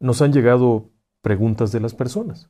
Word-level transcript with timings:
nos 0.00 0.22
han 0.22 0.32
llegado 0.32 0.90
preguntas 1.22 1.70
de 1.70 1.80
las 1.80 1.94
personas. 1.94 2.48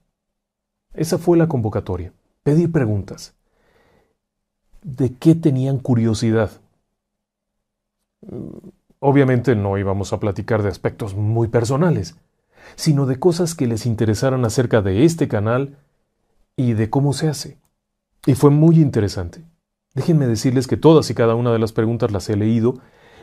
Esa 0.95 1.19
fue 1.19 1.37
la 1.37 1.49
convocatoria, 1.49 2.13
pedir 2.43 2.73
preguntas. 2.73 3.35
¿De 4.83 5.15
qué 5.15 5.35
tenían 5.35 5.79
curiosidad? 5.79 6.51
Obviamente 8.99 9.55
no 9.57 9.77
íbamos 9.77 10.13
a 10.13 10.21
platicar 10.21 10.63
de 10.63 10.69
aspectos 10.69 11.15
muy 11.15 11.49
personales, 11.49 12.17
sino 12.77 13.07
de 13.07 13.19
cosas 13.19 13.55
que 13.55 13.67
les 13.67 13.87
interesaran 13.87 14.45
acerca 14.45 14.83
de 14.83 15.05
este 15.05 15.29
canal 15.29 15.77
y 16.57 16.75
de 16.75 16.89
cómo 16.89 17.13
se 17.13 17.29
hace. 17.29 17.59
Y 18.27 18.35
fue 18.35 18.51
muy 18.51 18.81
interesante. 18.81 19.45
Déjenme 19.95 20.27
decirles 20.27 20.67
que 20.67 20.77
todas 20.77 21.11
y 21.11 21.15
cada 21.15 21.35
una 21.35 21.53
de 21.53 21.59
las 21.59 21.73
preguntas 21.73 22.13
las 22.13 22.29
he 22.29 22.37
leído, 22.37 22.75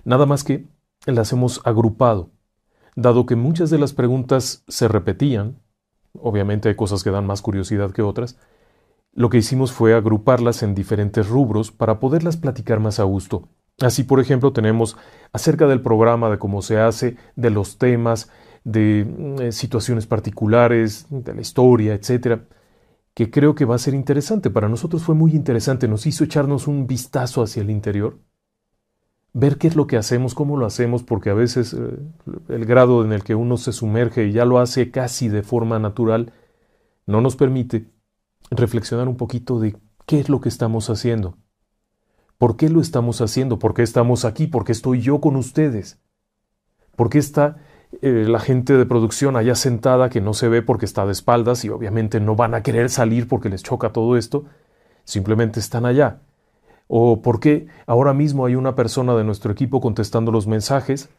nada 0.04 0.26
más 0.26 0.44
que 0.44 0.66
las 1.06 1.32
hemos 1.32 1.62
agrupado, 1.64 2.30
dado 2.98 3.28
que 3.28 3.36
muchas 3.36 3.70
de 3.70 3.78
las 3.78 3.94
preguntas 3.94 4.64
se 4.68 4.88
repetían, 4.88 5.62
obviamente 6.20 6.68
hay 6.68 6.76
cosas 6.76 7.04
que 7.04 7.12
dan 7.12 7.28
más 7.28 7.44
curiosidad 7.44 7.92
que 7.92 8.02
otras, 8.02 8.38
lo 9.14 9.30
que 9.30 9.38
hicimos 9.38 9.72
fue 9.72 9.94
agruparlas 9.94 10.64
en 10.64 10.74
diferentes 10.74 11.30
rubros 11.30 11.72
para 11.72 12.00
poderlas 12.00 12.38
platicar 12.38 12.80
más 12.80 13.00
a 13.00 13.04
gusto. 13.04 13.50
Así, 13.80 14.04
por 14.04 14.20
ejemplo, 14.20 14.52
tenemos 14.52 14.98
acerca 15.32 15.68
del 15.68 15.82
programa, 15.82 16.32
de 16.32 16.40
cómo 16.40 16.64
se 16.64 16.80
hace, 16.80 17.18
de 17.36 17.52
los 17.52 17.78
temas, 17.78 18.32
de 18.64 19.08
eh, 19.42 19.52
situaciones 19.52 20.08
particulares, 20.08 21.06
de 21.12 21.36
la 21.36 21.42
historia, 21.42 21.94
etcétera, 21.94 22.46
que 23.14 23.30
creo 23.30 23.54
que 23.54 23.66
va 23.66 23.76
a 23.76 23.80
ser 23.80 23.94
interesante. 23.94 24.50
Para 24.50 24.70
nosotros 24.70 25.04
fue 25.04 25.14
muy 25.14 25.34
interesante, 25.34 25.88
nos 25.88 26.08
hizo 26.08 26.24
echarnos 26.24 26.68
un 26.68 26.88
vistazo 26.88 27.44
hacia 27.44 27.62
el 27.62 27.70
interior 27.70 28.18
ver 29.40 29.60
qué 29.60 29.68
es 29.68 29.76
lo 29.76 29.86
que 29.86 29.98
hacemos, 29.98 30.34
cómo 30.34 30.58
lo 30.58 30.66
hacemos, 30.66 31.04
porque 31.04 31.30
a 31.30 31.36
veces 31.36 31.74
eh, 31.74 32.00
el 32.50 32.66
grado 32.66 33.06
en 33.06 33.14
el 33.14 33.24
que 33.24 33.36
uno 33.36 33.58
se 33.58 33.72
sumerge 33.72 34.26
y 34.26 34.32
ya 34.32 34.46
lo 34.46 34.58
hace 34.58 34.90
casi 34.90 35.30
de 35.30 35.44
forma 35.44 35.78
natural, 35.78 36.34
no 37.06 37.22
nos 37.22 37.36
permite 37.36 37.86
reflexionar 38.50 39.08
un 39.08 39.16
poquito 39.16 39.60
de 39.60 39.78
qué 40.08 40.20
es 40.20 40.30
lo 40.30 40.42
que 40.42 40.50
estamos 40.50 40.90
haciendo. 40.90 41.38
¿Por 42.40 42.58
qué 42.58 42.70
lo 42.70 42.82
estamos 42.82 43.22
haciendo? 43.22 43.60
¿Por 43.60 43.76
qué 43.76 43.84
estamos 43.84 44.26
aquí? 44.26 44.48
¿Por 44.48 44.64
qué 44.64 44.72
estoy 44.72 45.02
yo 45.02 45.22
con 45.22 45.36
ustedes? 45.36 46.00
¿Por 46.96 47.12
qué 47.12 47.20
está 47.20 47.58
eh, 48.02 48.26
la 48.28 48.40
gente 48.40 48.74
de 48.74 48.88
producción 48.88 49.36
allá 49.36 49.54
sentada 49.54 50.10
que 50.10 50.20
no 50.20 50.34
se 50.34 50.48
ve 50.48 50.64
porque 50.64 50.86
está 50.86 51.06
de 51.06 51.12
espaldas 51.12 51.64
y 51.64 51.70
obviamente 51.70 52.20
no 52.20 52.36
van 52.36 52.56
a 52.56 52.64
querer 52.64 52.90
salir 52.90 53.28
porque 53.28 53.50
les 53.50 53.62
choca 53.62 53.94
todo 53.94 54.18
esto? 54.18 54.46
Simplemente 55.04 55.60
están 55.60 55.86
allá 55.86 56.22
o 56.88 57.22
por 57.22 57.40
qué 57.40 57.68
ahora 57.86 58.14
mismo 58.14 58.46
hay 58.46 58.56
una 58.56 58.76
persona 58.76 59.16
de 59.16 59.24
nuestro 59.24 59.52
equipo 59.52 59.82
contestando 59.82 60.32
los 60.32 60.48
mensajes. 60.48 61.10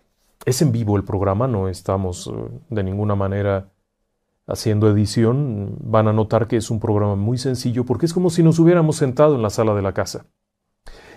Es 0.45 0.63
en 0.63 0.73
vivo 0.73 0.97
el 0.97 1.05
programa, 1.05 1.47
no 1.47 1.69
estamos 1.69 2.27
eh, 2.33 2.49
de 2.71 2.83
ninguna 2.83 3.15
manera 3.15 3.69
haciendo 4.47 4.91
edición. 4.91 5.77
Van 5.81 6.09
a 6.09 6.13
notar 6.13 6.47
que 6.47 6.57
es 6.57 6.71
un 6.71 6.81
programa 6.81 7.17
muy 7.17 7.39
sencillo 7.39 7.85
porque 7.85 8.07
es 8.07 8.15
como 8.15 8.31
si 8.31 8.43
nos 8.43 8.59
hubiéramos 8.59 8.97
sentado 8.97 9.35
en 9.35 9.43
la 9.43 9.51
sala 9.51 9.75
de 9.75 9.83
la 9.83 9.93
casa. 9.93 10.27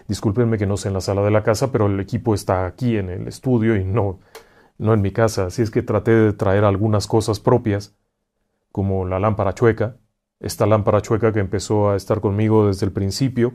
Discúlpenme 0.08 0.58
que 0.58 0.66
no 0.66 0.76
sea 0.76 0.90
en 0.90 0.96
la 0.96 1.02
sala 1.02 1.22
de 1.22 1.32
la 1.32 1.44
casa, 1.44 1.72
pero 1.72 1.86
el 1.86 2.00
equipo 2.00 2.34
está 2.34 2.66
aquí 2.66 2.98
en 2.98 3.10
el 3.10 3.28
estudio 3.28 3.78
y 3.78 3.86
no, 3.86 4.20
no 4.78 4.94
en 4.94 5.02
mi 5.02 5.12
casa. 5.12 5.46
Así 5.46 5.62
es 5.62 5.72
que 5.72 5.84
traté 5.84 6.12
de 6.12 6.34
traer 6.34 6.66
algunas 6.66 7.08
cosas 7.08 7.40
propias, 7.40 7.96
como 8.72 9.06
la 9.06 9.20
lámpara 9.20 9.54
chueca, 9.54 9.98
esta 10.40 10.66
lámpara 10.66 11.02
chueca 11.02 11.32
que 11.32 11.40
empezó 11.40 11.92
a 11.92 11.96
estar 11.96 12.20
conmigo 12.20 12.68
desde 12.68 12.86
el 12.86 12.92
principio 12.92 13.54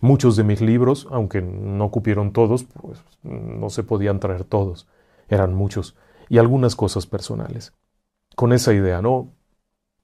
Muchos 0.00 0.36
de 0.36 0.44
mis 0.44 0.60
libros, 0.60 1.08
aunque 1.10 1.42
no 1.42 1.90
cupieron 1.90 2.32
todos, 2.32 2.64
pues 2.64 3.02
no 3.22 3.70
se 3.70 3.82
podían 3.82 4.20
traer 4.20 4.44
todos, 4.44 4.86
eran 5.28 5.54
muchos, 5.54 5.96
y 6.28 6.38
algunas 6.38 6.76
cosas 6.76 7.06
personales. 7.06 7.72
Con 8.36 8.52
esa 8.52 8.72
idea, 8.72 9.02
¿no? 9.02 9.32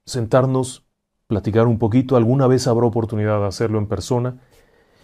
Sentarnos, 0.04 0.86
platicar 1.26 1.66
un 1.66 1.78
poquito, 1.78 2.16
alguna 2.16 2.46
vez 2.46 2.66
habrá 2.66 2.86
oportunidad 2.86 3.40
de 3.40 3.46
hacerlo 3.46 3.78
en 3.78 3.86
persona, 3.86 4.40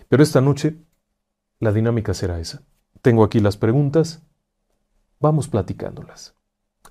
pero 0.09 0.23
esta 0.23 0.41
noche 0.41 0.77
la 1.61 1.73
dinámica 1.73 2.15
será 2.15 2.41
esa. 2.41 2.63
Tengo 3.03 3.25
aquí 3.25 3.41
las 3.41 3.57
preguntas, 3.57 4.23
vamos 5.21 5.49
platicándolas. 5.49 6.35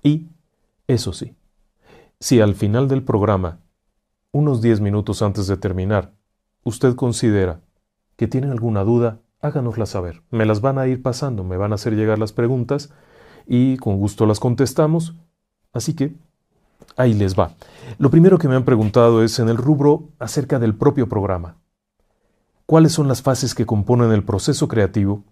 Y, 0.01 0.29
eso 0.87 1.13
sí, 1.13 1.35
si 2.19 2.41
al 2.41 2.55
final 2.55 2.87
del 2.87 3.03
programa, 3.03 3.59
unos 4.31 4.61
diez 4.61 4.79
minutos 4.79 5.21
antes 5.21 5.47
de 5.47 5.57
terminar, 5.57 6.13
usted 6.63 6.95
considera 6.95 7.61
que 8.15 8.27
tienen 8.27 8.51
alguna 8.51 8.83
duda, 8.83 9.19
háganosla 9.41 9.85
saber. 9.85 10.21
Me 10.31 10.45
las 10.45 10.61
van 10.61 10.77
a 10.77 10.87
ir 10.87 11.01
pasando, 11.01 11.43
me 11.43 11.57
van 11.57 11.71
a 11.71 11.75
hacer 11.75 11.95
llegar 11.95 12.19
las 12.19 12.31
preguntas 12.31 12.91
y 13.45 13.77
con 13.77 13.97
gusto 13.97 14.25
las 14.25 14.39
contestamos. 14.39 15.15
Así 15.73 15.95
que 15.95 16.15
ahí 16.95 17.13
les 17.13 17.37
va. 17.37 17.53
Lo 17.97 18.09
primero 18.09 18.37
que 18.37 18.47
me 18.47 18.55
han 18.55 18.65
preguntado 18.65 19.23
es 19.23 19.39
en 19.39 19.49
el 19.49 19.57
rubro 19.57 20.09
acerca 20.19 20.59
del 20.59 20.75
propio 20.75 21.09
programa. 21.09 21.57
¿Cuáles 22.65 22.93
son 22.93 23.07
las 23.07 23.21
fases 23.21 23.53
que 23.55 23.65
componen 23.65 24.11
el 24.11 24.23
proceso 24.23 24.67
creativo? 24.67 25.23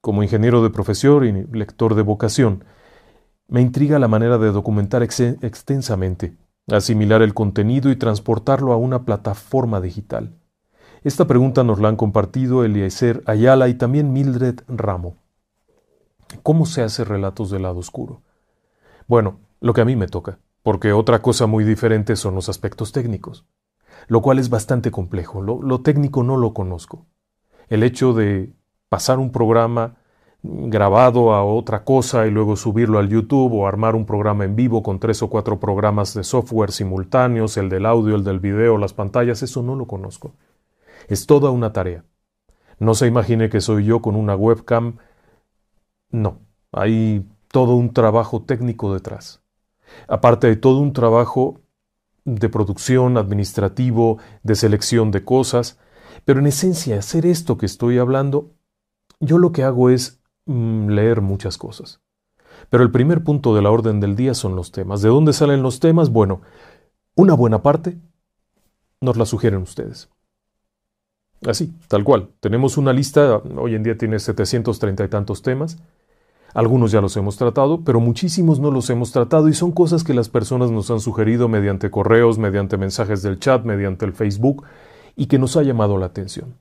Como 0.00 0.22
ingeniero 0.22 0.62
de 0.62 0.70
profesión 0.70 1.24
y 1.24 1.56
lector 1.56 1.94
de 1.94 2.02
vocación, 2.02 2.64
me 3.48 3.60
intriga 3.60 3.98
la 3.98 4.08
manera 4.08 4.38
de 4.38 4.50
documentar 4.50 5.02
extensamente, 5.02 6.36
asimilar 6.68 7.22
el 7.22 7.34
contenido 7.34 7.90
y 7.90 7.96
transportarlo 7.96 8.72
a 8.72 8.76
una 8.76 9.04
plataforma 9.04 9.80
digital. 9.80 10.34
Esta 11.06 11.28
pregunta 11.28 11.62
nos 11.62 11.78
la 11.78 11.86
han 11.86 11.94
compartido 11.94 12.64
Eliezer 12.64 13.22
Ayala 13.26 13.68
y 13.68 13.74
también 13.74 14.12
Mildred 14.12 14.62
Ramo. 14.66 15.14
¿Cómo 16.42 16.66
se 16.66 16.82
hace 16.82 17.04
relatos 17.04 17.48
del 17.48 17.62
lado 17.62 17.78
oscuro? 17.78 18.22
Bueno, 19.06 19.38
lo 19.60 19.72
que 19.72 19.82
a 19.82 19.84
mí 19.84 19.94
me 19.94 20.08
toca, 20.08 20.40
porque 20.64 20.92
otra 20.92 21.22
cosa 21.22 21.46
muy 21.46 21.62
diferente 21.62 22.16
son 22.16 22.34
los 22.34 22.48
aspectos 22.48 22.90
técnicos, 22.90 23.46
lo 24.08 24.20
cual 24.20 24.40
es 24.40 24.50
bastante 24.50 24.90
complejo. 24.90 25.42
Lo, 25.42 25.62
lo 25.62 25.80
técnico 25.80 26.24
no 26.24 26.36
lo 26.36 26.52
conozco. 26.52 27.06
El 27.68 27.84
hecho 27.84 28.12
de 28.12 28.52
pasar 28.88 29.20
un 29.20 29.30
programa 29.30 29.98
grabado 30.42 31.34
a 31.34 31.44
otra 31.44 31.84
cosa 31.84 32.26
y 32.26 32.32
luego 32.32 32.56
subirlo 32.56 32.98
al 32.98 33.08
YouTube 33.08 33.52
o 33.54 33.68
armar 33.68 33.94
un 33.94 34.06
programa 34.06 34.44
en 34.44 34.56
vivo 34.56 34.82
con 34.82 34.98
tres 34.98 35.22
o 35.22 35.30
cuatro 35.30 35.60
programas 35.60 36.14
de 36.14 36.24
software 36.24 36.72
simultáneos, 36.72 37.56
el 37.58 37.68
del 37.68 37.86
audio, 37.86 38.16
el 38.16 38.24
del 38.24 38.40
video, 38.40 38.76
las 38.76 38.92
pantallas, 38.92 39.44
eso 39.44 39.62
no 39.62 39.76
lo 39.76 39.86
conozco. 39.86 40.32
Es 41.06 41.26
toda 41.26 41.50
una 41.50 41.72
tarea. 41.72 42.04
No 42.78 42.94
se 42.94 43.06
imagine 43.06 43.48
que 43.48 43.60
soy 43.60 43.84
yo 43.84 44.02
con 44.02 44.16
una 44.16 44.36
webcam. 44.36 44.98
No, 46.10 46.40
hay 46.72 47.26
todo 47.48 47.74
un 47.74 47.92
trabajo 47.92 48.42
técnico 48.42 48.92
detrás. 48.92 49.42
Aparte 50.08 50.48
de 50.48 50.56
todo 50.56 50.80
un 50.80 50.92
trabajo 50.92 51.60
de 52.24 52.48
producción, 52.48 53.16
administrativo, 53.16 54.18
de 54.42 54.56
selección 54.56 55.10
de 55.12 55.24
cosas, 55.24 55.78
pero 56.24 56.40
en 56.40 56.48
esencia 56.48 56.98
hacer 56.98 57.24
esto 57.24 57.56
que 57.56 57.66
estoy 57.66 57.98
hablando, 57.98 58.50
yo 59.20 59.38
lo 59.38 59.52
que 59.52 59.62
hago 59.62 59.90
es 59.90 60.20
mm, 60.46 60.88
leer 60.88 61.20
muchas 61.20 61.56
cosas. 61.56 62.00
Pero 62.68 62.82
el 62.82 62.90
primer 62.90 63.22
punto 63.22 63.54
de 63.54 63.62
la 63.62 63.70
orden 63.70 64.00
del 64.00 64.16
día 64.16 64.34
son 64.34 64.56
los 64.56 64.72
temas. 64.72 65.02
¿De 65.02 65.08
dónde 65.08 65.32
salen 65.32 65.62
los 65.62 65.78
temas? 65.78 66.10
Bueno, 66.10 66.42
una 67.14 67.34
buena 67.34 67.62
parte 67.62 67.96
nos 69.00 69.16
la 69.16 69.24
sugieren 69.24 69.62
ustedes. 69.62 70.10
Así, 71.44 71.72
tal 71.88 72.04
cual. 72.04 72.30
Tenemos 72.40 72.76
una 72.76 72.92
lista, 72.92 73.38
hoy 73.56 73.74
en 73.74 73.82
día 73.82 73.98
tiene 73.98 74.18
730 74.18 75.04
y 75.04 75.08
tantos 75.08 75.42
temas. 75.42 75.78
Algunos 76.54 76.90
ya 76.90 77.02
los 77.02 77.16
hemos 77.18 77.36
tratado, 77.36 77.84
pero 77.84 78.00
muchísimos 78.00 78.60
no 78.60 78.70
los 78.70 78.88
hemos 78.88 79.12
tratado 79.12 79.48
y 79.48 79.52
son 79.52 79.72
cosas 79.72 80.04
que 80.04 80.14
las 80.14 80.30
personas 80.30 80.70
nos 80.70 80.90
han 80.90 81.00
sugerido 81.00 81.48
mediante 81.48 81.90
correos, 81.90 82.38
mediante 82.38 82.78
mensajes 82.78 83.22
del 83.22 83.38
chat, 83.38 83.64
mediante 83.64 84.06
el 84.06 84.14
Facebook 84.14 84.64
y 85.16 85.26
que 85.26 85.38
nos 85.38 85.56
ha 85.58 85.62
llamado 85.62 85.98
la 85.98 86.06
atención. 86.06 86.56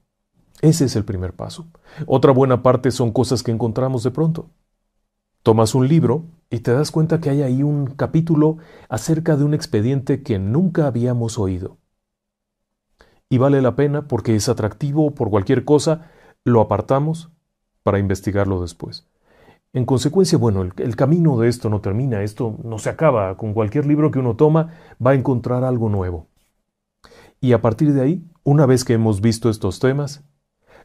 Ese 0.61 0.85
es 0.85 0.95
el 0.95 1.05
primer 1.05 1.33
paso. 1.33 1.67
Otra 2.07 2.33
buena 2.33 2.61
parte 2.61 2.91
son 2.91 3.11
cosas 3.11 3.43
que 3.43 3.51
encontramos 3.51 4.03
de 4.03 4.11
pronto. 4.11 4.49
Tomas 5.43 5.75
un 5.75 5.87
libro 5.87 6.25
y 6.49 6.59
te 6.59 6.73
das 6.73 6.91
cuenta 6.91 7.21
que 7.21 7.29
hay 7.29 7.41
ahí 7.41 7.63
un 7.63 7.85
capítulo 7.85 8.57
acerca 8.89 9.37
de 9.37 9.43
un 9.43 9.53
expediente 9.53 10.23
que 10.23 10.39
nunca 10.39 10.87
habíamos 10.87 11.37
oído. 11.37 11.77
Y 13.29 13.37
vale 13.37 13.61
la 13.61 13.75
pena 13.75 14.07
porque 14.07 14.35
es 14.35 14.49
atractivo 14.49 15.11
por 15.11 15.29
cualquier 15.29 15.65
cosa, 15.65 16.11
lo 16.43 16.61
apartamos 16.61 17.31
para 17.83 17.99
investigarlo 17.99 18.61
después. 18.61 19.07
En 19.73 19.85
consecuencia, 19.85 20.37
bueno, 20.37 20.61
el, 20.61 20.73
el, 20.77 20.95
camino 20.95 21.37
de 21.37 21.49
esto 21.49 21.69
no 21.69 21.81
termina, 21.81 22.21
esto 22.21 22.57
no 22.63 22.79
se 22.79 22.89
acaba. 22.89 23.35
Con 23.35 23.53
cualquier 23.53 23.85
libro 23.85 24.09
que 24.09 24.19
uno 24.19 24.35
toma 24.35 24.73
va 25.05 25.11
a 25.11 25.15
encontrar 25.15 25.63
algo 25.63 25.89
nuevo. 25.89 26.27
Y 27.41 27.53
a 27.53 27.61
partir 27.61 27.93
de 27.93 28.01
ahí, 28.01 28.23
una 28.43 28.65
vez 28.65 28.85
que 28.85 28.93
hemos 28.93 29.21
visto 29.21 29.49
estos 29.49 29.79
temas, 29.79 30.23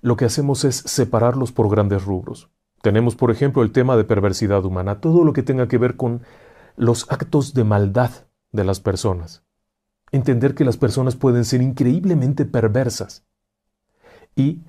lo 0.02 0.16
que 0.16 0.24
hacemos 0.24 0.64
es 0.64 0.76
separarlos 0.76 1.52
por 1.52 1.70
grandes 1.70 2.04
rubros. 2.04 2.50
Tenemos, 2.82 3.14
por 3.16 3.30
ejemplo, 3.30 3.62
el 3.62 3.72
tema 3.72 3.96
de 3.96 4.04
perversidad 4.04 4.64
humana, 4.64 5.00
todo 5.00 5.24
lo 5.24 5.32
que 5.32 5.42
tenga 5.42 5.68
que 5.68 5.78
ver 5.78 5.96
con 5.96 6.22
los 6.76 7.10
actos 7.10 7.52
de 7.52 7.64
maldad 7.64 8.10
de 8.52 8.64
las 8.64 8.80
personas. 8.80 9.44
Entender 10.12 10.54
que 10.54 10.64
las 10.64 10.76
personas 10.76 11.16
pueden 11.16 11.44
ser 11.44 11.62
increíblemente 11.62 12.44
perversas. 12.44 13.24
Y 14.34 14.62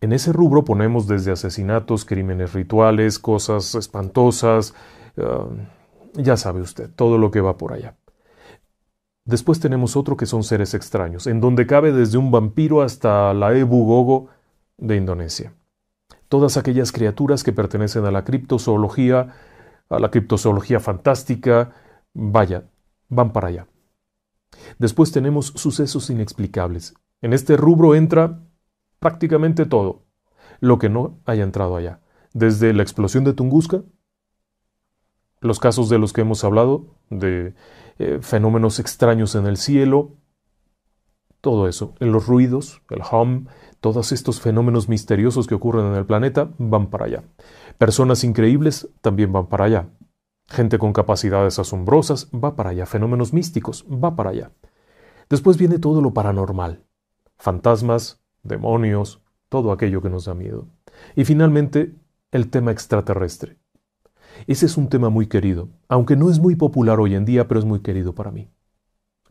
en 0.00 0.12
ese 0.12 0.32
rubro 0.32 0.64
ponemos 0.64 1.06
desde 1.06 1.32
asesinatos, 1.32 2.04
crímenes 2.04 2.52
rituales, 2.52 3.18
cosas 3.18 3.74
espantosas, 3.74 4.74
uh, 5.16 6.20
ya 6.20 6.36
sabe 6.36 6.60
usted, 6.60 6.90
todo 6.94 7.18
lo 7.18 7.30
que 7.30 7.40
va 7.40 7.56
por 7.56 7.72
allá. 7.72 7.96
Después 9.24 9.58
tenemos 9.58 9.96
otro 9.96 10.16
que 10.16 10.26
son 10.26 10.44
seres 10.44 10.74
extraños, 10.74 11.26
en 11.26 11.40
donde 11.40 11.66
cabe 11.66 11.92
desde 11.92 12.18
un 12.18 12.30
vampiro 12.30 12.82
hasta 12.82 13.32
la 13.32 13.56
Ebu 13.56 13.84
Gogo 13.84 14.28
de 14.76 14.96
Indonesia 14.96 15.54
todas 16.34 16.56
aquellas 16.56 16.90
criaturas 16.90 17.44
que 17.44 17.52
pertenecen 17.52 18.06
a 18.06 18.10
la 18.10 18.24
criptozoología, 18.24 19.34
a 19.88 19.98
la 20.00 20.10
criptozoología 20.10 20.80
fantástica, 20.80 21.70
vaya, 22.12 22.64
van 23.08 23.32
para 23.32 23.48
allá. 23.48 23.66
Después 24.78 25.12
tenemos 25.12 25.48
sucesos 25.56 26.10
inexplicables. 26.10 26.94
En 27.20 27.32
este 27.32 27.56
rubro 27.56 27.94
entra 27.94 28.42
prácticamente 28.98 29.66
todo 29.66 30.04
lo 30.60 30.78
que 30.78 30.88
no 30.88 31.20
haya 31.24 31.42
entrado 31.44 31.76
allá. 31.76 32.00
Desde 32.32 32.72
la 32.72 32.82
explosión 32.82 33.24
de 33.24 33.32
Tunguska, 33.32 33.82
los 35.40 35.58
casos 35.60 35.88
de 35.88 35.98
los 35.98 36.12
que 36.12 36.22
hemos 36.22 36.42
hablado, 36.42 36.96
de 37.10 37.54
eh, 37.98 38.18
fenómenos 38.22 38.78
extraños 38.78 39.34
en 39.34 39.46
el 39.46 39.56
cielo, 39.56 40.16
todo 41.40 41.68
eso, 41.68 41.94
los 42.00 42.26
ruidos, 42.26 42.80
el 42.88 43.02
hum, 43.12 43.46
todos 43.80 44.12
estos 44.12 44.40
fenómenos 44.40 44.88
misteriosos 44.88 45.46
que 45.46 45.54
ocurren 45.54 45.84
en 45.84 45.94
el 45.94 46.06
planeta 46.06 46.50
van 46.56 46.88
para 46.88 47.04
allá. 47.04 47.22
Personas 47.76 48.24
increíbles 48.24 48.88
también 49.02 49.30
van 49.30 49.46
para 49.48 49.66
allá. 49.66 49.88
Gente 50.46 50.78
con 50.78 50.92
capacidades 50.92 51.58
asombrosas 51.58 52.28
va 52.32 52.56
para 52.56 52.70
allá. 52.70 52.86
Fenómenos 52.86 53.32
místicos 53.32 53.84
va 53.90 54.14
para 54.14 54.30
allá. 54.30 54.52
Después 55.28 55.56
viene 55.56 55.78
todo 55.78 56.00
lo 56.00 56.12
paranormal. 56.12 56.84
Fantasmas, 57.38 58.20
demonios, 58.42 59.22
todo 59.48 59.72
aquello 59.72 60.02
que 60.02 60.10
nos 60.10 60.26
da 60.26 60.34
miedo. 60.34 60.68
Y 61.16 61.24
finalmente, 61.24 61.94
el 62.30 62.50
tema 62.50 62.70
extraterrestre. 62.70 63.58
Ese 64.46 64.66
es 64.66 64.76
un 64.76 64.88
tema 64.88 65.10
muy 65.10 65.26
querido, 65.28 65.68
aunque 65.88 66.16
no 66.16 66.30
es 66.30 66.40
muy 66.40 66.56
popular 66.56 67.00
hoy 67.00 67.14
en 67.14 67.24
día, 67.24 67.46
pero 67.48 67.60
es 67.60 67.66
muy 67.66 67.80
querido 67.80 68.14
para 68.14 68.30
mí 68.30 68.50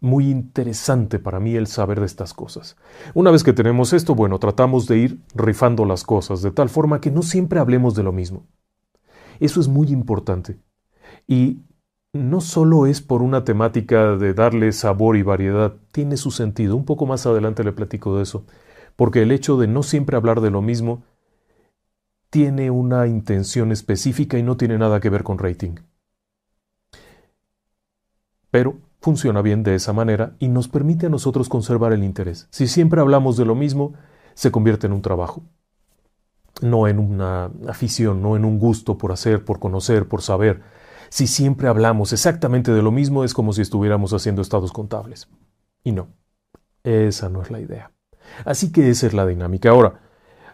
muy 0.04 0.30
interesante 0.30 1.18
para 1.18 1.40
mí 1.40 1.56
el 1.56 1.66
saber 1.66 2.02
de 2.02 2.06
estas 2.06 2.34
cosas. 2.34 2.76
Una 3.14 3.32
vez 3.32 3.42
que 3.42 3.54
tenemos 3.54 3.94
esto, 3.94 4.16
bueno, 4.16 4.38
tratamos 4.38 4.86
de 4.86 4.98
ir 4.98 5.22
rifando 5.34 5.86
las 5.86 6.04
cosas 6.04 6.42
de 6.42 6.52
tal 6.52 6.68
forma 6.68 7.00
que 7.00 7.10
no 7.10 7.22
siempre 7.22 7.58
hablemos 7.58 7.96
de 7.96 8.04
lo 8.04 8.12
mismo. 8.12 8.46
Eso 9.40 9.62
es 9.62 9.70
muy 9.70 9.88
importante. 9.94 10.60
Y 11.28 11.62
no 12.14 12.42
solo 12.42 12.86
es 12.86 13.02
por 13.02 13.22
una 13.22 13.44
temática 13.44 14.16
de 14.18 14.34
darle 14.34 14.72
sabor 14.72 15.18
y 15.18 15.24
variedad, 15.24 15.74
tiene 15.92 16.18
su 16.18 16.32
sentido. 16.32 16.76
Un 16.76 16.86
poco 16.86 17.06
más 17.06 17.26
adelante 17.26 17.64
le 17.64 17.72
platico 17.72 18.16
de 18.18 18.24
eso. 18.24 18.46
Porque 18.96 19.24
el 19.24 19.32
hecho 19.32 19.58
de 19.58 19.68
no 19.68 19.84
siempre 19.84 20.16
hablar 20.16 20.42
de 20.42 20.52
lo 20.52 20.62
mismo 20.62 21.04
tiene 22.30 22.72
una 22.72 23.08
intención 23.08 23.72
específica 23.72 24.38
y 24.38 24.44
no 24.44 24.58
tiene 24.58 24.78
nada 24.78 25.00
que 25.00 25.10
ver 25.10 25.24
con 25.24 25.38
rating. 25.38 25.76
Pero 28.50 28.78
funciona 29.02 29.42
bien 29.42 29.64
de 29.64 29.76
esa 29.76 29.94
manera 29.94 30.36
y 30.40 30.48
nos 30.48 30.68
permite 30.68 31.08
a 31.08 31.10
nosotros 31.10 31.50
conservar 31.50 31.94
el 31.94 32.04
interés. 32.04 32.48
Si 32.52 32.68
siempre 32.68 33.02
hablamos 33.02 33.36
de 33.36 33.46
lo 33.46 33.54
mismo, 33.54 33.94
se 34.34 34.52
convierte 34.52 34.88
en 34.88 34.94
un 34.94 35.02
trabajo, 35.02 35.44
no 36.62 36.88
en 36.88 37.00
una 37.00 37.52
afición, 37.68 38.22
no 38.22 38.36
en 38.36 38.46
un 38.46 38.60
gusto 38.60 38.98
por 38.98 39.12
hacer, 39.12 39.44
por 39.44 39.60
conocer, 39.60 40.08
por 40.08 40.22
saber. 40.22 40.62
Si 41.14 41.28
siempre 41.28 41.68
hablamos 41.68 42.12
exactamente 42.12 42.72
de 42.72 42.82
lo 42.82 42.92
mismo, 42.92 43.24
es 43.24 43.36
como 43.36 43.54
si 43.54 43.62
estuviéramos 43.62 44.14
haciendo 44.14 44.42
estados 44.42 44.74
contables. 44.74 45.30
Y 45.84 45.92
no, 45.92 46.08
esa 46.82 47.30
no 47.30 47.44
es 47.44 47.52
la 47.52 47.60
idea. 47.60 47.92
Así 48.46 48.72
que 48.72 48.90
esa 48.90 49.06
es 49.06 49.14
la 49.14 49.28
dinámica. 49.28 49.70
Ahora, 49.70 50.02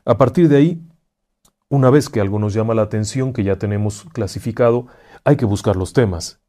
a 0.04 0.18
partir 0.18 0.50
de 0.50 0.58
ahí, 0.58 0.86
una 1.70 1.90
vez 1.90 2.10
que 2.10 2.20
algo 2.20 2.40
nos 2.40 2.54
llama 2.54 2.74
la 2.74 2.82
atención, 2.82 3.32
que 3.32 3.46
ya 3.46 3.58
tenemos 3.58 4.04
clasificado, 4.12 4.88
hay 5.24 5.38
que 5.38 5.46
buscar 5.46 5.78
los 5.78 5.94
temas. 5.94 6.42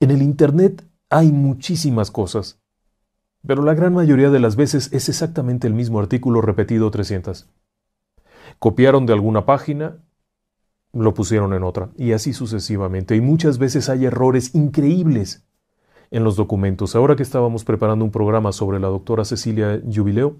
En 0.00 0.10
el 0.10 0.20
Internet 0.20 0.86
hay 1.08 1.32
muchísimas 1.32 2.10
cosas, 2.10 2.60
pero 3.46 3.62
la 3.62 3.72
gran 3.72 3.94
mayoría 3.94 4.28
de 4.28 4.40
las 4.40 4.54
veces 4.54 4.92
es 4.92 5.08
exactamente 5.08 5.66
el 5.66 5.72
mismo 5.72 5.98
artículo 5.98 6.42
repetido 6.42 6.90
300. 6.90 7.48
Copiaron 8.58 9.06
de 9.06 9.14
alguna 9.14 9.46
página, 9.46 9.96
lo 10.92 11.14
pusieron 11.14 11.52
en 11.52 11.62
otra, 11.62 11.90
y 11.96 12.12
así 12.12 12.32
sucesivamente. 12.32 13.16
Y 13.16 13.20
muchas 13.20 13.58
veces 13.58 13.88
hay 13.88 14.06
errores 14.06 14.54
increíbles 14.54 15.44
en 16.10 16.24
los 16.24 16.36
documentos. 16.36 16.96
Ahora 16.96 17.16
que 17.16 17.22
estábamos 17.22 17.64
preparando 17.64 18.04
un 18.04 18.10
programa 18.10 18.52
sobre 18.52 18.80
la 18.80 18.88
doctora 18.88 19.24
Cecilia 19.24 19.80
Jubileo, 19.84 20.36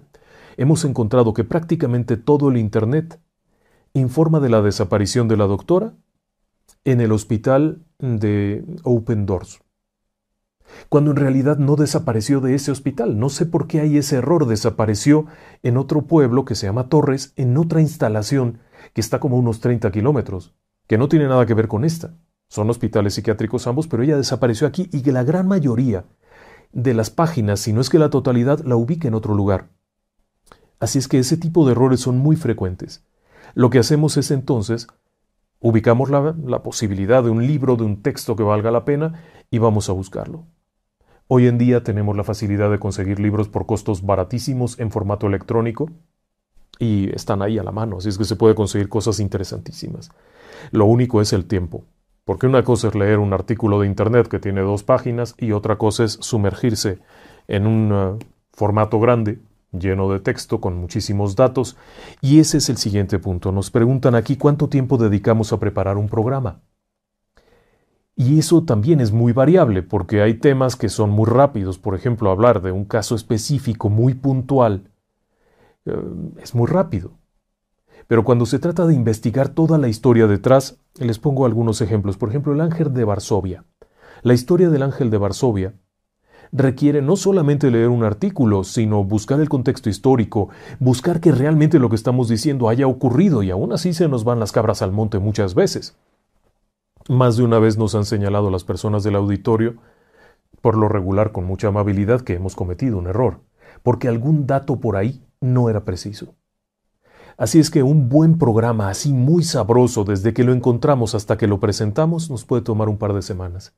hemos 0.57 0.83
encontrado 0.85 1.33
que 1.33 1.43
prácticamente 1.43 2.17
todo 2.17 2.49
el 2.49 2.57
Internet 2.57 3.19
informa 3.93 4.39
de 4.39 4.49
la 4.49 4.61
desaparición 4.61 5.27
de 5.27 5.37
la 5.37 5.45
doctora 5.45 5.93
en 6.83 7.01
el 7.01 7.11
hospital 7.11 7.83
de 7.99 8.63
Open 8.83 9.25
Doors 9.25 9.59
cuando 10.87 11.11
en 11.11 11.17
realidad 11.17 11.57
no 11.57 11.75
desapareció 11.75 12.41
de 12.41 12.55
ese 12.55 12.71
hospital. 12.71 13.19
No 13.19 13.29
sé 13.29 13.45
por 13.45 13.67
qué 13.67 13.81
hay 13.81 13.97
ese 13.97 14.17
error. 14.17 14.45
Desapareció 14.45 15.25
en 15.63 15.77
otro 15.77 16.03
pueblo 16.03 16.45
que 16.45 16.55
se 16.55 16.67
llama 16.67 16.89
Torres, 16.89 17.33
en 17.35 17.57
otra 17.57 17.81
instalación 17.81 18.59
que 18.93 19.01
está 19.01 19.19
como 19.19 19.37
unos 19.37 19.59
30 19.59 19.91
kilómetros, 19.91 20.55
que 20.87 20.97
no 20.97 21.07
tiene 21.07 21.27
nada 21.27 21.45
que 21.45 21.53
ver 21.53 21.67
con 21.67 21.85
esta. 21.85 22.13
Son 22.47 22.69
hospitales 22.69 23.13
psiquiátricos 23.13 23.67
ambos, 23.67 23.87
pero 23.87 24.03
ella 24.03 24.17
desapareció 24.17 24.67
aquí 24.67 24.89
y 24.91 25.01
que 25.01 25.11
la 25.11 25.23
gran 25.23 25.47
mayoría 25.47 26.05
de 26.71 26.93
las 26.93 27.09
páginas, 27.09 27.59
si 27.59 27.73
no 27.73 27.81
es 27.81 27.89
que 27.89 27.99
la 27.99 28.09
totalidad, 28.09 28.59
la 28.59 28.75
ubica 28.75 29.07
en 29.07 29.13
otro 29.13 29.35
lugar. 29.35 29.69
Así 30.79 30.97
es 30.97 31.07
que 31.07 31.19
ese 31.19 31.37
tipo 31.37 31.65
de 31.65 31.73
errores 31.73 31.99
son 31.99 32.17
muy 32.17 32.35
frecuentes. 32.35 33.05
Lo 33.53 33.69
que 33.69 33.79
hacemos 33.79 34.17
es 34.17 34.31
entonces 34.31 34.87
ubicamos 35.59 36.09
la, 36.09 36.35
la 36.45 36.63
posibilidad 36.63 37.23
de 37.23 37.29
un 37.29 37.45
libro, 37.45 37.75
de 37.75 37.83
un 37.83 38.01
texto 38.01 38.35
que 38.35 38.43
valga 38.43 38.71
la 38.71 38.85
pena 38.85 39.21
y 39.51 39.57
vamos 39.57 39.89
a 39.89 39.93
buscarlo. 39.93 40.45
Hoy 41.27 41.47
en 41.47 41.57
día 41.57 41.83
tenemos 41.83 42.15
la 42.17 42.23
facilidad 42.23 42.71
de 42.71 42.79
conseguir 42.79 43.19
libros 43.19 43.49
por 43.49 43.65
costos 43.65 44.03
baratísimos 44.03 44.79
en 44.79 44.89
formato 44.89 45.27
electrónico 45.27 45.91
y 46.79 47.13
están 47.13 47.41
ahí 47.41 47.59
a 47.59 47.63
la 47.63 47.71
mano, 47.71 47.97
así 47.97 48.09
es 48.09 48.17
que 48.17 48.23
se 48.23 48.37
puede 48.37 48.55
conseguir 48.55 48.87
cosas 48.87 49.19
interesantísimas. 49.19 50.09
Lo 50.71 50.85
único 50.85 51.21
es 51.21 51.33
el 51.33 51.45
tiempo, 51.45 51.83
porque 52.23 52.47
una 52.47 52.63
cosa 52.63 52.87
es 52.87 52.95
leer 52.95 53.19
un 53.19 53.33
artículo 53.33 53.81
de 53.81 53.87
Internet 53.87 54.27
que 54.29 54.39
tiene 54.39 54.61
dos 54.61 54.83
páginas 54.83 55.35
y 55.37 55.51
otra 55.51 55.77
cosa 55.77 56.05
es 56.05 56.13
sumergirse 56.13 56.99
en 57.47 57.67
un 57.67 57.91
uh, 57.91 58.19
formato 58.53 58.99
grande, 58.99 59.39
lleno 59.71 60.09
de 60.11 60.19
texto, 60.19 60.61
con 60.61 60.77
muchísimos 60.77 61.35
datos, 61.35 61.75
y 62.21 62.39
ese 62.39 62.57
es 62.57 62.69
el 62.69 62.77
siguiente 62.77 63.19
punto. 63.19 63.51
Nos 63.51 63.69
preguntan 63.71 64.15
aquí 64.15 64.37
cuánto 64.37 64.69
tiempo 64.69 64.97
dedicamos 64.97 65.51
a 65.51 65.59
preparar 65.59 65.97
un 65.97 66.07
programa. 66.07 66.61
Y 68.15 68.37
eso 68.37 68.63
también 68.63 68.99
es 68.99 69.13
muy 69.13 69.31
variable 69.31 69.81
porque 69.81 70.21
hay 70.21 70.33
temas 70.33 70.75
que 70.75 70.89
son 70.89 71.09
muy 71.09 71.25
rápidos. 71.25 71.77
Por 71.77 71.95
ejemplo, 71.95 72.29
hablar 72.29 72.61
de 72.61 72.73
un 72.73 72.83
caso 72.83 73.15
específico 73.15 73.89
muy 73.89 74.13
puntual 74.13 74.83
eh, 74.83 74.88
es 75.85 76.55
muy 76.55 76.67
rápido. 76.67 77.11
Pero 78.07 78.23
cuando 78.23 78.45
se 78.45 78.59
trata 78.59 78.87
de 78.87 78.95
investigar 78.95 79.49
toda 79.49 79.77
la 79.77 79.87
historia 79.87 80.27
detrás, 80.27 80.79
les 80.97 81.19
pongo 81.19 81.45
algunos 81.45 81.81
ejemplos. 81.81 82.17
Por 82.17 82.29
ejemplo, 82.29 82.53
el 82.53 82.61
ángel 82.61 82.93
de 82.93 83.03
Varsovia. 83.03 83.65
La 84.23 84.33
historia 84.33 84.69
del 84.69 84.83
ángel 84.83 85.09
de 85.09 85.17
Varsovia 85.17 85.73
requiere 86.51 87.01
no 87.01 87.15
solamente 87.15 87.69
leer 87.69 87.89
un 87.89 88.03
artículo, 88.03 88.63
sino 88.63 89.03
buscar 89.03 89.39
el 89.39 89.49
contexto 89.49 89.89
histórico, 89.89 90.49
buscar 90.79 91.19
que 91.19 91.31
realmente 91.31 91.79
lo 91.79 91.89
que 91.89 91.95
estamos 91.95 92.27
diciendo 92.27 92.69
haya 92.69 92.87
ocurrido 92.87 93.43
y 93.43 93.51
aún 93.51 93.71
así 93.71 93.93
se 93.93 94.07
nos 94.07 94.23
van 94.23 94.39
las 94.39 94.51
cabras 94.51 94.81
al 94.81 94.91
monte 94.91 95.19
muchas 95.19 95.53
veces. 95.53 95.95
Más 97.07 97.37
de 97.37 97.43
una 97.43 97.59
vez 97.59 97.77
nos 97.77 97.95
han 97.95 98.05
señalado 98.05 98.49
las 98.49 98.63
personas 98.63 99.03
del 99.03 99.15
auditorio, 99.15 99.75
por 100.61 100.75
lo 100.75 100.89
regular 100.89 101.31
con 101.31 101.45
mucha 101.45 101.67
amabilidad, 101.67 102.21
que 102.21 102.33
hemos 102.33 102.55
cometido 102.55 102.97
un 102.97 103.07
error, 103.07 103.41
porque 103.83 104.07
algún 104.07 104.47
dato 104.47 104.79
por 104.79 104.97
ahí 104.97 105.23
no 105.41 105.69
era 105.69 105.85
preciso. 105.85 106.35
Así 107.37 107.59
es 107.59 107.69
que 107.69 107.83
un 107.83 108.09
buen 108.09 108.37
programa 108.37 108.89
así 108.89 109.13
muy 109.13 109.43
sabroso 109.43 110.03
desde 110.03 110.33
que 110.33 110.43
lo 110.43 110.51
encontramos 110.51 111.15
hasta 111.15 111.37
que 111.37 111.47
lo 111.47 111.59
presentamos 111.59 112.29
nos 112.29 112.43
puede 112.43 112.63
tomar 112.63 112.89
un 112.89 112.97
par 112.97 113.13
de 113.13 113.21
semanas. 113.21 113.73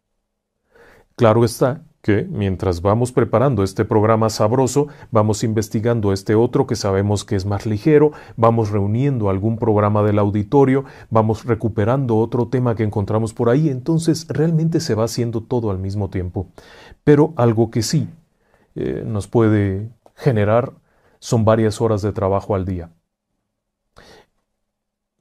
Claro 1.15 1.45
está 1.45 1.83
que, 2.01 2.23
mientras 2.23 2.81
vamos 2.81 3.11
preparando 3.11 3.61
este 3.61 3.85
programa 3.85 4.31
sabroso, 4.31 4.87
vamos 5.11 5.43
investigando 5.43 6.13
este 6.13 6.33
otro 6.33 6.65
que 6.65 6.75
sabemos 6.75 7.23
que 7.23 7.35
es 7.35 7.45
más 7.45 7.67
ligero, 7.67 8.11
vamos 8.35 8.71
reuniendo 8.71 9.29
algún 9.29 9.59
programa 9.59 10.01
del 10.01 10.17
auditorio, 10.17 10.83
vamos 11.11 11.45
recuperando 11.45 12.17
otro 12.17 12.47
tema 12.47 12.73
que 12.73 12.83
encontramos 12.83 13.33
por 13.33 13.49
ahí, 13.49 13.69
entonces 13.69 14.25
realmente 14.29 14.79
se 14.79 14.95
va 14.95 15.03
haciendo 15.03 15.41
todo 15.41 15.69
al 15.69 15.77
mismo 15.77 16.09
tiempo. 16.09 16.47
Pero 17.03 17.33
algo 17.35 17.69
que 17.69 17.83
sí 17.83 18.09
eh, 18.73 19.03
nos 19.05 19.27
puede 19.27 19.91
generar 20.15 20.73
son 21.21 21.45
varias 21.45 21.79
horas 21.79 22.01
de 22.01 22.11
trabajo 22.11 22.53
al 22.53 22.65
día. 22.65 22.91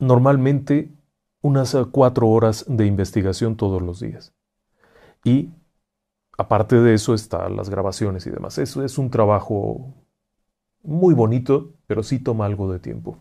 Normalmente 0.00 0.92
unas 1.40 1.76
cuatro 1.92 2.28
horas 2.28 2.64
de 2.66 2.86
investigación 2.86 3.56
todos 3.56 3.80
los 3.80 4.00
días. 4.00 4.34
Y 5.22 5.50
Aparte 6.40 6.80
de 6.80 6.94
eso 6.94 7.12
están 7.12 7.54
las 7.54 7.68
grabaciones 7.68 8.26
y 8.26 8.30
demás. 8.30 8.56
Eso 8.56 8.82
es 8.82 8.96
un 8.96 9.10
trabajo 9.10 9.92
muy 10.82 11.12
bonito, 11.12 11.74
pero 11.86 12.02
sí 12.02 12.18
toma 12.18 12.46
algo 12.46 12.72
de 12.72 12.78
tiempo. 12.78 13.18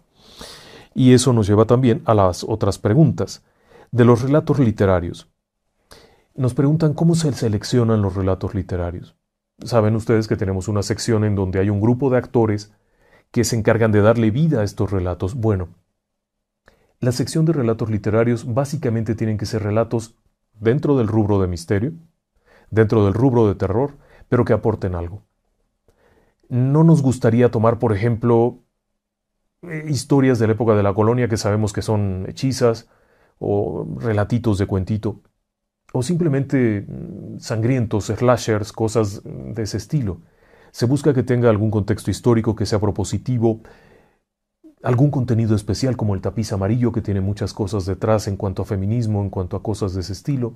Y 0.95 1.11
eso 1.11 1.33
nos 1.33 1.45
lleva 1.45 1.65
también 1.65 2.01
a 2.05 2.13
las 2.13 2.45
otras 2.45 2.79
preguntas. 2.79 3.43
De 3.91 4.05
los 4.05 4.21
relatos 4.21 4.57
literarios. 4.59 5.29
Nos 6.33 6.53
preguntan 6.53 6.93
cómo 6.93 7.13
se 7.13 7.33
seleccionan 7.33 8.01
los 8.01 8.15
relatos 8.15 8.55
literarios. 8.55 9.17
Saben 9.63 9.95
ustedes 9.95 10.27
que 10.27 10.37
tenemos 10.37 10.67
una 10.67 10.83
sección 10.83 11.23
en 11.23 11.35
donde 11.35 11.59
hay 11.59 11.69
un 11.69 11.81
grupo 11.81 12.09
de 12.09 12.17
actores 12.17 12.73
que 13.31 13.43
se 13.43 13.55
encargan 13.55 13.91
de 13.91 14.01
darle 14.01 14.31
vida 14.31 14.61
a 14.61 14.63
estos 14.63 14.91
relatos. 14.91 15.35
Bueno, 15.35 15.69
la 16.99 17.11
sección 17.11 17.45
de 17.45 17.53
relatos 17.53 17.89
literarios 17.89 18.53
básicamente 18.53 19.15
tienen 19.15 19.37
que 19.37 19.45
ser 19.45 19.63
relatos 19.63 20.15
dentro 20.53 20.97
del 20.97 21.07
rubro 21.07 21.39
de 21.39 21.47
misterio, 21.47 21.93
dentro 22.71 23.05
del 23.05 23.13
rubro 23.13 23.47
de 23.47 23.55
terror, 23.55 23.97
pero 24.27 24.45
que 24.45 24.53
aporten 24.53 24.95
algo. 24.95 25.23
No 26.49 26.83
nos 26.83 27.01
gustaría 27.01 27.51
tomar, 27.51 27.79
por 27.79 27.93
ejemplo, 27.93 28.59
eh, 29.61 29.85
historias 29.87 30.39
de 30.39 30.47
la 30.47 30.53
época 30.53 30.75
de 30.75 30.83
la 30.83 30.93
colonia 30.93 31.27
que 31.27 31.37
sabemos 31.37 31.73
que 31.73 31.81
son 31.81 32.25
hechizas 32.27 32.89
o 33.39 33.87
relatitos 33.99 34.57
de 34.57 34.65
cuentito, 34.65 35.21
o 35.93 36.03
simplemente 36.03 36.85
mm, 36.87 37.39
sangrientos, 37.39 38.05
slashers, 38.05 38.71
cosas 38.71 39.21
de 39.23 39.61
ese 39.61 39.77
estilo. 39.77 40.21
Se 40.71 40.85
busca 40.85 41.13
que 41.13 41.23
tenga 41.23 41.49
algún 41.49 41.71
contexto 41.71 42.11
histórico 42.11 42.55
que 42.55 42.65
sea 42.65 42.79
propositivo, 42.79 43.61
algún 44.83 45.11
contenido 45.11 45.55
especial 45.55 45.97
como 45.97 46.15
el 46.15 46.21
tapiz 46.21 46.53
amarillo 46.53 46.91
que 46.91 47.01
tiene 47.01 47.21
muchas 47.21 47.53
cosas 47.53 47.85
detrás 47.85 48.27
en 48.27 48.37
cuanto 48.37 48.61
a 48.61 48.65
feminismo, 48.65 49.21
en 49.21 49.29
cuanto 49.29 49.57
a 49.57 49.63
cosas 49.63 49.93
de 49.93 50.01
ese 50.01 50.13
estilo. 50.13 50.53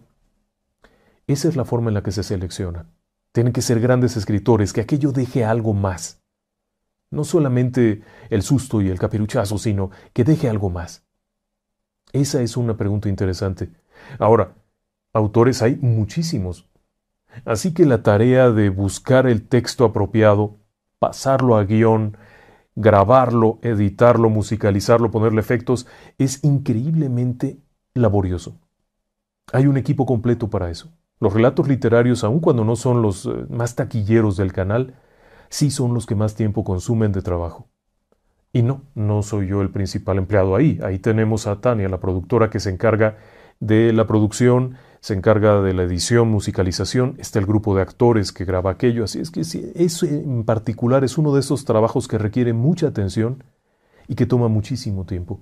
Esa 1.28 1.48
es 1.48 1.56
la 1.56 1.66
forma 1.66 1.90
en 1.90 1.96
la 1.96 2.04
que 2.04 2.12
se 2.12 2.24
selecciona. 2.24 2.86
Tienen 3.32 3.54
que 3.54 3.62
ser 3.62 3.80
grandes 3.80 4.16
escritores, 4.16 4.74
que 4.74 4.82
aquello 4.82 5.12
deje 5.12 5.44
algo 5.44 5.74
más. 5.74 6.22
No 7.10 7.24
solamente 7.24 8.04
el 8.30 8.44
susto 8.44 8.82
y 8.82 8.90
el 8.90 9.00
capiruchazo, 9.00 9.58
sino 9.58 9.90
que 10.14 10.24
deje 10.24 10.50
algo 10.50 10.70
más. 10.70 11.06
Esa 12.12 12.42
es 12.42 12.58
una 12.58 12.78
pregunta 12.78 13.10
interesante. 13.10 13.72
Ahora, 14.20 14.54
autores 15.14 15.62
hay 15.62 15.78
muchísimos. 15.78 16.68
Así 17.46 17.74
que 17.74 17.86
la 17.86 18.04
tarea 18.04 18.52
de 18.52 18.70
buscar 18.70 19.28
el 19.28 19.48
texto 19.48 19.86
apropiado, 19.86 20.58
pasarlo 21.00 21.58
a 21.58 21.64
guion, 21.64 22.18
grabarlo, 22.76 23.60
editarlo, 23.62 24.30
musicalizarlo, 24.30 25.12
ponerle 25.12 25.42
efectos, 25.42 25.88
es 26.18 26.44
increíblemente 26.44 27.60
laborioso. 27.94 28.60
Hay 29.52 29.68
un 29.68 29.78
equipo 29.78 30.06
completo 30.06 30.50
para 30.50 30.70
eso. 30.70 30.92
Los 31.20 31.34
relatos 31.34 31.68
literarios, 31.68 32.24
aun 32.24 32.40
cuando 32.40 32.64
no 32.66 32.76
son 32.76 33.02
los 33.02 33.26
eh, 33.26 33.30
más 33.50 33.76
taquilleros 33.76 34.38
del 34.38 34.52
canal, 34.52 34.96
sí 35.50 35.72
son 35.72 35.94
los 35.94 36.06
que 36.06 36.16
más 36.16 36.36
tiempo 36.36 36.64
consumen 36.64 37.12
de 37.12 37.22
trabajo. 37.22 37.68
Y 38.52 38.62
no, 38.62 38.84
no 38.94 39.24
soy 39.24 39.48
yo 39.48 39.62
el 39.62 39.70
principal 39.70 40.18
empleado 40.18 40.56
ahí. 40.56 40.80
Ahí 40.84 41.00
tenemos 41.00 41.48
a 41.48 41.60
Tania, 41.60 41.90
la 41.90 42.00
productora 42.00 42.50
que 42.50 42.60
se 42.60 42.70
encarga 42.70 43.18
de 43.60 43.94
la 43.94 44.06
producción, 44.06 44.76
se 45.04 45.14
encarga 45.14 45.62
de 45.62 45.74
la 45.74 45.84
edición, 45.84 46.30
musicalización, 46.30 47.16
está 47.18 47.38
el 47.38 47.46
grupo 47.46 47.76
de 47.76 47.82
actores 47.82 48.32
que 48.32 48.46
graba 48.46 48.72
aquello, 48.72 49.04
así 49.04 49.20
es 49.20 49.32
que 49.32 49.42
eso 49.42 50.06
en 50.06 50.46
particular 50.46 51.04
es 51.04 51.18
uno 51.18 51.34
de 51.34 51.42
esos 51.42 51.66
trabajos 51.66 52.08
que 52.08 52.18
requiere 52.18 52.54
mucha 52.54 52.88
atención 52.88 53.44
y 54.08 54.16
que 54.16 54.26
toma 54.26 54.48
muchísimo 54.48 55.06
tiempo. 55.06 55.42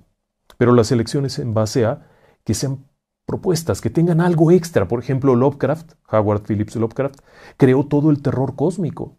Pero 0.58 0.72
las 0.72 0.90
elecciones 0.90 1.38
en 1.38 1.54
base 1.54 1.84
a 1.84 2.08
que 2.42 2.54
sean 2.54 2.86
propuestas 3.24 3.80
que 3.80 3.88
tengan 3.88 4.20
algo 4.20 4.50
extra. 4.50 4.88
Por 4.88 4.98
ejemplo, 4.98 5.36
Lovecraft, 5.36 5.92
Howard 6.10 6.42
Phillips 6.42 6.74
Lovecraft, 6.74 7.20
creó 7.56 7.86
todo 7.86 8.10
el 8.10 8.20
terror 8.20 8.56
cósmico, 8.56 9.14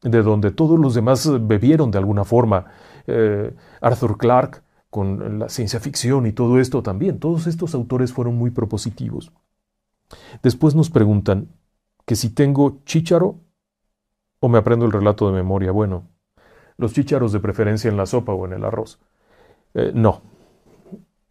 de 0.00 0.22
donde 0.22 0.52
todos 0.52 0.78
los 0.78 0.94
demás 0.94 1.28
bebieron 1.48 1.90
de 1.90 1.98
alguna 1.98 2.22
forma. 2.22 2.66
Eh, 3.08 3.52
Arthur 3.80 4.16
Clarke 4.16 4.62
con 4.90 5.38
la 5.38 5.48
ciencia 5.48 5.80
ficción 5.80 6.26
y 6.26 6.32
todo 6.32 6.58
esto 6.58 6.82
también. 6.82 7.18
Todos 7.18 7.46
estos 7.46 7.74
autores 7.74 8.12
fueron 8.12 8.36
muy 8.36 8.50
propositivos. 8.50 9.32
Después 10.42 10.74
nos 10.74 10.90
preguntan 10.90 11.48
que 12.04 12.16
si 12.16 12.30
tengo 12.30 12.80
chícharo 12.84 13.38
o 14.40 14.48
me 14.48 14.58
aprendo 14.58 14.86
el 14.86 14.92
relato 14.92 15.26
de 15.26 15.32
memoria. 15.32 15.70
Bueno, 15.70 16.08
los 16.76 16.92
chícharos 16.92 17.32
de 17.32 17.40
preferencia 17.40 17.88
en 17.88 17.96
la 17.96 18.06
sopa 18.06 18.32
o 18.32 18.46
en 18.46 18.54
el 18.54 18.64
arroz. 18.64 18.98
Eh, 19.74 19.92
no, 19.94 20.22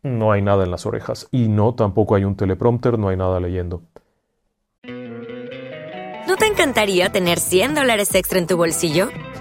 no 0.04 0.32
hay 0.32 0.42
nada 0.42 0.64
en 0.64 0.72
las 0.72 0.86
orejas. 0.86 1.28
Y 1.32 1.50
no, 1.50 1.74
tampoco 1.76 2.16
hay 2.16 2.24
un 2.24 2.36
teleprompter, 2.36 2.98
no 2.98 3.10
hay 3.10 3.18
nada 3.18 3.40
leyendo. 3.40 3.82
¿No 4.84 6.36
te 6.38 6.46
encantaría 6.46 7.10
tener 7.10 7.40
100 7.40 7.74
dólares 7.74 8.14
extra 8.14 8.38
en 8.38 8.46
tu 8.46 8.56
bolsillo? 8.56 9.10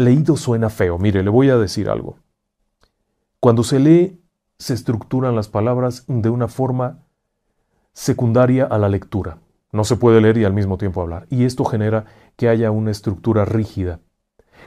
leído 0.00 0.36
suena 0.36 0.70
feo. 0.70 0.98
Mire, 0.98 1.22
le 1.22 1.30
voy 1.30 1.50
a 1.50 1.58
decir 1.58 1.88
algo. 1.88 2.16
Cuando 3.38 3.62
se 3.62 3.78
lee, 3.78 4.20
se 4.58 4.74
estructuran 4.74 5.36
las 5.36 5.48
palabras 5.48 6.04
de 6.08 6.30
una 6.30 6.48
forma 6.48 7.04
secundaria 7.92 8.64
a 8.64 8.78
la 8.78 8.88
lectura. 8.88 9.38
No 9.72 9.84
se 9.84 9.96
puede 9.96 10.20
leer 10.20 10.38
y 10.38 10.44
al 10.44 10.52
mismo 10.52 10.78
tiempo 10.78 11.00
hablar. 11.00 11.26
Y 11.30 11.44
esto 11.44 11.64
genera 11.64 12.06
que 12.36 12.48
haya 12.48 12.70
una 12.70 12.90
estructura 12.90 13.44
rígida. 13.44 14.00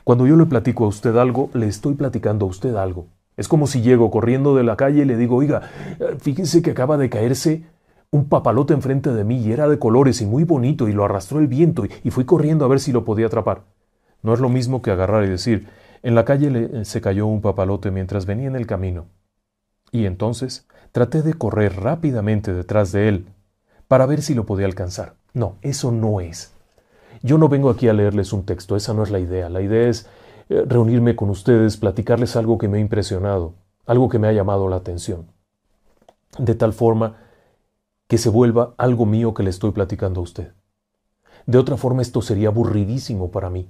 Cuando 0.04 0.26
yo 0.26 0.36
le 0.36 0.46
platico 0.46 0.86
a 0.86 0.88
usted 0.88 1.16
algo, 1.18 1.50
le 1.54 1.68
estoy 1.68 1.96
platicando 1.96 2.46
a 2.46 2.50
usted 2.50 2.76
algo. 2.76 3.08
Es 3.36 3.48
como 3.48 3.68
si 3.68 3.82
llego 3.82 4.12
corriendo 4.12 4.56
de 4.56 4.64
la 4.64 4.76
calle 4.76 5.02
y 5.02 5.06
le 5.06 5.18
digo, 5.18 5.38
oiga, 5.38 5.70
fíjense 6.20 6.62
que 6.62 6.72
acaba 6.72 6.98
de 6.98 7.10
caerse 7.10 7.66
un 8.12 8.30
papalote 8.30 8.74
enfrente 8.74 9.12
de 9.12 9.24
mí 9.24 9.40
y 9.40 9.52
era 9.52 9.68
de 9.68 9.80
colores 9.80 10.22
y 10.22 10.28
muy 10.28 10.44
bonito 10.44 10.88
y 10.88 10.94
lo 10.94 11.04
arrastró 11.04 11.40
el 11.40 11.48
viento 11.48 11.84
y 12.04 12.12
fui 12.12 12.26
corriendo 12.26 12.64
a 12.64 12.68
ver 12.68 12.80
si 12.80 12.92
lo 12.92 13.04
podía 13.04 13.26
atrapar. 13.26 13.64
No 14.24 14.34
es 14.34 14.40
lo 14.40 14.50
mismo 14.50 14.82
que 14.82 14.92
agarrar 14.92 15.26
y 15.26 15.30
decir, 15.30 15.68
en 16.02 16.16
la 16.16 16.26
calle 16.26 16.50
le, 16.50 16.86
se 16.86 17.02
cayó 17.02 17.28
un 17.28 17.42
papalote 17.42 17.92
mientras 17.92 18.26
venía 18.26 18.48
en 18.48 18.56
el 18.56 18.66
camino. 18.66 19.06
Y 19.92 20.06
entonces 20.06 20.68
traté 20.92 21.22
de 21.22 21.34
correr 21.34 21.76
rápidamente 21.76 22.54
detrás 22.54 22.92
de 22.92 23.10
él 23.10 23.28
para 23.88 24.06
ver 24.06 24.22
si 24.22 24.34
lo 24.34 24.46
podía 24.46 24.66
alcanzar. 24.66 25.16
No, 25.34 25.58
eso 25.62 25.92
no 25.92 26.20
es. 26.20 26.52
Yo 27.22 27.38
no 27.38 27.48
vengo 27.48 27.70
aquí 27.70 27.88
a 27.88 27.94
leerles 27.94 28.34
un 28.34 28.46
texto, 28.46 28.76
esa 28.76 28.94
no 28.94 29.04
es 29.04 29.12
la 29.12 29.20
idea. 29.20 29.50
La 29.50 29.62
idea 29.62 29.88
es 29.88 30.08
eh, 30.50 30.64
reunirme 30.68 31.16
con 31.16 31.30
ustedes, 31.30 31.78
platicarles 31.78 32.36
algo 32.36 32.58
que 32.58 32.68
me 32.68 32.78
ha 32.78 32.82
impresionado, 32.82 33.54
algo 33.86 34.10
que 34.10 34.20
me 34.20 34.28
ha 34.28 34.34
llamado 34.34 34.68
la 34.68 34.78
atención. 34.78 35.28
De 36.38 36.56
tal 36.56 36.74
forma 36.74 37.18
que 38.08 38.18
se 38.18 38.30
vuelva 38.30 38.74
algo 38.78 39.06
mío 39.06 39.34
que 39.34 39.44
le 39.44 39.50
estoy 39.50 39.72
platicando 39.72 40.20
a 40.20 40.24
usted. 40.24 40.54
De 41.46 41.58
otra 41.58 41.78
forma 41.78 42.02
esto 42.02 42.22
sería 42.22 42.50
aburridísimo 42.50 43.32
para 43.32 43.50
mí. 43.50 43.68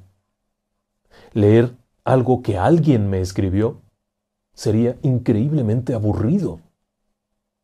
Leer 1.33 1.75
algo 2.03 2.41
que 2.41 2.57
alguien 2.57 3.09
me 3.09 3.21
escribió 3.21 3.81
sería 4.53 4.97
increíblemente 5.01 5.93
aburrido. 5.93 6.59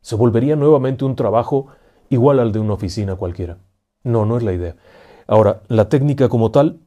Se 0.01 0.15
volvería 0.15 0.55
nuevamente 0.55 1.05
un 1.05 1.15
trabajo 1.15 1.67
igual 2.09 2.39
al 2.39 2.51
de 2.51 2.59
una 2.59 2.73
oficina 2.73 3.15
cualquiera. 3.15 3.59
No, 4.03 4.25
no 4.25 4.37
es 4.37 4.43
la 4.43 4.53
idea. 4.53 4.75
Ahora, 5.27 5.61
la 5.67 5.89
técnica 5.89 6.29
como 6.29 6.51
tal, 6.51 6.79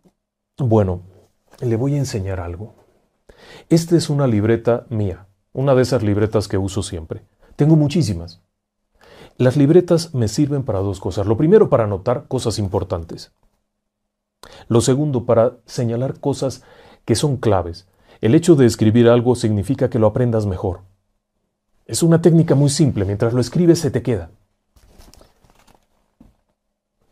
bueno, 0.58 1.02
le 1.60 1.76
voy 1.76 1.94
a 1.94 1.98
enseñar 1.98 2.40
algo. 2.40 2.74
Esta 3.68 3.96
es 3.96 4.10
una 4.10 4.26
libreta 4.26 4.86
mía, 4.88 5.26
una 5.52 5.74
de 5.74 5.82
esas 5.82 6.02
libretas 6.02 6.48
que 6.48 6.58
uso 6.58 6.82
siempre. 6.82 7.22
Tengo 7.54 7.76
muchísimas. 7.76 8.40
Las 9.36 9.56
libretas 9.56 10.14
me 10.14 10.28
sirven 10.28 10.64
para 10.64 10.80
dos 10.80 10.98
cosas. 11.00 11.26
Lo 11.26 11.36
primero, 11.36 11.68
para 11.68 11.84
anotar 11.84 12.26
cosas 12.26 12.58
importantes. 12.58 13.32
Lo 14.68 14.80
segundo, 14.80 15.24
para 15.24 15.56
señalar 15.66 16.20
cosas 16.20 16.62
que 17.04 17.14
son 17.14 17.36
claves. 17.36 17.86
El 18.20 18.34
hecho 18.34 18.54
de 18.54 18.66
escribir 18.66 19.08
algo 19.08 19.34
significa 19.34 19.90
que 19.90 19.98
lo 19.98 20.06
aprendas 20.06 20.46
mejor. 20.46 20.80
Es 21.86 22.02
una 22.02 22.22
técnica 22.22 22.54
muy 22.54 22.70
simple. 22.70 23.04
Mientras 23.04 23.32
lo 23.32 23.40
escribes 23.40 23.80
se 23.80 23.90
te 23.90 24.02
queda. 24.02 24.30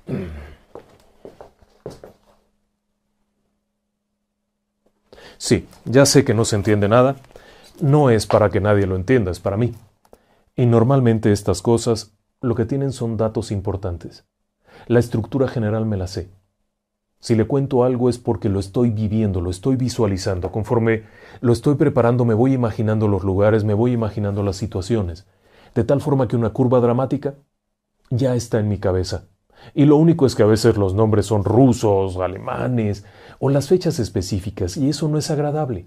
Sí, 5.43 5.67
ya 5.87 6.05
sé 6.05 6.23
que 6.23 6.35
no 6.35 6.45
se 6.45 6.55
entiende 6.55 6.87
nada. 6.87 7.17
No 7.81 8.11
es 8.11 8.27
para 8.27 8.51
que 8.51 8.61
nadie 8.61 8.87
lo 8.87 8.95
entienda, 8.95 9.31
es 9.31 9.41
para 9.41 9.57
mí. 9.57 9.73
Y 10.55 10.67
normalmente 10.67 11.33
estas 11.33 11.63
cosas 11.63 12.13
lo 12.43 12.55
que 12.55 12.67
tienen 12.67 12.93
son 12.93 13.17
datos 13.17 13.51
importantes. 13.51 14.27
La 14.87 15.01
estructura 15.01 15.49
general 15.49 15.87
me 15.87 15.97
la 15.97 16.09
sé. 16.09 16.29
Si 17.21 17.35
le 17.35 17.47
cuento 17.47 17.85
algo 17.85 18.09
es 18.09 18.19
porque 18.19 18.49
lo 18.49 18.59
estoy 18.59 18.91
viviendo, 18.91 19.43
lo 19.43 19.51
estoy 19.51 19.77
visualizando. 19.77 20.51
Conforme 20.51 21.05
lo 21.43 21.53
estoy 21.53 21.75
preparando 21.75 22.25
me 22.25 22.35
voy 22.35 22.55
imaginando 22.55 23.09
los 23.09 23.25
lugares, 23.25 23.63
me 23.63 23.75
voy 23.75 23.93
imaginando 23.93 24.43
las 24.43 24.57
situaciones. 24.57 25.27
De 25.75 25.85
tal 25.85 26.01
forma 26.01 26.29
que 26.29 26.37
una 26.37 26.51
curva 26.51 26.81
dramática 26.81 27.35
ya 28.09 28.35
está 28.35 28.59
en 28.59 28.69
mi 28.69 28.79
cabeza. 28.79 29.29
Y 29.75 29.85
lo 29.85 29.97
único 29.97 30.25
es 30.25 30.35
que 30.35 30.43
a 30.43 30.47
veces 30.47 30.79
los 30.79 30.95
nombres 30.95 31.27
son 31.27 31.45
rusos, 31.45 32.17
alemanes, 32.17 33.05
o 33.39 33.51
las 33.51 33.69
fechas 33.69 33.99
específicas, 33.99 34.79
y 34.79 34.89
eso 34.89 35.07
no 35.09 35.19
es 35.19 35.31
agradable. 35.31 35.87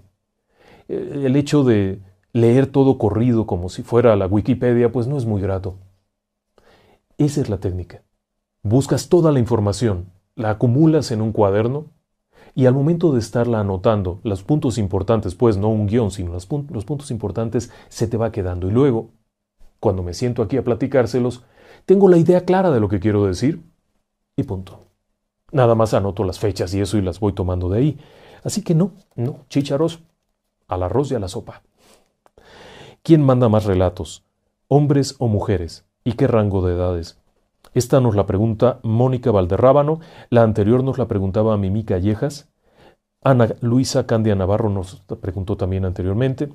Eh, 0.88 1.22
el 1.24 1.34
hecho 1.34 1.64
de 1.64 2.00
leer 2.32 2.66
todo 2.66 2.98
corrido 2.98 3.46
como 3.46 3.68
si 3.68 3.82
fuera 3.82 4.14
la 4.16 4.26
Wikipedia, 4.26 4.92
pues 4.92 5.06
no 5.08 5.16
es 5.18 5.26
muy 5.26 5.42
grato. 5.42 5.78
Esa 7.18 7.40
es 7.40 7.48
la 7.48 7.58
técnica. 7.58 8.02
Buscas 8.62 9.08
toda 9.08 9.30
la 9.32 9.40
información, 9.40 10.10
la 10.36 10.50
acumulas 10.50 11.10
en 11.10 11.20
un 11.20 11.32
cuaderno 11.32 11.86
y 12.54 12.66
al 12.66 12.74
momento 12.74 13.12
de 13.12 13.18
estarla 13.18 13.60
anotando, 13.60 14.20
los 14.22 14.42
puntos 14.42 14.78
importantes, 14.78 15.34
pues 15.34 15.56
no 15.56 15.68
un 15.68 15.86
guion, 15.86 16.10
sino 16.10 16.32
los, 16.32 16.48
los 16.70 16.84
puntos 16.84 17.10
importantes, 17.10 17.72
se 17.88 18.06
te 18.06 18.16
va 18.16 18.30
quedando. 18.30 18.68
Y 18.68 18.70
luego, 18.70 19.10
cuando 19.80 20.02
me 20.02 20.14
siento 20.14 20.42
aquí 20.42 20.56
a 20.56 20.64
platicárselos, 20.64 21.42
tengo 21.84 22.08
la 22.08 22.16
idea 22.16 22.44
clara 22.44 22.70
de 22.70 22.80
lo 22.80 22.88
que 22.88 23.00
quiero 23.00 23.26
decir 23.26 23.62
y 24.36 24.44
punto. 24.44 24.80
Nada 25.50 25.74
más 25.74 25.94
anoto 25.94 26.24
las 26.24 26.38
fechas 26.38 26.72
y 26.74 26.80
eso 26.80 26.96
y 26.96 27.02
las 27.02 27.20
voy 27.20 27.32
tomando 27.32 27.68
de 27.68 27.78
ahí. 27.78 27.98
Así 28.44 28.62
que 28.62 28.74
no, 28.74 28.92
no, 29.16 29.40
chícharos 29.48 30.02
al 30.68 30.82
arroz 30.82 31.10
y 31.10 31.14
a 31.14 31.18
la 31.18 31.28
sopa. 31.28 31.62
¿Quién 33.02 33.22
manda 33.22 33.48
más 33.48 33.64
relatos? 33.64 34.24
¿Hombres 34.68 35.16
o 35.18 35.28
mujeres? 35.28 35.84
¿Y 36.04 36.12
qué 36.12 36.26
rango 36.26 36.66
de 36.66 36.74
edades? 36.74 37.18
Esta 37.74 38.00
nos 38.00 38.14
la 38.14 38.24
pregunta 38.24 38.78
Mónica 38.84 39.32
Valderrábano, 39.32 40.00
la 40.30 40.42
anterior 40.42 40.84
nos 40.84 40.96
la 40.96 41.08
preguntaba 41.08 41.56
Mimi 41.58 41.84
Callejas, 41.84 42.48
Ana 43.22 43.48
Luisa 43.60 44.06
Candia 44.06 44.36
Navarro 44.36 44.68
nos 44.70 45.02
preguntó 45.20 45.56
también 45.56 45.84
anteriormente, 45.84 46.52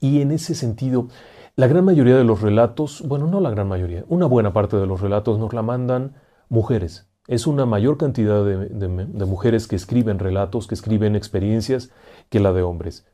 y 0.00 0.20
en 0.20 0.32
ese 0.32 0.54
sentido, 0.54 1.08
la 1.56 1.66
gran 1.66 1.84
mayoría 1.84 2.16
de 2.16 2.24
los 2.24 2.42
relatos, 2.42 3.02
bueno, 3.06 3.26
no 3.26 3.40
la 3.40 3.50
gran 3.50 3.68
mayoría, 3.68 4.04
una 4.08 4.26
buena 4.26 4.52
parte 4.52 4.76
de 4.76 4.86
los 4.86 5.00
relatos 5.00 5.38
nos 5.38 5.54
la 5.54 5.62
mandan 5.62 6.14
mujeres, 6.50 7.08
es 7.26 7.46
una 7.46 7.64
mayor 7.64 7.96
cantidad 7.96 8.44
de, 8.44 9.26
mujeres 9.26 9.66
que 9.66 9.76
escriben 9.76 10.18
relatos, 10.18 10.66
que 10.66 10.74
escriben 10.74 11.16
experiencias, 11.16 11.90
que 12.28 12.40
la 12.40 12.52
de 12.52 12.62
hombres. 12.62 13.06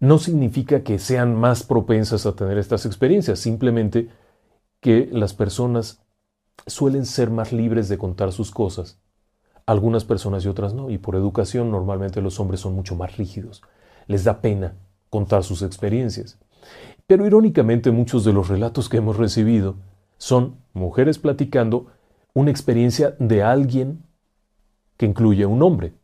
No 0.00 0.18
significa 0.18 0.82
que 0.82 0.98
sean 0.98 1.36
más 1.36 1.62
propensas 1.62 2.26
a 2.26 2.34
tener 2.34 2.58
estas 2.58 2.86
experiencias, 2.86 3.38
simplemente 3.38 4.08
que 4.80 5.08
las 5.12 5.34
personas 5.34 6.05
suelen 6.66 7.06
ser 7.06 7.30
más 7.30 7.52
libres 7.52 7.88
de 7.88 7.98
contar 7.98 8.32
sus 8.32 8.50
cosas. 8.50 8.98
Algunas 9.66 10.04
personas 10.04 10.44
y 10.44 10.48
otras 10.48 10.74
no, 10.74 10.90
y 10.90 10.98
por 10.98 11.16
educación 11.16 11.70
normalmente 11.70 12.22
los 12.22 12.38
hombres 12.38 12.60
son 12.60 12.74
mucho 12.74 12.94
más 12.94 13.16
rígidos. 13.16 13.62
Les 14.06 14.24
da 14.24 14.40
pena 14.40 14.74
contar 15.10 15.42
sus 15.42 15.62
experiencias. 15.62 16.38
Pero 17.06 17.26
irónicamente 17.26 17.90
muchos 17.90 18.24
de 18.24 18.32
los 18.32 18.48
relatos 18.48 18.88
que 18.88 18.96
hemos 18.98 19.16
recibido 19.16 19.76
son 20.18 20.56
mujeres 20.72 21.18
platicando 21.18 21.86
una 22.32 22.50
experiencia 22.50 23.16
de 23.18 23.42
alguien 23.42 24.04
que 24.96 25.06
incluye 25.06 25.44
a 25.44 25.48
un 25.48 25.62
hombre. 25.62 25.94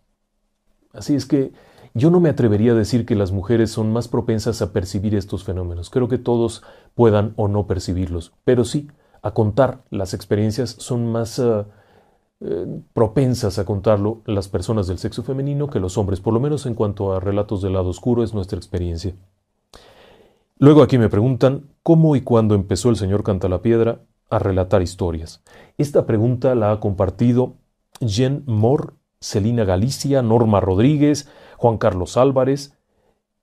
Así 0.92 1.14
es 1.14 1.26
que 1.26 1.52
yo 1.94 2.10
no 2.10 2.20
me 2.20 2.30
atrevería 2.30 2.72
a 2.72 2.76
decir 2.76 3.04
que 3.04 3.14
las 3.14 3.32
mujeres 3.32 3.70
son 3.70 3.92
más 3.92 4.08
propensas 4.08 4.62
a 4.62 4.72
percibir 4.72 5.14
estos 5.14 5.44
fenómenos. 5.44 5.90
Creo 5.90 6.08
que 6.08 6.18
todos 6.18 6.62
puedan 6.94 7.34
o 7.36 7.48
no 7.48 7.66
percibirlos, 7.66 8.32
pero 8.44 8.64
sí, 8.64 8.88
a 9.22 9.32
contar 9.32 9.84
las 9.90 10.14
experiencias 10.14 10.70
son 10.78 11.10
más 11.10 11.38
eh, 11.38 11.64
eh, 12.40 12.66
propensas 12.92 13.58
a 13.58 13.64
contarlo 13.64 14.22
las 14.26 14.48
personas 14.48 14.86
del 14.88 14.98
sexo 14.98 15.22
femenino 15.22 15.68
que 15.68 15.80
los 15.80 15.96
hombres, 15.96 16.20
por 16.20 16.34
lo 16.34 16.40
menos 16.40 16.66
en 16.66 16.74
cuanto 16.74 17.12
a 17.12 17.20
relatos 17.20 17.62
del 17.62 17.74
lado 17.74 17.88
oscuro 17.88 18.22
es 18.22 18.34
nuestra 18.34 18.58
experiencia. 18.58 19.14
Luego 20.58 20.82
aquí 20.82 20.98
me 20.98 21.08
preguntan 21.08 21.70
cómo 21.82 22.14
y 22.16 22.20
cuándo 22.20 22.54
empezó 22.54 22.90
el 22.90 22.96
señor 22.96 23.22
Cantalapiedra 23.22 24.00
a 24.32 24.38
relatar 24.38 24.82
historias? 24.82 25.42
Esta 25.76 26.06
pregunta 26.06 26.54
la 26.54 26.72
ha 26.72 26.80
compartido 26.80 27.56
Jen 28.00 28.42
Moore, 28.46 28.94
Celina 29.20 29.64
Galicia, 29.64 30.22
Norma 30.22 30.58
Rodríguez, 30.60 31.28
Juan 31.58 31.78
Carlos 31.78 32.16
Álvarez, 32.16 32.76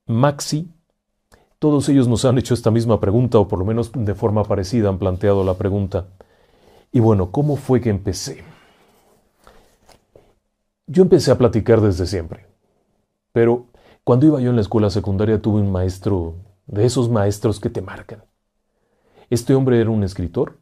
Maxi. 0.08 0.74
Todos 1.60 1.90
ellos 1.90 2.08
nos 2.08 2.24
han 2.24 2.38
hecho 2.38 2.54
esta 2.54 2.72
misma 2.72 3.02
pregunta, 3.02 3.38
o 3.38 3.50
por 3.50 3.60
lo 3.60 3.66
menos 3.66 3.92
de 3.94 4.16
forma 4.16 4.46
parecida 4.46 4.88
han 4.88 4.98
planteado 4.98 5.44
la 5.44 5.56
pregunta. 5.56 6.08
Y 6.94 7.02
bueno, 7.02 7.32
¿cómo 7.32 7.58
fue 7.58 7.82
que 7.82 7.90
empecé? 7.90 8.44
Yo 10.88 11.04
empecé 11.04 11.32
a 11.32 11.38
platicar 11.38 11.82
desde 11.82 12.08
siempre, 12.08 12.48
pero 13.34 13.66
cuando 14.06 14.26
iba 14.26 14.42
yo 14.42 14.50
en 14.50 14.56
la 14.56 14.62
escuela 14.62 14.90
secundaria 14.90 15.42
tuve 15.42 15.62
un 15.62 15.72
maestro, 15.72 16.36
de 16.66 16.86
esos 16.86 17.10
maestros 17.10 17.60
que 17.60 17.70
te 17.70 17.82
marcan. 17.82 18.24
Este 19.30 19.54
hombre 19.54 19.82
era 19.82 19.90
un 19.90 20.04
escritor, 20.04 20.60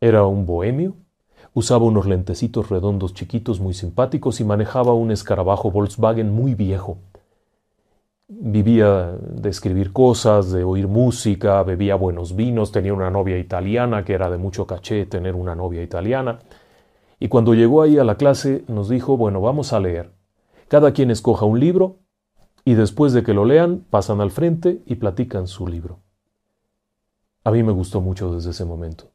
era 0.00 0.26
un 0.26 0.44
bohemio, 0.44 0.94
usaba 1.54 1.86
unos 1.86 2.06
lentecitos 2.06 2.68
redondos 2.68 3.14
chiquitos 3.14 3.58
muy 3.58 3.72
simpáticos 3.72 4.40
y 4.40 4.44
manejaba 4.44 4.92
un 4.92 5.10
escarabajo 5.10 5.70
Volkswagen 5.70 6.30
muy 6.30 6.54
viejo. 6.54 6.98
Vivía 8.28 9.12
de 9.20 9.48
escribir 9.48 9.92
cosas, 9.92 10.50
de 10.50 10.64
oír 10.64 10.88
música, 10.88 11.62
bebía 11.62 11.94
buenos 11.94 12.34
vinos, 12.34 12.72
tenía 12.72 12.92
una 12.92 13.08
novia 13.08 13.38
italiana, 13.38 14.04
que 14.04 14.14
era 14.14 14.28
de 14.28 14.36
mucho 14.36 14.66
caché 14.66 15.06
tener 15.06 15.36
una 15.36 15.54
novia 15.54 15.80
italiana. 15.80 16.40
Y 17.20 17.28
cuando 17.28 17.54
llegó 17.54 17.82
ahí 17.82 17.98
a 17.98 18.04
la 18.04 18.16
clase 18.16 18.64
nos 18.66 18.88
dijo, 18.88 19.16
bueno, 19.16 19.40
vamos 19.40 19.72
a 19.72 19.78
leer. 19.78 20.10
Cada 20.66 20.92
quien 20.92 21.12
escoja 21.12 21.46
un 21.46 21.60
libro 21.60 22.00
y 22.64 22.74
después 22.74 23.12
de 23.12 23.22
que 23.22 23.32
lo 23.32 23.44
lean 23.44 23.84
pasan 23.90 24.20
al 24.20 24.32
frente 24.32 24.82
y 24.86 24.96
platican 24.96 25.46
su 25.46 25.68
libro. 25.68 26.00
A 27.44 27.52
mí 27.52 27.62
me 27.62 27.70
gustó 27.70 28.00
mucho 28.00 28.34
desde 28.34 28.50
ese 28.50 28.64
momento. 28.64 29.12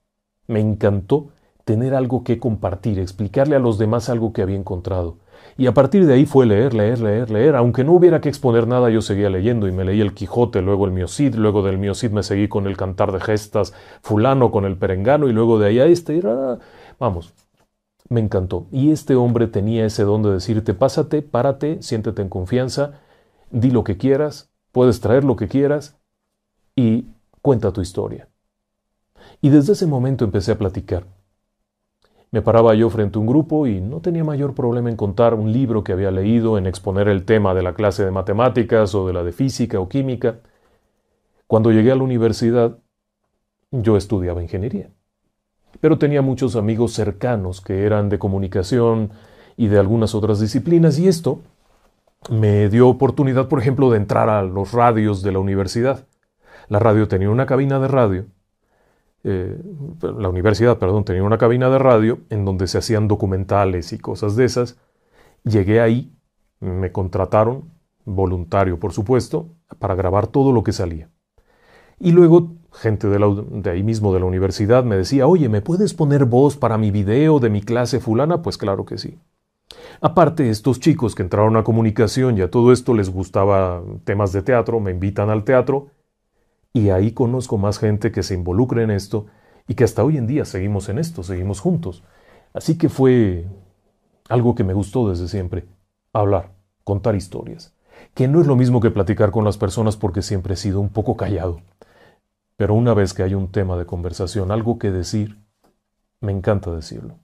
Me 0.47 0.61
encantó 0.61 1.31
tener 1.65 1.95
algo 1.95 2.23
que 2.23 2.39
compartir, 2.39 2.97
explicarle 2.97 3.57
a 3.57 3.59
los 3.59 3.77
demás 3.77 4.07
algo 4.07 4.31
que 4.31 4.41
había 4.41 4.55
encontrado. 4.55 5.17
Y 5.57 5.67
a 5.67 5.73
partir 5.73 6.05
de 6.05 6.13
ahí 6.13 6.25
fue 6.25 6.45
leer, 6.45 6.73
leer, 6.73 6.99
leer, 6.99 7.29
leer. 7.29 7.55
Aunque 7.55 7.83
no 7.83 7.93
hubiera 7.93 8.21
que 8.21 8.29
exponer 8.29 8.67
nada, 8.67 8.89
yo 8.89 9.01
seguía 9.01 9.29
leyendo 9.29 9.67
y 9.67 9.71
me 9.71 9.85
leí 9.85 10.01
el 10.01 10.13
Quijote, 10.13 10.61
luego 10.61 10.85
el 10.85 10.91
Miocid, 10.91 11.35
luego 11.35 11.61
del 11.61 11.77
Miocid 11.77 12.11
me 12.11 12.23
seguí 12.23 12.47
con 12.47 12.67
el 12.67 12.77
Cantar 12.77 13.11
de 13.11 13.19
Gestas, 13.19 13.73
fulano 14.01 14.51
con 14.51 14.65
el 14.65 14.77
Perengano 14.77 15.27
y 15.29 15.33
luego 15.33 15.59
de 15.59 15.67
ahí 15.67 15.79
a 15.79 15.85
este. 15.85 16.17
Era... 16.17 16.57
Vamos, 16.99 17.33
me 18.09 18.19
encantó. 18.19 18.67
Y 18.71 18.91
este 18.91 19.15
hombre 19.15 19.47
tenía 19.47 19.85
ese 19.85 20.03
don 20.03 20.23
de 20.23 20.31
decirte, 20.31 20.73
pásate, 20.73 21.21
párate, 21.21 21.81
siéntete 21.81 22.21
en 22.21 22.29
confianza, 22.29 22.99
di 23.51 23.71
lo 23.71 23.83
que 23.83 23.97
quieras, 23.97 24.49
puedes 24.71 24.99
traer 24.99 25.23
lo 25.23 25.35
que 25.35 25.47
quieras 25.47 25.97
y 26.75 27.05
cuenta 27.41 27.71
tu 27.71 27.81
historia. 27.81 28.27
Y 29.41 29.49
desde 29.49 29.73
ese 29.73 29.87
momento 29.87 30.25
empecé 30.25 30.51
a 30.51 30.57
platicar. 30.57 31.05
Me 32.33 32.41
paraba 32.41 32.73
yo 32.75 32.89
frente 32.89 33.17
a 33.17 33.21
un 33.21 33.27
grupo 33.27 33.67
y 33.67 33.81
no 33.81 33.99
tenía 33.99 34.23
mayor 34.23 34.55
problema 34.55 34.89
en 34.89 34.95
contar 34.95 35.33
un 35.33 35.51
libro 35.51 35.83
que 35.83 35.91
había 35.91 36.11
leído, 36.11 36.57
en 36.57 36.65
exponer 36.65 37.09
el 37.09 37.25
tema 37.25 37.53
de 37.53 37.61
la 37.61 37.73
clase 37.73 38.05
de 38.05 38.11
matemáticas 38.11 38.95
o 38.95 39.05
de 39.05 39.11
la 39.11 39.21
de 39.23 39.33
física 39.33 39.81
o 39.81 39.89
química. 39.89 40.39
Cuando 41.45 41.73
llegué 41.73 41.91
a 41.91 41.95
la 41.97 42.03
universidad, 42.03 42.77
yo 43.71 43.97
estudiaba 43.97 44.41
ingeniería. 44.41 44.89
Pero 45.81 45.97
tenía 45.97 46.21
muchos 46.21 46.55
amigos 46.55 46.93
cercanos 46.93 47.59
que 47.59 47.85
eran 47.85 48.07
de 48.07 48.17
comunicación 48.17 49.11
y 49.57 49.67
de 49.67 49.79
algunas 49.79 50.15
otras 50.15 50.39
disciplinas 50.39 50.99
y 50.99 51.09
esto 51.09 51.41
me 52.29 52.69
dio 52.69 52.87
oportunidad, 52.87 53.49
por 53.49 53.59
ejemplo, 53.59 53.91
de 53.91 53.97
entrar 53.97 54.29
a 54.29 54.41
los 54.41 54.71
radios 54.71 55.21
de 55.21 55.33
la 55.33 55.39
universidad. 55.39 56.07
La 56.69 56.79
radio 56.79 57.09
tenía 57.09 57.29
una 57.29 57.45
cabina 57.45 57.77
de 57.79 57.89
radio 57.89 58.25
eh, 59.23 59.57
la 60.01 60.29
universidad, 60.29 60.77
perdón, 60.77 61.05
tenía 61.05 61.23
una 61.23 61.37
cabina 61.37 61.69
de 61.69 61.77
radio 61.77 62.19
en 62.29 62.45
donde 62.45 62.67
se 62.67 62.77
hacían 62.77 63.07
documentales 63.07 63.93
y 63.93 63.99
cosas 63.99 64.35
de 64.35 64.45
esas. 64.45 64.77
Llegué 65.43 65.79
ahí, 65.79 66.11
me 66.59 66.91
contrataron, 66.91 67.65
voluntario 68.05 68.79
por 68.79 68.93
supuesto, 68.93 69.49
para 69.79 69.95
grabar 69.95 70.27
todo 70.27 70.51
lo 70.51 70.63
que 70.63 70.71
salía. 70.71 71.09
Y 71.99 72.11
luego 72.11 72.53
gente 72.73 73.07
de, 73.07 73.43
de, 73.51 73.69
ahí 73.69 73.83
mismo 73.83 74.13
de 74.13 74.19
la 74.19 74.25
universidad 74.25 74.83
me 74.83 74.95
decía, 74.95 75.27
oye, 75.27 75.49
¿me 75.49 75.61
puedes 75.61 75.93
poner 75.93 76.25
voz 76.25 76.57
para 76.57 76.77
mi 76.77 76.89
video 76.89 77.39
de 77.39 77.49
mi 77.49 77.61
clase 77.61 77.99
fulana? 77.99 78.41
Pues 78.41 78.57
claro 78.57 78.85
que 78.85 78.97
sí. 78.97 79.19
Aparte, 80.01 80.49
estos 80.49 80.79
chicos 80.79 81.13
que 81.13 81.21
entraron 81.21 81.57
a 81.57 81.63
comunicación 81.63 82.37
y 82.37 82.41
a 82.41 82.49
todo 82.49 82.71
esto 82.71 82.93
les 82.93 83.09
gustaba 83.09 83.83
temas 84.03 84.33
de 84.33 84.41
teatro, 84.41 84.79
me 84.79 84.91
invitan 84.91 85.29
al 85.29 85.43
teatro 85.43 85.89
y 86.73 86.89
ahí 86.89 87.11
conozco 87.11 87.57
más 87.57 87.79
gente 87.79 88.11
que 88.11 88.23
se 88.23 88.33
involucra 88.33 88.83
en 88.83 88.91
esto 88.91 89.25
y 89.67 89.75
que 89.75 89.83
hasta 89.83 90.03
hoy 90.03 90.17
en 90.17 90.27
día 90.27 90.45
seguimos 90.45 90.89
en 90.89 90.99
esto, 90.99 91.23
seguimos 91.23 91.59
juntos. 91.59 92.03
Así 92.53 92.77
que 92.77 92.89
fue 92.89 93.45
algo 94.29 94.55
que 94.55 94.63
me 94.63 94.73
gustó 94.73 95.09
desde 95.09 95.27
siempre, 95.27 95.65
hablar, 96.13 96.51
contar 96.83 97.15
historias, 97.15 97.73
que 98.13 98.27
no 98.27 98.41
es 98.41 98.47
lo 98.47 98.55
mismo 98.55 98.79
que 98.79 98.91
platicar 98.91 99.31
con 99.31 99.43
las 99.43 99.57
personas 99.57 99.97
porque 99.97 100.21
siempre 100.21 100.53
he 100.53 100.57
sido 100.57 100.79
un 100.79 100.89
poco 100.89 101.17
callado. 101.17 101.61
Pero 102.55 102.73
una 102.73 102.93
vez 102.93 103.13
que 103.13 103.23
hay 103.23 103.33
un 103.33 103.51
tema 103.51 103.77
de 103.77 103.85
conversación, 103.85 104.51
algo 104.51 104.77
que 104.79 104.91
decir, 104.91 105.37
me 106.19 106.31
encanta 106.31 106.71
decirlo. 106.71 107.15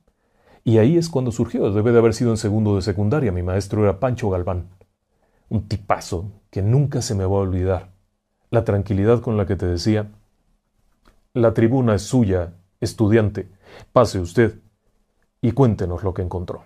Y 0.64 0.80
ahí 0.80 0.98
es 0.98 1.08
cuando 1.10 1.32
surgió, 1.32 1.72
debe 1.72 1.92
de 1.94 2.00
haber 2.00 2.14
sido 2.14 2.32
en 2.32 2.38
segundo 2.38 2.76
de 2.76 2.82
secundaria, 2.82 3.32
mi 3.32 3.44
maestro 3.44 3.84
era 3.84 4.00
Pancho 4.00 4.30
Galván, 4.30 4.68
un 5.50 5.68
tipazo 5.68 6.26
que 6.50 6.62
nunca 6.62 7.02
se 7.02 7.16
me 7.16 7.24
va 7.24 7.38
a 7.38 7.42
olvidar 7.42 7.97
la 8.50 8.64
tranquilidad 8.64 9.22
con 9.22 9.38
la 9.38 9.46
que 9.46 9.56
te 9.56 9.66
decía, 9.66 10.10
la 11.34 11.54
tribuna 11.54 11.96
es 11.96 12.04
suya, 12.04 12.54
estudiante, 12.80 13.50
pase 13.92 14.20
usted 14.20 14.60
y 15.42 15.52
cuéntenos 15.52 16.04
lo 16.04 16.14
que 16.14 16.22
encontró. 16.22 16.64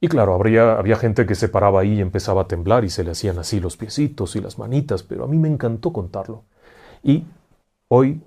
Y 0.00 0.08
claro, 0.08 0.34
habría, 0.34 0.78
había 0.78 0.96
gente 0.96 1.26
que 1.26 1.36
se 1.36 1.48
paraba 1.48 1.80
ahí 1.80 1.94
y 1.94 2.00
empezaba 2.00 2.42
a 2.42 2.48
temblar 2.48 2.84
y 2.84 2.90
se 2.90 3.04
le 3.04 3.12
hacían 3.12 3.38
así 3.38 3.60
los 3.60 3.76
piecitos 3.76 4.34
y 4.34 4.40
las 4.40 4.58
manitas, 4.58 5.04
pero 5.04 5.24
a 5.24 5.28
mí 5.28 5.38
me 5.38 5.48
encantó 5.48 5.92
contarlo. 5.92 6.44
Y 7.04 7.24
hoy, 7.86 8.20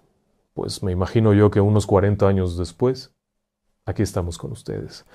pues 0.53 0.81
me 0.83 0.93
imagino 0.93 1.33
yo 1.33 1.51
que 1.51 1.59
unos 1.59 1.85
40 1.85 2.25
años 2.27 2.57
después, 2.57 3.13
aquí 3.85 4.03
estamos 4.03 4.37
con 4.37 4.53
ustedes, 4.53 5.05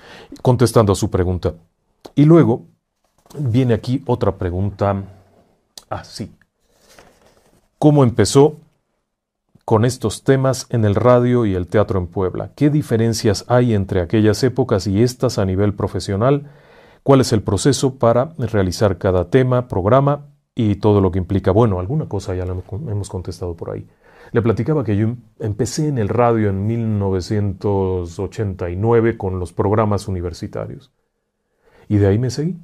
contestando 0.42 0.92
a 0.92 0.96
su 0.96 1.10
pregunta. 1.10 1.54
Y 2.14 2.26
luego 2.26 2.66
viene 3.38 3.72
aquí 3.72 4.02
otra 4.06 4.36
pregunta. 4.36 5.02
Ah, 5.88 6.04
sí 6.04 6.30
cómo 7.80 8.04
empezó 8.04 8.60
con 9.64 9.84
estos 9.86 10.22
temas 10.22 10.66
en 10.68 10.84
el 10.84 10.94
radio 10.94 11.46
y 11.46 11.54
el 11.54 11.66
teatro 11.66 11.98
en 11.98 12.08
Puebla. 12.08 12.52
¿Qué 12.54 12.68
diferencias 12.68 13.46
hay 13.48 13.72
entre 13.72 14.02
aquellas 14.02 14.42
épocas 14.42 14.86
y 14.86 15.02
estas 15.02 15.38
a 15.38 15.46
nivel 15.46 15.72
profesional? 15.72 16.50
¿Cuál 17.02 17.22
es 17.22 17.32
el 17.32 17.42
proceso 17.42 17.98
para 17.98 18.34
realizar 18.36 18.98
cada 18.98 19.30
tema, 19.30 19.66
programa 19.66 20.26
y 20.54 20.74
todo 20.74 21.00
lo 21.00 21.10
que 21.10 21.20
implica? 21.20 21.52
Bueno, 21.52 21.80
alguna 21.80 22.06
cosa 22.06 22.34
ya 22.34 22.44
lo 22.44 22.62
hemos 22.70 23.08
contestado 23.08 23.56
por 23.56 23.70
ahí. 23.70 23.88
Le 24.32 24.42
platicaba 24.42 24.84
que 24.84 24.98
yo 24.98 25.14
empecé 25.38 25.88
en 25.88 25.96
el 25.96 26.10
radio 26.10 26.50
en 26.50 26.66
1989 26.66 29.16
con 29.16 29.40
los 29.40 29.54
programas 29.54 30.06
universitarios. 30.06 30.92
Y 31.88 31.96
de 31.96 32.08
ahí 32.08 32.18
me 32.18 32.28
seguí. 32.28 32.58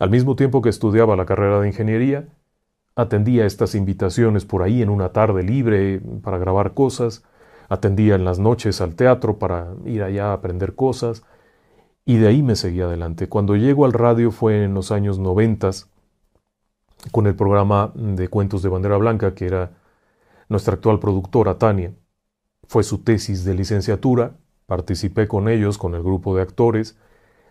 Al 0.00 0.10
mismo 0.10 0.34
tiempo 0.34 0.62
que 0.62 0.70
estudiaba 0.70 1.14
la 1.14 1.26
carrera 1.26 1.60
de 1.60 1.68
ingeniería, 1.68 2.26
Atendía 2.96 3.44
estas 3.44 3.74
invitaciones 3.74 4.46
por 4.46 4.62
ahí 4.62 4.80
en 4.82 4.88
una 4.88 5.10
tarde 5.10 5.42
libre 5.42 6.00
para 6.22 6.38
grabar 6.38 6.72
cosas, 6.72 7.24
atendía 7.68 8.14
en 8.14 8.24
las 8.24 8.38
noches 8.38 8.80
al 8.80 8.94
teatro 8.94 9.38
para 9.38 9.74
ir 9.84 10.02
allá 10.02 10.30
a 10.30 10.32
aprender 10.32 10.74
cosas, 10.74 11.22
y 12.06 12.16
de 12.16 12.28
ahí 12.28 12.42
me 12.42 12.56
seguía 12.56 12.84
adelante. 12.84 13.28
Cuando 13.28 13.54
llego 13.54 13.84
al 13.84 13.92
radio 13.92 14.30
fue 14.30 14.64
en 14.64 14.72
los 14.72 14.92
años 14.92 15.18
noventas, 15.18 15.90
con 17.12 17.26
el 17.26 17.34
programa 17.34 17.92
de 17.94 18.28
cuentos 18.28 18.62
de 18.62 18.68
bandera 18.68 18.96
blanca, 18.96 19.34
que 19.34 19.46
era 19.46 19.72
nuestra 20.48 20.74
actual 20.74 20.98
productora 20.98 21.58
Tania. 21.58 21.92
Fue 22.66 22.82
su 22.82 23.02
tesis 23.02 23.44
de 23.44 23.54
licenciatura, 23.54 24.36
participé 24.66 25.28
con 25.28 25.48
ellos, 25.48 25.78
con 25.78 25.94
el 25.94 26.02
grupo 26.02 26.34
de 26.34 26.42
actores. 26.42 26.98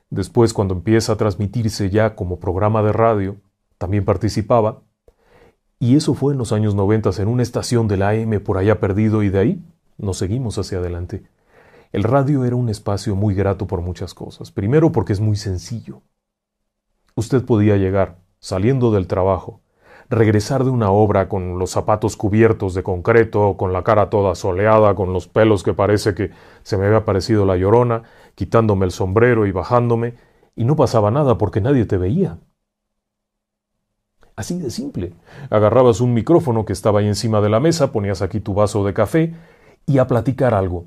Después, 0.09 0.53
cuando 0.53 0.73
empieza 0.73 1.13
a 1.13 1.17
transmitirse 1.17 1.89
ya 1.89 2.15
como 2.15 2.39
programa 2.39 2.81
de 2.81 2.93
radio, 2.93 3.37
también 3.77 4.05
participaba. 4.05 4.81
Y 5.79 5.95
eso 5.95 6.13
fue 6.13 6.33
en 6.33 6.39
los 6.39 6.51
años 6.51 6.73
90 6.73 7.11
en 7.19 7.27
una 7.27 7.43
estación 7.43 7.87
de 7.87 7.97
la 7.97 8.09
AM 8.09 8.39
por 8.39 8.57
allá 8.57 8.79
perdido 8.79 9.23
y 9.23 9.29
de 9.29 9.39
ahí 9.39 9.63
nos 9.97 10.17
seguimos 10.17 10.57
hacia 10.57 10.77
adelante. 10.77 11.23
El 11.91 12.03
radio 12.03 12.45
era 12.45 12.55
un 12.55 12.69
espacio 12.69 13.15
muy 13.15 13.35
grato 13.35 13.67
por 13.67 13.81
muchas 13.81 14.13
cosas. 14.13 14.51
Primero 14.51 14.91
porque 14.91 15.13
es 15.13 15.19
muy 15.19 15.35
sencillo. 15.35 16.01
Usted 17.15 17.45
podía 17.45 17.77
llegar, 17.77 18.17
saliendo 18.39 18.91
del 18.91 19.07
trabajo, 19.07 19.61
regresar 20.09 20.63
de 20.63 20.69
una 20.69 20.91
obra 20.91 21.27
con 21.29 21.57
los 21.57 21.71
zapatos 21.71 22.17
cubiertos 22.17 22.73
de 22.73 22.83
concreto, 22.83 23.55
con 23.57 23.73
la 23.73 23.83
cara 23.83 24.09
toda 24.09 24.35
soleada, 24.35 24.95
con 24.95 25.13
los 25.13 25.27
pelos 25.27 25.63
que 25.63 25.73
parece 25.73 26.13
que 26.13 26.31
se 26.63 26.77
me 26.77 26.85
había 26.85 27.05
parecido 27.05 27.45
la 27.45 27.57
llorona, 27.57 28.03
quitándome 28.35 28.85
el 28.85 28.91
sombrero 28.91 29.45
y 29.45 29.51
bajándome, 29.51 30.15
y 30.55 30.65
no 30.65 30.75
pasaba 30.75 31.11
nada 31.11 31.37
porque 31.37 31.61
nadie 31.61 31.85
te 31.85 31.97
veía. 31.97 32.39
Así 34.35 34.59
de 34.59 34.69
simple. 34.69 35.13
Agarrabas 35.49 36.01
un 36.01 36.13
micrófono 36.13 36.65
que 36.65 36.73
estaba 36.73 36.99
ahí 36.99 37.07
encima 37.07 37.39
de 37.41 37.49
la 37.49 37.59
mesa, 37.59 37.91
ponías 37.91 38.21
aquí 38.21 38.39
tu 38.39 38.53
vaso 38.53 38.83
de 38.83 38.93
café 38.93 39.33
y 39.85 39.97
a 39.97 40.07
platicar 40.07 40.53
algo. 40.53 40.85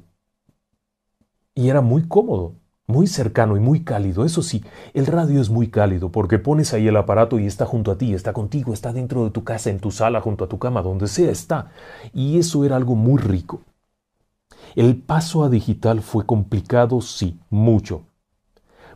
Y 1.54 1.70
era 1.70 1.80
muy 1.80 2.06
cómodo, 2.06 2.54
muy 2.86 3.06
cercano 3.06 3.56
y 3.56 3.60
muy 3.60 3.84
cálido. 3.84 4.24
Eso 4.24 4.42
sí, 4.42 4.62
el 4.92 5.06
radio 5.06 5.40
es 5.40 5.48
muy 5.48 5.68
cálido 5.68 6.10
porque 6.10 6.38
pones 6.38 6.74
ahí 6.74 6.88
el 6.88 6.96
aparato 6.96 7.38
y 7.38 7.46
está 7.46 7.64
junto 7.64 7.90
a 7.90 7.98
ti, 7.98 8.12
está 8.12 8.32
contigo, 8.32 8.74
está 8.74 8.92
dentro 8.92 9.24
de 9.24 9.30
tu 9.30 9.44
casa, 9.44 9.70
en 9.70 9.80
tu 9.80 9.90
sala, 9.90 10.20
junto 10.20 10.44
a 10.44 10.48
tu 10.48 10.58
cama, 10.58 10.82
donde 10.82 11.06
sea 11.06 11.30
está. 11.30 11.70
Y 12.12 12.38
eso 12.38 12.64
era 12.64 12.76
algo 12.76 12.96
muy 12.96 13.18
rico. 13.18 13.62
El 14.76 14.96
paso 14.96 15.42
a 15.42 15.48
digital 15.48 16.02
fue 16.02 16.26
complicado, 16.26 17.00
sí, 17.00 17.38
mucho. 17.48 18.07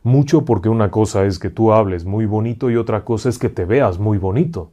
Mucho 0.05 0.45
porque 0.45 0.69
una 0.69 0.91
cosa 0.91 1.25
es 1.27 1.39
que 1.39 1.49
tú 1.49 1.73
hables 1.73 2.05
muy 2.05 2.27
bonito 2.27 2.71
y 2.71 2.77
otra 2.77 3.05
cosa 3.05 3.29
es 3.29 3.39
que 3.39 3.49
te 3.49 3.65
veas 3.65 4.01
muy 4.01 4.19
bonito. 4.19 4.73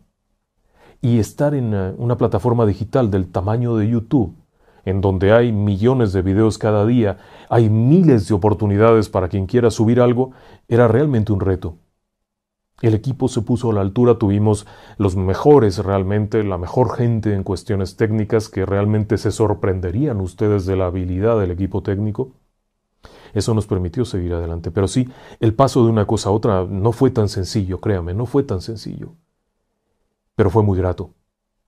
Y 1.01 1.19
estar 1.19 1.53
en 1.53 1.73
eh, 1.73 1.93
una 1.97 2.17
plataforma 2.17 2.65
digital 2.65 3.11
del 3.11 3.31
tamaño 3.31 3.75
de 3.75 3.87
YouTube, 3.87 4.35
en 4.85 5.01
donde 5.01 5.31
hay 5.31 5.51
millones 5.51 6.13
de 6.13 6.23
videos 6.23 6.57
cada 6.57 6.83
día, 6.85 7.17
hay 7.47 7.69
miles 7.69 8.27
de 8.27 8.33
oportunidades 8.33 9.07
para 9.07 9.29
quien 9.29 9.45
quiera 9.45 9.69
subir 9.69 10.01
algo, 10.01 10.31
era 10.67 10.87
realmente 10.87 11.31
un 11.31 11.41
reto. 11.41 11.77
El 12.81 12.95
equipo 12.95 13.27
se 13.27 13.41
puso 13.41 13.69
a 13.69 13.73
la 13.73 13.81
altura, 13.81 14.17
tuvimos 14.17 14.65
los 14.97 15.15
mejores 15.15 15.77
realmente, 15.77 16.43
la 16.43 16.57
mejor 16.57 16.95
gente 16.95 17.35
en 17.35 17.43
cuestiones 17.43 17.97
técnicas 17.97 18.49
que 18.49 18.65
realmente 18.65 19.17
se 19.17 19.31
sorprenderían 19.31 20.21
ustedes 20.21 20.65
de 20.65 20.75
la 20.75 20.87
habilidad 20.87 21.39
del 21.39 21.51
equipo 21.51 21.83
técnico. 21.83 22.31
Eso 23.33 23.53
nos 23.53 23.67
permitió 23.67 24.05
seguir 24.05 24.33
adelante. 24.33 24.71
Pero 24.71 24.87
sí, 24.87 25.09
el 25.39 25.53
paso 25.53 25.83
de 25.83 25.91
una 25.91 26.05
cosa 26.05 26.29
a 26.29 26.31
otra 26.31 26.65
no 26.65 26.91
fue 26.91 27.11
tan 27.11 27.29
sencillo, 27.29 27.79
créame, 27.79 28.13
no 28.13 28.25
fue 28.25 28.43
tan 28.43 28.61
sencillo. 28.61 29.13
Pero 30.35 30.49
fue 30.49 30.63
muy 30.63 30.77
grato, 30.77 31.13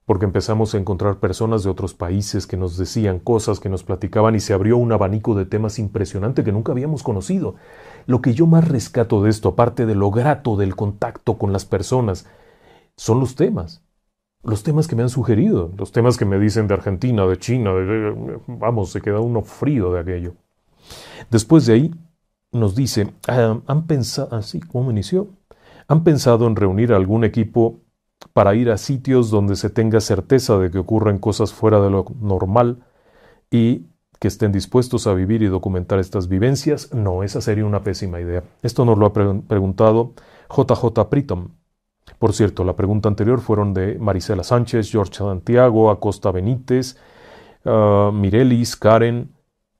porque 0.05 0.25
empezamos 0.25 0.73
a 0.73 0.77
encontrar 0.77 1.19
personas 1.19 1.63
de 1.63 1.69
otros 1.69 1.93
países 1.93 2.47
que 2.47 2.57
nos 2.57 2.77
decían 2.77 3.19
cosas, 3.19 3.59
que 3.59 3.69
nos 3.69 3.83
platicaban 3.83 4.35
y 4.35 4.39
se 4.39 4.53
abrió 4.53 4.77
un 4.77 4.91
abanico 4.91 5.35
de 5.35 5.45
temas 5.45 5.77
impresionante 5.77 6.43
que 6.43 6.51
nunca 6.51 6.71
habíamos 6.71 7.03
conocido. 7.03 7.55
Lo 8.05 8.21
que 8.21 8.33
yo 8.33 8.47
más 8.47 8.67
rescato 8.67 9.23
de 9.23 9.29
esto, 9.29 9.49
aparte 9.49 9.85
de 9.85 9.95
lo 9.95 10.09
grato 10.11 10.55
del 10.55 10.75
contacto 10.75 11.37
con 11.37 11.53
las 11.53 11.65
personas, 11.65 12.27
son 12.95 13.19
los 13.19 13.35
temas. 13.35 13.83
Los 14.43 14.63
temas 14.63 14.87
que 14.87 14.95
me 14.95 15.03
han 15.03 15.09
sugerido, 15.09 15.71
los 15.77 15.91
temas 15.91 16.17
que 16.17 16.25
me 16.25 16.39
dicen 16.39 16.67
de 16.67 16.73
Argentina, 16.73 17.25
de 17.27 17.37
China, 17.37 17.71
vamos, 18.47 18.91
se 18.91 19.01
queda 19.01 19.19
uno 19.19 19.43
frío 19.43 19.91
de 19.93 19.99
aquello. 19.99 20.33
Después 21.29 21.65
de 21.65 21.73
ahí 21.73 21.95
nos 22.51 22.75
dice, 22.75 23.13
ah, 23.27 23.59
han 23.65 23.87
pensado, 23.87 24.35
así 24.35 24.59
como 24.59 24.91
inició, 24.91 25.29
han 25.87 26.03
pensado 26.03 26.47
en 26.47 26.55
reunir 26.55 26.93
algún 26.93 27.23
equipo 27.23 27.81
para 28.33 28.55
ir 28.55 28.69
a 28.69 28.77
sitios 28.77 29.29
donde 29.29 29.55
se 29.55 29.69
tenga 29.69 29.99
certeza 29.99 30.57
de 30.57 30.71
que 30.71 30.77
ocurren 30.77 31.17
cosas 31.17 31.53
fuera 31.53 31.81
de 31.81 31.89
lo 31.89 32.05
normal 32.19 32.83
y 33.49 33.87
que 34.19 34.27
estén 34.27 34.51
dispuestos 34.51 35.07
a 35.07 35.13
vivir 35.13 35.41
y 35.41 35.47
documentar 35.47 35.97
estas 35.99 36.27
vivencias, 36.27 36.93
no, 36.93 37.23
esa 37.23 37.41
sería 37.41 37.65
una 37.65 37.83
pésima 37.83 38.21
idea. 38.21 38.43
Esto 38.61 38.85
nos 38.85 38.97
lo 38.97 39.07
ha 39.07 39.13
preguntado 39.13 40.13
JJ 40.55 41.09
Pritom. 41.09 41.49
Por 42.19 42.33
cierto, 42.33 42.63
la 42.63 42.75
pregunta 42.75 43.09
anterior 43.09 43.41
fueron 43.41 43.73
de 43.73 43.97
Marisela 43.97 44.43
Sánchez, 44.43 44.91
George 44.91 45.15
Santiago, 45.15 45.89
Acosta 45.89 46.31
Benítez, 46.31 46.97
uh, 47.65 48.11
Mirelis, 48.11 48.75
Karen, 48.75 49.31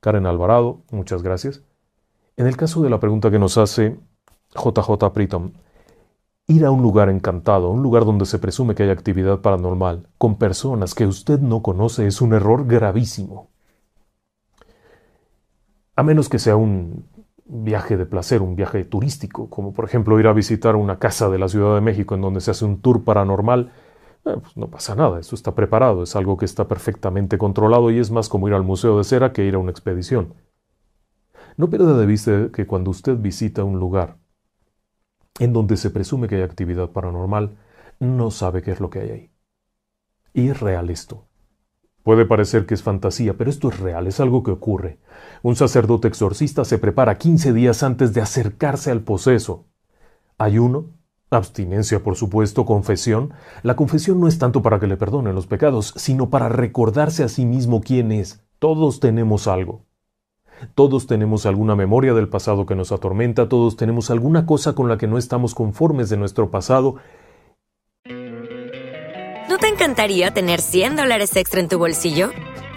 Karen 0.02 0.26
Alvarado, 0.26 0.82
muchas 0.90 1.22
gracias. 1.22 1.62
En 2.36 2.48
el 2.48 2.56
caso 2.56 2.82
de 2.82 2.90
la 2.90 2.98
pregunta 2.98 3.30
que 3.30 3.38
nos 3.38 3.56
hace 3.56 4.00
JJ 4.52 5.12
Pritom, 5.14 5.52
ir 6.48 6.64
a 6.64 6.72
un 6.72 6.82
lugar 6.82 7.08
encantado, 7.08 7.70
un 7.70 7.84
lugar 7.84 8.04
donde 8.04 8.26
se 8.26 8.40
presume 8.40 8.74
que 8.74 8.82
hay 8.82 8.90
actividad 8.90 9.42
paranormal, 9.42 10.08
con 10.18 10.38
personas 10.38 10.96
que 10.96 11.06
usted 11.06 11.38
no 11.38 11.62
conoce, 11.62 12.08
es 12.08 12.20
un 12.20 12.34
error 12.34 12.66
gravísimo. 12.66 13.50
A 15.94 16.02
menos 16.02 16.28
que 16.28 16.40
sea 16.40 16.56
un 16.56 17.06
viaje 17.44 17.96
de 17.96 18.04
placer, 18.04 18.42
un 18.42 18.56
viaje 18.56 18.82
turístico, 18.82 19.48
como 19.50 19.72
por 19.72 19.84
ejemplo 19.84 20.18
ir 20.18 20.26
a 20.26 20.32
visitar 20.32 20.74
una 20.74 20.98
casa 20.98 21.28
de 21.28 21.38
la 21.38 21.48
Ciudad 21.48 21.76
de 21.76 21.80
México 21.80 22.16
en 22.16 22.22
donde 22.22 22.40
se 22.40 22.50
hace 22.50 22.64
un 22.64 22.80
tour 22.80 23.04
paranormal, 23.04 23.70
eh, 24.24 24.36
pues 24.40 24.56
no 24.56 24.68
pasa 24.68 24.94
nada, 24.94 25.18
eso 25.18 25.34
está 25.34 25.54
preparado, 25.54 26.02
es 26.02 26.14
algo 26.16 26.36
que 26.36 26.44
está 26.44 26.68
perfectamente 26.68 27.38
controlado 27.38 27.90
y 27.90 27.98
es 27.98 28.10
más 28.10 28.28
como 28.28 28.48
ir 28.48 28.54
al 28.54 28.62
Museo 28.62 28.98
de 28.98 29.04
Cera 29.04 29.32
que 29.32 29.44
ir 29.44 29.54
a 29.54 29.58
una 29.58 29.70
expedición. 29.70 30.34
No 31.56 31.68
pierda 31.68 31.98
de 31.98 32.06
vista 32.06 32.50
que 32.52 32.66
cuando 32.66 32.90
usted 32.90 33.16
visita 33.16 33.64
un 33.64 33.78
lugar 33.78 34.16
en 35.38 35.52
donde 35.52 35.76
se 35.76 35.90
presume 35.90 36.28
que 36.28 36.36
hay 36.36 36.42
actividad 36.42 36.90
paranormal, 36.90 37.58
no 37.98 38.30
sabe 38.30 38.62
qué 38.62 38.72
es 38.72 38.80
lo 38.80 38.90
que 38.90 39.00
hay 39.00 39.10
ahí. 39.10 39.30
Y 40.34 40.48
es 40.48 40.60
real 40.60 40.90
esto. 40.90 41.26
Puede 42.02 42.26
parecer 42.26 42.66
que 42.66 42.74
es 42.74 42.82
fantasía, 42.82 43.34
pero 43.34 43.50
esto 43.50 43.68
es 43.68 43.78
real, 43.78 44.06
es 44.06 44.18
algo 44.18 44.42
que 44.42 44.50
ocurre. 44.50 44.98
Un 45.42 45.56
sacerdote 45.56 46.08
exorcista 46.08 46.64
se 46.64 46.78
prepara 46.78 47.16
15 47.18 47.52
días 47.52 47.82
antes 47.82 48.12
de 48.12 48.20
acercarse 48.20 48.90
al 48.90 49.02
poseso. 49.02 49.66
Ayuno, 50.36 50.90
abstinencia, 51.36 52.02
por 52.02 52.16
supuesto, 52.16 52.64
confesión. 52.64 53.32
La 53.62 53.76
confesión 53.76 54.20
no 54.20 54.28
es 54.28 54.38
tanto 54.38 54.62
para 54.62 54.78
que 54.80 54.86
le 54.86 54.96
perdonen 54.96 55.34
los 55.34 55.46
pecados, 55.46 55.94
sino 55.96 56.30
para 56.30 56.48
recordarse 56.48 57.24
a 57.24 57.28
sí 57.28 57.44
mismo 57.44 57.80
quién 57.80 58.12
es. 58.12 58.42
Todos 58.58 59.00
tenemos 59.00 59.46
algo. 59.46 59.82
Todos 60.74 61.06
tenemos 61.06 61.46
alguna 61.46 61.74
memoria 61.74 62.14
del 62.14 62.28
pasado 62.28 62.66
que 62.66 62.76
nos 62.76 62.92
atormenta, 62.92 63.48
todos 63.48 63.76
tenemos 63.76 64.10
alguna 64.10 64.46
cosa 64.46 64.74
con 64.74 64.88
la 64.88 64.96
que 64.96 65.08
no 65.08 65.18
estamos 65.18 65.54
conformes 65.54 66.08
de 66.08 66.16
nuestro 66.16 66.50
pasado 66.50 66.96
te 69.62 69.68
encantaría 69.68 70.32
tener 70.32 70.60
100 70.60 70.96
dólares 70.96 71.36
extra 71.36 71.60
en 71.60 71.68
tu 71.68 71.78
bolsillo? 71.78 72.30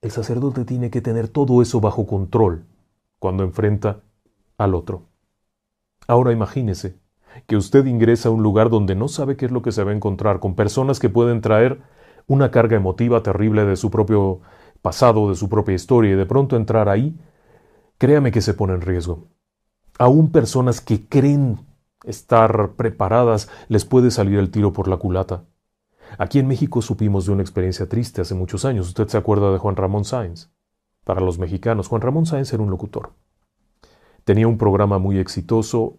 El 0.00 0.12
sacerdote 0.12 0.64
tiene 0.64 0.90
que 0.90 1.00
tener 1.00 1.26
todo 1.26 1.60
eso 1.60 1.80
bajo 1.80 2.06
control 2.06 2.64
cuando 3.18 3.42
enfrenta 3.42 4.00
al 4.56 4.76
otro. 4.76 5.08
Ahora 6.06 6.30
imagínese 6.30 7.00
que 7.48 7.56
usted 7.56 7.84
ingresa 7.84 8.28
a 8.28 8.32
un 8.32 8.44
lugar 8.44 8.70
donde 8.70 8.94
no 8.94 9.08
sabe 9.08 9.36
qué 9.36 9.46
es 9.46 9.50
lo 9.50 9.60
que 9.60 9.72
se 9.72 9.82
va 9.82 9.90
a 9.90 9.94
encontrar, 9.94 10.38
con 10.38 10.54
personas 10.54 11.00
que 11.00 11.08
pueden 11.08 11.40
traer 11.40 11.80
una 12.28 12.52
carga 12.52 12.76
emotiva 12.76 13.24
terrible 13.24 13.64
de 13.64 13.74
su 13.74 13.90
propio 13.90 14.40
pasado, 14.82 15.28
de 15.30 15.34
su 15.34 15.48
propia 15.48 15.74
historia, 15.74 16.12
y 16.12 16.16
de 16.16 16.26
pronto 16.26 16.56
entrar 16.56 16.88
ahí, 16.88 17.18
créame 17.98 18.30
que 18.30 18.40
se 18.40 18.54
pone 18.54 18.74
en 18.74 18.82
riesgo. 18.82 19.26
Aún 19.98 20.30
personas 20.30 20.80
que 20.80 21.08
creen 21.08 21.58
estar 22.04 22.72
preparadas 22.76 23.48
les 23.68 23.84
puede 23.84 24.12
salir 24.12 24.38
el 24.38 24.50
tiro 24.50 24.72
por 24.72 24.86
la 24.86 24.96
culata. 24.96 25.44
Aquí 26.16 26.38
en 26.38 26.46
México 26.46 26.80
supimos 26.80 27.26
de 27.26 27.32
una 27.32 27.42
experiencia 27.42 27.88
triste 27.88 28.22
hace 28.22 28.34
muchos 28.34 28.64
años. 28.64 28.88
Usted 28.88 29.08
se 29.08 29.18
acuerda 29.18 29.52
de 29.52 29.58
Juan 29.58 29.76
Ramón 29.76 30.04
Sáenz. 30.04 30.50
Para 31.04 31.20
los 31.20 31.38
mexicanos, 31.38 31.88
Juan 31.88 32.02
Ramón 32.02 32.26
Sáenz 32.26 32.52
era 32.52 32.62
un 32.62 32.70
locutor. 32.70 33.12
Tenía 34.24 34.48
un 34.48 34.58
programa 34.58 34.98
muy 34.98 35.18
exitoso 35.18 35.98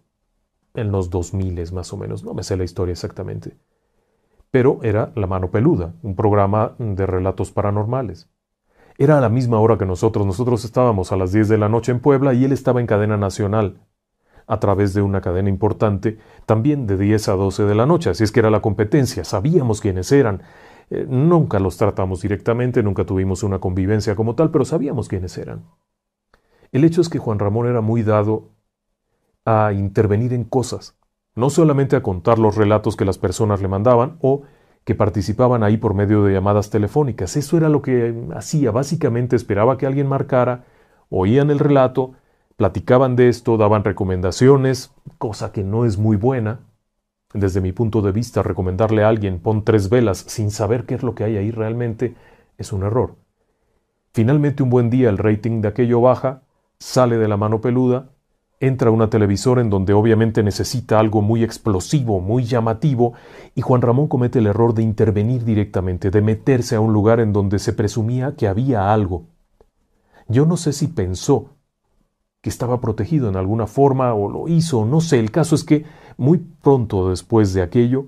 en 0.74 0.91
los 0.91 1.10
2000 1.10 1.74
más 1.74 1.93
o 1.93 1.98
menos, 1.98 2.24
no 2.24 2.34
me 2.34 2.43
sé 2.43 2.56
la 2.58 2.63
historia 2.63 2.93
exactamente. 2.93 3.58
Pero 4.52 4.80
era 4.84 5.12
La 5.15 5.28
Mano 5.28 5.52
Peluda, 5.52 5.93
un 6.02 6.15
programa 6.15 6.76
de 6.78 7.06
relatos 7.06 7.52
paranormales. 7.52 8.30
Era 8.98 9.17
a 9.17 9.22
la 9.22 9.30
misma 9.30 9.60
hora 9.60 9.78
que 9.78 9.86
nosotros, 9.86 10.26
nosotros 10.26 10.65
estábamos 10.65 11.12
a 11.12 11.17
las 11.17 11.32
10 11.32 11.48
de 11.50 11.58
la 11.58 11.69
noche 11.69 11.91
en 11.91 12.00
Puebla 12.00 12.34
y 12.34 12.43
él 12.43 12.52
estaba 12.52 12.82
en 12.82 12.88
cadena 12.88 13.17
nacional 13.17 13.80
a 14.49 14.59
través 14.59 14.95
de 14.95 15.03
una 15.03 15.21
cadena 15.21 15.47
importante, 15.47 16.17
también 16.47 16.88
de 16.88 16.97
10 16.97 17.29
a 17.29 17.33
12 17.33 17.63
de 17.65 17.75
la 17.75 17.85
noche, 17.85 18.09
así 18.09 18.23
es 18.23 18.31
que 18.31 18.39
era 18.39 18.49
la 18.49 18.62
competencia, 18.62 19.23
sabíamos 19.23 19.79
quiénes 19.79 20.12
eran, 20.12 20.41
eh, 20.89 21.05
nunca 21.07 21.59
los 21.59 21.77
tratamos 21.77 22.21
directamente, 22.21 22.81
nunca 22.81 23.05
tuvimos 23.05 23.43
una 23.43 23.59
convivencia 23.59 24.15
como 24.15 24.33
tal, 24.33 24.49
pero 24.49 24.65
sabíamos 24.65 25.07
quiénes 25.07 25.38
eran. 25.38 25.65
El 26.71 26.83
hecho 26.83 26.99
es 26.99 27.09
que 27.09 27.19
Juan 27.19 27.38
Ramón 27.38 27.67
era 27.67 27.81
muy 27.81 28.01
dado 28.01 28.49
a 29.45 29.71
intervenir 29.71 30.33
en 30.33 30.45
cosas, 30.45 30.97
no 31.35 31.51
solamente 31.51 31.95
a 31.95 32.01
contar 32.01 32.39
los 32.39 32.55
relatos 32.55 32.95
que 32.95 33.05
las 33.05 33.19
personas 33.19 33.62
le 33.62 33.67
mandaban 33.67 34.17
o 34.19 34.41
que 34.83 34.95
participaban 34.95 35.62
ahí 35.62 35.77
por 35.77 35.93
medio 35.93 36.23
de 36.23 36.33
llamadas 36.33 36.71
telefónicas. 36.71 37.38
Eso 37.38 37.55
era 37.55 37.69
lo 37.69 37.83
que 37.83 38.15
hacía. 38.33 38.71
Básicamente 38.71 39.35
esperaba 39.35 39.77
que 39.77 39.85
alguien 39.85 40.07
marcara, 40.07 40.65
oían 41.09 41.51
el 41.51 41.59
relato, 41.59 42.13
platicaban 42.60 43.15
de 43.15 43.30
esto, 43.30 43.56
daban 43.56 43.86
recomendaciones, 43.86 44.91
cosa 45.17 45.54
que 45.54 45.63
no 45.63 45.86
es 45.86 45.98
muy 45.98 46.17
buena. 46.17 46.60
Desde 47.34 47.62
mi 47.62 47.72
punto 47.72 48.02
de 48.02 48.12
vista, 48.12 48.43
recomendarle 48.43 49.02
a 49.02 49.08
alguien 49.08 49.39
pon 49.39 49.63
tres 49.63 49.88
velas 49.88 50.26
sin 50.28 50.52
saber 50.52 50.86
qué 50.86 50.95
es 50.95 51.02
lo 51.02 51.15
que 51.15 51.24
hay 51.24 51.38
ahí 51.38 51.52
realmente 51.52 52.15
es 52.58 52.74
un 52.74 52.84
error. 52.84 53.15
Finalmente 54.12 54.62
un 54.62 54.69
buen 54.69 54.89
día 54.89 55.08
el 55.08 55.17
rating 55.17 55.62
de 55.62 55.69
aquello 55.69 56.02
baja, 56.02 56.41
sale 56.80 57.17
de 57.17 57.30
la 57.30 57.38
mano 57.38 57.62
peluda, 57.62 58.10
entra 58.60 58.91
una 58.91 59.10
televisora 59.10 59.62
en 59.62 59.69
donde 59.69 59.93
obviamente 59.93 60.43
necesita 60.43 61.00
algo 61.00 61.22
muy 61.22 61.45
explosivo, 61.45 62.19
muy 62.19 62.43
llamativo, 62.43 63.13
y 63.56 63.62
Juan 63.62 63.82
Ramón 63.82 64.10
comete 64.10 64.39
el 64.39 64.48
error 64.48 64.74
de 64.74 64.84
intervenir 64.84 65.45
directamente, 65.45 66.12
de 66.12 66.22
meterse 66.22 66.76
a 66.76 66.82
un 66.82 66.91
lugar 66.91 67.22
en 67.22 67.32
donde 67.32 67.58
se 67.58 67.72
presumía 67.72 68.36
que 68.36 68.50
había 68.50 68.91
algo. 68.91 69.28
Yo 70.28 70.45
no 70.45 70.58
sé 70.58 70.74
si 70.74 70.88
pensó 70.88 71.52
que 72.41 72.49
estaba 72.49 72.80
protegido 72.80 73.30
en 73.30 73.36
alguna 73.36 73.67
forma 73.67 74.13
o 74.13 74.30
lo 74.30 74.47
hizo, 74.47 74.86
no 74.86 75.02
sé, 75.02 75.19
el 75.19 75.32
caso 75.32 75.56
es 75.56 75.63
que 75.63 75.86
muy 76.17 76.38
pronto 76.38 77.10
después 77.10 77.54
de 77.54 77.62
aquello 77.62 78.08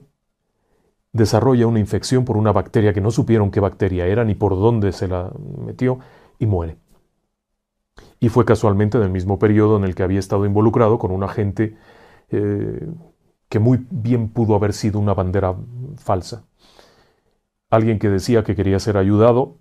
desarrolla 1.13 1.67
una 1.67 1.79
infección 1.79 2.23
por 2.23 2.37
una 2.37 2.53
bacteria 2.53 2.93
que 2.93 3.01
no 3.01 3.11
supieron 3.11 3.51
qué 3.51 3.59
bacteria 3.59 4.07
era 4.07 4.23
ni 4.23 4.35
por 4.35 4.55
dónde 4.55 4.91
se 4.93 5.07
la 5.07 5.31
metió 5.65 5.99
y 6.39 6.45
muere. 6.45 6.77
Y 8.19 8.29
fue 8.29 8.45
casualmente 8.45 8.97
en 8.97 9.03
el 9.03 9.09
mismo 9.09 9.39
periodo 9.39 9.77
en 9.77 9.83
el 9.83 9.95
que 9.95 10.03
había 10.03 10.19
estado 10.19 10.45
involucrado 10.45 10.99
con 10.99 11.11
un 11.11 11.23
agente 11.23 11.75
eh, 12.29 12.87
que 13.49 13.59
muy 13.59 13.85
bien 13.89 14.29
pudo 14.29 14.55
haber 14.55 14.73
sido 14.73 14.99
una 14.99 15.13
bandera 15.13 15.55
falsa. 15.97 16.45
Alguien 17.69 17.99
que 17.99 18.09
decía 18.09 18.43
que 18.43 18.55
quería 18.55 18.79
ser 18.79 18.97
ayudado 18.97 19.57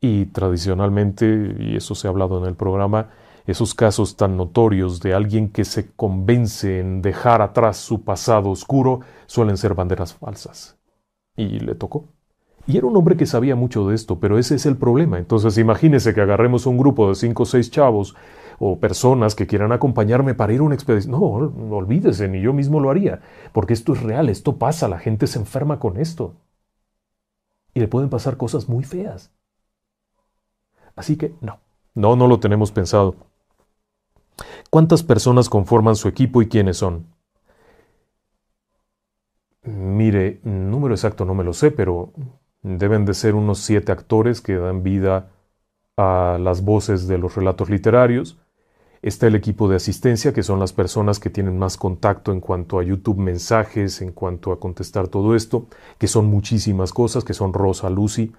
y 0.00 0.26
tradicionalmente, 0.26 1.56
y 1.58 1.76
eso 1.76 1.94
se 1.94 2.06
ha 2.06 2.10
hablado 2.10 2.38
en 2.38 2.44
el 2.44 2.54
programa, 2.54 3.10
esos 3.46 3.74
casos 3.74 4.16
tan 4.16 4.36
notorios 4.36 5.00
de 5.00 5.14
alguien 5.14 5.48
que 5.48 5.64
se 5.64 5.90
convence 5.92 6.78
en 6.80 7.02
dejar 7.02 7.42
atrás 7.42 7.76
su 7.76 8.02
pasado 8.02 8.50
oscuro 8.50 9.00
suelen 9.26 9.56
ser 9.56 9.74
banderas 9.74 10.14
falsas. 10.14 10.78
Y 11.36 11.60
le 11.60 11.74
tocó. 11.74 12.08
Y 12.66 12.76
era 12.76 12.86
un 12.86 12.96
hombre 12.96 13.16
que 13.16 13.26
sabía 13.26 13.56
mucho 13.56 13.88
de 13.88 13.94
esto, 13.94 14.20
pero 14.20 14.38
ese 14.38 14.54
es 14.54 14.66
el 14.66 14.76
problema. 14.76 15.18
Entonces 15.18 15.58
imagínese 15.58 16.14
que 16.14 16.20
agarremos 16.20 16.66
un 16.66 16.78
grupo 16.78 17.08
de 17.08 17.16
cinco 17.16 17.42
o 17.42 17.46
seis 17.46 17.70
chavos 17.70 18.14
o 18.58 18.78
personas 18.78 19.34
que 19.34 19.48
quieran 19.48 19.72
acompañarme 19.72 20.34
para 20.34 20.52
ir 20.52 20.60
a 20.60 20.64
una 20.64 20.76
expedición. 20.76 21.12
No, 21.12 21.20
olvídese, 21.76 22.28
ni 22.28 22.40
yo 22.40 22.52
mismo 22.52 22.78
lo 22.78 22.90
haría, 22.90 23.20
porque 23.52 23.72
esto 23.72 23.92
es 23.94 24.02
real, 24.02 24.28
esto 24.28 24.56
pasa, 24.58 24.86
la 24.86 24.98
gente 24.98 25.26
se 25.26 25.40
enferma 25.40 25.80
con 25.80 25.96
esto. 25.96 26.34
Y 27.74 27.80
le 27.80 27.88
pueden 27.88 28.10
pasar 28.10 28.36
cosas 28.36 28.68
muy 28.68 28.84
feas. 28.84 29.32
Así 30.94 31.16
que 31.16 31.34
no, 31.40 31.58
no, 31.94 32.14
no 32.14 32.28
lo 32.28 32.38
tenemos 32.38 32.70
pensado. 32.70 33.16
¿Cuántas 34.70 35.02
personas 35.02 35.48
conforman 35.48 35.96
su 35.96 36.08
equipo 36.08 36.42
y 36.42 36.48
quiénes 36.48 36.78
son? 36.78 37.06
Mire, 39.64 40.40
número 40.42 40.94
exacto 40.94 41.24
no 41.24 41.34
me 41.34 41.44
lo 41.44 41.52
sé, 41.52 41.70
pero 41.70 42.12
deben 42.62 43.04
de 43.04 43.14
ser 43.14 43.34
unos 43.34 43.58
siete 43.58 43.92
actores 43.92 44.40
que 44.40 44.56
dan 44.56 44.82
vida 44.82 45.30
a 45.96 46.38
las 46.40 46.64
voces 46.64 47.06
de 47.06 47.18
los 47.18 47.36
relatos 47.36 47.70
literarios. 47.70 48.38
Está 49.02 49.26
el 49.26 49.34
equipo 49.34 49.68
de 49.68 49.76
asistencia, 49.76 50.32
que 50.32 50.42
son 50.42 50.60
las 50.60 50.72
personas 50.72 51.18
que 51.18 51.30
tienen 51.30 51.58
más 51.58 51.76
contacto 51.76 52.32
en 52.32 52.40
cuanto 52.40 52.78
a 52.78 52.84
YouTube 52.84 53.18
mensajes, 53.18 54.00
en 54.00 54.12
cuanto 54.12 54.52
a 54.52 54.60
contestar 54.60 55.08
todo 55.08 55.34
esto, 55.34 55.66
que 55.98 56.06
son 56.06 56.26
muchísimas 56.26 56.92
cosas, 56.92 57.24
que 57.24 57.34
son 57.34 57.52
Rosa, 57.52 57.90
Lucy. 57.90 58.32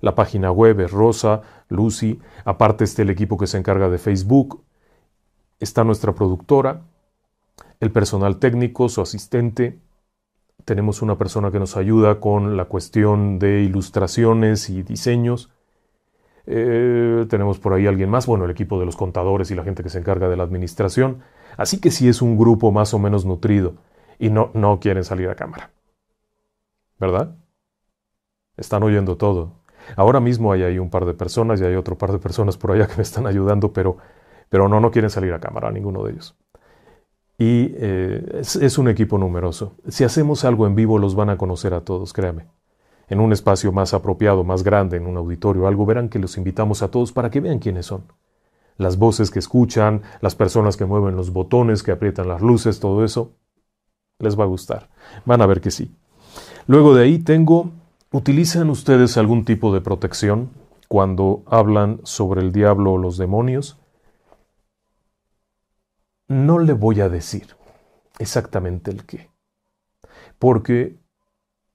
La 0.00 0.14
página 0.14 0.52
web 0.52 0.80
es 0.80 0.90
Rosa, 0.90 1.42
Lucy. 1.68 2.20
Aparte 2.44 2.84
está 2.84 3.02
el 3.02 3.10
equipo 3.10 3.38
que 3.38 3.46
se 3.46 3.56
encarga 3.56 3.88
de 3.88 3.98
Facebook. 3.98 4.62
Está 5.62 5.84
nuestra 5.84 6.12
productora, 6.12 6.82
el 7.78 7.92
personal 7.92 8.40
técnico, 8.40 8.88
su 8.88 9.00
asistente, 9.00 9.78
tenemos 10.64 11.02
una 11.02 11.16
persona 11.16 11.52
que 11.52 11.60
nos 11.60 11.76
ayuda 11.76 12.18
con 12.18 12.56
la 12.56 12.64
cuestión 12.64 13.38
de 13.38 13.62
ilustraciones 13.62 14.68
y 14.70 14.82
diseños. 14.82 15.50
Eh, 16.46 17.26
tenemos 17.30 17.60
por 17.60 17.74
ahí 17.74 17.86
alguien 17.86 18.10
más, 18.10 18.26
bueno, 18.26 18.44
el 18.44 18.50
equipo 18.50 18.80
de 18.80 18.86
los 18.86 18.96
contadores 18.96 19.52
y 19.52 19.54
la 19.54 19.62
gente 19.62 19.84
que 19.84 19.88
se 19.88 20.00
encarga 20.00 20.28
de 20.28 20.36
la 20.36 20.42
administración. 20.42 21.22
Así 21.56 21.80
que 21.80 21.92
sí 21.92 22.08
es 22.08 22.22
un 22.22 22.36
grupo 22.36 22.72
más 22.72 22.92
o 22.92 22.98
menos 22.98 23.24
nutrido 23.24 23.74
y 24.18 24.30
no, 24.30 24.50
no 24.54 24.80
quieren 24.80 25.04
salir 25.04 25.28
a 25.28 25.36
cámara. 25.36 25.70
¿Verdad? 26.98 27.36
Están 28.56 28.82
oyendo 28.82 29.16
todo. 29.16 29.62
Ahora 29.94 30.18
mismo 30.18 30.50
hay 30.50 30.64
ahí 30.64 30.80
un 30.80 30.90
par 30.90 31.04
de 31.04 31.14
personas 31.14 31.60
y 31.60 31.64
hay 31.64 31.76
otro 31.76 31.96
par 31.96 32.10
de 32.10 32.18
personas 32.18 32.56
por 32.56 32.72
allá 32.72 32.88
que 32.88 32.96
me 32.96 33.04
están 33.04 33.28
ayudando, 33.28 33.72
pero, 33.72 33.98
pero 34.48 34.68
no, 34.68 34.80
no 34.80 34.90
quieren 34.90 35.10
salir 35.10 35.32
a 35.32 35.40
cámara, 35.40 35.70
ninguno 35.70 36.04
de 36.04 36.12
ellos 36.12 36.36
y 37.42 37.74
eh, 37.76 38.40
es, 38.40 38.78
un 38.78 38.86
equipo 38.86 39.18
numeroso. 39.18 39.74
Si 39.88 40.04
hacemos 40.04 40.44
algo 40.44 40.64
en 40.64 40.76
vivo 40.76 41.00
los 41.00 41.16
van 41.16 41.28
a 41.28 41.36
conocer 41.36 41.74
a 41.74 41.80
todos, 41.80 42.12
créame. 42.12 42.46
En 43.08 43.18
un 43.18 43.32
espacio 43.32 43.72
más 43.72 43.94
apropiado, 43.94 44.44
más 44.44 44.62
grande, 44.62 44.98
en 44.98 45.08
un 45.08 45.16
auditorio, 45.16 45.66
algo 45.66 45.84
verán 45.84 46.08
que 46.08 46.20
los 46.20 46.36
invitamos 46.36 46.82
a 46.82 46.92
todos 46.92 47.10
para 47.10 47.30
que 47.30 47.40
vean 47.40 47.58
quiénes 47.58 47.86
son. 47.86 48.04
Las 48.76 48.96
voces 48.96 49.32
que 49.32 49.40
escuchan, 49.40 50.02
las 50.20 50.36
personas 50.36 50.76
que 50.76 50.84
mueven 50.84 51.16
los 51.16 51.32
botones, 51.32 51.82
que 51.82 51.90
aprietan 51.90 52.28
las 52.28 52.42
luces, 52.42 52.78
todo 52.78 53.04
eso, 53.04 53.32
les 54.20 54.38
va 54.38 54.44
a 54.44 54.46
gustar. 54.46 54.88
Van 55.24 55.42
a 55.42 55.46
ver 55.46 55.60
que 55.60 55.72
sí. 55.72 55.96
Luego 56.68 56.94
de 56.94 57.02
ahí 57.02 57.18
tengo, 57.18 57.70
¿utilizan 58.12 58.70
ustedes 58.70 59.16
algún 59.16 59.44
tipo 59.44 59.74
de 59.74 59.80
protección 59.80 60.50
cuando 60.86 61.42
hablan 61.46 62.00
sobre 62.04 62.40
el 62.40 62.52
diablo 62.52 62.92
o 62.92 62.98
los 62.98 63.18
demonios? 63.18 63.81
No 66.32 66.58
le 66.58 66.72
voy 66.72 67.00
a 67.02 67.08
decir 67.08 67.56
exactamente 68.18 68.90
el 68.90 69.04
qué. 69.04 69.30
Porque 70.38 70.98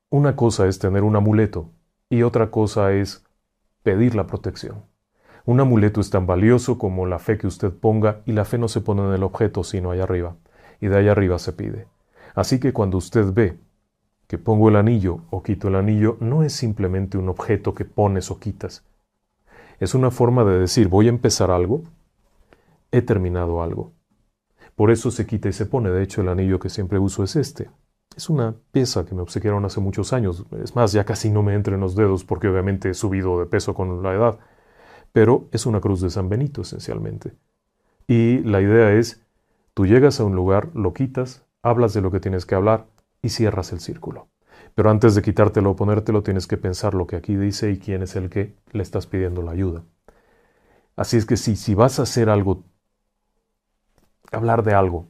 una 0.10 0.36
cosa 0.36 0.68
es 0.68 0.80
tener 0.80 1.04
un 1.04 1.16
amuleto 1.16 1.70
y 2.10 2.24
otra 2.24 2.50
cosa 2.50 2.92
es 2.92 3.24
pedir 3.84 4.16
la 4.16 4.26
protección. 4.26 4.84
Un 5.46 5.60
amuleto 5.60 6.02
es 6.02 6.10
tan 6.10 6.26
valioso 6.26 6.78
como 6.78 7.06
la 7.06 7.20
fe 7.20 7.38
que 7.38 7.48
usted 7.48 7.72
ponga 7.72 8.22
y 8.26 8.32
la 8.32 8.46
fe 8.46 8.58
no 8.58 8.68
se 8.68 8.82
pone 8.82 9.04
en 9.04 9.14
el 9.14 9.24
objeto 9.24 9.64
sino 9.64 9.92
allá 9.92 10.04
arriba 10.04 10.36
y 10.82 10.88
de 10.88 10.98
allá 10.98 11.12
arriba 11.12 11.38
se 11.40 11.54
pide. 11.54 11.88
Así 12.34 12.60
que 12.60 12.74
cuando 12.74 12.98
usted 12.98 13.32
ve 13.32 13.60
que 14.28 14.38
pongo 14.38 14.70
el 14.70 14.76
anillo 14.76 15.22
o 15.30 15.44
quito 15.44 15.68
el 15.68 15.76
anillo, 15.76 16.18
no 16.20 16.44
es 16.44 16.52
simplemente 16.54 17.18
un 17.18 17.30
objeto 17.30 17.74
que 17.74 17.86
pones 17.86 18.32
o 18.32 18.40
quitas. 18.40 18.84
Es 19.80 19.94
una 19.94 20.10
forma 20.12 20.44
de 20.44 20.60
decir 20.60 20.90
voy 20.90 21.06
a 21.06 21.10
empezar 21.10 21.52
algo, 21.52 21.84
he 22.92 23.02
terminado 23.02 23.62
algo. 23.62 23.97
Por 24.78 24.92
eso 24.92 25.10
se 25.10 25.26
quita 25.26 25.50
y 25.50 25.54
se 25.54 25.66
pone. 25.66 25.90
De 25.90 26.04
hecho, 26.04 26.22
el 26.22 26.30
anillo 26.30 26.60
que 26.60 26.70
siempre 26.70 27.00
uso 27.00 27.24
es 27.24 27.36
este. 27.36 27.72
Es 28.16 28.30
una 28.30 28.56
pieza 28.72 29.06
que 29.08 29.16
me 29.16 29.24
obsequiaron 29.24 29.66
hace 29.66 29.80
muchos 29.80 30.14
años. 30.14 30.46
Es 30.64 30.76
más, 30.76 30.92
ya 30.92 31.04
casi 31.04 31.32
no 31.32 31.42
me 31.42 31.56
entra 31.56 31.74
en 31.74 31.82
los 31.82 31.96
dedos 31.96 32.24
porque 32.24 32.48
obviamente 32.48 32.92
he 32.92 32.94
subido 32.94 33.40
de 33.40 33.48
peso 33.48 33.74
con 33.74 34.04
la 34.04 34.14
edad. 34.14 34.38
Pero 35.14 35.50
es 35.52 35.66
una 35.66 35.82
cruz 35.82 36.00
de 36.02 36.12
San 36.12 36.30
Benito 36.30 36.62
esencialmente. 36.62 37.34
Y 38.08 38.42
la 38.44 38.62
idea 38.62 38.94
es, 38.94 39.26
tú 39.74 39.88
llegas 39.88 40.20
a 40.20 40.26
un 40.26 40.36
lugar, 40.36 40.70
lo 40.76 40.94
quitas, 40.94 41.44
hablas 41.64 41.96
de 41.96 42.02
lo 42.02 42.12
que 42.12 42.20
tienes 42.20 42.46
que 42.46 42.54
hablar 42.54 42.86
y 43.24 43.30
cierras 43.30 43.74
el 43.74 43.80
círculo. 43.80 44.28
Pero 44.76 44.92
antes 44.92 45.16
de 45.16 45.24
quitártelo 45.24 45.72
o 45.72 45.76
ponértelo 45.76 46.22
tienes 46.22 46.46
que 46.46 46.58
pensar 46.58 46.94
lo 46.94 47.08
que 47.08 47.16
aquí 47.16 47.36
dice 47.36 47.72
y 47.72 47.80
quién 47.80 48.04
es 48.04 48.16
el 48.16 48.30
que 48.30 48.56
le 48.74 48.84
estás 48.84 49.08
pidiendo 49.08 49.42
la 49.42 49.54
ayuda. 49.54 49.86
Así 50.96 51.18
es 51.18 51.26
que 51.26 51.36
si, 51.36 51.56
si 51.56 51.74
vas 51.74 51.98
a 51.98 52.04
hacer 52.04 52.30
algo 52.30 52.64
hablar 54.32 54.64
de 54.64 54.74
algo, 54.74 55.08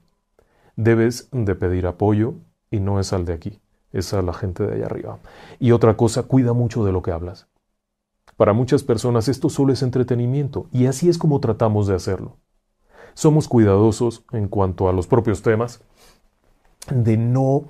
debes 0.76 1.30
de 1.32 1.56
pedir 1.56 1.88
apoyo 1.88 2.36
y 2.72 2.80
no 2.80 3.00
es 3.00 3.14
al 3.14 3.26
de 3.26 3.34
aquí, 3.34 3.60
es 3.92 4.14
a 4.14 4.22
la 4.22 4.34
gente 4.34 4.66
de 4.66 4.76
allá 4.76 4.86
arriba. 4.86 5.20
Y 5.60 5.72
otra 5.72 5.98
cosa, 5.98 6.24
cuida 6.24 6.54
mucho 6.54 6.86
de 6.86 6.92
lo 6.92 7.02
que 7.02 7.12
hablas. 7.12 7.48
Para 8.38 8.54
muchas 8.54 8.84
personas 8.84 9.28
esto 9.28 9.50
solo 9.50 9.74
es 9.74 9.82
entretenimiento 9.82 10.68
y 10.72 10.86
así 10.86 11.10
es 11.10 11.18
como 11.18 11.40
tratamos 11.40 11.88
de 11.88 11.96
hacerlo. 11.96 12.38
Somos 13.16 13.48
cuidadosos 13.48 14.24
en 14.32 14.48
cuanto 14.48 14.88
a 14.88 14.94
los 14.94 15.08
propios 15.08 15.42
temas 15.42 15.82
de 16.92 17.18
no 17.18 17.68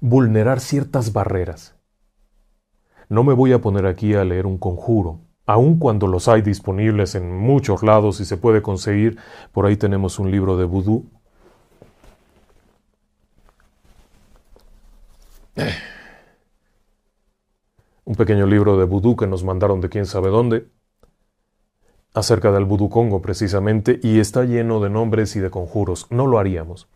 vulnerar 0.00 0.60
ciertas 0.60 1.12
barreras. 1.12 1.74
No 3.10 3.24
me 3.24 3.34
voy 3.34 3.52
a 3.52 3.60
poner 3.60 3.86
aquí 3.86 4.14
a 4.14 4.24
leer 4.24 4.46
un 4.46 4.56
conjuro 4.56 5.20
aun 5.48 5.78
cuando 5.78 6.06
los 6.06 6.28
hay 6.28 6.42
disponibles 6.42 7.14
en 7.14 7.34
muchos 7.34 7.82
lados 7.82 8.20
y 8.20 8.26
se 8.26 8.36
puede 8.36 8.60
conseguir, 8.60 9.18
por 9.50 9.64
ahí 9.64 9.78
tenemos 9.78 10.18
un 10.18 10.30
libro 10.30 10.58
de 10.58 10.66
vudú. 10.66 11.06
Un 18.04 18.14
pequeño 18.14 18.46
libro 18.46 18.76
de 18.76 18.84
vudú 18.84 19.16
que 19.16 19.26
nos 19.26 19.42
mandaron 19.42 19.80
de 19.80 19.88
quién 19.88 20.04
sabe 20.04 20.28
dónde, 20.28 20.68
acerca 22.12 22.52
del 22.52 22.66
vudú 22.66 22.90
Congo 22.90 23.22
precisamente, 23.22 24.00
y 24.02 24.20
está 24.20 24.44
lleno 24.44 24.80
de 24.80 24.90
nombres 24.90 25.34
y 25.34 25.40
de 25.40 25.48
conjuros. 25.48 26.08
No 26.10 26.26
lo 26.26 26.38
haríamos. 26.38 26.90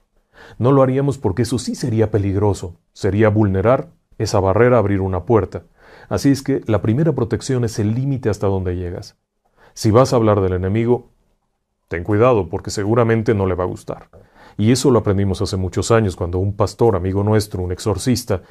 No 0.58 0.72
lo 0.72 0.82
haríamos 0.82 1.16
porque 1.16 1.42
eso 1.42 1.58
sí 1.58 1.74
sería 1.74 2.10
peligroso, 2.10 2.76
sería 2.92 3.30
vulnerar 3.30 3.88
esa 4.18 4.40
barrera, 4.40 4.76
abrir 4.76 5.00
una 5.00 5.24
puerta. 5.24 5.62
Así 6.08 6.30
es 6.30 6.42
que 6.42 6.62
la 6.66 6.82
primera 6.82 7.12
protección 7.12 7.64
es 7.64 7.78
el 7.78 7.94
límite 7.94 8.28
hasta 8.28 8.46
donde 8.46 8.76
llegas. 8.76 9.16
Si 9.74 9.90
vas 9.90 10.12
a 10.12 10.16
hablar 10.16 10.40
del 10.40 10.52
enemigo, 10.52 11.10
ten 11.88 12.04
cuidado 12.04 12.48
porque 12.48 12.70
seguramente 12.70 13.34
no 13.34 13.46
le 13.46 13.54
va 13.54 13.64
a 13.64 13.68
gustar. 13.68 14.08
Y 14.56 14.72
eso 14.72 14.90
lo 14.90 14.98
aprendimos 14.98 15.40
hace 15.40 15.56
muchos 15.56 15.90
años 15.90 16.16
cuando 16.16 16.38
un 16.38 16.54
pastor, 16.54 16.96
amigo 16.96 17.22
nuestro, 17.22 17.62
un 17.62 17.72
exorcista, 17.72 18.42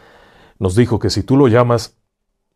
nos 0.60 0.76
dijo 0.76 1.00
que 1.00 1.10
si 1.10 1.24
tú 1.24 1.38
lo 1.38 1.48
llamas, 1.48 1.98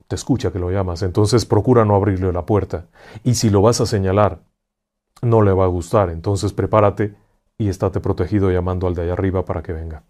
te 0.07 0.15
escucha 0.15 0.51
que 0.51 0.59
lo 0.59 0.71
llamas, 0.71 1.01
entonces 1.01 1.45
procura 1.45 1.85
no 1.85 1.95
abrirle 1.95 2.31
la 2.31 2.45
puerta. 2.45 2.85
Y 3.23 3.35
si 3.35 3.49
lo 3.49 3.61
vas 3.61 3.81
a 3.81 3.85
señalar, 3.85 4.41
no 5.21 5.41
le 5.41 5.51
va 5.51 5.65
a 5.65 5.69
gustar, 5.69 6.09
entonces 6.09 6.53
prepárate 6.53 7.15
y 7.57 7.69
estate 7.69 7.99
protegido 7.99 8.51
llamando 8.51 8.87
al 8.87 8.95
de 8.95 9.03
allá 9.03 9.13
arriba 9.13 9.45
para 9.45 9.63
que 9.63 9.73
venga. 9.73 10.03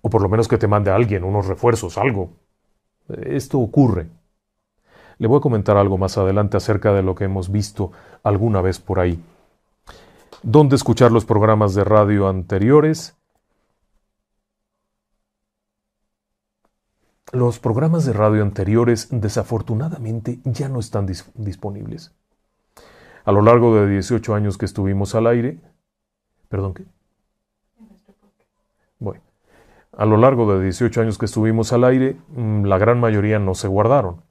O 0.00 0.10
por 0.10 0.22
lo 0.22 0.28
menos 0.28 0.48
que 0.48 0.58
te 0.58 0.68
mande 0.68 0.90
alguien, 0.90 1.24
unos 1.24 1.46
refuerzos, 1.46 1.98
algo. 1.98 2.30
Esto 3.08 3.58
ocurre. 3.58 4.08
Le 5.18 5.26
voy 5.26 5.38
a 5.38 5.42
comentar 5.42 5.76
algo 5.76 5.98
más 5.98 6.16
adelante 6.16 6.56
acerca 6.56 6.92
de 6.92 7.02
lo 7.02 7.14
que 7.14 7.24
hemos 7.24 7.50
visto 7.50 7.90
alguna 8.22 8.60
vez 8.60 8.78
por 8.78 9.00
ahí. 9.00 9.22
¿Dónde 10.42 10.76
escuchar 10.76 11.10
los 11.10 11.24
programas 11.24 11.74
de 11.74 11.82
radio 11.82 12.28
anteriores? 12.28 13.16
Los 17.32 17.58
programas 17.58 18.06
de 18.06 18.12
radio 18.12 18.42
anteriores 18.42 19.08
desafortunadamente 19.10 20.38
ya 20.44 20.68
no 20.68 20.78
están 20.78 21.06
disponibles. 21.34 22.14
A 23.24 23.32
lo 23.32 23.42
largo 23.42 23.74
de 23.74 23.88
18 23.88 24.34
años 24.34 24.56
que 24.56 24.64
estuvimos 24.64 25.14
al 25.14 25.26
aire, 25.26 25.58
perdón, 26.48 26.74
¿qué? 26.74 26.86
Bueno, 28.98 29.20
a 29.96 30.06
lo 30.06 30.16
largo 30.16 30.50
de 30.54 30.64
18 30.64 31.02
años 31.02 31.18
que 31.18 31.26
estuvimos 31.26 31.72
al 31.72 31.84
aire, 31.84 32.16
mm, 32.28 32.64
la 32.64 32.78
gran 32.78 33.00
mayoría 33.00 33.38
no 33.38 33.54
se 33.54 33.68
guardaron. 33.68 34.27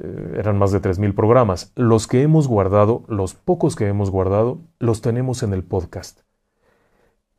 Eh, 0.00 0.36
eran 0.38 0.58
más 0.58 0.72
de 0.72 0.80
3.000 0.80 1.14
programas. 1.14 1.72
Los 1.76 2.06
que 2.06 2.22
hemos 2.22 2.48
guardado, 2.48 3.04
los 3.08 3.34
pocos 3.34 3.76
que 3.76 3.86
hemos 3.86 4.10
guardado, 4.10 4.60
los 4.78 5.02
tenemos 5.02 5.42
en 5.42 5.52
el 5.52 5.62
podcast. 5.62 6.20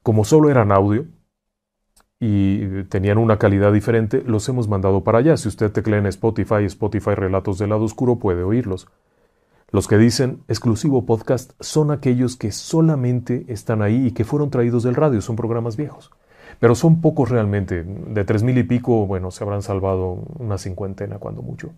Como 0.04 0.26
solo 0.26 0.50
eran 0.50 0.72
audio, 0.72 1.06
y 2.24 2.84
tenían 2.84 3.18
una 3.18 3.40
calidad 3.40 3.74
diferente, 3.74 4.22
los 4.24 4.48
hemos 4.48 4.68
mandado 4.68 5.04
para 5.04 5.18
allá. 5.18 5.38
Si 5.38 5.48
usted 5.48 5.72
teclea 5.72 5.98
en 5.98 6.06
Spotify, 6.06 6.66
Spotify 6.66 7.16
Relatos 7.16 7.58
del 7.58 7.72
Lado 7.72 7.84
Oscuro, 7.84 8.18
puede 8.20 8.44
oírlos. 8.44 8.88
Los 9.72 9.88
que 9.88 9.98
dicen 9.98 10.44
exclusivo 10.48 11.06
podcast 11.08 11.54
son 11.60 11.90
aquellos 11.90 12.36
que 12.36 12.52
solamente 12.52 13.46
están 13.48 13.82
ahí 13.82 14.08
y 14.08 14.12
que 14.12 14.24
fueron 14.24 14.52
traídos 14.52 14.84
del 14.84 14.96
radio, 14.96 15.20
son 15.22 15.36
programas 15.36 15.78
viejos. 15.78 16.12
Pero 16.60 16.76
son 16.76 17.02
pocos 17.02 17.30
realmente. 17.30 17.84
De 17.84 18.24
tres 18.24 18.44
mil 18.44 18.58
y 18.60 18.64
pico, 18.64 19.08
bueno, 19.08 19.32
se 19.32 19.44
habrán 19.44 19.64
salvado 19.64 20.20
una 20.38 20.60
cincuentena 20.60 21.18
cuando 21.18 21.42
mucho. 21.42 21.72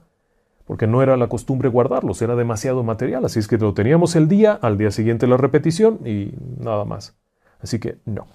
Porque 0.66 0.88
no 0.88 1.02
era 1.02 1.18
la 1.18 1.28
costumbre 1.28 1.70
guardarlos, 1.70 2.22
era 2.22 2.36
demasiado 2.36 2.84
material. 2.84 3.26
Así 3.26 3.40
es 3.40 3.48
que 3.48 3.58
lo 3.58 3.74
teníamos 3.74 4.16
el 4.16 4.28
día, 4.28 4.54
al 4.54 4.78
día 4.78 4.92
siguiente 4.92 5.28
la 5.28 5.38
repetición 5.38 6.00
y 6.06 6.34
nada 6.58 6.86
más. 6.86 7.16
Así 7.62 7.80
que 7.80 7.98
no. 8.06 8.28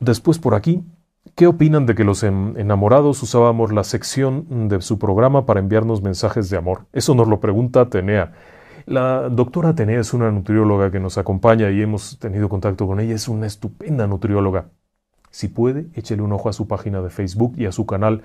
Después 0.00 0.38
por 0.38 0.54
aquí, 0.54 0.82
¿qué 1.34 1.46
opinan 1.46 1.86
de 1.86 1.94
que 1.94 2.04
los 2.04 2.22
enamorados 2.22 3.22
usábamos 3.22 3.72
la 3.72 3.84
sección 3.84 4.68
de 4.68 4.80
su 4.80 4.98
programa 4.98 5.46
para 5.46 5.60
enviarnos 5.60 6.02
mensajes 6.02 6.50
de 6.50 6.56
amor? 6.56 6.86
Eso 6.92 7.14
nos 7.14 7.28
lo 7.28 7.40
pregunta 7.40 7.82
Atenea. 7.82 8.32
La 8.86 9.28
doctora 9.28 9.70
Atenea 9.70 10.00
es 10.00 10.12
una 10.12 10.30
nutrióloga 10.32 10.90
que 10.90 10.98
nos 10.98 11.18
acompaña 11.18 11.70
y 11.70 11.80
hemos 11.82 12.18
tenido 12.18 12.48
contacto 12.48 12.86
con 12.86 12.98
ella. 12.98 13.14
Es 13.14 13.28
una 13.28 13.46
estupenda 13.46 14.06
nutrióloga. 14.06 14.70
Si 15.30 15.48
puede, 15.48 15.86
échele 15.94 16.22
un 16.22 16.32
ojo 16.32 16.48
a 16.48 16.52
su 16.52 16.66
página 16.66 17.00
de 17.00 17.10
Facebook 17.10 17.54
y 17.56 17.66
a 17.66 17.72
su 17.72 17.86
canal 17.86 18.22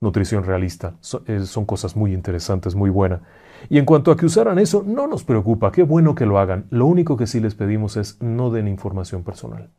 Nutrición 0.00 0.44
Realista. 0.44 0.96
Eh, 1.26 1.40
son, 1.40 1.66
cosas 1.66 1.94
muy 1.94 2.14
interesantes, 2.14 2.74
muy 2.74 2.90
buenas. 2.90 3.20
Y 3.68 3.78
en 3.78 3.84
cuanto 3.84 4.10
a 4.10 4.16
que 4.16 4.26
usaran 4.26 4.58
eso, 4.58 4.82
no 4.86 5.06
nos 5.06 5.24
preocupa, 5.24 5.72
qué 5.72 5.82
bueno 5.82 6.14
que 6.14 6.26
lo 6.26 6.38
hagan. 6.38 6.66
Lo 6.70 6.86
único 6.86 7.16
que 7.16 7.26
sí 7.26 7.38
les 7.40 7.54
pedimos 7.54 7.96
es 7.96 8.20
no 8.22 8.50
den 8.50 8.66
información 8.66 9.22
personal. 9.22 9.70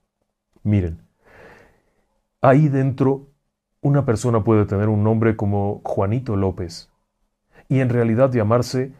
Miren, 0.63 1.01
ahí 2.41 2.67
dentro 2.69 3.29
una 3.81 4.05
persona 4.05 4.43
puede 4.43 4.65
tener 4.65 4.89
un 4.89 5.03
nombre 5.03 5.35
como 5.35 5.81
Juanito 5.83 6.35
López 6.35 6.91
y 7.67 7.79
en 7.79 7.89
realidad 7.89 8.31
llamarse 8.31 8.93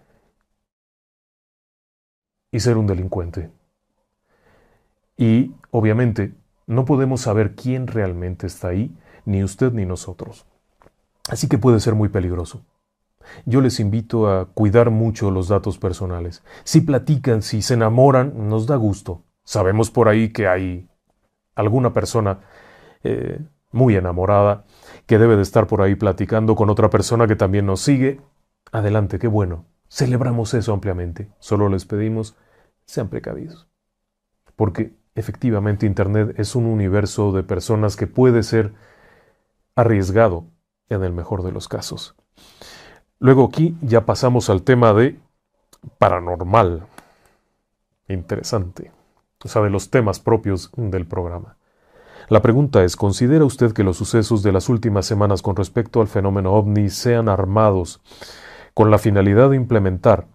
y 2.51 2.59
ser 2.59 2.77
un 2.77 2.87
delincuente. 2.87 3.51
Y, 5.17 5.53
obviamente, 5.69 6.33
no 6.65 6.85
podemos 6.85 7.21
saber 7.21 7.53
quién 7.53 7.85
realmente 7.85 8.47
está 8.47 8.69
ahí, 8.69 8.95
ni 9.25 9.43
usted 9.43 9.71
ni 9.71 9.85
nosotros. 9.85 10.47
Así 11.29 11.47
que 11.47 11.57
puede 11.57 11.79
ser 11.79 11.95
muy 11.95 12.09
peligroso. 12.09 12.65
Yo 13.45 13.61
les 13.61 13.79
invito 13.79 14.29
a 14.29 14.45
cuidar 14.45 14.89
mucho 14.89 15.31
los 15.31 15.47
datos 15.47 15.77
personales. 15.77 16.43
Si 16.63 16.81
platican, 16.81 17.41
si 17.41 17.61
se 17.61 17.75
enamoran, 17.75 18.49
nos 18.49 18.67
da 18.67 18.75
gusto. 18.75 19.23
Sabemos 19.43 19.91
por 19.91 20.09
ahí 20.09 20.31
que 20.31 20.47
hay 20.47 20.89
alguna 21.55 21.93
persona 21.93 22.39
eh, 23.03 23.39
muy 23.71 23.95
enamorada 23.95 24.65
que 25.05 25.17
debe 25.17 25.35
de 25.35 25.41
estar 25.41 25.67
por 25.67 25.81
ahí 25.81 25.95
platicando 25.95 26.55
con 26.55 26.69
otra 26.69 26.89
persona 26.89 27.27
que 27.27 27.35
también 27.35 27.65
nos 27.65 27.81
sigue. 27.81 28.21
Adelante, 28.71 29.19
qué 29.19 29.27
bueno. 29.27 29.65
Celebramos 29.89 30.53
eso 30.53 30.73
ampliamente. 30.73 31.29
Solo 31.39 31.69
les 31.69 31.85
pedimos, 31.85 32.37
sean 32.85 33.09
precavidos. 33.09 33.67
Porque 34.55 34.95
efectivamente 35.15 35.85
Internet 35.85 36.33
es 36.37 36.55
un 36.55 36.65
universo 36.65 37.31
de 37.31 37.43
personas 37.43 37.95
que 37.95 38.07
puede 38.07 38.43
ser 38.43 38.73
arriesgado 39.75 40.50
en 40.91 41.03
el 41.03 41.13
mejor 41.13 41.43
de 41.43 41.51
los 41.51 41.67
casos. 41.67 42.15
Luego 43.19 43.45
aquí 43.45 43.77
ya 43.81 44.05
pasamos 44.05 44.49
al 44.49 44.63
tema 44.63 44.93
de 44.93 45.19
paranormal. 45.97 46.85
Interesante. 48.07 48.91
O 49.43 49.47
sea, 49.47 49.61
de 49.61 49.69
los 49.69 49.89
temas 49.89 50.19
propios 50.19 50.69
del 50.75 51.05
programa. 51.05 51.57
La 52.29 52.41
pregunta 52.41 52.83
es, 52.83 52.95
¿considera 52.95 53.43
usted 53.43 53.73
que 53.73 53.83
los 53.83 53.97
sucesos 53.97 54.43
de 54.43 54.51
las 54.51 54.69
últimas 54.69 55.05
semanas 55.05 55.41
con 55.41 55.55
respecto 55.55 56.01
al 56.01 56.07
fenómeno 56.07 56.53
ovni 56.53 56.89
sean 56.89 57.29
armados 57.29 58.01
con 58.73 58.91
la 58.91 58.97
finalidad 58.97 59.49
de 59.49 59.55
implementar 59.55 60.27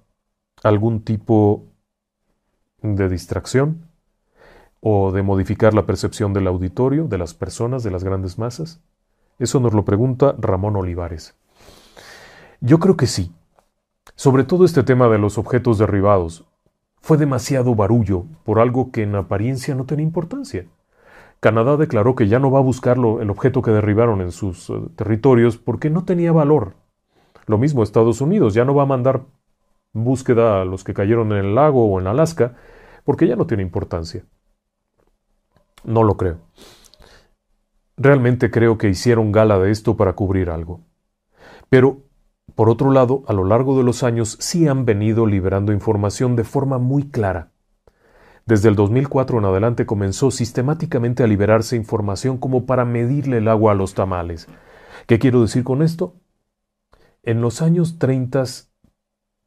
algún 0.62 1.02
tipo 1.02 1.64
de 2.82 3.08
distracción 3.08 3.88
o 4.80 5.12
de 5.12 5.22
modificar 5.22 5.74
la 5.74 5.86
percepción 5.86 6.32
del 6.32 6.46
auditorio, 6.46 7.08
de 7.08 7.18
las 7.18 7.34
personas, 7.34 7.82
de 7.82 7.90
las 7.90 8.04
grandes 8.04 8.38
masas? 8.38 8.80
Eso 9.38 9.60
nos 9.60 9.74
lo 9.74 9.84
pregunta 9.84 10.34
Ramón 10.38 10.76
Olivares. 10.76 11.34
Yo 12.60 12.78
creo 12.78 12.96
que 12.96 13.06
sí. 13.06 13.32
Sobre 14.14 14.44
todo 14.44 14.64
este 14.64 14.82
tema 14.82 15.08
de 15.08 15.18
los 15.18 15.36
objetos 15.36 15.78
derribados. 15.78 16.46
Fue 17.00 17.18
demasiado 17.18 17.74
barullo 17.74 18.24
por 18.44 18.58
algo 18.58 18.90
que 18.90 19.02
en 19.02 19.14
apariencia 19.14 19.74
no 19.74 19.84
tenía 19.84 20.04
importancia. 20.04 20.66
Canadá 21.40 21.76
declaró 21.76 22.16
que 22.16 22.28
ya 22.28 22.38
no 22.38 22.50
va 22.50 22.60
a 22.60 22.62
buscarlo 22.62 23.20
el 23.20 23.30
objeto 23.30 23.62
que 23.62 23.70
derribaron 23.70 24.20
en 24.20 24.32
sus 24.32 24.70
eh, 24.70 24.74
territorios 24.96 25.58
porque 25.58 25.90
no 25.90 26.04
tenía 26.04 26.32
valor. 26.32 26.74
Lo 27.46 27.58
mismo 27.58 27.82
Estados 27.82 28.20
Unidos, 28.20 28.54
ya 28.54 28.64
no 28.64 28.74
va 28.74 28.84
a 28.84 28.86
mandar 28.86 29.22
búsqueda 29.92 30.62
a 30.62 30.64
los 30.64 30.82
que 30.82 30.94
cayeron 30.94 31.32
en 31.32 31.38
el 31.38 31.54
lago 31.54 31.86
o 31.86 32.00
en 32.00 32.06
Alaska, 32.06 32.56
porque 33.04 33.28
ya 33.28 33.36
no 33.36 33.46
tiene 33.46 33.62
importancia. 33.62 34.24
No 35.84 36.02
lo 36.02 36.16
creo. 36.16 36.38
Realmente 37.96 38.50
creo 38.50 38.76
que 38.76 38.88
hicieron 38.88 39.32
gala 39.32 39.58
de 39.58 39.70
esto 39.70 39.96
para 39.96 40.12
cubrir 40.12 40.50
algo. 40.50 40.80
Pero, 41.70 42.02
por 42.54 42.68
otro 42.68 42.90
lado, 42.90 43.24
a 43.26 43.32
lo 43.32 43.44
largo 43.44 43.76
de 43.76 43.84
los 43.84 44.02
años 44.02 44.36
sí 44.40 44.68
han 44.68 44.84
venido 44.84 45.26
liberando 45.26 45.72
información 45.72 46.36
de 46.36 46.44
forma 46.44 46.78
muy 46.78 47.08
clara. 47.08 47.50
Desde 48.44 48.68
el 48.68 48.76
2004 48.76 49.38
en 49.38 49.44
adelante 49.44 49.86
comenzó 49.86 50.30
sistemáticamente 50.30 51.24
a 51.24 51.26
liberarse 51.26 51.74
información 51.74 52.38
como 52.38 52.64
para 52.64 52.84
medirle 52.84 53.38
el 53.38 53.48
agua 53.48 53.72
a 53.72 53.74
los 53.74 53.94
tamales. 53.94 54.46
¿Qué 55.06 55.18
quiero 55.18 55.42
decir 55.42 55.64
con 55.64 55.82
esto? 55.82 56.14
En 57.24 57.40
los 57.40 57.60
años 57.60 57.98
30, 57.98 58.44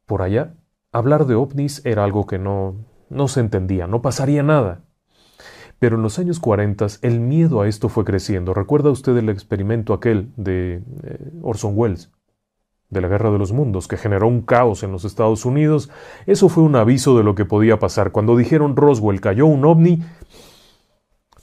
por 0.04 0.20
allá, 0.20 0.54
hablar 0.92 1.24
de 1.24 1.34
ovnis 1.34 1.80
era 1.86 2.04
algo 2.04 2.26
que 2.26 2.38
no, 2.38 2.74
no 3.08 3.26
se 3.28 3.40
entendía, 3.40 3.86
no 3.86 4.02
pasaría 4.02 4.42
nada. 4.42 4.82
Pero 5.80 5.96
en 5.96 6.02
los 6.02 6.20
años 6.20 6.38
40 6.38 6.86
el 7.02 7.18
miedo 7.18 7.60
a 7.60 7.66
esto 7.66 7.88
fue 7.88 8.04
creciendo. 8.04 8.54
¿Recuerda 8.54 8.90
usted 8.90 9.16
el 9.16 9.28
experimento 9.28 9.92
aquel 9.92 10.30
de 10.36 10.82
eh, 11.02 11.32
Orson 11.42 11.72
Welles? 11.74 12.12
de 12.90 13.00
la 13.00 13.08
Guerra 13.08 13.30
de 13.30 13.38
los 13.38 13.52
Mundos, 13.52 13.86
que 13.86 13.96
generó 13.96 14.26
un 14.26 14.42
caos 14.42 14.82
en 14.82 14.90
los 14.90 15.04
Estados 15.04 15.44
Unidos, 15.44 15.90
eso 16.26 16.48
fue 16.48 16.64
un 16.64 16.74
aviso 16.74 17.16
de 17.16 17.22
lo 17.22 17.36
que 17.36 17.44
podía 17.44 17.78
pasar. 17.78 18.10
Cuando 18.10 18.36
dijeron 18.36 18.74
Roswell 18.74 19.20
cayó 19.20 19.46
un 19.46 19.64
ovni, 19.64 20.02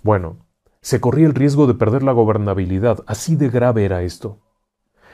bueno, 0.04 0.46
se 0.82 1.00
corría 1.00 1.26
el 1.26 1.34
riesgo 1.34 1.66
de 1.66 1.74
perder 1.74 2.04
la 2.04 2.12
gobernabilidad, 2.12 3.04
así 3.08 3.38
de 3.38 3.50
grave 3.50 3.86
era 3.86 4.04
esto. 4.04 4.40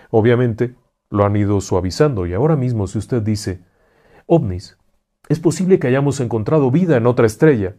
Obviamente, 0.10 0.76
lo 1.10 1.24
han 1.24 1.36
ido 1.36 1.62
suavizando 1.62 2.26
y 2.26 2.34
ahora 2.34 2.56
mismo 2.56 2.88
si 2.88 2.98
usted 2.98 3.22
dice, 3.22 3.62
ovnis, 4.26 4.78
es 5.30 5.40
posible 5.40 5.78
que 5.78 5.88
hayamos 5.88 6.20
encontrado 6.20 6.72
vida 6.72 6.98
en 6.98 7.06
otra 7.06 7.28
estrella. 7.28 7.76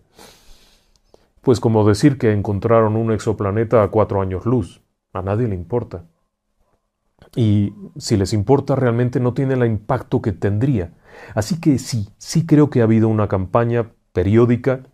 Pues 1.45 1.61
como 1.61 1.87
decir 1.87 2.17
que 2.17 2.33
encontraron 2.33 2.97
un 2.97 3.13
exoplaneta 3.13 3.83
a 3.83 3.89
cuatro 3.89 4.23
años 4.23 4.47
luz, 4.47 4.83
a 5.13 5.21
nadie 5.21 5.47
le 5.47 5.55
importa. 5.55 6.07
Y 7.37 7.75
si 7.99 8.17
les 8.17 8.33
importa 8.33 8.77
realmente 8.77 9.21
no 9.21 9.35
tiene 9.35 9.53
el 9.53 9.67
impacto 9.67 10.23
que 10.23 10.33
tendría. 10.33 10.95
Así 11.35 11.61
que 11.61 11.79
sí, 11.79 12.09
sí 12.17 12.47
creo 12.47 12.71
que 12.71 12.81
ha 12.81 12.85
habido 12.85 13.09
una 13.09 13.29
campaña 13.29 13.93
periódica, 14.13 14.85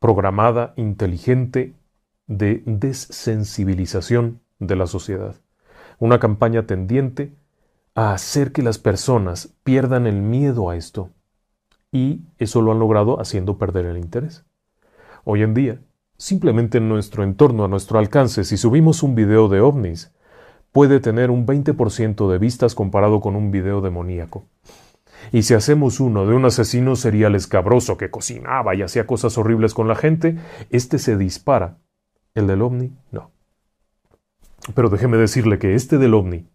programada, 0.00 0.72
inteligente, 0.76 1.74
de 2.26 2.62
desensibilización 2.64 4.40
de 4.58 4.76
la 4.76 4.86
sociedad. 4.86 5.36
Una 5.98 6.18
campaña 6.18 6.66
tendiente 6.66 7.34
a 7.94 8.14
hacer 8.14 8.52
que 8.52 8.62
las 8.62 8.78
personas 8.78 9.54
pierdan 9.62 10.06
el 10.06 10.22
miedo 10.22 10.70
a 10.70 10.76
esto. 10.76 11.10
Y 11.92 12.22
eso 12.38 12.62
lo 12.62 12.72
han 12.72 12.78
logrado 12.78 13.20
haciendo 13.20 13.58
perder 13.58 13.84
el 13.84 13.98
interés. 13.98 14.44
Hoy 15.28 15.42
en 15.42 15.54
día, 15.54 15.80
simplemente 16.16 16.78
en 16.78 16.88
nuestro 16.88 17.24
entorno, 17.24 17.64
a 17.64 17.68
nuestro 17.68 17.98
alcance, 17.98 18.44
si 18.44 18.56
subimos 18.56 19.02
un 19.02 19.16
video 19.16 19.48
de 19.48 19.60
ovnis, 19.60 20.14
puede 20.70 21.00
tener 21.00 21.32
un 21.32 21.44
20% 21.44 22.30
de 22.30 22.38
vistas 22.38 22.76
comparado 22.76 23.20
con 23.20 23.34
un 23.34 23.50
video 23.50 23.80
demoníaco. 23.80 24.46
Y 25.32 25.42
si 25.42 25.54
hacemos 25.54 25.98
uno 25.98 26.26
de 26.26 26.34
un 26.36 26.44
asesino 26.44 26.94
serial 26.94 27.34
escabroso 27.34 27.96
que 27.96 28.08
cocinaba 28.08 28.76
y 28.76 28.82
hacía 28.82 29.08
cosas 29.08 29.36
horribles 29.36 29.74
con 29.74 29.88
la 29.88 29.96
gente, 29.96 30.38
este 30.70 31.00
se 31.00 31.16
dispara. 31.16 31.78
El 32.36 32.46
del 32.46 32.62
ovni, 32.62 32.92
no. 33.10 33.32
Pero 34.76 34.90
déjeme 34.90 35.16
decirle 35.16 35.58
que 35.58 35.74
este 35.74 35.98
del 35.98 36.14
ovni 36.14 36.48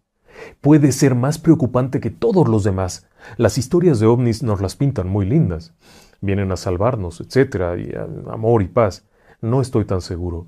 puede 0.62 0.94
ser 0.94 1.14
más 1.14 1.40
preocupante 1.40 2.00
que 2.00 2.10
todos 2.10 2.48
los 2.48 2.64
demás. 2.64 3.10
Las 3.36 3.58
historias 3.58 4.00
de 4.00 4.06
ovnis 4.06 4.44
nos 4.44 4.62
las 4.62 4.78
pintan 4.78 5.10
muy 5.10 5.26
lindas. 5.26 5.74
Vienen 6.22 6.52
a 6.52 6.56
salvarnos, 6.56 7.20
etcétera, 7.20 7.78
y 7.78 7.92
amor 8.30 8.62
y 8.62 8.68
paz. 8.68 9.06
No 9.42 9.60
estoy 9.60 9.86
tan 9.86 10.02
seguro. 10.02 10.48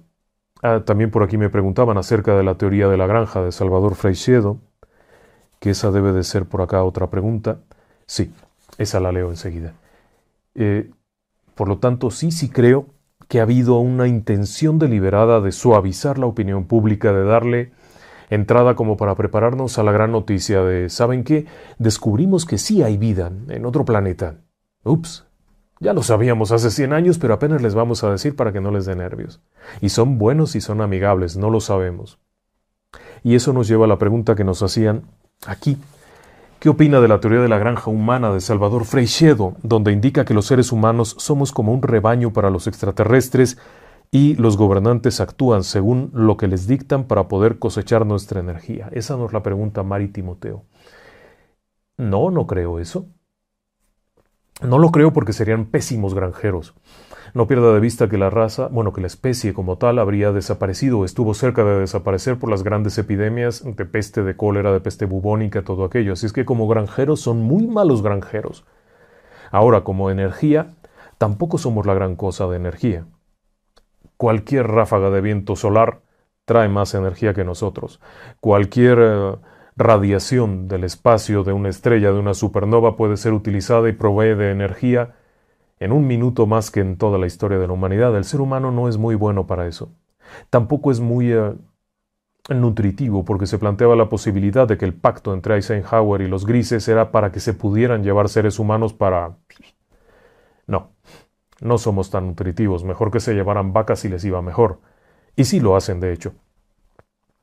Ah, 0.61 0.84
también 0.86 1.11
por 1.11 1.24
aquí 1.24 1.38
me 1.38 1.49
preguntaban 1.49 1.97
acerca 1.97 2.38
de 2.38 2.43
la 2.43 2.55
teoría 2.55 2.88
de 2.88 2.95
la 2.95 3.07
granja 3.07 3.41
de 3.41 3.51
Salvador 3.51 3.95
Freixedo, 3.95 4.59
que 5.59 5.71
esa 5.71 5.91
debe 5.91 6.13
de 6.13 6.24
ser 6.24 6.45
por 6.45 6.61
acá 6.61 6.84
otra 6.84 7.09
pregunta. 7.09 7.59
Sí, 8.05 8.32
esa 8.78 8.99
la 8.99 9.11
leo 9.11 9.30
enseguida. 9.30 9.74
Eh, 10.55 10.91
por 11.55 11.67
lo 11.67 11.80
tanto, 11.80 12.11
sí, 12.11 12.32
sí 12.32 12.49
creo 12.49 12.88
que 13.28 13.39
ha 13.39 13.43
habido 13.43 13.78
una 13.80 14.07
intención 14.07 14.80
deliberada 14.80 15.41
de 15.41 15.51
suavizar 15.51 16.17
la 16.19 16.28
opinión 16.28 16.65
pública, 16.65 17.11
de 17.11 17.24
darle 17.24 17.71
entrada 18.30 18.76
como 18.76 18.97
para 18.97 19.15
prepararnos 19.15 19.78
a 19.80 19.84
la 19.84 19.91
gran 19.91 20.11
noticia 20.11 20.63
de, 20.63 20.89
¿saben 20.89 21.24
qué? 21.24 21.45
Descubrimos 21.78 22.45
que 22.45 22.57
sí 22.57 22.84
hay 22.84 22.97
vida 22.97 23.32
en 23.49 23.65
otro 23.65 23.86
planeta. 23.86 24.38
Ups, 24.84 25.26
ya 25.84 25.93
lo 25.93 26.01
sabíamos 26.01 26.51
hace 26.51 26.71
100 26.71 26.93
años, 26.93 27.19
pero 27.19 27.34
apenas 27.34 27.61
les 27.61 27.75
vamos 27.75 28.03
a 28.03 28.09
decir 28.09 28.36
para 28.36 28.53
que 28.53 28.61
no 28.61 28.71
les 28.71 28.86
dé 28.86 28.95
nervios. 28.95 29.41
Y 29.81 29.89
son 29.89 30.17
buenos 30.17 30.55
y 30.55 30.61
son 30.61 30.81
amigables, 30.81 31.36
no 31.36 31.49
lo 31.49 31.59
sabemos. 31.59 32.19
Y 33.21 33.36
eso 33.36 33.51
nos 33.51 33.67
lleva 33.67 33.86
a 33.86 33.89
la 33.89 33.99
pregunta 33.99 34.34
que 34.36 34.45
nos 34.45 34.63
hacían 34.63 35.03
aquí. 35.45 35.77
¿Qué 36.59 36.69
opina 36.69 37.01
de 37.01 37.09
la 37.09 37.19
teoría 37.19 37.41
de 37.41 37.49
la 37.49 37.57
granja 37.57 37.91
humana 37.91 38.34
de 38.34 38.39
Salvador 38.39 38.86
Freixedo, 38.86 39.55
donde 39.61 39.91
indica 39.91 40.23
que 40.23 40.34
los 40.34 40.45
seres 40.45 40.71
humanos 40.71 41.17
somos 41.19 41.51
como 41.51 41.73
un 41.73 41.81
rebaño 41.81 42.31
para 42.31 42.49
los 42.49 42.67
extraterrestres 42.67 43.57
y 44.09 44.36
los 44.36 44.55
gobernantes 44.55 45.19
actúan 45.19 45.65
según 45.65 46.11
lo 46.13 46.38
que 46.38 46.47
les 46.47 46.65
dictan 46.65 47.03
para 47.03 47.27
poder 47.27 47.59
cosechar 47.59 48.05
nuestra 48.05 48.39
energía? 48.39 48.88
Esa 48.93 49.17
nos 49.17 49.34
la 49.34 49.43
pregunta 49.43 49.84
Mari 49.84 50.07
Timoteo. 50.07 50.63
No, 51.97 52.31
no 52.31 52.47
creo 52.47 52.79
eso. 52.79 53.07
No 54.61 54.79
lo 54.79 54.91
creo 54.91 55.13
porque 55.13 55.33
serían 55.33 55.65
pésimos 55.65 56.13
granjeros. 56.13 56.73
No 57.33 57.47
pierda 57.47 57.73
de 57.73 57.79
vista 57.79 58.07
que 58.07 58.19
la 58.19 58.29
raza, 58.29 58.67
bueno, 58.67 58.93
que 58.93 59.01
la 59.01 59.07
especie 59.07 59.53
como 59.53 59.77
tal 59.77 59.97
habría 59.97 60.31
desaparecido 60.31 60.99
o 60.99 61.05
estuvo 61.05 61.33
cerca 61.33 61.63
de 61.63 61.79
desaparecer 61.79 62.37
por 62.37 62.51
las 62.51 62.63
grandes 62.63 62.97
epidemias 62.99 63.63
de 63.65 63.85
peste, 63.85 64.21
de 64.21 64.37
cólera, 64.37 64.71
de 64.71 64.79
peste 64.81 65.05
bubónica, 65.05 65.63
todo 65.63 65.83
aquello. 65.83 66.13
Así 66.13 66.27
es 66.27 66.33
que 66.33 66.45
como 66.45 66.67
granjeros 66.67 67.21
son 67.21 67.41
muy 67.41 67.65
malos 67.65 68.03
granjeros. 68.03 68.65
Ahora, 69.51 69.83
como 69.83 70.11
energía, 70.11 70.75
tampoco 71.17 71.57
somos 71.57 71.87
la 71.87 71.95
gran 71.95 72.15
cosa 72.15 72.47
de 72.47 72.57
energía. 72.57 73.07
Cualquier 74.17 74.67
ráfaga 74.67 75.09
de 75.09 75.21
viento 75.21 75.55
solar 75.55 76.01
trae 76.45 76.69
más 76.69 76.93
energía 76.93 77.33
que 77.33 77.43
nosotros. 77.43 77.99
Cualquier 78.41 78.99
eh, 79.01 79.35
radiación 79.76 80.67
del 80.67 80.84
espacio 80.84 81.43
de 81.43 81.53
una 81.53 81.69
estrella, 81.69 82.11
de 82.11 82.19
una 82.19 82.34
supernova, 82.34 82.95
puede 82.95 83.17
ser 83.17 83.34
utilizada 83.34 83.89
y 83.89 83.93
provee 83.93 84.36
de 84.36 84.51
energía 84.51 85.15
en 85.80 85.91
un 85.91 86.07
minuto 86.07 86.45
más 86.45 86.71
que 86.71 86.80
en 86.80 86.97
toda 86.97 87.17
la 87.17 87.28
historia 87.28 87.59
de 87.59 87.67
la 87.67 87.74
humanidad. 87.74 88.15
El 88.15 88.24
ser 88.24 88.41
humano 88.41 88.71
no 88.71 88.88
es 88.88 88.97
muy 88.97 89.15
bueno 89.15 89.47
para 89.47 89.67
eso. 89.67 89.91
Tampoco 90.49 90.91
es 90.91 90.99
muy 90.99 91.34
eh, 91.34 91.53
nutritivo 92.49 93.26
porque 93.26 93.47
se 93.47 93.57
planteaba 93.57 93.95
la 93.95 94.09
posibilidad 94.09 94.67
de 94.67 94.78
que 94.78 94.86
el 94.86 94.93
pacto 94.93 95.34
entre 95.34 95.55
Eisenhower 95.55 96.21
y 96.21 96.28
los 96.28 96.45
grises 96.45 96.88
era 96.88 97.11
para 97.11 97.32
que 97.32 97.39
se 97.39 97.53
pudieran 97.53 98.03
llevar 98.03 98.30
seres 98.30 98.59
humanos 98.59 98.93
para... 98.93 99.38
No, 100.67 100.91
no 101.61 101.78
somos 101.78 102.09
tan 102.09 102.28
nutritivos. 102.28 102.84
Mejor 102.84 103.11
que 103.11 103.19
se 103.19 103.34
llevaran 103.34 103.74
vacas 103.74 104.05
y 104.05 104.09
les 104.09 104.24
iba 104.24 104.41
mejor. 104.41 104.80
Y 105.36 105.45
sí 105.45 105.59
lo 105.59 105.76
hacen, 105.76 105.99
de 105.99 106.13
hecho. 106.13 106.34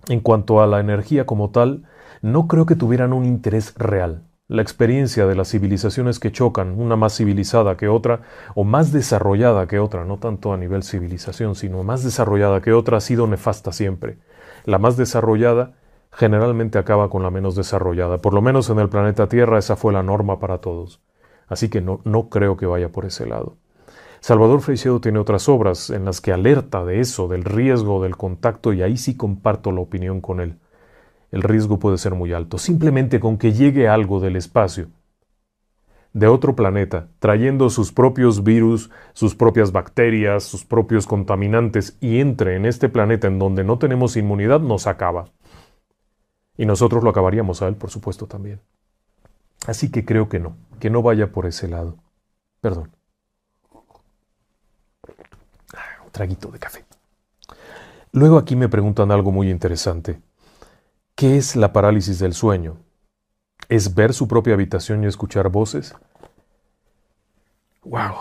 En 0.09 0.21
cuanto 0.21 0.63
a 0.63 0.67
la 0.67 0.81
energía 0.81 1.27
como 1.27 1.51
tal, 1.51 1.85
no 2.23 2.49
creo 2.49 2.67
que 2.67 2.77
tuvieran 2.77 3.13
un 3.13 3.25
interés 3.25 3.75
real. 3.77 4.25
La 4.47 4.63
experiencia 4.63 5.27
de 5.27 5.35
las 5.35 5.51
civilizaciones 5.51 6.19
que 6.19 6.33
chocan, 6.33 6.79
una 6.79 6.97
más 6.97 7.17
civilizada 7.17 7.77
que 7.77 7.89
otra, 7.89 8.23
o 8.55 8.65
más 8.65 8.93
desarrollada 8.93 9.67
que 9.67 9.79
otra, 9.79 10.05
no 10.05 10.19
tanto 10.19 10.53
a 10.53 10.57
nivel 10.57 10.83
civilización, 10.83 11.55
sino 11.55 11.83
más 11.83 12.05
desarrollada 12.05 12.61
que 12.61 12.73
otra, 12.73 12.99
ha 12.99 13.01
sido 13.01 13.27
nefasta 13.27 13.73
siempre. 13.73 14.19
La 14.65 14.79
más 14.79 14.97
desarrollada 14.97 15.75
generalmente 16.13 16.79
acaba 16.79 17.09
con 17.09 17.23
la 17.23 17.31
menos 17.31 17.55
desarrollada. 17.55 18.19
Por 18.19 18.35
lo 18.35 18.43
menos 18.43 18.69
en 18.69 18.81
el 18.81 18.89
planeta 18.89 19.29
Tierra 19.29 19.59
esa 19.59 19.77
fue 19.77 19.93
la 19.93 20.03
norma 20.03 20.41
para 20.41 20.59
todos. 20.59 21.01
Así 21.47 21.69
que 21.69 21.81
no, 21.81 22.01
no 22.05 22.29
creo 22.29 22.57
que 22.57 22.67
vaya 22.67 22.91
por 22.91 23.07
ese 23.07 23.27
lado. 23.27 23.57
Salvador 24.21 24.61
Freixedo 24.61 25.01
tiene 25.01 25.21
otras 25.21 25.49
obras 25.49 25.89
en 25.89 26.05
las 26.05 26.21
que 26.21 26.33
alerta 26.33 26.85
de 26.85 27.01
eso, 27.01 27.29
del 27.29 27.45
riesgo 27.45 28.03
del 28.03 28.17
contacto, 28.17 28.75
y 28.75 28.83
ahí 28.83 28.97
sí 28.97 29.17
comparto 29.17 29.73
la 29.73 29.81
opinión 29.81 30.21
con 30.21 30.41
él 30.41 30.59
el 31.31 31.43
riesgo 31.43 31.79
puede 31.79 31.99
ser 31.99 32.15
muy 32.15 32.33
alto. 32.33 32.59
Simplemente 32.59 33.21
con 33.21 33.39
que 33.39 33.53
llegue 33.53 33.89
algo 33.89 34.21
del 34.21 34.37
espacio, 34.37 34.89
de 36.13 36.27
otro 36.27 36.57
planeta, 36.57 37.09
trayendo 37.21 37.71
sus 37.71 37.93
propios 37.93 38.43
virus, 38.43 38.91
sus 39.13 39.35
propias 39.35 39.71
bacterias, 39.71 40.43
sus 40.43 40.65
propios 40.65 41.07
contaminantes, 41.07 41.97
y 42.01 42.19
entre 42.19 42.57
en 42.57 42.67
este 42.67 42.89
planeta 42.89 43.29
en 43.29 43.39
donde 43.39 43.63
no 43.63 43.79
tenemos 43.79 44.17
inmunidad, 44.17 44.61
nos 44.61 44.87
acaba. 44.87 45.27
Y 46.57 46.67
nosotros 46.67 47.05
lo 47.05 47.11
acabaríamos 47.11 47.63
a 47.63 47.69
él, 47.69 47.77
por 47.77 47.91
supuesto, 47.91 48.27
también. 48.27 48.61
Así 49.67 49.91
que 49.91 50.05
creo 50.05 50.29
que 50.29 50.41
no, 50.41 50.57
que 50.81 50.91
no 50.91 51.03
vaya 51.03 51.31
por 51.31 51.47
ese 51.47 51.69
lado. 51.69 51.97
Perdón. 52.61 52.91
Ah, 55.75 56.03
un 56.05 56.11
traguito 56.11 56.51
de 56.51 56.59
café. 56.59 56.85
Luego 58.13 58.37
aquí 58.37 58.57
me 58.57 58.69
preguntan 58.69 59.13
algo 59.13 59.31
muy 59.31 59.49
interesante. 59.49 60.21
¿Qué 61.21 61.37
es 61.37 61.55
la 61.55 61.75
parálisis 61.75 62.19
del 62.19 62.33
sueño? 62.33 62.79
¿Es 63.69 63.95
ver 63.95 64.15
su 64.15 64.27
propia 64.27 64.55
habitación 64.55 65.05
y 65.05 65.07
escuchar 65.07 65.51
voces? 65.51 65.95
¡Wow! 67.85 68.15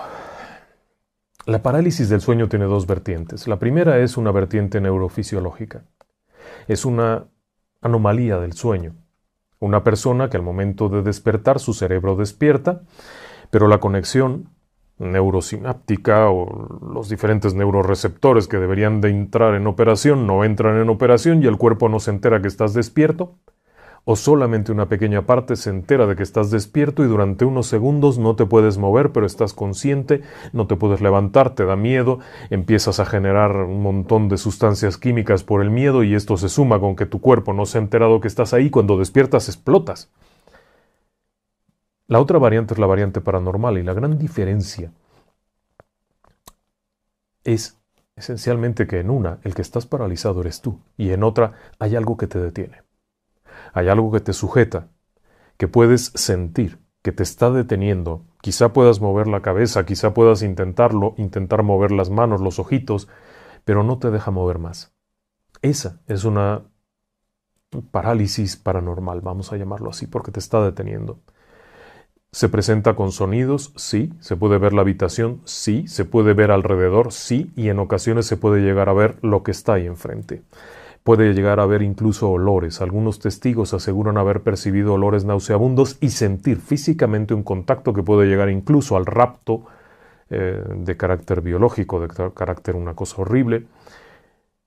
La 1.46 1.64
parálisis 1.64 2.10
del 2.10 2.20
sueño 2.20 2.50
tiene 2.50 2.66
dos 2.66 2.88
vertientes. 2.88 3.48
La 3.48 3.58
primera 3.58 4.00
es 4.00 4.18
una 4.18 4.34
vertiente 4.34 4.82
neurofisiológica. 4.82 5.86
Es 6.68 6.84
una 6.84 7.28
anomalía 7.80 8.38
del 8.38 8.52
sueño. 8.52 8.96
Una 9.60 9.82
persona 9.82 10.30
que 10.30 10.36
al 10.36 10.44
momento 10.44 10.90
de 10.90 11.02
despertar 11.02 11.62
su 11.62 11.74
cerebro 11.74 12.18
despierta, 12.18 12.82
pero 13.50 13.70
la 13.70 13.80
conexión 13.80 14.50
neurosináptica 15.00 16.30
o 16.30 16.80
los 16.94 17.10
diferentes 17.10 17.56
neuroreceptores 17.56 18.48
que 18.48 18.58
deberían 18.58 19.02
de 19.02 19.10
entrar 19.10 19.56
en 19.56 19.66
operación 19.66 20.28
no 20.28 20.44
entran 20.44 20.80
en 20.80 20.90
operación 20.90 21.42
y 21.42 21.48
el 21.48 21.58
cuerpo 21.58 21.90
no 21.90 22.00
se 22.00 22.12
entera 22.12 22.42
que 22.42 22.50
estás 22.50 22.74
despierto, 22.74 23.36
o 24.06 24.16
solamente 24.16 24.72
una 24.72 24.88
pequeña 24.88 25.26
parte 25.26 25.56
se 25.56 25.70
entera 25.70 26.06
de 26.08 26.16
que 26.16 26.24
estás 26.24 26.52
despierto 26.52 27.04
y 27.04 27.08
durante 27.08 27.46
unos 27.46 27.68
segundos 27.68 28.18
no 28.18 28.36
te 28.36 28.46
puedes 28.46 28.78
mover 28.78 29.12
pero 29.12 29.26
estás 29.26 29.54
consciente, 29.54 30.22
no 30.52 30.68
te 30.68 30.76
puedes 30.76 31.02
levantar, 31.02 31.56
te 31.56 31.66
da 31.66 31.76
miedo, 31.76 32.20
empiezas 32.50 33.00
a 33.00 33.06
generar 33.06 33.56
un 33.56 33.82
montón 33.82 34.30
de 34.30 34.38
sustancias 34.38 34.98
químicas 34.98 35.44
por 35.44 35.62
el 35.62 35.70
miedo 35.70 36.04
y 36.04 36.16
esto 36.16 36.38
se 36.38 36.50
suma 36.50 36.80
con 36.80 36.96
que 36.96 37.06
tu 37.06 37.22
cuerpo 37.22 37.54
no 37.54 37.66
se 37.66 37.78
ha 37.78 37.82
enterado 37.82 38.20
que 38.20 38.28
estás 38.28 38.54
ahí, 38.54 38.70
cuando 38.70 38.98
despiertas 38.98 39.48
explotas. 39.48 40.10
La 42.10 42.20
otra 42.20 42.40
variante 42.40 42.74
es 42.74 42.80
la 42.80 42.88
variante 42.88 43.22
paranormal 43.22 43.78
y 43.78 43.84
la 43.84 43.94
gran 43.94 44.18
diferencia 44.18 44.92
es 47.44 47.78
esencialmente 48.16 48.88
que 48.88 49.00
en 49.00 49.12
una 49.12 49.38
el 49.44 49.54
que 49.54 49.62
estás 49.62 49.86
paralizado 49.86 50.42
eres 50.42 50.60
tú 50.60 50.80
y 50.98 51.12
en 51.12 51.22
otra 51.22 51.54
hay 51.78 51.96
algo 51.96 52.18
que 52.18 52.26
te 52.26 52.40
detiene. 52.40 52.82
Hay 53.74 53.90
algo 53.90 54.12
que 54.12 54.22
te 54.22 54.34
sujeta, 54.34 54.88
que 55.58 55.68
puedes 55.68 56.06
sentir, 56.16 56.80
que 57.04 57.12
te 57.12 57.22
está 57.22 57.52
deteniendo. 57.52 58.26
Quizá 58.42 58.74
puedas 58.74 59.02
mover 59.02 59.28
la 59.28 59.44
cabeza, 59.44 59.86
quizá 59.86 60.12
puedas 60.12 60.42
intentarlo, 60.42 61.14
intentar 61.18 61.62
mover 61.62 61.92
las 61.92 62.10
manos, 62.10 62.42
los 62.42 62.58
ojitos, 62.58 63.08
pero 63.66 63.84
no 63.84 64.00
te 64.00 64.10
deja 64.10 64.32
mover 64.32 64.58
más. 64.58 64.96
Esa 65.62 66.02
es 66.08 66.24
una 66.24 66.64
parálisis 67.92 68.58
paranormal, 68.58 69.22
vamos 69.22 69.54
a 69.54 69.58
llamarlo 69.58 69.92
así, 69.92 70.08
porque 70.08 70.32
te 70.32 70.40
está 70.40 70.60
deteniendo. 70.66 71.20
¿Se 72.32 72.48
presenta 72.48 72.96
con 72.96 73.12
sonidos? 73.12 73.74
Sí. 73.76 74.14
¿Se 74.20 74.36
puede 74.36 74.60
ver 74.60 74.74
la 74.74 74.82
habitación? 74.82 75.42
Sí. 75.46 75.88
¿Se 75.88 76.06
puede 76.06 76.34
ver 76.34 76.52
alrededor? 76.52 77.12
Sí. 77.12 77.52
Y 77.56 77.70
en 77.70 77.80
ocasiones 77.80 78.28
se 78.28 78.38
puede 78.38 78.62
llegar 78.62 78.88
a 78.88 78.94
ver 78.94 79.18
lo 79.24 79.42
que 79.42 79.50
está 79.50 79.74
ahí 79.74 79.88
enfrente. 79.88 80.44
Puede 81.04 81.34
llegar 81.34 81.60
a 81.60 81.66
ver 81.66 81.82
incluso 81.82 82.30
olores. 82.30 82.82
Algunos 82.82 83.20
testigos 83.20 83.74
aseguran 83.74 84.18
haber 84.18 84.42
percibido 84.42 84.94
olores 84.94 85.26
nauseabundos 85.26 85.98
y 86.02 86.10
sentir 86.12 86.60
físicamente 86.60 87.34
un 87.34 87.42
contacto 87.42 87.94
que 87.94 88.04
puede 88.04 88.28
llegar 88.28 88.50
incluso 88.50 88.96
al 88.96 89.08
rapto 89.08 89.66
eh, 90.30 90.64
de 90.76 90.98
carácter 90.98 91.42
biológico, 91.42 92.00
de 92.00 92.10
carácter 92.36 92.76
una 92.76 92.94
cosa 92.94 93.24
horrible. 93.24 93.66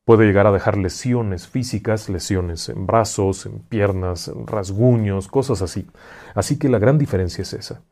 Puede 0.05 0.26
llegar 0.26 0.48
a 0.48 0.53
dejar 0.53 0.76
lesiones 0.78 1.46
físicas, 1.46 2.09
lesiones 2.09 2.68
en 2.68 2.86
brazos, 2.86 3.46
en 3.46 3.61
piernas, 3.61 4.32
rasguños, 4.46 5.28
cosas 5.28 5.62
así. 5.62 5.86
Así 6.34 6.59
que 6.59 6.68
la 6.68 6.80
gran 6.80 6.98
diferencia 6.98 7.42
es 7.42 7.53
esa. 7.53 7.82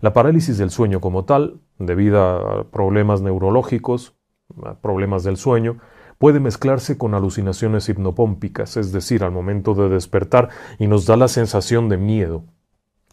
La 0.00 0.12
parálisis 0.12 0.58
del 0.58 0.70
sueño 0.70 1.00
como 1.00 1.24
tal, 1.24 1.60
debido 1.78 2.22
a 2.22 2.70
problemas 2.70 3.22
neurológicos, 3.22 4.16
problemas 4.80 5.22
del 5.22 5.36
sueño, 5.36 5.78
puede 6.18 6.40
mezclarse 6.40 6.98
con 6.98 7.14
alucinaciones 7.14 7.88
hipnopómpicas, 7.88 8.76
es 8.76 8.92
decir, 8.92 9.22
al 9.22 9.30
momento 9.30 9.74
de 9.74 9.88
despertar 9.88 10.48
y 10.78 10.88
nos 10.88 11.06
da 11.06 11.16
la 11.16 11.28
sensación 11.28 11.88
de 11.88 11.96
miedo. 11.96 12.44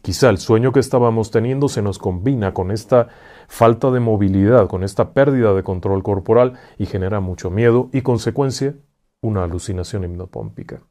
Quizá 0.02 0.30
el 0.30 0.38
sueño 0.38 0.72
que 0.72 0.80
estábamos 0.80 1.30
teniendo 1.30 1.68
se 1.68 1.82
nos 1.82 1.98
combina 1.98 2.54
con 2.54 2.70
esta 2.70 3.08
falta 3.48 3.90
de 3.90 4.00
movilidad, 4.00 4.68
con 4.68 4.82
esta 4.82 5.12
pérdida 5.12 5.52
de 5.54 5.62
control 5.62 6.02
corporal 6.02 6.54
y 6.78 6.86
genera 6.86 7.20
mucho 7.20 7.50
miedo 7.50 7.90
y 7.92 8.02
consecuencia 8.02 8.74
una 9.20 9.44
alucinación 9.44 10.04
hipnopómpica. 10.04 10.82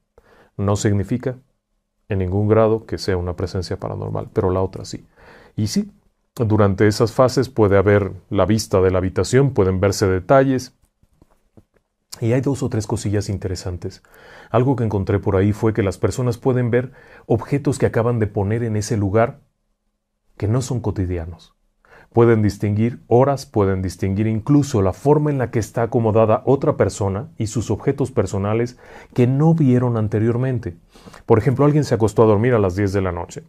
No 0.57 0.75
significa 0.75 1.37
en 2.07 2.19
ningún 2.19 2.47
grado 2.47 2.85
que 2.85 2.97
sea 2.97 3.17
una 3.17 3.35
presencia 3.35 3.79
paranormal, 3.79 4.29
pero 4.33 4.51
la 4.51 4.61
otra 4.61 4.85
sí. 4.85 5.05
Y 5.55 5.67
sí, 5.67 5.91
Durante 6.45 6.87
esas 6.87 7.11
fases 7.11 7.49
puede 7.49 7.77
haber 7.77 8.13
la 8.29 8.45
vista 8.45 8.79
de 8.79 8.91
la 8.91 8.99
habitación, 8.99 9.53
pueden 9.53 9.81
verse 9.81 10.07
detalles. 10.07 10.73
Y 12.19 12.33
hay 12.33 12.41
dos 12.41 12.63
o 12.63 12.69
tres 12.69 12.87
cosillas 12.87 13.29
interesantes. 13.29 14.03
Algo 14.49 14.75
que 14.75 14.83
encontré 14.83 15.19
por 15.19 15.35
ahí 15.35 15.53
fue 15.53 15.73
que 15.73 15.83
las 15.83 15.97
personas 15.97 16.37
pueden 16.37 16.71
ver 16.71 16.91
objetos 17.25 17.79
que 17.79 17.85
acaban 17.85 18.19
de 18.19 18.27
poner 18.27 18.63
en 18.63 18.75
ese 18.75 18.97
lugar 18.97 19.41
que 20.37 20.47
no 20.47 20.61
son 20.61 20.79
cotidianos. 20.79 21.55
Pueden 22.11 22.41
distinguir 22.41 23.03
horas, 23.07 23.45
pueden 23.45 23.81
distinguir 23.81 24.25
incluso 24.25 24.81
la 24.81 24.93
forma 24.93 25.29
en 25.29 25.37
la 25.37 25.51
que 25.51 25.59
está 25.59 25.83
acomodada 25.83 26.41
otra 26.45 26.75
persona 26.75 27.29
y 27.37 27.47
sus 27.47 27.69
objetos 27.69 28.11
personales 28.11 28.79
que 29.13 29.27
no 29.27 29.53
vieron 29.53 29.95
anteriormente. 29.95 30.77
Por 31.25 31.37
ejemplo, 31.37 31.65
alguien 31.65 31.83
se 31.83 31.93
acostó 31.93 32.23
a 32.23 32.27
dormir 32.27 32.53
a 32.53 32.59
las 32.59 32.75
10 32.75 32.93
de 32.93 33.01
la 33.01 33.11
noche 33.11 33.43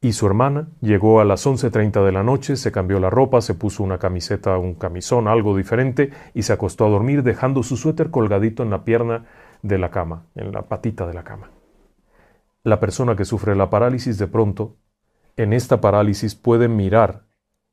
y 0.00 0.12
su 0.12 0.26
hermana 0.26 0.68
llegó 0.80 1.20
a 1.20 1.24
las 1.24 1.46
11.30 1.46 2.04
de 2.04 2.12
la 2.12 2.22
noche, 2.22 2.56
se 2.56 2.70
cambió 2.70 3.00
la 3.00 3.10
ropa, 3.10 3.40
se 3.40 3.54
puso 3.54 3.82
una 3.82 3.98
camiseta, 3.98 4.58
un 4.58 4.74
camisón, 4.74 5.26
algo 5.26 5.56
diferente, 5.56 6.10
y 6.34 6.42
se 6.42 6.52
acostó 6.52 6.86
a 6.86 6.90
dormir 6.90 7.22
dejando 7.22 7.62
su 7.62 7.76
suéter 7.76 8.10
colgadito 8.10 8.62
en 8.62 8.70
la 8.70 8.84
pierna 8.84 9.24
de 9.62 9.78
la 9.78 9.90
cama, 9.90 10.26
en 10.34 10.52
la 10.52 10.62
patita 10.62 11.06
de 11.06 11.14
la 11.14 11.24
cama. 11.24 11.50
La 12.62 12.78
persona 12.78 13.16
que 13.16 13.24
sufre 13.24 13.56
la 13.56 13.70
parálisis 13.70 14.18
de 14.18 14.26
pronto, 14.26 14.76
en 15.36 15.52
esta 15.52 15.80
parálisis 15.80 16.34
puede 16.34 16.68
mirar 16.68 17.24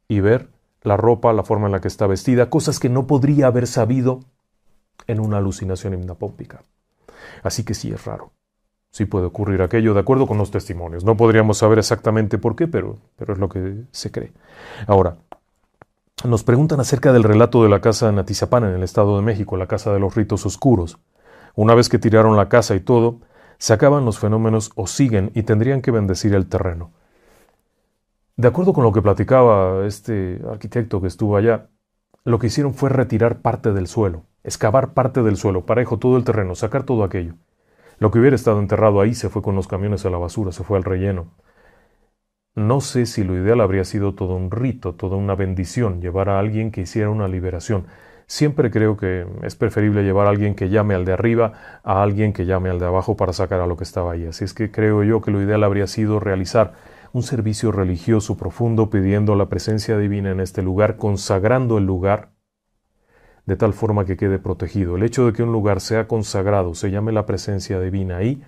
y 0.07 0.19
ver 0.19 0.49
la 0.82 0.97
ropa, 0.97 1.34
la 1.34 1.43
forma 1.43 1.67
en 1.67 1.71
la 1.71 1.82
que 1.82 1.88
está 1.88 2.07
vestida, 2.07 2.49
cosas 2.49 2.80
que 2.80 2.89
no 2.89 3.07
podría 3.07 3.47
haber 3.47 3.67
sabido 3.67 4.21
en 5.07 5.19
una 5.19 5.38
alucinación 5.38 5.93
hipnopómpica. 5.93 6.63
Así 7.41 7.63
que 7.63 7.74
sí 7.74 7.91
es 7.91 8.05
raro. 8.05 8.32
Sí 8.93 9.05
puede 9.05 9.25
ocurrir 9.25 9.63
aquello 9.63 9.95
de 9.95 10.01
acuerdo 10.01 10.27
con 10.27 10.37
los 10.37 10.51
testimonios. 10.51 11.03
No 11.03 11.17
podríamos 11.17 11.57
saber 11.57 11.79
exactamente 11.79 12.37
por 12.37 12.55
qué, 12.55 12.67
pero, 12.67 12.99
pero 13.15 13.33
es 13.33 13.39
lo 13.39 13.49
que 13.49 13.85
se 13.89 14.11
cree. 14.11 14.33
Ahora, 14.85 15.17
nos 16.23 16.43
preguntan 16.43 16.79
acerca 16.79 17.11
del 17.11 17.23
relato 17.23 17.63
de 17.63 17.69
la 17.69 17.81
casa 17.81 18.05
de 18.05 18.13
Natizapán 18.13 18.65
en 18.65 18.75
el 18.75 18.83
Estado 18.83 19.15
de 19.15 19.23
México, 19.23 19.57
la 19.57 19.65
casa 19.65 19.91
de 19.91 19.99
los 19.99 20.13
ritos 20.13 20.45
oscuros. 20.45 20.99
Una 21.55 21.73
vez 21.73 21.89
que 21.89 21.97
tiraron 21.97 22.37
la 22.37 22.49
casa 22.49 22.75
y 22.75 22.81
todo, 22.81 23.21
se 23.57 23.73
acaban 23.73 24.05
los 24.05 24.19
fenómenos 24.19 24.71
o 24.75 24.85
siguen 24.85 25.31
y 25.33 25.41
tendrían 25.41 25.81
que 25.81 25.89
bendecir 25.89 26.35
el 26.35 26.47
terreno. 26.47 26.91
De 28.37 28.47
acuerdo 28.47 28.73
con 28.73 28.83
lo 28.83 28.91
que 28.93 29.01
platicaba 29.01 29.87
este 29.87 30.39
arquitecto 30.47 31.01
que 31.01 31.07
estuvo 31.07 31.35
allá, 31.35 31.71
lo 32.25 32.37
que 32.37 32.45
hicieron 32.45 32.75
fue 32.75 32.91
retirar 32.91 33.41
parte 33.41 33.73
del 33.73 33.87
suelo, 33.87 34.27
excavar 34.43 34.93
parte 34.93 35.23
del 35.23 35.35
suelo, 35.35 35.65
parejo 35.65 35.97
todo 35.97 36.15
el 36.15 36.23
terreno, 36.23 36.53
sacar 36.53 36.83
todo 36.83 37.03
aquello. 37.03 37.33
Lo 38.03 38.11
que 38.11 38.19
hubiera 38.19 38.35
estado 38.35 38.59
enterrado 38.59 38.99
ahí 38.99 39.13
se 39.13 39.29
fue 39.29 39.41
con 39.41 39.55
los 39.55 39.69
camiones 39.69 40.05
a 40.05 40.09
la 40.09 40.17
basura, 40.17 40.51
se 40.51 40.65
fue 40.65 40.77
al 40.77 40.83
relleno. 40.83 41.27
No 42.53 42.81
sé 42.81 43.05
si 43.05 43.23
lo 43.23 43.33
ideal 43.33 43.61
habría 43.61 43.85
sido 43.85 44.13
todo 44.13 44.35
un 44.35 44.51
rito, 44.51 44.93
toda 44.95 45.15
una 45.15 45.35
bendición, 45.35 46.01
llevar 46.01 46.27
a 46.27 46.37
alguien 46.37 46.69
que 46.69 46.81
hiciera 46.81 47.09
una 47.09 47.29
liberación. 47.29 47.85
Siempre 48.27 48.71
creo 48.71 48.97
que 48.97 49.25
es 49.43 49.55
preferible 49.55 50.03
llevar 50.03 50.27
a 50.27 50.31
alguien 50.31 50.53
que 50.53 50.67
llame 50.67 50.95
al 50.95 51.05
de 51.05 51.13
arriba 51.13 51.53
a 51.85 52.03
alguien 52.03 52.33
que 52.33 52.45
llame 52.45 52.69
al 52.69 52.79
de 52.79 52.87
abajo 52.87 53.15
para 53.15 53.31
sacar 53.31 53.61
a 53.61 53.67
lo 53.67 53.77
que 53.77 53.85
estaba 53.85 54.11
ahí. 54.11 54.25
Así 54.25 54.43
es 54.43 54.53
que 54.53 54.69
creo 54.69 55.01
yo 55.03 55.21
que 55.21 55.31
lo 55.31 55.41
ideal 55.41 55.63
habría 55.63 55.87
sido 55.87 56.19
realizar 56.19 56.73
un 57.13 57.23
servicio 57.23 57.71
religioso 57.71 58.35
profundo 58.35 58.89
pidiendo 58.89 59.33
la 59.35 59.47
presencia 59.47 59.97
divina 59.97 60.29
en 60.29 60.41
este 60.41 60.61
lugar, 60.61 60.97
consagrando 60.97 61.77
el 61.77 61.85
lugar 61.85 62.32
de 63.45 63.55
tal 63.55 63.73
forma 63.73 64.05
que 64.05 64.17
quede 64.17 64.39
protegido. 64.39 64.95
El 64.95 65.03
hecho 65.03 65.25
de 65.25 65.33
que 65.33 65.43
un 65.43 65.51
lugar 65.51 65.81
sea 65.81 66.07
consagrado, 66.07 66.75
se 66.75 66.91
llame 66.91 67.11
la 67.11 67.25
presencia 67.25 67.79
divina 67.79 68.17
ahí, 68.17 68.41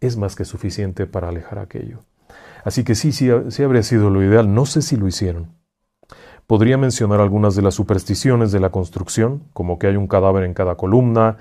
es 0.00 0.16
más 0.16 0.36
que 0.36 0.44
suficiente 0.44 1.06
para 1.06 1.28
alejar 1.28 1.58
aquello. 1.58 2.00
Así 2.64 2.84
que 2.84 2.94
sí, 2.94 3.12
sí, 3.12 3.30
sí 3.48 3.62
habría 3.62 3.82
sido 3.82 4.10
lo 4.10 4.22
ideal, 4.22 4.52
no 4.54 4.66
sé 4.66 4.82
si 4.82 4.96
lo 4.96 5.08
hicieron. 5.08 5.58
Podría 6.46 6.78
mencionar 6.78 7.20
algunas 7.20 7.56
de 7.56 7.62
las 7.62 7.74
supersticiones 7.74 8.52
de 8.52 8.60
la 8.60 8.70
construcción, 8.70 9.44
como 9.52 9.78
que 9.78 9.86
hay 9.86 9.96
un 9.96 10.06
cadáver 10.06 10.44
en 10.44 10.54
cada 10.54 10.76
columna 10.76 11.36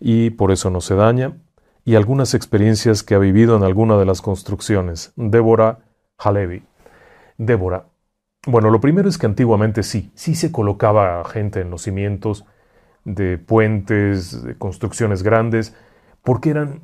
y 0.00 0.30
por 0.30 0.50
eso 0.50 0.70
no 0.70 0.80
se 0.80 0.94
daña, 0.94 1.36
y 1.84 1.94
algunas 1.94 2.34
experiencias 2.34 3.02
que 3.02 3.14
ha 3.14 3.18
vivido 3.18 3.56
en 3.56 3.62
alguna 3.62 3.96
de 3.96 4.06
las 4.06 4.22
construcciones. 4.22 5.12
Débora 5.16 5.80
Halevi. 6.18 6.64
Débora, 7.38 7.86
bueno, 8.46 8.70
lo 8.70 8.80
primero 8.80 9.08
es 9.08 9.18
que 9.18 9.26
antiguamente 9.26 9.82
sí, 9.82 10.10
sí 10.14 10.34
se 10.34 10.50
colocaba 10.50 11.24
gente 11.24 11.60
en 11.60 11.70
los 11.70 11.82
cimientos 11.82 12.44
de 13.04 13.38
puentes, 13.38 14.42
de 14.42 14.56
construcciones 14.56 15.22
grandes, 15.22 15.74
porque 16.22 16.50
eran 16.50 16.80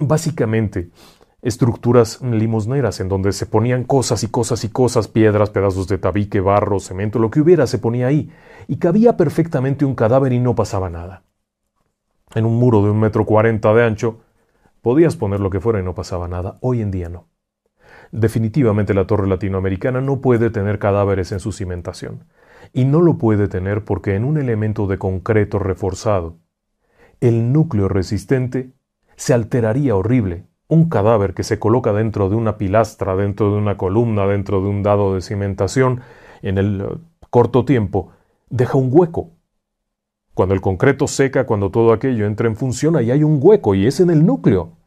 básicamente 0.00 0.90
estructuras 1.42 2.20
limosneras 2.22 3.00
en 3.00 3.08
donde 3.08 3.32
se 3.32 3.46
ponían 3.46 3.84
cosas 3.84 4.22
y 4.24 4.28
cosas 4.28 4.64
y 4.64 4.68
cosas, 4.68 5.08
piedras, 5.08 5.50
pedazos 5.50 5.88
de 5.88 5.98
tabique, 5.98 6.40
barro, 6.40 6.80
cemento, 6.80 7.18
lo 7.18 7.30
que 7.30 7.40
hubiera 7.40 7.66
se 7.66 7.78
ponía 7.78 8.08
ahí, 8.08 8.30
y 8.68 8.76
cabía 8.76 9.16
perfectamente 9.16 9.84
un 9.84 9.94
cadáver 9.94 10.32
y 10.32 10.38
no 10.38 10.54
pasaba 10.54 10.90
nada. 10.90 11.22
En 12.34 12.44
un 12.46 12.56
muro 12.58 12.82
de 12.82 12.90
un 12.90 13.00
metro 13.00 13.24
cuarenta 13.24 13.72
de 13.74 13.84
ancho, 13.84 14.20
podías 14.82 15.16
poner 15.16 15.40
lo 15.40 15.50
que 15.50 15.60
fuera 15.60 15.80
y 15.80 15.82
no 15.82 15.94
pasaba 15.94 16.28
nada. 16.28 16.56
Hoy 16.60 16.80
en 16.82 16.90
día 16.90 17.08
no. 17.08 17.29
Definitivamente 18.12 18.92
la 18.92 19.06
torre 19.06 19.28
latinoamericana 19.28 20.00
no 20.00 20.20
puede 20.20 20.50
tener 20.50 20.78
cadáveres 20.78 21.30
en 21.30 21.40
su 21.40 21.52
cimentación, 21.52 22.24
y 22.72 22.84
no 22.84 23.00
lo 23.00 23.18
puede 23.18 23.46
tener 23.46 23.84
porque 23.84 24.16
en 24.16 24.24
un 24.24 24.36
elemento 24.36 24.86
de 24.86 24.98
concreto 24.98 25.58
reforzado, 25.58 26.38
el 27.20 27.52
núcleo 27.52 27.88
resistente 27.88 28.72
se 29.16 29.34
alteraría 29.34 29.94
horrible. 29.94 30.46
Un 30.66 30.88
cadáver 30.88 31.34
que 31.34 31.42
se 31.42 31.58
coloca 31.58 31.92
dentro 31.92 32.28
de 32.28 32.36
una 32.36 32.56
pilastra, 32.56 33.16
dentro 33.16 33.52
de 33.52 33.58
una 33.58 33.76
columna, 33.76 34.26
dentro 34.26 34.62
de 34.62 34.68
un 34.68 34.82
dado 34.82 35.14
de 35.14 35.20
cimentación, 35.20 36.00
en 36.42 36.58
el 36.58 36.80
eh, 36.80 36.98
corto 37.28 37.64
tiempo, 37.64 38.12
deja 38.48 38.78
un 38.78 38.88
hueco. 38.90 39.30
Cuando 40.32 40.54
el 40.54 40.60
concreto 40.60 41.06
seca, 41.06 41.44
cuando 41.44 41.70
todo 41.70 41.92
aquello 41.92 42.24
entra 42.24 42.48
en 42.48 42.56
función, 42.56 42.96
ahí 42.96 43.10
hay 43.10 43.24
un 43.24 43.38
hueco 43.42 43.74
y 43.74 43.86
es 43.86 44.00
en 44.00 44.10
el 44.10 44.24
núcleo 44.24 44.79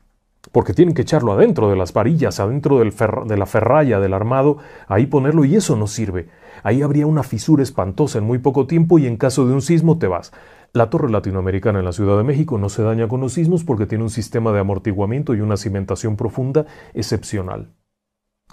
porque 0.54 0.76
tienen 0.76 0.94
que 0.94 1.02
echarlo 1.02 1.34
adentro 1.34 1.68
de 1.72 1.76
las 1.76 1.94
varillas, 1.94 2.40
adentro 2.40 2.78
de 2.78 3.38
la 3.38 3.46
ferralla 3.48 4.00
del 4.00 4.14
armado, 4.14 4.60
ahí 4.88 5.08
ponerlo 5.08 5.46
y 5.46 5.56
eso 5.56 5.76
no 5.76 5.88
sirve. 5.88 6.30
Ahí 6.62 6.84
habría 6.84 7.08
una 7.08 7.24
fisura 7.24 7.64
espantosa 7.64 8.20
en 8.20 8.24
muy 8.24 8.38
poco 8.38 8.68
tiempo 8.68 9.00
y 9.00 9.08
en 9.08 9.18
caso 9.18 9.48
de 9.48 9.54
un 9.54 9.64
sismo 9.64 9.98
te 9.98 10.06
vas. 10.06 10.32
La 10.72 10.92
torre 10.92 11.10
latinoamericana 11.10 11.80
en 11.80 11.86
la 11.86 11.92
Ciudad 11.92 12.18
de 12.18 12.24
México 12.24 12.60
no 12.60 12.70
se 12.70 12.84
daña 12.84 13.08
con 13.08 13.20
los 13.20 13.34
sismos 13.34 13.64
porque 13.64 13.88
tiene 13.88 14.04
un 14.04 14.12
sistema 14.12 14.52
de 14.52 14.60
amortiguamiento 14.60 15.34
y 15.34 15.42
una 15.42 15.58
cimentación 15.58 16.18
profunda 16.18 16.68
excepcional. 16.94 17.74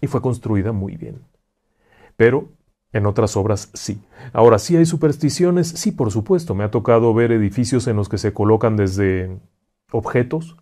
Y 0.01 0.07
fue 0.07 0.22
construida 0.22 0.72
muy 0.72 0.96
bien. 0.96 1.26
Pero 2.16 2.48
en 2.94 3.05
otras 3.05 3.36
obras 3.36 3.70
sí. 3.74 4.01
Ahora 4.32 4.59
sí 4.59 4.74
hay 4.74 4.86
supersticiones, 4.86 5.68
sí 5.68 5.92
por 5.92 6.11
supuesto. 6.11 6.55
Me 6.55 6.64
ha 6.64 6.70
tocado 6.70 7.12
ver 7.12 7.30
edificios 7.30 7.86
en 7.88 7.96
los 7.96 8.09
que 8.09 8.16
se 8.16 8.32
colocan 8.32 8.76
desde 8.76 9.38
objetos, 9.92 10.57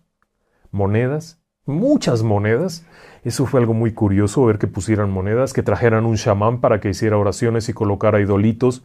monedas, 0.71 1.39
muchas 1.65 2.23
monedas. 2.23 2.85
Eso 3.23 3.45
fue 3.45 3.59
algo 3.59 3.73
muy 3.73 3.93
curioso, 3.93 4.45
ver 4.45 4.57
que 4.57 4.67
pusieran 4.67 5.11
monedas, 5.11 5.53
que 5.53 5.63
trajeran 5.63 6.05
un 6.05 6.15
chamán 6.15 6.61
para 6.61 6.79
que 6.79 6.89
hiciera 6.89 7.17
oraciones 7.17 7.69
y 7.69 7.73
colocara 7.73 8.21
idolitos 8.21 8.83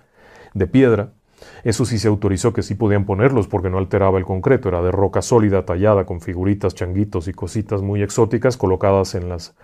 de 0.55 0.67
piedra. 0.67 1.13
Eso 1.63 1.85
sí 1.85 1.99
se 1.99 2.09
autorizó 2.09 2.53
que 2.53 2.63
sí 2.63 2.75
podían 2.75 3.05
ponerlos 3.05 3.49
porque 3.49 3.71
no 3.71 3.79
alteraba 3.79 4.19
el 4.19 4.25
concreto, 4.25 4.69
era 4.69 4.83
de 4.83 4.93
roca 4.93 5.23
sólida 5.23 5.65
tallada 5.65 6.05
con 6.05 6.21
figuritas, 6.21 6.75
changuitos 6.75 7.29
y 7.29 7.33
cositas 7.33 7.83
muy 7.83 8.03
exóticas 8.03 8.57
colocadas 8.57 9.15
en 9.15 9.29
las 9.29 9.55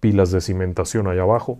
pilas 0.00 0.30
de 0.30 0.40
cimentación 0.40 1.06
allá 1.06 1.22
abajo. 1.22 1.58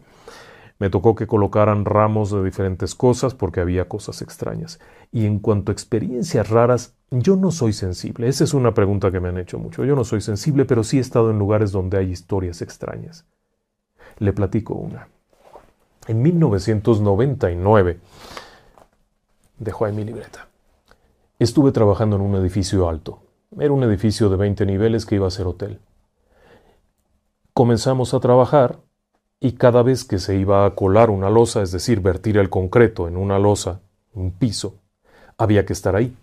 Me 0.81 0.89
tocó 0.89 1.15
que 1.15 1.27
colocaran 1.27 1.85
ramos 1.85 2.31
de 2.31 2.43
diferentes 2.43 2.95
cosas 2.95 3.35
porque 3.35 3.61
había 3.61 3.87
cosas 3.87 4.23
extrañas. 4.23 4.81
Y 5.13 5.27
en 5.27 5.39
cuanto 5.39 5.71
a 5.71 5.75
experiencias 5.75 6.49
raras, 6.49 6.95
yo 7.11 7.37
no 7.37 7.51
soy 7.51 7.75
sensible. 7.75 8.29
Esa 8.29 8.45
es 8.45 8.55
una 8.55 8.73
pregunta 8.73 9.13
que 9.13 9.21
me 9.21 9.29
han 9.29 9.37
hecho 9.37 9.59
mucho. 9.59 9.85
Yo 9.85 9.95
no 9.95 10.05
soy 10.05 10.23
sensible, 10.23 10.65
pero 10.65 10.83
sí 10.83 10.97
he 10.97 11.01
estado 11.01 11.31
en 11.31 11.39
lugares 11.39 11.71
donde 11.71 11.99
hay 11.99 12.11
historias 12.11 12.63
extrañas. 12.63 13.27
Le 14.19 14.33
platico 14.33 14.73
una. 14.73 15.09
En 16.09 16.23
1999, 16.23 18.01
dejo 19.59 19.85
ahí 19.85 19.93
mi 19.93 20.05
libreta, 20.05 20.49
estuve 21.39 21.73
trabajando 21.73 22.17
en 22.17 22.23
un 22.23 22.37
edificio 22.37 22.89
alto. 22.89 23.21
Era 23.59 23.73
un 23.75 23.83
edificio 23.83 24.31
de 24.31 24.37
20 24.37 24.65
niveles 24.65 25.05
que 25.05 25.17
iba 25.17 25.27
a 25.27 25.31
ser 25.31 25.47
hotel. 25.47 25.79
Comenzamos 27.53 28.15
a 28.15 28.21
trabajar 28.21 28.79
y 29.41 29.53
cada 29.53 29.83
vez 29.83 30.05
que 30.05 30.19
se 30.19 30.37
iba 30.37 30.67
a 30.67 30.75
colar 30.75 31.09
una 31.09 31.31
losa, 31.31 31.63
es 31.63 31.73
decir, 31.73 32.01
vertir 32.01 32.37
el 32.37 32.51
concreto 32.51 33.09
en 33.09 33.17
una 33.17 33.39
losa, 33.39 33.81
un 34.13 34.33
piso, 34.33 34.75
había 35.39 35.65
que 35.65 35.73
estar 35.73 35.97
ahí. 35.97 36.15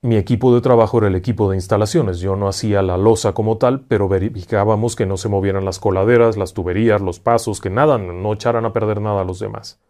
Mi 0.00 0.16
equipo 0.16 0.54
de 0.54 0.62
trabajo 0.62 0.98
era 0.98 1.08
el 1.08 1.14
equipo 1.14 1.50
de 1.50 1.56
instalaciones. 1.56 2.20
Yo 2.20 2.36
no 2.36 2.48
hacía 2.48 2.80
la 2.80 2.96
losa 2.96 3.32
como 3.32 3.58
tal, 3.58 3.80
pero 3.80 4.08
verificábamos 4.08 4.96
que 4.96 5.04
no 5.04 5.16
se 5.16 5.28
movieran 5.28 5.64
las 5.64 5.78
coladeras, 5.78 6.36
las 6.36 6.54
tuberías, 6.54 7.00
los 7.00 7.18
pasos, 7.18 7.60
que 7.60 7.70
nada, 7.70 7.98
no 7.98 8.32
echaran 8.32 8.64
a 8.64 8.72
perder 8.72 9.00
nada 9.00 9.22
a 9.22 9.24
los 9.24 9.38
demás. 9.38 9.80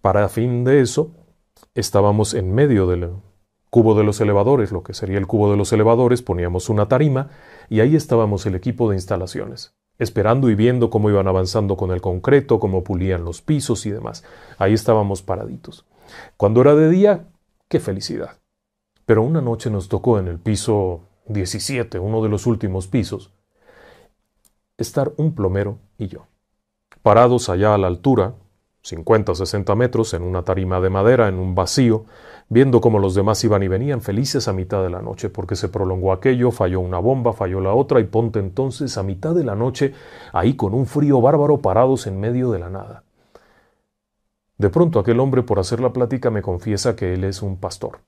Para 0.00 0.28
fin 0.28 0.64
de 0.64 0.80
eso, 0.80 1.10
estábamos 1.74 2.34
en 2.34 2.54
medio 2.54 2.86
del 2.86 3.10
cubo 3.70 3.94
de 3.94 4.04
los 4.04 4.20
elevadores, 4.20 4.70
lo 4.70 4.82
que 4.82 4.94
sería 4.94 5.18
el 5.18 5.26
cubo 5.26 5.50
de 5.50 5.56
los 5.56 5.72
elevadores, 5.72 6.22
poníamos 6.22 6.68
una 6.68 6.86
tarima 6.86 7.30
y 7.68 7.80
ahí 7.80 7.96
estábamos 7.96 8.46
el 8.46 8.54
equipo 8.54 8.90
de 8.90 8.96
instalaciones. 8.96 9.74
Esperando 9.98 10.50
y 10.50 10.54
viendo 10.54 10.90
cómo 10.90 11.10
iban 11.10 11.28
avanzando 11.28 11.76
con 11.76 11.90
el 11.90 12.00
concreto, 12.00 12.58
cómo 12.58 12.82
pulían 12.84 13.24
los 13.24 13.42
pisos 13.42 13.86
y 13.86 13.90
demás. 13.90 14.24
Ahí 14.58 14.72
estábamos 14.72 15.22
paraditos. 15.22 15.86
Cuando 16.36 16.60
era 16.60 16.74
de 16.74 16.90
día, 16.90 17.28
qué 17.68 17.80
felicidad. 17.80 18.38
Pero 19.06 19.22
una 19.22 19.40
noche 19.40 19.70
nos 19.70 19.88
tocó 19.88 20.18
en 20.18 20.28
el 20.28 20.38
piso 20.38 21.02
17, 21.26 21.98
uno 21.98 22.22
de 22.22 22.28
los 22.28 22.46
últimos 22.46 22.86
pisos, 22.86 23.30
estar 24.76 25.12
un 25.16 25.34
plomero 25.34 25.78
y 25.98 26.08
yo, 26.08 26.26
parados 27.02 27.48
allá 27.48 27.74
a 27.74 27.78
la 27.78 27.86
altura, 27.86 28.34
50 28.82 29.32
o 29.32 29.34
60 29.34 29.74
metros, 29.74 30.12
en 30.14 30.22
una 30.22 30.42
tarima 30.42 30.80
de 30.80 30.90
madera, 30.90 31.28
en 31.28 31.38
un 31.38 31.54
vacío, 31.54 32.04
viendo 32.48 32.80
cómo 32.80 32.98
los 32.98 33.14
demás 33.14 33.42
iban 33.44 33.62
y 33.62 33.68
venían 33.68 34.00
felices 34.00 34.48
a 34.48 34.52
mitad 34.52 34.82
de 34.82 34.90
la 34.90 35.02
noche, 35.02 35.28
porque 35.30 35.56
se 35.56 35.68
prolongó 35.68 36.12
aquello, 36.12 36.50
falló 36.50 36.80
una 36.80 36.98
bomba, 36.98 37.32
falló 37.32 37.60
la 37.60 37.74
otra, 37.74 38.00
y 38.00 38.04
ponte 38.04 38.38
entonces 38.38 38.96
a 38.98 39.02
mitad 39.02 39.34
de 39.34 39.44
la 39.44 39.54
noche, 39.54 39.94
ahí 40.32 40.54
con 40.54 40.74
un 40.74 40.86
frío 40.86 41.20
bárbaro, 41.20 41.58
parados 41.58 42.06
en 42.06 42.20
medio 42.20 42.50
de 42.50 42.58
la 42.58 42.70
nada. 42.70 43.04
De 44.58 44.70
pronto 44.70 45.00
aquel 45.00 45.20
hombre, 45.20 45.42
por 45.42 45.58
hacer 45.58 45.80
la 45.80 45.92
plática, 45.92 46.30
me 46.30 46.42
confiesa 46.42 46.94
que 46.94 47.14
él 47.14 47.24
es 47.24 47.42
un 47.42 47.56
pastor. 47.56 48.00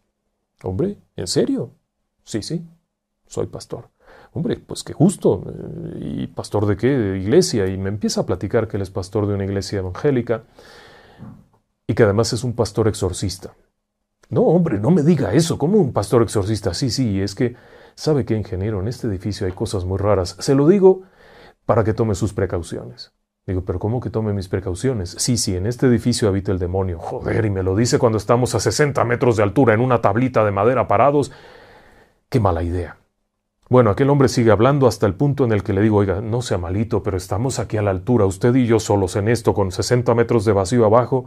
Hombre, 0.62 0.98
¿en 1.16 1.26
serio? 1.26 1.70
Sí, 2.24 2.42
sí, 2.42 2.64
soy 3.26 3.46
pastor. 3.46 3.88
Hombre, 4.32 4.56
pues 4.56 4.84
qué 4.84 4.92
justo. 4.92 5.42
¿Y 5.98 6.26
pastor 6.28 6.66
de 6.66 6.76
qué? 6.76 6.88
De 6.88 7.18
iglesia. 7.18 7.66
Y 7.66 7.76
me 7.78 7.88
empieza 7.88 8.20
a 8.20 8.26
platicar 8.26 8.68
que 8.68 8.76
él 8.76 8.82
es 8.82 8.90
pastor 8.90 9.26
de 9.26 9.34
una 9.34 9.44
iglesia 9.44 9.78
evangélica 9.78 10.44
y 11.86 11.94
que 11.94 12.02
además 12.02 12.32
es 12.32 12.44
un 12.44 12.52
pastor 12.52 12.86
exorcista. 12.88 13.54
No, 14.28 14.42
hombre, 14.42 14.78
no 14.78 14.90
me 14.90 15.02
diga 15.02 15.32
eso. 15.32 15.58
¿Cómo 15.58 15.78
un 15.78 15.92
pastor 15.92 16.22
exorcista? 16.22 16.74
Sí, 16.74 16.90
sí, 16.90 17.20
es 17.20 17.34
que 17.34 17.56
sabe 17.94 18.24
que, 18.24 18.34
ingeniero, 18.34 18.80
en 18.80 18.88
este 18.88 19.06
edificio 19.06 19.46
hay 19.46 19.52
cosas 19.52 19.84
muy 19.84 19.98
raras. 19.98 20.36
Se 20.40 20.54
lo 20.54 20.66
digo 20.66 21.02
para 21.64 21.84
que 21.84 21.94
tome 21.94 22.14
sus 22.14 22.32
precauciones. 22.32 23.12
Digo, 23.46 23.64
pero 23.64 23.78
¿cómo 23.78 24.00
que 24.00 24.10
tome 24.10 24.32
mis 24.32 24.48
precauciones? 24.48 25.14
Sí, 25.18 25.36
sí, 25.36 25.54
en 25.54 25.66
este 25.66 25.86
edificio 25.86 26.28
habita 26.28 26.50
el 26.50 26.58
demonio. 26.58 26.98
Joder, 26.98 27.44
y 27.44 27.50
me 27.50 27.62
lo 27.62 27.76
dice 27.76 27.98
cuando 27.98 28.18
estamos 28.18 28.56
a 28.56 28.60
60 28.60 29.04
metros 29.04 29.36
de 29.36 29.44
altura 29.44 29.74
en 29.74 29.80
una 29.80 30.00
tablita 30.00 30.44
de 30.44 30.50
madera 30.50 30.88
parados. 30.88 31.30
Qué 32.28 32.40
mala 32.40 32.64
idea. 32.64 32.96
Bueno, 33.68 33.90
aquel 33.90 34.10
hombre 34.10 34.28
sigue 34.28 34.50
hablando 34.50 34.88
hasta 34.88 35.06
el 35.06 35.14
punto 35.14 35.44
en 35.44 35.52
el 35.52 35.62
que 35.62 35.72
le 35.72 35.80
digo, 35.80 35.98
oiga, 35.98 36.20
no 36.20 36.42
sea 36.42 36.58
malito, 36.58 37.04
pero 37.04 37.16
estamos 37.16 37.60
aquí 37.60 37.76
a 37.76 37.82
la 37.82 37.90
altura, 37.90 38.24
usted 38.24 38.54
y 38.54 38.66
yo 38.66 38.80
solos 38.80 39.14
en 39.14 39.28
esto, 39.28 39.54
con 39.54 39.70
60 39.70 40.14
metros 40.14 40.44
de 40.44 40.52
vacío 40.52 40.84
abajo. 40.84 41.26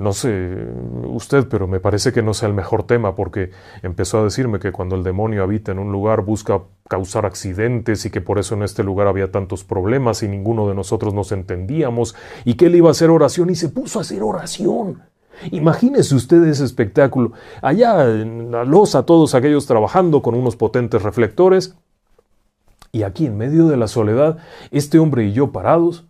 No 0.00 0.12
sé 0.12 0.56
usted, 1.04 1.46
pero 1.48 1.68
me 1.68 1.78
parece 1.78 2.12
que 2.12 2.22
no 2.22 2.34
sea 2.34 2.48
el 2.48 2.54
mejor 2.54 2.84
tema, 2.84 3.14
porque 3.14 3.50
empezó 3.82 4.18
a 4.18 4.24
decirme 4.24 4.58
que 4.58 4.72
cuando 4.72 4.96
el 4.96 5.04
demonio 5.04 5.42
habita 5.42 5.72
en 5.72 5.78
un 5.78 5.92
lugar 5.92 6.22
busca 6.22 6.62
causar 6.88 7.26
accidentes 7.26 8.04
y 8.06 8.10
que 8.10 8.20
por 8.20 8.38
eso 8.38 8.54
en 8.54 8.62
este 8.62 8.82
lugar 8.82 9.06
había 9.06 9.30
tantos 9.30 9.62
problemas 9.62 10.22
y 10.22 10.28
ninguno 10.28 10.68
de 10.68 10.74
nosotros 10.74 11.14
nos 11.14 11.32
entendíamos, 11.32 12.16
y 12.44 12.54
que 12.54 12.66
él 12.66 12.76
iba 12.76 12.88
a 12.88 12.92
hacer 12.92 13.10
oración 13.10 13.50
y 13.50 13.54
se 13.54 13.68
puso 13.68 13.98
a 13.98 14.02
hacer 14.02 14.22
oración. 14.22 15.02
Imagínese 15.50 16.14
usted 16.14 16.44
ese 16.44 16.64
espectáculo. 16.64 17.32
Allá 17.62 18.04
en 18.10 18.50
la 18.50 18.64
losa, 18.64 19.04
todos 19.04 19.34
aquellos 19.34 19.66
trabajando 19.66 20.22
con 20.22 20.34
unos 20.34 20.56
potentes 20.56 21.02
reflectores. 21.02 21.76
Y 22.92 23.04
aquí 23.04 23.26
en 23.26 23.38
medio 23.38 23.68
de 23.68 23.76
la 23.76 23.86
soledad, 23.86 24.38
este 24.70 24.98
hombre 24.98 25.24
y 25.24 25.32
yo 25.32 25.52
parados, 25.52 26.09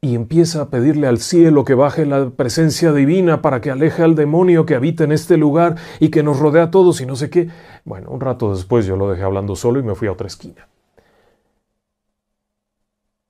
y 0.00 0.14
empieza 0.14 0.62
a 0.62 0.70
pedirle 0.70 1.06
al 1.06 1.18
cielo 1.18 1.64
que 1.64 1.74
baje 1.74 2.06
la 2.06 2.30
presencia 2.30 2.92
divina 2.92 3.42
para 3.42 3.60
que 3.60 3.70
aleje 3.70 4.02
al 4.02 4.14
demonio 4.14 4.66
que 4.66 4.74
habita 4.74 5.04
en 5.04 5.12
este 5.12 5.36
lugar 5.36 5.76
y 6.00 6.10
que 6.10 6.22
nos 6.22 6.38
rodea 6.38 6.64
a 6.64 6.70
todos 6.70 7.00
y 7.00 7.06
no 7.06 7.16
sé 7.16 7.30
qué. 7.30 7.48
Bueno, 7.84 8.10
un 8.10 8.20
rato 8.20 8.54
después 8.54 8.86
yo 8.86 8.96
lo 8.96 9.10
dejé 9.10 9.22
hablando 9.22 9.56
solo 9.56 9.80
y 9.80 9.82
me 9.82 9.94
fui 9.94 10.08
a 10.08 10.12
otra 10.12 10.26
esquina. 10.26 10.68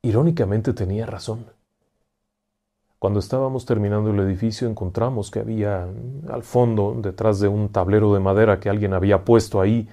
Irónicamente 0.02 0.72
tenía 0.72 1.06
razón. 1.06 1.46
Cuando 2.98 3.20
estábamos 3.20 3.66
terminando 3.66 4.10
el 4.10 4.20
edificio 4.20 4.68
encontramos 4.68 5.30
que 5.30 5.40
había 5.40 5.86
al 6.28 6.42
fondo, 6.42 6.96
detrás 7.00 7.40
de 7.40 7.48
un 7.48 7.68
tablero 7.68 8.14
de 8.14 8.20
madera 8.20 8.58
que 8.58 8.68
alguien 8.68 8.94
había 8.94 9.24
puesto 9.24 9.60
ahí, 9.60 9.88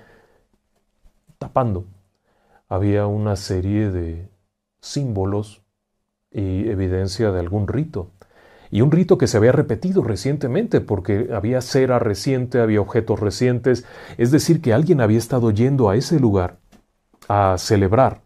tapando, 1.38 1.86
había 2.70 3.08
una 3.08 3.36
serie 3.36 3.92
de 3.92 4.30
símbolos 4.82 5.63
y 6.34 6.70
evidencia 6.70 7.32
de 7.32 7.40
algún 7.40 7.68
rito. 7.68 8.10
Y 8.72 8.82
un 8.82 8.92
rito 8.92 9.20
que 9.20 9.28
se 9.28 9.38
había 9.38 9.52
repetido 9.52 10.04
recientemente 10.04 10.82
porque 10.82 11.30
había 11.32 11.62
cera 11.62 12.00
reciente, 12.00 12.60
había 12.60 12.82
objetos 12.82 13.20
recientes, 13.20 13.86
es 14.18 14.32
decir, 14.32 14.62
que 14.62 14.74
alguien 14.74 15.00
había 15.00 15.20
estado 15.20 15.52
yendo 15.52 15.90
a 15.90 15.96
ese 15.96 16.20
lugar 16.20 16.58
a 17.28 17.56
celebrar 17.60 18.22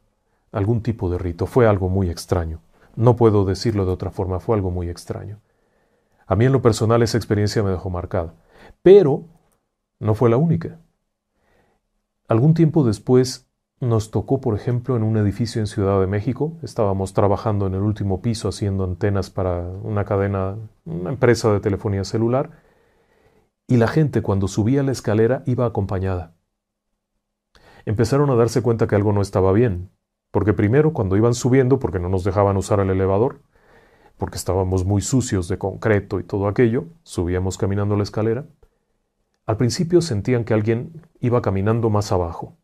algún 0.54 0.82
tipo 0.82 1.10
de 1.10 1.18
rito. 1.18 1.48
Fue 1.48 1.68
algo 1.68 1.90
muy 1.90 2.10
extraño. 2.10 2.62
No 2.96 3.16
puedo 3.18 3.44
decirlo 3.44 3.86
de 3.86 3.92
otra 3.92 4.10
forma, 4.10 4.40
fue 4.40 4.56
algo 4.56 4.72
muy 4.72 4.90
extraño. 4.90 5.40
A 6.26 6.36
mí 6.36 6.46
en 6.46 6.52
lo 6.52 6.62
personal 6.62 7.02
esa 7.02 7.18
experiencia 7.18 7.62
me 7.62 7.72
dejó 7.72 7.90
marcada. 7.90 8.34
Pero 8.82 9.26
no 10.00 10.16
fue 10.16 10.30
la 10.30 10.38
única. 10.38 10.80
Algún 12.28 12.54
tiempo 12.54 12.84
después 12.84 13.47
nos 13.80 14.10
tocó, 14.10 14.42
por 14.42 14.56
ejemplo, 14.56 14.96
en 14.96 15.04
un 15.04 15.18
edificio 15.18 15.62
en 15.62 15.68
Ciudad 15.68 16.00
de 16.00 16.08
México. 16.08 16.54
Estábamos 16.64 17.14
trabajando 17.14 17.68
en 17.68 17.76
el 17.76 17.82
último 17.82 18.22
piso 18.22 18.50
haciendo 18.50 18.84
antenas 18.84 19.30
para 19.30 19.60
una 19.60 20.04
cadena, 20.06 20.58
una 20.86 21.12
empresa 21.12 21.54
de 21.54 21.60
telefonía 21.60 22.04
celular. 22.04 22.52
Y 23.68 23.78
la 23.78 23.88
gente 23.88 24.22
cuando 24.22 24.48
subía 24.48 24.82
la 24.82 24.92
escalera 24.92 25.44
iba 25.46 25.66
acompañada. 25.66 26.34
Empezaron 27.86 28.30
a 28.32 28.36
darse 28.36 28.62
cuenta 28.62 28.88
que 28.88 28.96
algo 28.96 29.14
no 29.14 29.22
estaba 29.22 29.52
bien. 29.54 29.92
Porque 30.32 30.54
primero, 30.54 30.92
cuando 30.94 31.16
iban 31.16 31.36
subiendo, 31.36 31.80
porque 31.80 32.00
no 32.00 32.10
nos 32.10 32.24
dejaban 32.24 32.58
usar 32.58 32.80
el 32.80 32.90
elevador, 32.90 33.42
porque 34.18 34.38
estábamos 34.38 34.86
muy 34.86 35.02
sucios 35.02 35.48
de 35.48 35.58
concreto 35.58 36.20
y 36.20 36.24
todo 36.24 36.48
aquello, 36.48 36.86
subíamos 37.04 37.58
caminando 37.58 37.96
la 37.96 38.04
escalera, 38.04 38.46
al 39.46 39.58
principio 39.58 40.02
sentían 40.02 40.44
que 40.44 40.54
alguien 40.54 41.02
iba 41.22 41.42
caminando 41.42 41.90
más 41.90 42.12
abajo 42.12 42.58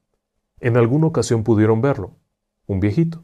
en 0.64 0.78
alguna 0.78 1.08
ocasión 1.08 1.44
pudieron 1.44 1.82
verlo, 1.82 2.12
un 2.68 2.80
viejito. 2.80 3.22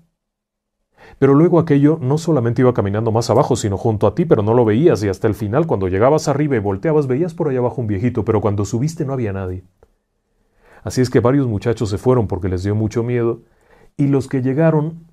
Pero 1.20 1.34
luego 1.34 1.58
aquello 1.58 1.98
no 2.02 2.18
solamente 2.18 2.62
iba 2.62 2.74
caminando 2.74 3.14
más 3.14 3.30
abajo, 3.30 3.56
sino 3.56 3.78
junto 3.78 4.08
a 4.08 4.14
ti, 4.14 4.26
pero 4.26 4.44
no 4.44 4.54
lo 4.54 4.66
veías, 4.66 5.02
y 5.06 5.08
hasta 5.08 5.28
el 5.28 5.36
final, 5.36 5.66
cuando 5.66 5.88
llegabas 5.88 6.28
arriba 6.28 6.58
y 6.58 6.60
volteabas, 6.60 7.08
veías 7.08 7.34
por 7.34 7.48
allá 7.48 7.60
abajo 7.60 7.80
un 7.80 7.88
viejito, 7.88 8.26
pero 8.26 8.42
cuando 8.42 8.66
subiste 8.66 9.06
no 9.06 9.14
había 9.14 9.32
nadie. 9.32 9.64
Así 10.84 11.00
es 11.00 11.10
que 11.10 11.22
varios 11.22 11.48
muchachos 11.48 11.90
se 11.90 11.98
fueron 11.98 12.28
porque 12.28 12.50
les 12.50 12.64
dio 12.64 12.76
mucho 12.76 13.04
miedo, 13.04 13.40
y 13.96 14.08
los 14.08 14.28
que 14.28 14.42
llegaron, 14.42 15.08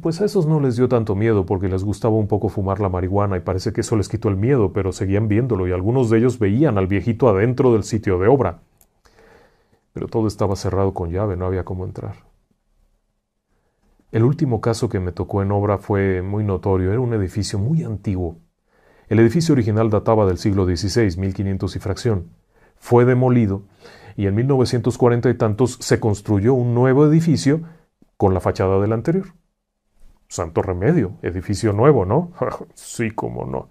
pues 0.00 0.22
a 0.22 0.24
esos 0.24 0.46
no 0.46 0.60
les 0.60 0.76
dio 0.76 0.88
tanto 0.88 1.14
miedo 1.14 1.44
porque 1.44 1.68
les 1.68 1.84
gustaba 1.84 2.14
un 2.14 2.26
poco 2.26 2.48
fumar 2.48 2.80
la 2.80 2.88
marihuana 2.88 3.36
y 3.36 3.40
parece 3.40 3.74
que 3.74 3.82
eso 3.82 3.96
les 3.96 4.08
quitó 4.08 4.30
el 4.30 4.36
miedo, 4.36 4.72
pero 4.72 4.92
seguían 4.92 5.28
viéndolo 5.28 5.68
y 5.68 5.72
algunos 5.72 6.08
de 6.08 6.18
ellos 6.18 6.38
veían 6.38 6.78
al 6.78 6.86
viejito 6.86 7.28
adentro 7.28 7.74
del 7.74 7.84
sitio 7.84 8.18
de 8.18 8.28
obra 8.28 8.60
pero 9.94 10.08
todo 10.08 10.26
estaba 10.26 10.56
cerrado 10.56 10.92
con 10.92 11.10
llave, 11.10 11.36
no 11.36 11.46
había 11.46 11.64
cómo 11.64 11.84
entrar. 11.84 12.16
El 14.12 14.24
último 14.24 14.60
caso 14.60 14.88
que 14.88 15.00
me 15.00 15.12
tocó 15.12 15.40
en 15.40 15.52
obra 15.52 15.78
fue 15.78 16.20
muy 16.20 16.44
notorio, 16.44 16.90
era 16.90 17.00
un 17.00 17.14
edificio 17.14 17.58
muy 17.58 17.84
antiguo. 17.84 18.38
El 19.08 19.20
edificio 19.20 19.54
original 19.54 19.90
databa 19.90 20.26
del 20.26 20.38
siglo 20.38 20.66
XVI, 20.66 21.16
1500 21.16 21.76
y 21.76 21.78
fracción. 21.78 22.30
Fue 22.76 23.04
demolido 23.04 23.62
y 24.16 24.26
en 24.26 24.34
1940 24.34 25.30
y 25.30 25.34
tantos 25.34 25.78
se 25.80 26.00
construyó 26.00 26.54
un 26.54 26.74
nuevo 26.74 27.06
edificio 27.06 27.62
con 28.16 28.34
la 28.34 28.40
fachada 28.40 28.80
del 28.80 28.92
anterior. 28.92 29.26
Santo 30.28 30.62
remedio, 30.62 31.18
edificio 31.22 31.72
nuevo, 31.72 32.04
¿no? 32.04 32.32
sí, 32.74 33.10
como 33.10 33.46
no. 33.46 33.70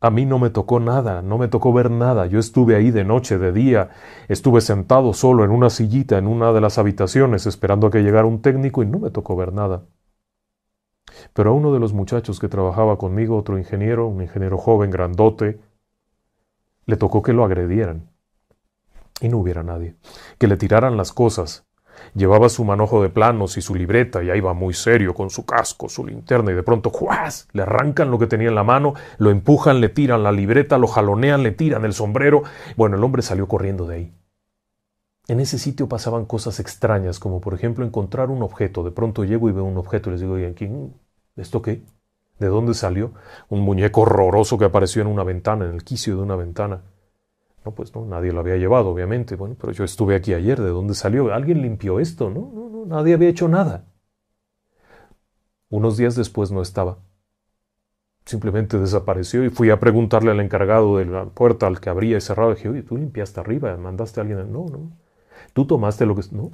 A 0.00 0.10
mí 0.10 0.26
no 0.26 0.38
me 0.38 0.50
tocó 0.50 0.78
nada, 0.78 1.22
no 1.22 1.38
me 1.38 1.48
tocó 1.48 1.72
ver 1.72 1.90
nada. 1.90 2.26
Yo 2.26 2.38
estuve 2.38 2.76
ahí 2.76 2.92
de 2.92 3.04
noche, 3.04 3.36
de 3.36 3.52
día, 3.52 3.90
estuve 4.28 4.60
sentado 4.60 5.12
solo 5.12 5.44
en 5.44 5.50
una 5.50 5.70
sillita 5.70 6.18
en 6.18 6.28
una 6.28 6.52
de 6.52 6.60
las 6.60 6.78
habitaciones 6.78 7.46
esperando 7.46 7.88
a 7.88 7.90
que 7.90 8.02
llegara 8.02 8.26
un 8.26 8.40
técnico 8.40 8.82
y 8.82 8.86
no 8.86 9.00
me 9.00 9.10
tocó 9.10 9.34
ver 9.34 9.52
nada. 9.52 9.82
Pero 11.32 11.50
a 11.50 11.52
uno 11.54 11.72
de 11.72 11.80
los 11.80 11.92
muchachos 11.92 12.38
que 12.38 12.48
trabajaba 12.48 12.96
conmigo, 12.96 13.36
otro 13.36 13.58
ingeniero, 13.58 14.06
un 14.06 14.22
ingeniero 14.22 14.56
joven, 14.56 14.90
grandote, 14.90 15.60
le 16.86 16.96
tocó 16.96 17.22
que 17.22 17.32
lo 17.32 17.44
agredieran. 17.44 18.10
Y 19.20 19.28
no 19.28 19.38
hubiera 19.38 19.64
nadie. 19.64 19.96
Que 20.38 20.46
le 20.46 20.56
tiraran 20.56 20.96
las 20.96 21.12
cosas, 21.12 21.67
Llevaba 22.14 22.48
su 22.48 22.64
manojo 22.64 23.02
de 23.02 23.08
planos 23.08 23.56
y 23.56 23.62
su 23.62 23.74
libreta 23.74 24.22
y 24.22 24.30
ahí 24.30 24.40
va 24.40 24.54
muy 24.54 24.74
serio 24.74 25.14
con 25.14 25.30
su 25.30 25.44
casco, 25.44 25.88
su 25.88 26.06
linterna 26.06 26.52
y 26.52 26.54
de 26.54 26.62
pronto 26.62 26.90
¡juas! 26.90 27.48
le 27.52 27.62
arrancan 27.62 28.10
lo 28.10 28.18
que 28.18 28.26
tenía 28.26 28.48
en 28.48 28.54
la 28.54 28.64
mano, 28.64 28.94
lo 29.18 29.30
empujan, 29.30 29.80
le 29.80 29.88
tiran 29.88 30.22
la 30.22 30.32
libreta, 30.32 30.78
lo 30.78 30.86
jalonean, 30.86 31.42
le 31.42 31.52
tiran 31.52 31.84
el 31.84 31.92
sombrero. 31.92 32.42
Bueno, 32.76 32.96
el 32.96 33.04
hombre 33.04 33.22
salió 33.22 33.48
corriendo 33.48 33.86
de 33.86 33.94
ahí. 33.94 34.12
En 35.28 35.40
ese 35.40 35.58
sitio 35.58 35.88
pasaban 35.88 36.24
cosas 36.24 36.58
extrañas, 36.58 37.18
como 37.18 37.40
por 37.40 37.52
ejemplo 37.52 37.84
encontrar 37.84 38.30
un 38.30 38.42
objeto. 38.42 38.82
De 38.82 38.90
pronto 38.90 39.24
llego 39.24 39.48
y 39.50 39.52
veo 39.52 39.64
un 39.64 39.76
objeto 39.76 40.08
y 40.08 40.12
les 40.12 40.20
digo, 40.22 40.32
oye, 40.34 40.54
¿quién? 40.54 40.94
¿Esto 41.36 41.60
qué? 41.60 41.82
¿De 42.38 42.46
dónde 42.46 42.72
salió? 42.72 43.12
Un 43.48 43.60
muñeco 43.60 44.02
horroroso 44.02 44.56
que 44.56 44.64
apareció 44.64 45.02
en 45.02 45.08
una 45.08 45.24
ventana, 45.24 45.66
en 45.66 45.74
el 45.74 45.84
quicio 45.84 46.16
de 46.16 46.22
una 46.22 46.36
ventana. 46.36 46.80
No, 47.68 47.74
pues 47.74 47.94
no, 47.94 48.06
nadie 48.06 48.32
lo 48.32 48.40
había 48.40 48.56
llevado, 48.56 48.88
obviamente. 48.88 49.36
Bueno, 49.36 49.54
pero 49.60 49.74
yo 49.74 49.84
estuve 49.84 50.14
aquí 50.14 50.32
ayer, 50.32 50.58
¿de 50.58 50.70
dónde 50.70 50.94
salió? 50.94 51.34
¿Alguien 51.34 51.60
limpió 51.60 52.00
esto? 52.00 52.30
No, 52.30 52.50
no, 52.50 52.70
no, 52.70 52.86
nadie 52.86 53.12
había 53.12 53.28
hecho 53.28 53.46
nada. 53.46 53.84
Unos 55.68 55.98
días 55.98 56.16
después 56.16 56.50
no 56.50 56.62
estaba. 56.62 56.96
Simplemente 58.24 58.78
desapareció 58.78 59.44
y 59.44 59.50
fui 59.50 59.68
a 59.68 59.78
preguntarle 59.78 60.30
al 60.30 60.40
encargado 60.40 60.96
de 60.96 61.04
la 61.04 61.26
puerta, 61.26 61.66
al 61.66 61.78
que 61.78 61.90
abría 61.90 62.16
y 62.16 62.22
cerraba. 62.22 62.54
Dije, 62.54 62.70
oye, 62.70 62.82
tú 62.82 62.96
limpiaste 62.96 63.38
arriba, 63.38 63.76
mandaste 63.76 64.20
a 64.20 64.22
alguien. 64.22 64.50
No, 64.50 64.64
no. 64.70 64.90
Tú 65.52 65.66
tomaste 65.66 66.06
lo 66.06 66.14
que. 66.14 66.22
No. 66.30 66.52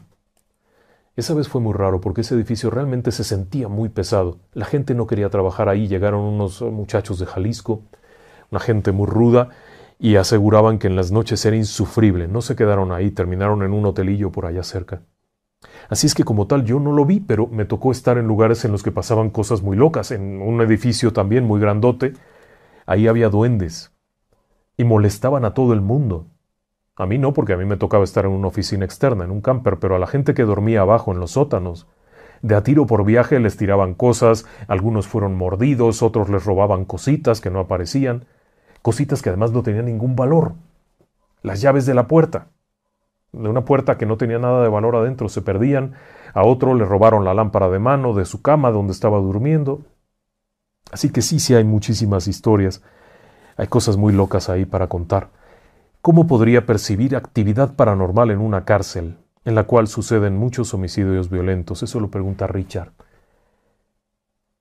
Esa 1.15 1.35
vez 1.35 1.47
fue 1.47 1.61
muy 1.61 1.75
raro 1.75 2.01
porque 2.01 2.23
ese 2.23 2.35
edificio 2.35 2.71
realmente 2.71 3.13
se 3.13 3.23
sentía 3.23 3.69
muy 3.69 3.89
pesado. 3.89 4.39
La 4.53 4.65
gente 4.65 4.97
no 4.97 5.07
quería 5.07 5.31
trabajar 5.31 5.69
ahí. 5.69 5.87
Llegaron 5.87 6.23
unos 6.23 6.61
muchachos 6.61 7.21
de 7.21 7.27
Jalisco, 7.27 7.83
una 8.51 8.59
gente 8.59 8.91
muy 8.91 9.07
ruda, 9.07 9.51
y 9.99 10.17
aseguraban 10.17 10.79
que 10.79 10.87
en 10.87 10.97
las 10.97 11.13
noches 11.13 11.45
era 11.45 11.57
insufrible. 11.57 12.29
No 12.29 12.43
se 12.43 12.57
quedaron 12.57 12.93
ahí, 12.93 13.11
terminaron 13.11 13.63
en 13.63 13.73
un 13.73 13.87
hotelillo 13.87 14.33
por 14.33 14.47
allá 14.47 14.63
cerca. 14.63 15.03
Así 15.89 16.07
es 16.07 16.15
que 16.15 16.25
como 16.25 16.47
tal 16.47 16.65
yo 16.65 16.81
no 16.81 16.93
lo 16.93 17.05
vi, 17.05 17.21
pero 17.21 17.47
me 17.47 17.65
tocó 17.65 17.93
estar 17.93 18.19
en 18.19 18.27
lugares 18.27 18.65
en 18.65 18.73
los 18.73 18.83
que 18.83 18.93
pasaban 18.93 19.31
cosas 19.31 19.63
muy 19.63 19.77
locas, 19.77 20.11
en 20.11 20.43
un 20.43 20.61
edificio 20.61 21.13
también 21.13 21.45
muy 21.45 21.61
grandote. 21.61 22.15
Ahí 22.87 23.09
había 23.09 23.29
duendes 23.29 23.93
y 24.77 24.85
molestaban 24.85 25.45
a 25.45 25.55
todo 25.55 25.73
el 25.73 25.81
mundo. 25.81 26.27
A 26.97 27.07
mí 27.07 27.19
no, 27.19 27.33
porque 27.33 27.55
a 27.55 27.57
mí 27.57 27.65
me 27.65 27.77
tocaba 27.77 28.05
estar 28.05 28.25
en 28.25 28.33
una 28.33 28.49
oficina 28.49 28.85
externa, 28.85 29.25
en 29.25 29.31
un 29.31 29.41
camper, 29.41 29.79
pero 29.79 29.97
a 29.97 29.99
la 29.99 30.07
gente 30.07 30.35
que 30.35 30.45
dormía 30.45 30.83
abajo 30.83 31.13
en 31.13 31.21
los 31.21 31.33
sótanos. 31.33 31.87
De 32.43 32.55
a 32.55 32.63
tiro 32.63 32.87
por 32.87 33.05
viaje 33.05 33.41
les 33.41 33.57
tiraban 33.57 33.95
cosas, 33.95 34.45
algunos 34.69 35.09
fueron 35.09 35.35
mordidos, 35.35 36.03
otros 36.03 36.29
les 36.29 36.45
robaban 36.45 36.85
cositas 36.85 37.41
que 37.41 37.51
no 37.51 37.61
aparecían 37.61 38.27
cositas 38.85 39.23
que 39.23 39.31
además 39.31 39.51
no 39.51 39.63
tenían 39.63 39.87
ningún 39.87 40.15
valor. 40.15 40.53
Las 41.41 41.63
llaves 41.63 41.87
de 41.87 41.95
la 41.95 42.07
puerta, 42.07 42.49
de 43.33 43.49
una 43.49 43.65
puerta 43.65 43.97
que 43.97 44.05
no 44.05 44.19
tenía 44.19 44.39
nada 44.39 44.63
de 44.63 44.69
valor 44.69 44.95
adentro, 44.95 45.31
se 45.31 45.41
perdían, 45.41 45.95
a 46.35 46.45
otro 46.45 46.75
le 46.75 46.85
robaron 46.85 47.25
la 47.25 47.33
lámpara 47.33 47.71
de 47.71 47.79
mano 47.79 48.13
de 48.13 48.27
su 48.27 48.43
cama 48.43 48.71
donde 48.71 48.93
estaba 48.93 49.17
durmiendo. 49.21 49.81
Así 50.93 51.09
que 51.09 51.23
sí, 51.23 51.41
sí 51.41 51.55
hay 51.55 51.65
muchísimas 51.65 52.29
historias, 52.29 52.83
hay 53.57 53.69
cosas 53.69 53.97
muy 53.97 54.13
locas 54.13 54.51
ahí 54.51 54.67
para 54.67 54.87
contar. 54.87 55.31
¿Cómo 56.03 56.27
podría 56.27 56.67
percibir 56.67 57.17
actividad 57.17 57.77
paranormal 57.77 58.33
en 58.33 58.41
una 58.41 58.67
cárcel 58.67 59.17
en 59.47 59.55
la 59.55 59.65
cual 59.65 59.89
suceden 59.89 60.37
muchos 60.37 60.75
homicidios 60.75 61.31
violentos? 61.31 61.83
Eso 61.83 62.01
lo 62.01 62.11
pregunta 62.11 62.47
Richard. 62.47 62.93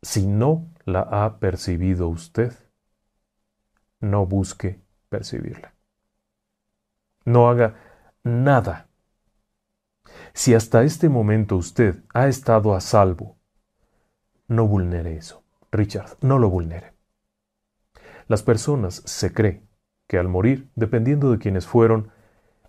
Si 0.01 0.25
no 0.25 0.65
la 0.85 1.01
ha 1.01 1.39
percibido 1.39 2.07
usted, 2.07 2.53
no 4.03 4.25
busque 4.25 4.81
percibirla. 5.09 5.73
No 7.25 7.49
haga 7.49 7.75
nada. 8.23 8.89
Si 10.33 10.53
hasta 10.53 10.83
este 10.83 11.07
momento 11.09 11.55
usted 11.55 12.03
ha 12.13 12.27
estado 12.27 12.75
a 12.75 12.81
salvo, 12.81 13.37
no 14.47 14.67
vulnere 14.67 15.15
eso. 15.15 15.43
Richard, 15.71 16.17
no 16.21 16.37
lo 16.37 16.49
vulnere. 16.49 16.93
Las 18.27 18.43
personas 18.43 19.01
se 19.05 19.33
cree 19.33 19.63
que 20.07 20.17
al 20.17 20.27
morir, 20.27 20.69
dependiendo 20.75 21.31
de 21.31 21.39
quienes 21.39 21.65
fueron, 21.65 22.11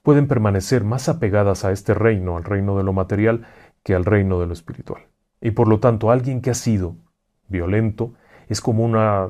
pueden 0.02 0.28
permanecer 0.28 0.84
más 0.84 1.08
apegadas 1.08 1.64
a 1.64 1.72
este 1.72 1.94
reino, 1.94 2.36
al 2.36 2.44
reino 2.44 2.76
de 2.76 2.84
lo 2.84 2.92
material, 2.92 3.46
que 3.82 3.94
al 3.94 4.04
reino 4.04 4.38
de 4.38 4.46
lo 4.46 4.52
espiritual. 4.52 5.02
Y 5.40 5.50
por 5.50 5.66
lo 5.66 5.80
tanto, 5.80 6.10
alguien 6.10 6.40
que 6.40 6.50
ha 6.50 6.54
sido 6.54 6.96
violento, 7.48 8.14
es 8.48 8.60
como 8.60 8.84
una 8.84 9.28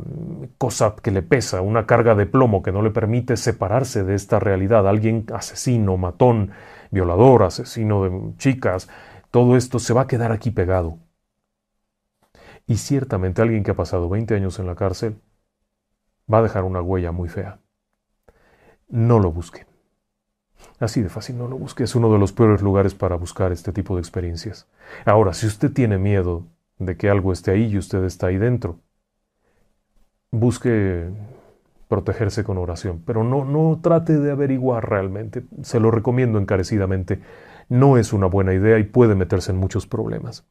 cosa 0.58 0.94
que 1.02 1.10
le 1.10 1.22
pesa, 1.22 1.60
una 1.60 1.86
carga 1.86 2.14
de 2.14 2.26
plomo 2.26 2.62
que 2.62 2.72
no 2.72 2.82
le 2.82 2.90
permite 2.90 3.36
separarse 3.36 4.04
de 4.04 4.14
esta 4.14 4.38
realidad. 4.38 4.88
Alguien 4.88 5.26
asesino, 5.32 5.96
matón, 5.96 6.50
violador, 6.90 7.42
asesino 7.42 8.04
de 8.04 8.36
chicas, 8.36 8.88
todo 9.30 9.56
esto 9.56 9.78
se 9.78 9.94
va 9.94 10.02
a 10.02 10.06
quedar 10.06 10.32
aquí 10.32 10.50
pegado. 10.50 10.98
Y 12.66 12.76
ciertamente 12.76 13.42
alguien 13.42 13.62
que 13.62 13.72
ha 13.72 13.76
pasado 13.76 14.08
20 14.08 14.34
años 14.34 14.58
en 14.58 14.66
la 14.66 14.74
cárcel 14.74 15.16
va 16.32 16.38
a 16.38 16.42
dejar 16.42 16.64
una 16.64 16.80
huella 16.80 17.12
muy 17.12 17.28
fea. 17.28 17.58
No 18.88 19.18
lo 19.18 19.32
busquen. 19.32 19.66
Así 20.80 21.02
de 21.02 21.08
fácil, 21.08 21.38
no 21.38 21.48
lo 21.48 21.58
busque. 21.58 21.84
Es 21.84 21.94
uno 21.94 22.12
de 22.12 22.18
los 22.18 22.32
peores 22.32 22.62
lugares 22.62 22.94
para 22.94 23.16
buscar 23.16 23.52
este 23.52 23.72
tipo 23.72 23.94
de 23.96 24.00
experiencias. 24.00 24.66
Ahora, 25.04 25.34
si 25.34 25.46
usted 25.46 25.72
tiene 25.72 25.98
miedo 25.98 26.46
de 26.78 26.96
que 26.96 27.10
algo 27.10 27.32
esté 27.32 27.52
ahí 27.52 27.66
y 27.66 27.78
usted 27.78 28.04
está 28.04 28.28
ahí 28.28 28.38
dentro, 28.38 28.80
busque 30.34 31.08
protegerse 31.88 32.44
con 32.44 32.58
oración, 32.58 33.02
pero 33.06 33.24
no, 33.24 33.44
no 33.44 33.78
trate 33.82 34.18
de 34.18 34.32
averiguar 34.32 34.88
realmente, 34.88 35.44
se 35.62 35.80
lo 35.80 35.90
recomiendo 35.90 36.38
encarecidamente, 36.38 37.20
no 37.68 37.98
es 37.98 38.12
una 38.12 38.26
buena 38.26 38.52
idea 38.52 38.78
y 38.78 38.84
puede 38.84 39.14
meterse 39.14 39.52
en 39.52 39.58
muchos 39.58 39.86
problemas. 39.86 40.46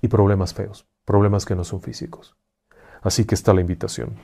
Y 0.00 0.08
problemas 0.08 0.54
feos, 0.54 0.86
problemas 1.04 1.44
que 1.44 1.56
no 1.56 1.64
son 1.64 1.80
físicos. 1.80 2.36
Así 3.02 3.24
que 3.24 3.34
está 3.34 3.52
la 3.54 3.60
invitación. 3.60 4.16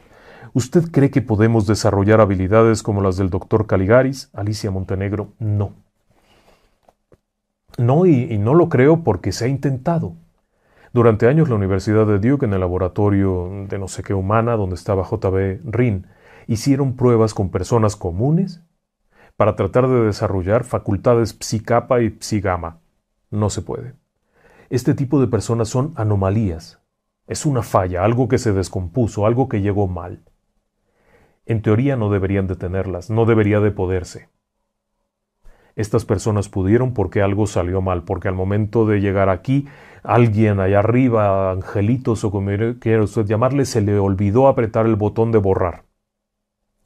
¿Usted 0.52 0.90
cree 0.90 1.10
que 1.10 1.22
podemos 1.22 1.66
desarrollar 1.66 2.20
habilidades 2.20 2.82
como 2.82 3.00
las 3.00 3.16
del 3.16 3.30
doctor 3.30 3.66
Caligaris, 3.66 4.30
Alicia 4.32 4.70
Montenegro? 4.70 5.32
No. 5.38 5.72
No, 7.76 8.06
y, 8.06 8.32
y 8.32 8.38
no 8.38 8.54
lo 8.54 8.68
creo 8.68 9.02
porque 9.02 9.32
se 9.32 9.46
ha 9.46 9.48
intentado. 9.48 10.14
Durante 10.94 11.26
años 11.26 11.48
la 11.48 11.56
Universidad 11.56 12.06
de 12.06 12.20
Duke, 12.20 12.46
en 12.46 12.52
el 12.54 12.60
laboratorio 12.60 13.50
de 13.68 13.80
no 13.80 13.88
sé 13.88 14.04
qué 14.04 14.14
humana, 14.14 14.54
donde 14.54 14.76
estaba 14.76 15.02
JB 15.02 15.58
Rin, 15.64 16.06
hicieron 16.46 16.94
pruebas 16.94 17.34
con 17.34 17.50
personas 17.50 17.96
comunes 17.96 18.62
para 19.36 19.56
tratar 19.56 19.88
de 19.88 20.04
desarrollar 20.04 20.62
facultades 20.62 21.32
psi-kappa 21.32 22.00
y 22.00 22.10
psi-gamma. 22.20 22.78
No 23.32 23.50
se 23.50 23.60
puede. 23.60 23.94
Este 24.70 24.94
tipo 24.94 25.20
de 25.20 25.26
personas 25.26 25.68
son 25.68 25.94
anomalías. 25.96 26.80
Es 27.26 27.44
una 27.44 27.64
falla, 27.64 28.04
algo 28.04 28.28
que 28.28 28.38
se 28.38 28.52
descompuso, 28.52 29.26
algo 29.26 29.48
que 29.48 29.62
llegó 29.62 29.88
mal. 29.88 30.22
En 31.44 31.60
teoría 31.60 31.96
no 31.96 32.08
deberían 32.08 32.46
de 32.46 32.54
tenerlas, 32.54 33.10
no 33.10 33.24
debería 33.24 33.58
de 33.58 33.72
poderse. 33.72 34.28
Estas 35.76 36.04
personas 36.04 36.48
pudieron 36.48 36.94
porque 36.94 37.20
algo 37.22 37.46
salió 37.46 37.80
mal, 37.80 38.04
porque 38.04 38.28
al 38.28 38.34
momento 38.34 38.86
de 38.86 39.00
llegar 39.00 39.28
aquí 39.28 39.66
alguien 40.02 40.60
allá 40.60 40.80
arriba, 40.80 41.50
angelitos 41.50 42.22
o 42.24 42.30
como 42.30 42.50
quiera 42.78 43.02
usted 43.02 43.26
llamarle, 43.26 43.64
se 43.64 43.80
le 43.80 43.98
olvidó 43.98 44.46
apretar 44.46 44.86
el 44.86 44.96
botón 44.96 45.32
de 45.32 45.38
borrar. 45.38 45.84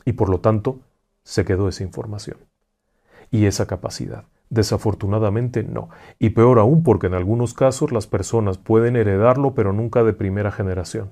Y 0.05 0.13
por 0.13 0.31
lo 0.31 0.41
tanto, 0.41 0.81
se 1.23 1.45
quedó 1.45 1.69
esa 1.69 1.85
información. 1.85 2.39
Y 3.31 3.45
esa 3.45 3.67
capacidad. 3.67 4.25
Desafortunadamente 4.49 5.63
no. 5.63 5.91
Y 6.19 6.31
peor 6.31 6.59
aún 6.59 6.83
porque 6.83 7.09
en 7.09 7.15
algunos 7.15 7.53
casos 7.53 7.93
las 7.93 8.07
personas 8.07 8.57
pueden 8.57 8.97
heredarlo 8.97 9.53
pero 9.53 9.75
nunca 9.75 10.05
de 10.05 10.15
primera 10.15 10.51
generación. 10.51 11.11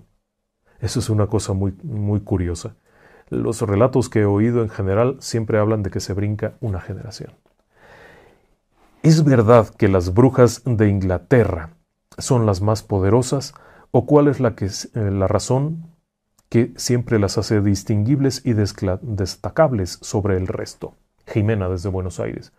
Eso 0.81 1.01
es 1.01 1.11
una 1.11 1.27
cosa 1.27 1.53
muy, 1.53 1.75
muy 1.83 2.21
curiosa. 2.21 2.77
Los 3.29 3.61
relatos 3.61 4.09
que 4.09 4.21
he 4.21 4.25
oído 4.25 4.63
en 4.63 4.71
general 4.71 5.17
siempre 5.21 5.59
hablan 5.59 5.83
de 5.83 5.91
que 5.91 6.01
se 6.01 6.15
brinca 6.15 6.55
una 6.61 6.81
generación. 6.81 7.33
Es 9.07 9.23
verdad 9.23 9.69
que 9.69 9.87
las 9.87 10.15
brujas 10.15 10.63
de 10.65 10.89
Inglaterra 10.89 11.71
son 12.19 12.45
las 12.45 12.61
más 12.61 12.83
poderosas 12.83 13.55
o 13.93 14.05
cuál 14.05 14.27
es 14.27 14.41
la, 14.41 14.57
eh, 14.59 15.27
razón 15.29 15.93
que 16.49 16.73
siempre 16.75 17.21
las 17.21 17.39
hace 17.39 17.61
distinguibles 17.61 18.45
y 18.45 18.55
destacables 18.55 20.01
sobre 20.03 20.37
el 20.37 20.49
resto. 20.49 20.95
Jimena 21.25 21.69
desde 21.69 21.89
Buenos 21.89 22.19
Aires. 22.19 22.53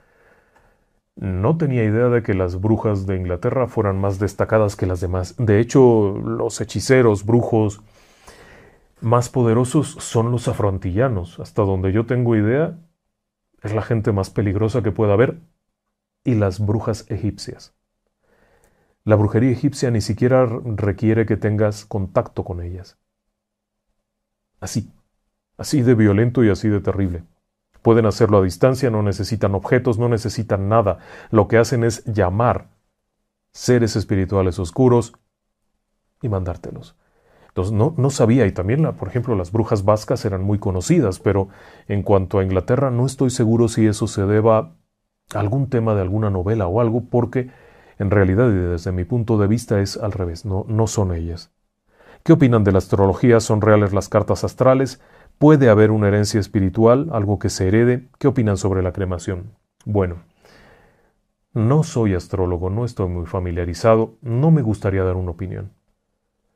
No 1.18 1.58
tenía 1.58 1.84
idea 1.84 2.08
de 2.08 2.24
que 2.24 2.34
las 2.34 2.62
brujas 2.62 3.06
de 3.06 3.18
Inglaterra 3.18 3.68
fueran 3.68 4.00
más 4.00 4.18
destacadas 4.18 4.78
que 4.78 4.86
las 4.86 5.02
demás. 5.02 5.36
De 5.38 5.60
hecho, 5.60 6.18
los 6.18 6.62
hechiceros, 6.62 7.26
brujos 7.26 7.82
más 9.02 9.28
poderosos 9.28 9.98
son 10.00 10.32
los 10.32 10.48
afrontillanos. 10.48 11.42
Hasta 11.42 11.64
donde 11.64 11.92
yo 11.92 12.06
tengo 12.06 12.38
idea, 12.38 12.80
es 13.64 13.74
la 13.74 13.82
gente 13.82 14.14
más 14.14 14.30
peligrosa 14.30 14.82
que 14.82 14.94
pueda 14.94 15.12
haber. 15.12 15.42
Y 16.28 16.36
las 16.36 16.60
brujas 16.60 17.06
egipcias. 17.08 17.74
La 19.06 19.16
brujería 19.16 19.50
egipcia 19.50 19.92
ni 19.92 20.02
siquiera 20.02 20.46
requiere 20.46 21.26
que 21.26 21.38
tengas 21.38 21.86
contacto 21.86 22.44
con 22.44 22.62
ellas. 22.62 22.98
Así, 24.60 24.92
así 25.58 25.84
de 25.84 25.96
violento 25.96 26.44
y 26.44 26.50
así 26.50 26.68
de 26.68 26.82
terrible. 26.82 27.24
Pueden 27.82 28.06
hacerlo 28.06 28.40
a 28.40 28.44
distancia, 28.44 28.90
no 28.90 29.04
necesitan 29.04 29.56
objetos, 29.56 30.00
no 30.00 30.10
necesitan 30.10 30.68
nada. 30.68 30.98
Lo 31.32 31.48
que 31.48 31.60
hacen 31.60 31.86
es 31.86 32.04
llamar 32.04 32.72
seres 33.54 33.96
espirituales 33.96 34.60
oscuros 34.60 35.14
y 36.22 36.28
mandártelos. 36.28 36.98
Entonces 37.48 37.72
no, 37.72 37.94
no 37.96 38.10
sabía, 38.10 38.46
y 38.48 38.52
también, 38.52 38.82
la, 38.82 38.98
por 38.98 39.08
ejemplo, 39.08 39.34
las 39.38 39.54
brujas 39.54 39.86
vascas 39.86 40.26
eran 40.26 40.44
muy 40.44 40.60
conocidas, 40.60 41.22
pero 41.22 41.48
en 41.88 42.04
cuanto 42.04 42.40
a 42.40 42.44
Inglaterra 42.44 42.92
no 42.92 43.06
estoy 43.06 43.30
seguro 43.30 43.70
si 43.70 43.88
eso 43.88 44.08
se 44.08 44.26
deba 44.26 44.76
algún 45.34 45.70
tema 45.70 45.96
de 45.96 46.02
alguna 46.02 46.30
novela 46.30 46.68
o 46.68 46.82
algo, 46.82 47.06
porque 47.10 47.50
en 48.00 48.12
realidad 48.12 48.50
y 48.50 48.56
desde 48.56 48.92
mi 48.92 49.04
punto 49.04 49.38
de 49.38 49.48
vista 49.48 49.82
es 49.82 49.98
al 49.98 50.12
revés, 50.12 50.46
no, 50.46 50.66
no 50.68 50.88
son 50.88 51.14
ellas. 51.14 51.52
¿Qué 52.24 52.34
opinan 52.34 52.64
de 52.64 52.72
la 52.72 52.80
astrología? 52.80 53.40
¿Son 53.40 53.62
reales 53.62 53.94
las 53.94 54.10
cartas 54.10 54.44
astrales? 54.44 55.02
¿Puede 55.38 55.70
haber 55.70 55.92
una 55.92 56.08
herencia 56.08 56.40
espiritual, 56.40 57.10
algo 57.12 57.40
que 57.40 57.50
se 57.50 57.68
herede? 57.68 58.10
¿Qué 58.20 58.28
opinan 58.28 58.58
sobre 58.58 58.82
la 58.84 58.92
cremación? 58.92 59.54
Bueno, 59.86 60.18
no 61.54 61.84
soy 61.84 62.14
astrólogo, 62.14 62.70
no 62.70 62.86
estoy 62.86 63.08
muy 63.08 63.26
familiarizado, 63.26 64.18
no 64.22 64.52
me 64.52 64.62
gustaría 64.62 65.04
dar 65.04 65.16
una 65.16 65.32
opinión. 65.32 65.72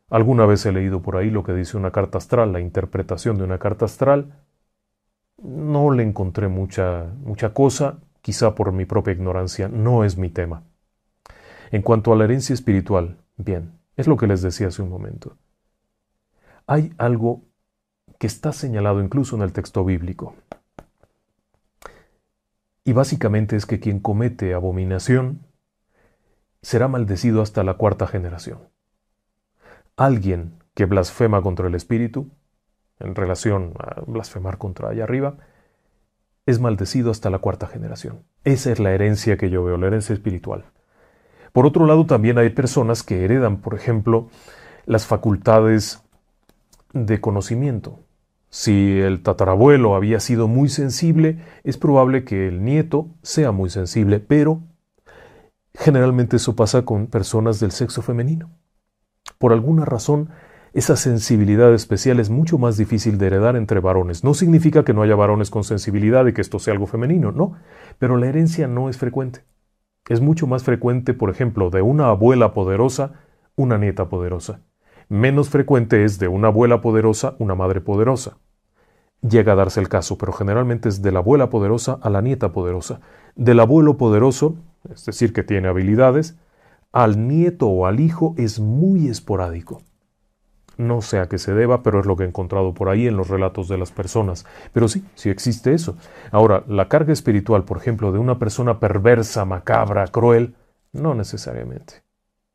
Alguna 0.10 0.46
vez 0.46 0.66
he 0.66 0.72
leído 0.72 1.02
por 1.02 1.16
ahí 1.16 1.30
lo 1.30 1.44
que 1.44 1.54
dice 1.54 1.78
una 1.78 1.92
carta 1.92 2.18
astral, 2.18 2.52
la 2.52 2.60
interpretación 2.60 3.38
de 3.38 3.46
una 3.46 3.58
carta 3.58 3.86
astral. 3.86 4.44
No 5.42 5.90
le 5.92 6.04
encontré 6.04 6.50
mucha, 6.50 7.14
mucha 7.24 7.54
cosa, 7.54 8.00
quizá 8.22 8.56
por 8.56 8.72
mi 8.72 8.86
propia 8.86 9.14
ignorancia, 9.14 9.68
no 9.68 10.04
es 10.04 10.18
mi 10.18 10.30
tema. 10.30 10.64
En 11.72 11.82
cuanto 11.82 12.14
a 12.14 12.16
la 12.16 12.26
herencia 12.26 12.54
espiritual, 12.54 13.18
bien, 13.38 13.80
es 13.96 14.08
lo 14.08 14.18
que 14.18 14.28
les 14.28 14.42
decía 14.42 14.68
hace 14.68 14.82
un 14.82 14.90
momento. 14.90 15.38
Hay 16.68 16.94
algo 16.98 17.44
que 18.20 18.28
está 18.28 18.52
señalado 18.54 19.02
incluso 19.02 19.36
en 19.36 19.42
el 19.42 19.54
texto 19.54 19.84
bíblico. 19.84 20.36
Y 22.84 22.94
básicamente 22.94 23.56
es 23.56 23.66
que 23.66 23.80
quien 23.80 24.00
comete 24.00 24.54
abominación 24.54 25.46
será 26.62 26.88
maldecido 26.88 27.42
hasta 27.42 27.64
la 27.64 27.76
cuarta 27.76 28.08
generación. 28.08 28.70
Alguien 29.98 30.60
que 30.74 30.86
blasfema 30.86 31.42
contra 31.42 31.68
el 31.68 31.76
Espíritu, 31.76 32.32
en 33.00 33.16
relación 33.16 33.74
a 33.80 34.02
blasfemar 34.02 34.58
contra 34.58 34.90
allá 34.90 35.04
arriba, 35.04 35.38
es 36.46 36.60
maldecido 36.60 37.12
hasta 37.12 37.30
la 37.30 37.40
cuarta 37.40 37.68
generación. 37.68 38.24
Esa 38.44 38.72
es 38.72 38.80
la 38.80 38.92
herencia 38.92 39.38
que 39.38 39.50
yo 39.50 39.64
veo, 39.64 39.78
la 39.78 39.88
herencia 39.88 40.14
espiritual. 40.14 40.66
Por 41.54 41.66
otro 41.66 41.86
lado, 41.86 42.06
también 42.06 42.38
hay 42.38 42.50
personas 42.50 43.04
que 43.04 43.24
heredan, 43.26 43.58
por 43.58 43.76
ejemplo, 43.76 44.30
las 44.86 45.06
facultades 45.06 46.02
de 46.94 47.22
conocimiento. 47.22 48.00
Si 48.50 49.00
el 49.00 49.24
tatarabuelo 49.24 49.96
había 49.96 50.20
sido 50.20 50.48
muy 50.48 50.70
sensible, 50.70 51.40
es 51.64 51.78
probable 51.78 52.26
que 52.26 52.48
el 52.48 52.64
nieto 52.64 53.08
sea 53.22 53.52
muy 53.52 53.70
sensible, 53.70 54.20
pero 54.20 54.62
generalmente 55.74 56.36
eso 56.38 56.56
pasa 56.56 56.84
con 56.84 57.08
personas 57.08 57.60
del 57.60 57.72
sexo 57.72 58.02
femenino. 58.02 58.50
Por 59.38 59.54
alguna 59.54 59.86
razón, 59.86 60.30
esa 60.74 60.96
sensibilidad 60.96 61.74
especial 61.74 62.20
es 62.22 62.30
mucho 62.30 62.58
más 62.58 62.78
difícil 62.78 63.18
de 63.18 63.28
heredar 63.28 63.58
entre 63.58 63.82
varones. 63.82 64.24
No 64.24 64.34
significa 64.34 64.86
que 64.86 64.94
no 64.94 65.02
haya 65.02 65.16
varones 65.16 65.50
con 65.50 65.66
sensibilidad 65.66 66.26
y 66.28 66.34
que 66.34 66.42
esto 66.42 66.60
sea 66.60 66.74
algo 66.74 66.88
femenino, 66.88 67.34
no, 67.34 67.54
pero 68.00 68.16
la 68.16 68.28
herencia 68.28 68.68
no 68.68 68.88
es 68.88 68.98
frecuente. 68.98 69.44
Es 70.08 70.22
mucho 70.22 70.48
más 70.48 70.64
frecuente, 70.64 71.14
por 71.14 71.30
ejemplo, 71.30 71.70
de 71.70 71.82
una 71.82 72.08
abuela 72.08 72.54
poderosa, 72.54 73.14
una 73.56 73.78
nieta 73.78 74.08
poderosa. 74.08 74.62
Menos 75.10 75.50
frecuente 75.50 76.06
es 76.06 76.20
de 76.20 76.30
una 76.30 76.48
abuela 76.48 76.80
poderosa 76.80 77.36
una 77.38 77.54
madre 77.54 77.82
poderosa. 77.82 78.38
Llega 79.22 79.52
a 79.54 79.56
darse 79.56 79.82
el 79.82 79.90
caso, 79.90 80.18
pero 80.18 80.32
generalmente 80.32 80.88
es 80.88 81.02
de 81.02 81.12
la 81.12 81.20
abuela 81.20 81.50
poderosa 81.50 82.00
a 82.02 82.10
la 82.10 82.22
nieta 82.22 82.54
poderosa. 82.54 83.02
Del 83.36 83.60
abuelo 83.60 83.98
poderoso, 83.98 84.56
es 84.90 85.06
decir, 85.06 85.34
que 85.34 85.44
tiene 85.44 85.68
habilidades, 85.68 86.40
al 86.94 87.28
nieto 87.28 87.68
o 87.68 87.86
al 87.86 88.00
hijo 88.00 88.36
es 88.38 88.60
muy 88.60 89.10
esporádico. 89.10 89.82
No 90.78 91.02
sé 91.02 91.20
a 91.20 91.28
qué 91.28 91.38
se 91.38 91.54
deba, 91.54 91.84
pero 91.84 92.00
es 92.00 92.06
lo 92.06 92.16
que 92.16 92.24
he 92.24 92.28
encontrado 92.28 92.74
por 92.74 92.90
ahí 92.90 93.08
en 93.08 93.18
los 93.18 93.28
relatos 93.28 93.68
de 93.68 93.78
las 93.78 93.92
personas. 93.92 94.46
Pero 94.74 94.88
sí, 94.88 95.04
sí 95.16 95.30
existe 95.30 95.74
eso. 95.74 95.96
Ahora, 96.32 96.64
la 96.68 96.88
carga 96.88 97.14
espiritual, 97.14 97.64
por 97.66 97.78
ejemplo, 97.78 98.12
de 98.12 98.20
una 98.20 98.40
persona 98.40 98.80
perversa, 98.80 99.46
macabra, 99.46 100.08
cruel, 100.08 100.56
no 100.94 101.14
necesariamente 101.14 102.04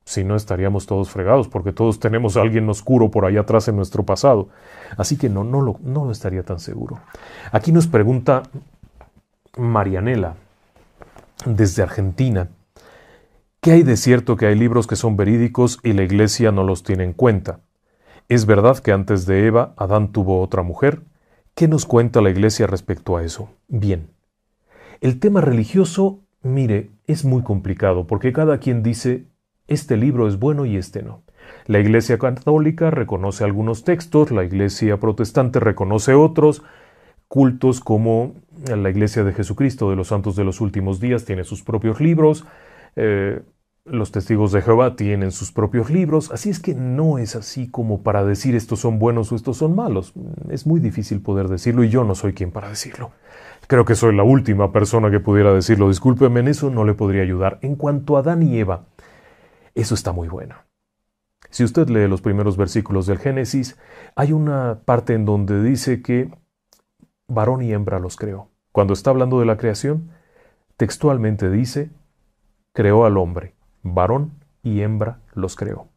si 0.06 0.22
no 0.22 0.36
estaríamos 0.36 0.86
todos 0.86 1.10
fregados, 1.10 1.48
porque 1.48 1.72
todos 1.72 1.98
tenemos 1.98 2.36
a 2.36 2.40
alguien 2.40 2.68
oscuro 2.70 3.10
por 3.10 3.24
ahí 3.24 3.36
atrás 3.36 3.66
en 3.66 3.74
nuestro 3.74 4.04
pasado. 4.04 4.48
Así 4.96 5.18
que 5.18 5.28
no, 5.28 5.42
no 5.42 5.60
lo, 5.60 5.80
no 5.82 6.04
lo 6.04 6.12
estaría 6.12 6.44
tan 6.44 6.60
seguro. 6.60 7.00
Aquí 7.50 7.72
nos 7.72 7.88
pregunta 7.88 8.44
Marianela, 9.56 10.36
desde 11.44 11.82
Argentina, 11.82 12.48
¿qué 13.60 13.72
hay 13.72 13.82
de 13.82 13.96
cierto 13.96 14.36
que 14.36 14.46
hay 14.46 14.54
libros 14.54 14.86
que 14.86 14.94
son 14.94 15.16
verídicos 15.16 15.80
y 15.82 15.92
la 15.92 16.04
iglesia 16.04 16.52
no 16.52 16.62
los 16.62 16.84
tiene 16.84 17.02
en 17.02 17.12
cuenta? 17.12 17.58
¿Es 18.28 18.44
verdad 18.44 18.78
que 18.78 18.90
antes 18.90 19.24
de 19.26 19.46
Eva 19.46 19.74
Adán 19.76 20.10
tuvo 20.10 20.40
otra 20.40 20.62
mujer? 20.62 21.02
¿Qué 21.54 21.68
nos 21.68 21.86
cuenta 21.86 22.20
la 22.20 22.30
iglesia 22.30 22.66
respecto 22.66 23.16
a 23.16 23.22
eso? 23.22 23.50
Bien. 23.68 24.10
El 25.00 25.20
tema 25.20 25.40
religioso, 25.40 26.24
mire, 26.42 26.90
es 27.06 27.24
muy 27.24 27.42
complicado 27.42 28.06
porque 28.06 28.32
cada 28.32 28.58
quien 28.58 28.82
dice 28.82 29.26
este 29.68 29.96
libro 29.96 30.26
es 30.26 30.38
bueno 30.38 30.66
y 30.66 30.76
este 30.76 31.02
no. 31.02 31.22
La 31.66 31.78
Iglesia 31.78 32.18
Católica 32.18 32.90
reconoce 32.90 33.44
algunos 33.44 33.84
textos, 33.84 34.32
la 34.32 34.42
Iglesia 34.44 34.98
Protestante 34.98 35.60
reconoce 35.60 36.14
otros, 36.14 36.64
cultos 37.28 37.80
como 37.80 38.34
la 38.66 38.90
Iglesia 38.90 39.22
de 39.22 39.32
Jesucristo 39.32 39.90
de 39.90 39.96
los 39.96 40.08
Santos 40.08 40.34
de 40.34 40.44
los 40.44 40.60
Últimos 40.60 40.98
Días 40.98 41.24
tiene 41.24 41.44
sus 41.44 41.62
propios 41.62 42.00
libros, 42.00 42.44
eh, 42.96 43.42
los 43.86 44.10
testigos 44.10 44.50
de 44.52 44.62
Jehová 44.62 44.96
tienen 44.96 45.30
sus 45.30 45.52
propios 45.52 45.90
libros, 45.90 46.32
así 46.32 46.50
es 46.50 46.58
que 46.58 46.74
no 46.74 47.18
es 47.18 47.36
así 47.36 47.70
como 47.70 48.02
para 48.02 48.24
decir 48.24 48.56
estos 48.56 48.80
son 48.80 48.98
buenos 48.98 49.30
o 49.30 49.36
estos 49.36 49.56
son 49.58 49.76
malos. 49.76 50.12
Es 50.50 50.66
muy 50.66 50.80
difícil 50.80 51.22
poder 51.22 51.48
decirlo 51.48 51.84
y 51.84 51.88
yo 51.88 52.02
no 52.04 52.14
soy 52.14 52.34
quien 52.34 52.50
para 52.50 52.68
decirlo. 52.68 53.12
Creo 53.68 53.84
que 53.84 53.94
soy 53.94 54.14
la 54.14 54.24
última 54.24 54.72
persona 54.72 55.10
que 55.10 55.20
pudiera 55.20 55.52
decirlo. 55.52 55.88
Discúlpeme 55.88 56.40
en 56.40 56.48
eso, 56.48 56.70
no 56.70 56.84
le 56.84 56.94
podría 56.94 57.22
ayudar. 57.22 57.58
En 57.62 57.76
cuanto 57.76 58.16
a 58.16 58.20
Adán 58.20 58.42
y 58.42 58.58
Eva, 58.58 58.86
eso 59.74 59.94
está 59.94 60.12
muy 60.12 60.28
bueno. 60.28 60.56
Si 61.50 61.62
usted 61.62 61.88
lee 61.88 62.08
los 62.08 62.20
primeros 62.20 62.56
versículos 62.56 63.06
del 63.06 63.18
Génesis, 63.18 63.78
hay 64.16 64.32
una 64.32 64.80
parte 64.84 65.14
en 65.14 65.24
donde 65.24 65.62
dice 65.62 66.02
que 66.02 66.30
varón 67.28 67.62
y 67.62 67.72
hembra 67.72 68.00
los 68.00 68.16
creó. 68.16 68.50
Cuando 68.72 68.94
está 68.94 69.10
hablando 69.10 69.40
de 69.40 69.46
la 69.46 69.56
creación, 69.56 70.10
textualmente 70.76 71.50
dice, 71.50 71.90
creó 72.72 73.06
al 73.06 73.16
hombre, 73.16 73.55
varón 73.94 74.44
y 74.62 74.80
hembra 74.80 75.20
los 75.34 75.56
creó. 75.56 75.88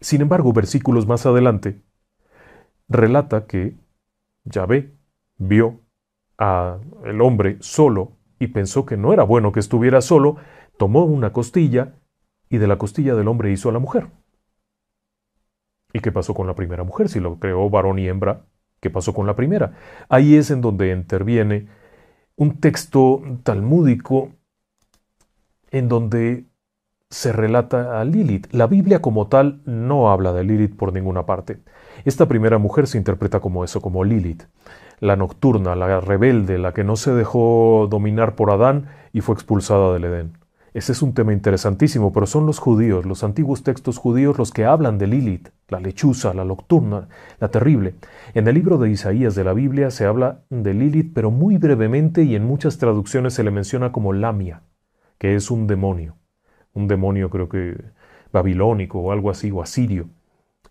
Sin 0.00 0.20
embargo, 0.20 0.52
versículos 0.52 1.06
más 1.06 1.26
adelante, 1.26 1.80
relata 2.88 3.46
que 3.46 3.76
Yahvé 4.44 4.94
vio 5.38 5.80
a 6.38 6.78
el 7.04 7.20
hombre 7.20 7.56
solo 7.60 8.16
y 8.38 8.48
pensó 8.48 8.84
que 8.84 8.96
no 8.96 9.12
era 9.12 9.22
bueno 9.22 9.52
que 9.52 9.60
estuviera 9.60 10.00
solo, 10.00 10.36
tomó 10.76 11.04
una 11.04 11.32
costilla 11.32 11.94
y 12.48 12.58
de 12.58 12.66
la 12.66 12.76
costilla 12.76 13.14
del 13.14 13.28
hombre 13.28 13.52
hizo 13.52 13.68
a 13.68 13.72
la 13.72 13.78
mujer. 13.78 14.08
¿Y 15.92 16.00
qué 16.00 16.10
pasó 16.10 16.34
con 16.34 16.46
la 16.46 16.54
primera 16.54 16.82
mujer? 16.82 17.08
Si 17.08 17.20
lo 17.20 17.38
creó 17.38 17.70
varón 17.70 17.98
y 17.98 18.08
hembra, 18.08 18.44
¿qué 18.80 18.90
pasó 18.90 19.14
con 19.14 19.26
la 19.26 19.36
primera? 19.36 19.74
Ahí 20.08 20.34
es 20.34 20.50
en 20.50 20.60
donde 20.60 20.90
interviene 20.90 21.68
un 22.36 22.58
texto 22.58 23.22
talmúdico 23.44 24.32
en 25.70 25.88
donde 25.88 26.46
se 27.14 27.32
relata 27.32 28.00
a 28.00 28.04
Lilith. 28.04 28.48
La 28.50 28.66
Biblia 28.66 29.00
como 29.00 29.28
tal 29.28 29.60
no 29.66 30.10
habla 30.10 30.32
de 30.32 30.42
Lilith 30.42 30.74
por 30.74 30.92
ninguna 30.92 31.26
parte. 31.26 31.60
Esta 32.04 32.26
primera 32.26 32.58
mujer 32.58 32.88
se 32.88 32.98
interpreta 32.98 33.38
como 33.38 33.62
eso, 33.62 33.80
como 33.80 34.02
Lilith, 34.02 34.42
la 34.98 35.14
nocturna, 35.14 35.76
la 35.76 36.00
rebelde, 36.00 36.58
la 36.58 36.74
que 36.74 36.82
no 36.82 36.96
se 36.96 37.12
dejó 37.12 37.86
dominar 37.88 38.34
por 38.34 38.50
Adán 38.50 38.86
y 39.12 39.20
fue 39.20 39.36
expulsada 39.36 39.92
del 39.92 40.06
Edén. 40.06 40.38
Ese 40.72 40.90
es 40.90 41.02
un 41.02 41.14
tema 41.14 41.32
interesantísimo, 41.32 42.12
pero 42.12 42.26
son 42.26 42.46
los 42.46 42.58
judíos, 42.58 43.06
los 43.06 43.22
antiguos 43.22 43.62
textos 43.62 43.96
judíos 43.96 44.36
los 44.36 44.50
que 44.50 44.64
hablan 44.64 44.98
de 44.98 45.06
Lilith, 45.06 45.50
la 45.68 45.78
lechuza, 45.78 46.34
la 46.34 46.44
nocturna, 46.44 47.06
la 47.38 47.48
terrible. 47.48 47.94
En 48.34 48.48
el 48.48 48.56
libro 48.56 48.76
de 48.76 48.90
Isaías 48.90 49.36
de 49.36 49.44
la 49.44 49.52
Biblia 49.52 49.92
se 49.92 50.04
habla 50.04 50.40
de 50.50 50.74
Lilith, 50.74 51.12
pero 51.14 51.30
muy 51.30 51.58
brevemente 51.58 52.24
y 52.24 52.34
en 52.34 52.44
muchas 52.44 52.78
traducciones 52.78 53.34
se 53.34 53.44
le 53.44 53.52
menciona 53.52 53.92
como 53.92 54.12
Lamia, 54.12 54.62
que 55.18 55.36
es 55.36 55.52
un 55.52 55.68
demonio, 55.68 56.16
un 56.74 56.88
demonio 56.88 57.30
creo 57.30 57.48
que 57.48 57.76
babilónico 58.32 58.98
o 58.98 59.12
algo 59.12 59.30
así, 59.30 59.50
o 59.50 59.62
asirio, 59.62 60.08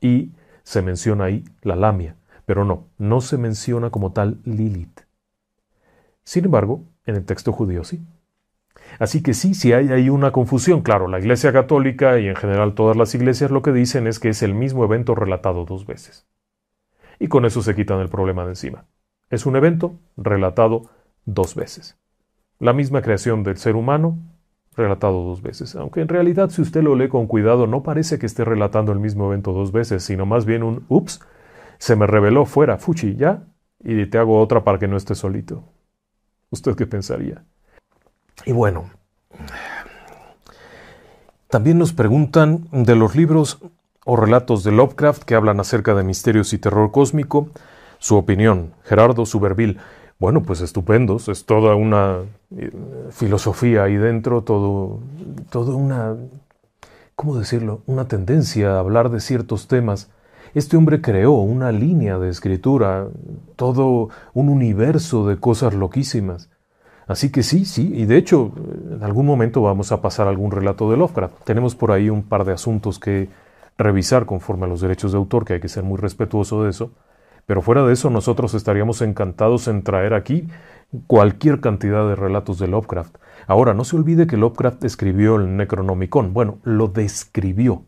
y 0.02 0.34
se 0.64 0.82
menciona 0.82 1.26
ahí 1.26 1.44
la 1.62 1.76
lamia, 1.76 2.18
pero 2.46 2.66
no, 2.66 2.88
no 2.98 3.22
se 3.22 3.38
menciona 3.38 3.90
como 3.90 4.12
tal 4.12 4.40
Lilith. 4.44 5.02
Sin 6.24 6.46
embargo, 6.46 6.84
en 7.06 7.16
el 7.16 7.26
texto 7.26 7.52
judío 7.52 7.84
sí. 7.84 8.06
Así 9.00 9.24
que 9.24 9.34
sí, 9.34 9.54
si 9.54 9.74
hay 9.74 9.90
ahí 9.90 10.10
una 10.10 10.32
confusión. 10.32 10.82
Claro, 10.82 11.08
la 11.08 11.20
Iglesia 11.20 11.52
Católica 11.54 12.20
y 12.20 12.28
en 12.28 12.36
general 12.36 12.74
todas 12.76 12.98
las 12.98 13.14
iglesias 13.16 13.52
lo 13.52 13.62
que 13.62 13.72
dicen 13.72 14.08
es 14.08 14.20
que 14.20 14.30
es 14.30 14.44
el 14.44 14.54
mismo 14.54 14.84
evento 14.84 15.16
relatado 15.16 15.66
dos 15.66 15.86
veces. 15.86 16.28
Y 17.20 17.28
con 17.28 17.46
eso 17.46 17.62
se 17.62 17.76
quitan 17.76 18.00
el 18.00 18.10
problema 18.10 18.44
de 18.44 18.52
encima. 18.52 18.86
Es 19.30 19.46
un 19.46 19.56
evento 19.56 20.00
relatado 20.18 20.90
dos 21.26 21.56
veces. 21.56 21.98
La 22.60 22.74
misma 22.74 23.02
creación 23.02 23.44
del 23.44 23.58
ser 23.58 23.76
humano 23.76 24.18
relatado 24.76 25.24
dos 25.24 25.42
veces. 25.42 25.76
Aunque 25.76 26.02
en 26.02 26.08
realidad 26.08 26.50
si 26.50 26.62
usted 26.62 26.84
lo 26.84 26.96
lee 26.96 27.10
con 27.10 27.28
cuidado 27.28 27.68
no 27.68 27.84
parece 27.84 28.20
que 28.20 28.26
esté 28.26 28.46
relatando 28.46 28.92
el 28.92 29.00
mismo 29.00 29.28
evento 29.28 29.54
dos 29.54 29.72
veces, 29.72 30.04
sino 30.04 30.26
más 30.26 30.46
bien 30.46 30.64
un 30.64 30.86
ups, 30.90 31.22
se 31.78 31.96
me 31.96 32.08
reveló 32.08 32.46
fuera, 32.46 32.78
fuchi, 32.78 33.16
ya, 33.16 33.44
y 33.84 34.06
te 34.06 34.18
hago 34.18 34.40
otra 34.40 34.64
para 34.64 34.80
que 34.80 34.88
no 34.88 34.98
esté 34.98 35.16
solito. 35.16 35.64
¿Usted 36.50 36.76
qué 36.76 36.86
pensaría? 36.86 37.44
Y 38.46 38.52
bueno, 38.52 38.90
también 41.50 41.78
nos 41.78 41.94
preguntan 41.94 42.68
de 42.72 42.96
los 42.96 43.16
libros 43.16 43.60
o 44.06 44.16
relatos 44.16 44.64
de 44.64 44.72
Lovecraft 44.72 45.24
que 45.24 45.36
hablan 45.36 45.60
acerca 45.60 45.94
de 45.94 46.04
misterios 46.04 46.54
y 46.54 46.58
terror 46.58 46.92
cósmico, 46.92 47.50
su 48.00 48.16
opinión, 48.18 48.74
Gerardo 48.84 49.26
Suberville. 49.26 49.78
Bueno, 50.20 50.44
pues 50.44 50.62
estupendos, 50.62 51.28
es 51.30 51.46
toda 51.46 51.76
una 51.76 52.20
filosofía 53.12 53.84
ahí 53.84 53.96
dentro, 53.96 54.44
todo, 54.44 55.00
todo 55.50 55.76
una, 55.78 56.16
¿cómo 57.16 57.38
decirlo? 57.38 57.82
Una 57.86 58.08
tendencia 58.08 58.76
a 58.76 58.80
hablar 58.80 59.10
de 59.10 59.20
ciertos 59.20 59.68
temas. 59.68 60.10
Este 60.54 60.78
hombre 60.78 61.02
creó 61.02 61.34
una 61.34 61.72
línea 61.72 62.20
de 62.20 62.30
escritura, 62.30 63.08
todo 63.56 64.10
un 64.34 64.50
universo 64.50 65.28
de 65.28 65.38
cosas 65.38 65.74
loquísimas. 65.74 66.50
Así 67.08 67.32
que 67.32 67.44
sí, 67.44 67.66
sí, 67.66 67.92
y 67.94 68.06
de 68.06 68.18
hecho, 68.18 68.54
en 68.92 69.04
algún 69.04 69.26
momento 69.26 69.62
vamos 69.62 69.92
a 69.92 70.02
pasar 70.02 70.28
algún 70.28 70.52
relato 70.52 70.90
de 70.90 70.98
Lovecraft. 70.98 71.44
Tenemos 71.44 71.76
por 71.76 71.92
ahí 71.92 72.10
un 72.10 72.24
par 72.24 72.46
de 72.46 72.54
asuntos 72.54 72.98
que 72.98 73.30
revisar 73.78 74.26
conforme 74.26 74.66
a 74.66 74.70
los 74.70 74.80
derechos 74.80 75.12
de 75.12 75.18
autor, 75.18 75.44
que 75.44 75.54
hay 75.54 75.60
que 75.60 75.68
ser 75.68 75.84
muy 75.84 75.98
respetuoso 75.98 76.64
de 76.64 76.70
eso. 76.70 76.92
Pero 77.46 77.62
fuera 77.62 77.84
de 77.84 77.92
eso, 77.92 78.10
nosotros 78.10 78.54
estaríamos 78.54 79.02
encantados 79.02 79.68
en 79.68 79.84
traer 79.84 80.14
aquí 80.14 80.48
cualquier 81.08 81.60
cantidad 81.60 82.08
de 82.08 82.16
relatos 82.16 82.60
de 82.60 82.68
Lovecraft. 82.68 83.18
Ahora, 83.48 83.74
no 83.74 83.84
se 83.84 83.96
olvide 83.96 84.28
que 84.28 84.38
Lovecraft 84.38 84.84
escribió 84.84 85.36
el 85.36 85.58
Necronomicon. 85.58 86.34
Bueno, 86.34 86.60
lo 86.64 86.88
describió. 86.88 87.86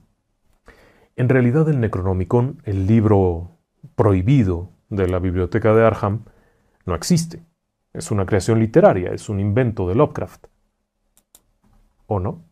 En 1.15 1.29
realidad, 1.29 1.69
el 1.69 1.79
Necronomicon, 1.79 2.61
el 2.65 2.87
libro 2.87 3.51
prohibido 3.95 4.71
de 4.89 5.07
la 5.07 5.19
biblioteca 5.19 5.73
de 5.73 5.85
Arham, 5.85 6.25
no 6.85 6.95
existe. 6.95 7.43
Es 7.93 8.11
una 8.11 8.25
creación 8.25 8.59
literaria, 8.59 9.11
es 9.11 9.29
un 9.29 9.39
invento 9.39 9.87
de 9.87 9.95
Lovecraft. 9.95 10.47
¿O 12.07 12.19
no? 12.19 12.43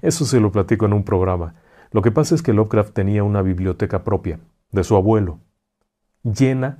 Eso 0.00 0.24
se 0.24 0.40
lo 0.40 0.50
platico 0.50 0.86
en 0.86 0.94
un 0.94 1.04
programa. 1.04 1.54
Lo 1.92 2.02
que 2.02 2.10
pasa 2.10 2.34
es 2.34 2.42
que 2.42 2.52
Lovecraft 2.52 2.92
tenía 2.92 3.22
una 3.22 3.42
biblioteca 3.42 4.02
propia, 4.02 4.40
de 4.70 4.82
su 4.82 4.96
abuelo, 4.96 5.40
llena 6.22 6.78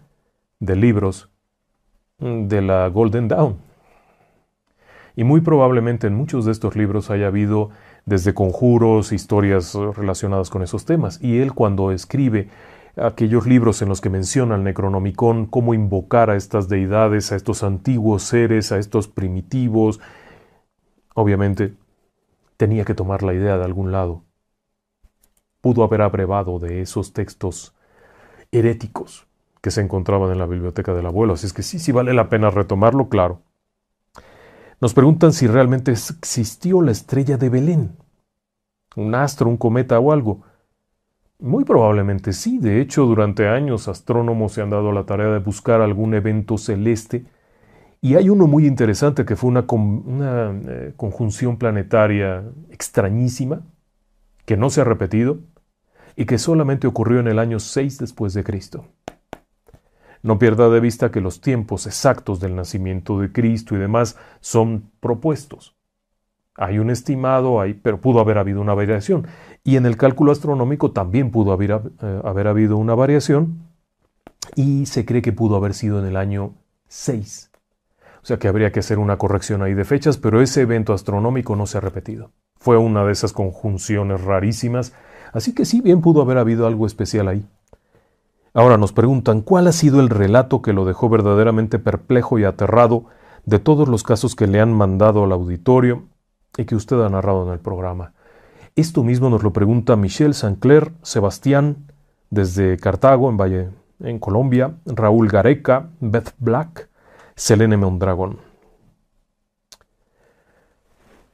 de 0.59 0.76
libros 0.76 1.32
de 2.23 2.62
la 2.62 2.89
Golden 2.89 3.29
Dawn. 3.29 3.57
Y 5.16 5.25
muy 5.25 5.41
probablemente 5.41 6.07
en 6.07 6.14
muchos 6.14 6.45
de 6.45 6.53
estos 6.53 6.77
libros 6.77 7.11
haya 7.11 7.27
habido 7.27 7.70
desde 8.07 8.33
conjuros, 8.33 9.12
historias 9.12 9.75
relacionadas 9.75 10.49
con 10.49 10.62
esos 10.62 10.85
temas. 10.85 11.23
Y 11.23 11.39
él 11.41 11.53
cuando 11.53 11.91
escribe 11.91 12.49
aquellos 12.97 13.47
libros 13.47 13.83
en 13.83 13.89
los 13.89 14.01
que 14.01 14.09
menciona 14.09 14.55
el 14.55 14.64
Necronomicon, 14.64 15.47
cómo 15.47 15.75
invocar 15.75 16.31
a 16.31 16.37
estas 16.37 16.68
deidades, 16.68 17.33
a 17.33 17.37
estos 17.37 17.62
antiguos 17.62 18.23
seres, 18.23 18.73
a 18.73 18.79
estos 18.79 19.09
primitivos, 19.09 20.01
obviamente 21.14 21.75
tenía 22.57 22.85
que 22.85 22.95
tomar 22.95 23.23
la 23.23 23.35
idea 23.35 23.59
de 23.59 23.64
algún 23.64 23.93
lado. 23.93 24.23
Pudo 25.61 25.85
haber 25.85 26.03
abrevado 26.03 26.59
de 26.59 26.83
esos 26.83 27.12
textos 27.12 27.75
heréticos 28.51 29.27
que 29.62 29.70
se 29.70 29.80
encontraban 29.80 30.30
en 30.32 30.38
la 30.38 30.46
biblioteca 30.46 30.92
del 30.92 31.06
abuelo. 31.06 31.34
Así 31.34 31.46
es 31.46 31.52
que 31.54 31.62
sí, 31.62 31.78
sí 31.78 31.92
vale 31.92 32.12
la 32.12 32.28
pena 32.28 32.50
retomarlo, 32.50 33.08
claro. 33.08 33.40
Nos 34.80 34.92
preguntan 34.92 35.32
si 35.32 35.46
realmente 35.46 35.92
existió 35.92 36.82
la 36.82 36.90
estrella 36.90 37.36
de 37.38 37.48
Belén, 37.48 37.96
un 38.96 39.14
astro, 39.14 39.48
un 39.48 39.56
cometa 39.56 39.98
o 40.00 40.12
algo. 40.12 40.42
Muy 41.38 41.64
probablemente 41.64 42.32
sí. 42.32 42.58
De 42.58 42.80
hecho, 42.80 43.06
durante 43.06 43.48
años 43.48 43.86
astrónomos 43.86 44.52
se 44.52 44.62
han 44.62 44.70
dado 44.70 44.90
la 44.90 45.06
tarea 45.06 45.28
de 45.28 45.38
buscar 45.38 45.80
algún 45.80 46.14
evento 46.14 46.58
celeste. 46.58 47.24
Y 48.00 48.16
hay 48.16 48.28
uno 48.28 48.48
muy 48.48 48.66
interesante 48.66 49.24
que 49.24 49.36
fue 49.36 49.50
una, 49.50 49.64
eh, 50.68 50.92
conjunción 50.96 51.56
planetaria 51.56 52.44
extrañísima, 52.70 53.62
que 54.44 54.56
no 54.56 54.70
se 54.70 54.80
ha 54.80 54.84
repetido, 54.84 55.38
y 56.16 56.24
que 56.26 56.38
solamente 56.38 56.88
ocurrió 56.88 57.20
en 57.20 57.28
el 57.28 57.38
año 57.38 57.60
6 57.60 57.98
después 57.98 58.34
de 58.34 58.42
Cristo. 58.42 58.86
No 60.23 60.39
pierda 60.39 60.68
de 60.68 60.81
vista 60.81 61.11
que 61.11 61.20
los 61.20 61.41
tiempos 61.41 61.87
exactos 61.87 62.41
del 62.41 62.55
nacimiento 62.55 63.18
de 63.18 63.33
Cristo 63.33 63.75
y 63.75 63.79
demás 63.79 64.16
son 64.41 64.91
propuestos. 65.01 65.77
Hay 66.55 66.79
un 66.79 66.91
estimado, 66.91 67.62
pero 67.83 68.01
pudo 68.01 68.20
haber 68.20 68.39
habido 68.39 68.61
una 68.61 68.75
variación. 68.75 69.27
Y 69.64 69.77
en 69.77 69.87
el 69.87 69.97
cálculo 69.97 70.33
astronómico 70.33 70.93
también 70.93 71.31
pudo 71.31 71.53
haber, 71.53 71.81
eh, 72.03 72.20
haber 72.25 72.47
habido 72.47 72.77
una 72.77 72.95
variación 72.95 73.68
y 74.55 74.87
se 74.87 75.05
cree 75.05 75.23
que 75.23 75.33
pudo 75.33 75.57
haber 75.57 75.75
sido 75.75 75.99
en 75.99 76.07
el 76.07 76.16
año 76.16 76.55
6. 76.89 77.51
O 78.23 78.27
sea 78.27 78.39
que 78.39 78.49
habría 78.49 78.70
que 78.70 78.81
hacer 78.81 78.99
una 78.99 79.18
corrección 79.18 79.62
ahí 79.62 79.75
de 79.75 79.85
fechas, 79.85 80.18
pero 80.18 80.41
ese 80.41 80.61
evento 80.61 80.93
astronómico 80.93 81.57
no 81.57 81.66
se 81.66 81.79
ha 81.79 81.81
repetido. 81.81 82.31
Fue 82.61 82.77
una 82.77 83.05
de 83.05 83.12
esas 83.12 83.33
conjunciones 83.33 84.20
rarísimas 84.20 84.93
Así 85.33 85.55
que 85.55 85.64
sí, 85.64 85.81
bien 85.81 86.03
pudo 86.03 86.23
haber 86.23 86.39
habido 86.39 86.66
algo 86.66 86.87
especial 86.87 87.29
ahí. 87.29 87.45
Ahora 88.55 88.76
nos 88.76 88.92
preguntan 88.92 89.40
cuál 89.40 89.66
ha 89.66 89.72
sido 89.72 90.00
el 90.00 90.11
relato 90.11 90.61
que 90.61 90.72
lo 90.72 90.84
dejó 90.84 91.09
verdaderamente 91.09 91.78
perplejo 91.78 92.38
y 92.38 92.44
aterrado 92.44 93.07
de 93.46 93.59
todos 93.59 93.88
los 93.88 94.03
casos 94.03 94.36
que 94.36 94.46
le 94.46 94.61
han 94.61 94.72
mandado 94.72 95.24
al 95.24 95.32
auditorio 95.32 96.05
y 96.57 96.66
que 96.66 96.74
usted 96.74 97.00
ha 97.00 97.09
narrado 97.09 97.46
en 97.46 97.53
el 97.53 97.61
programa. 97.61 98.12
Esto 98.76 99.03
mismo 99.03 99.30
nos 99.30 99.42
lo 99.42 99.53
pregunta 99.53 99.96
Michelle 99.96 100.34
Sancler, 100.34 100.92
Sebastián, 101.03 101.92
desde 102.30 102.76
Cartago, 102.78 103.30
en 103.30 103.36
Valle, 103.36 103.70
en 104.00 104.18
Colombia, 104.18 104.76
Raúl 104.86 105.28
Gareca, 105.28 105.90
Beth 106.00 106.34
Black, 106.38 106.88
Selene 107.34 107.76
Mondragón. 107.76 108.38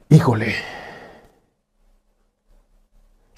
Híjole, 0.09 0.53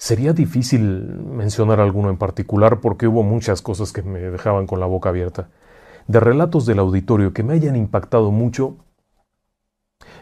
Sería 0.02 0.32
difícil 0.32 0.82
mencionar 0.82 1.78
alguno 1.78 2.10
en 2.10 2.16
particular 2.16 2.80
porque 2.80 3.06
hubo 3.06 3.22
muchas 3.22 3.62
cosas 3.62 3.92
que 3.92 4.02
me 4.02 4.18
dejaban 4.18 4.66
con 4.66 4.80
la 4.80 4.86
boca 4.86 5.10
abierta. 5.10 5.50
De 6.08 6.18
relatos 6.18 6.66
del 6.66 6.80
auditorio 6.80 7.32
que 7.32 7.44
me 7.44 7.52
hayan 7.52 7.76
impactado 7.76 8.32
mucho, 8.32 8.78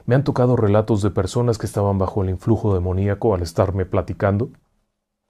me 0.05 0.15
han 0.15 0.23
tocado 0.23 0.55
relatos 0.55 1.01
de 1.01 1.11
personas 1.11 1.57
que 1.57 1.65
estaban 1.65 1.97
bajo 1.97 2.23
el 2.23 2.29
influjo 2.29 2.75
demoníaco 2.75 3.35
al 3.35 3.41
estarme 3.41 3.87
platicando, 3.87 4.51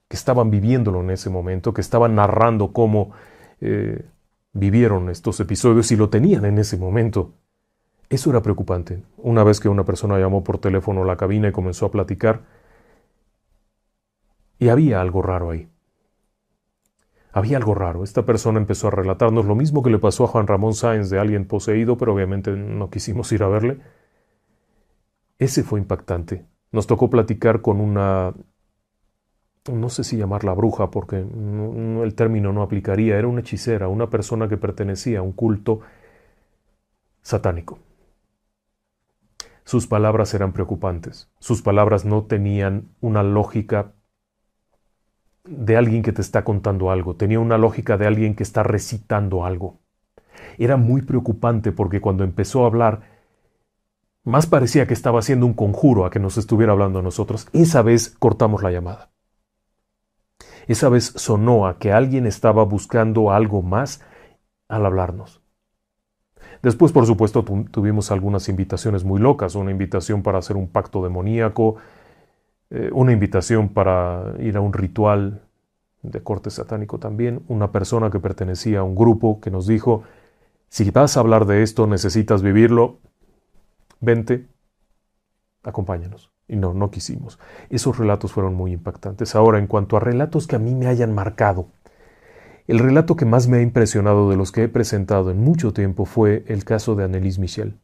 que 0.09 0.17
estaban 0.17 0.51
viviéndolo 0.51 1.01
en 1.01 1.11
ese 1.11 1.31
momento, 1.31 1.73
que 1.73 1.81
estaban 1.81 2.17
narrando 2.17 2.73
cómo 2.73 3.13
eh, 3.61 4.05
vivieron 4.53 5.11
estos 5.11 5.39
episodios 5.39 5.93
y 5.93 5.97
lo 5.97 6.09
tenían 6.09 6.45
en 6.45 6.59
ese 6.59 6.77
momento. 6.77 7.35
Eso 8.09 8.31
era 8.31 8.43
preocupante. 8.43 9.05
Una 9.17 9.45
vez 9.45 9.61
que 9.61 9.69
una 9.69 9.85
persona 9.85 10.19
llamó 10.19 10.43
por 10.43 10.59
teléfono 10.59 11.05
a 11.05 11.07
la 11.07 11.17
cabina 11.17 11.47
y 11.47 11.53
comenzó 11.53 11.87
a 11.87 11.93
platicar, 11.93 12.59
y 14.61 14.69
había 14.69 15.01
algo 15.01 15.23
raro 15.23 15.51
ahí. 15.51 15.69
Había 17.33 17.57
algo 17.57 17.75
raro. 17.75 18.05
Esta 18.05 18.27
persona 18.27 18.59
empezó 18.59 18.89
a 18.89 18.91
relatarnos 18.91 19.47
lo 19.47 19.55
mismo 19.55 19.83
que 19.83 19.91
le 19.91 19.99
pasó 19.99 20.25
a 20.25 20.27
Juan 20.29 20.47
Ramón 20.47 20.75
Sáenz 20.75 21.09
de 21.09 21.19
alguien 21.19 21.47
poseído, 21.47 21.97
pero 21.97 22.13
obviamente 22.13 22.53
no 22.53 22.91
quisimos 22.91 23.33
ir 23.33 23.43
a 23.43 23.49
verle. 23.49 23.81
Ese 25.39 25.63
fue 25.63 25.81
impactante. 25.81 26.45
Nos 26.73 26.87
tocó 26.87 27.09
platicar 27.09 27.63
con 27.63 27.81
una... 27.81 28.35
No 29.73 29.89
sé 29.89 30.05
si 30.05 30.19
llamarla 30.19 30.53
bruja, 30.53 30.91
porque 30.91 31.17
el 31.17 32.15
término 32.15 32.53
no 32.53 32.63
aplicaría. 32.63 33.17
Era 33.17 33.29
una 33.29 33.41
hechicera, 33.41 33.89
una 33.89 34.11
persona 34.11 34.49
que 34.49 34.59
pertenecía 34.59 35.21
a 35.21 35.23
un 35.23 35.33
culto 35.33 35.81
satánico. 37.23 37.79
Sus 39.65 39.87
palabras 39.87 40.35
eran 40.35 40.53
preocupantes. 40.53 41.31
Sus 41.39 41.63
palabras 41.63 42.05
no 42.05 42.25
tenían 42.25 42.89
una 43.01 43.23
lógica 43.23 43.93
de 45.51 45.77
alguien 45.77 46.03
que 46.03 46.13
te 46.13 46.23
está 46.23 46.45
contando 46.45 46.91
algo, 46.91 47.17
tenía 47.17 47.41
una 47.41 47.59
lógica 47.59 47.99
de 47.99 48.07
alguien 48.07 48.35
que 48.35 48.45
está 48.45 48.63
recitando 48.63 49.45
algo. 49.45 49.79
Era 50.59 50.77
muy 50.77 51.03
preocupante 51.03 51.73
porque 51.73 52.01
cuando 52.01 52.25
empezó 52.25 52.65
a 52.65 52.67
hablar, 52.67 53.03
Más 54.25 54.47
parecía 54.47 54.87
que 54.87 54.95
estaba 54.95 55.19
haciendo 55.19 55.47
un 55.47 55.55
conjuro 55.55 56.05
a 56.05 56.11
que 56.11 56.19
nos 56.19 56.37
estuviera 56.37 56.73
hablando 56.73 56.99
a 56.99 57.03
nosotros. 57.03 57.49
Esa 57.53 57.83
vez 57.83 58.11
cortamos 58.19 58.63
la 58.63 58.71
llamada. 58.71 59.11
Esa 60.69 60.89
vez 60.89 61.13
sonó 61.17 61.67
a 61.67 61.79
que 61.79 61.93
alguien 61.93 62.27
estaba 62.27 62.65
buscando 62.65 63.33
algo 63.33 63.63
más 63.63 64.03
al 64.69 64.85
hablarnos. 64.85 65.43
Después, 66.63 66.93
por 66.93 67.07
supuesto, 67.07 67.43
tuvimos 67.71 68.11
algunas 68.11 68.49
invitaciones 68.51 69.05
muy 69.05 69.19
locas, 69.21 69.55
una 69.55 69.71
invitación 69.71 70.23
para 70.23 70.39
hacer 70.39 70.57
un 70.57 70.69
pacto 70.69 71.03
demoníaco, 71.03 71.77
eh, 72.71 72.91
una 72.93 73.13
invitación 73.13 73.69
para 73.69 74.35
ir 74.39 74.57
a 74.57 74.61
un 74.61 74.73
ritual 74.73 75.43
de 76.03 76.23
corte 76.23 76.51
satánico 76.51 76.99
también, 76.99 77.43
una 77.49 77.73
persona 77.73 78.11
que 78.11 78.21
pertenecía 78.21 78.81
a 78.81 78.83
un 78.85 78.95
grupo 78.95 79.41
que 79.41 79.51
nos 79.51 79.67
dijo, 79.67 80.05
si 80.69 80.91
vas 80.91 81.17
a 81.17 81.21
hablar 81.21 81.47
de 81.47 81.63
esto, 81.63 81.87
necesitas 81.87 82.43
vivirlo, 82.43 82.99
vente, 84.01 84.47
acompáñanos. 85.63 86.31
Y 86.47 86.57
no, 86.57 86.75
no 86.75 86.91
quisimos. 86.91 87.39
Esos 87.69 87.97
relatos 87.97 88.33
fueron 88.33 88.55
muy 88.55 88.73
impactantes. 88.73 89.37
Ahora, 89.37 89.61
en 89.61 89.69
cuanto 89.69 89.97
a 89.97 90.01
relatos 90.01 90.49
que 90.49 90.57
a 90.57 90.59
mí 90.59 90.75
me 90.75 90.89
hayan 90.89 91.15
marcado, 91.15 91.69
el 92.67 92.81
relato 92.81 93.15
que 93.15 93.25
más 93.25 93.47
me 93.47 93.59
ha 93.59 93.63
impresionado 93.63 94.31
de 94.31 94.37
los 94.37 94.51
que 94.51 94.65
he 94.65 94.69
presentado 94.69 95.31
en 95.31 95.41
mucho 95.41 95.73
tiempo 95.73 96.05
fue 96.07 96.45
el 96.49 96.65
caso 96.65 96.97
de 96.97 97.05
Annelise 97.05 97.41
Michel. 97.41 97.79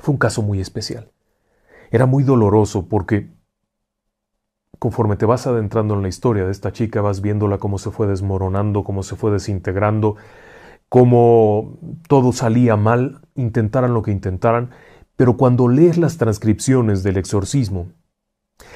Fue 0.00 0.12
un 0.12 0.18
caso 0.18 0.42
muy 0.42 0.60
especial. 0.60 1.13
Era 1.94 2.06
muy 2.06 2.24
doloroso 2.24 2.88
porque 2.88 3.28
conforme 4.80 5.14
te 5.14 5.26
vas 5.26 5.46
adentrando 5.46 5.94
en 5.94 6.02
la 6.02 6.08
historia 6.08 6.44
de 6.44 6.50
esta 6.50 6.72
chica, 6.72 7.00
vas 7.00 7.20
viéndola 7.20 7.58
cómo 7.58 7.78
se 7.78 7.92
fue 7.92 8.08
desmoronando, 8.08 8.82
cómo 8.82 9.04
se 9.04 9.14
fue 9.14 9.30
desintegrando, 9.30 10.16
cómo 10.88 11.78
todo 12.08 12.32
salía 12.32 12.74
mal, 12.74 13.20
intentaran 13.36 13.94
lo 13.94 14.02
que 14.02 14.10
intentaran, 14.10 14.70
pero 15.14 15.36
cuando 15.36 15.68
lees 15.68 15.96
las 15.96 16.18
transcripciones 16.18 17.04
del 17.04 17.16
exorcismo, 17.16 17.92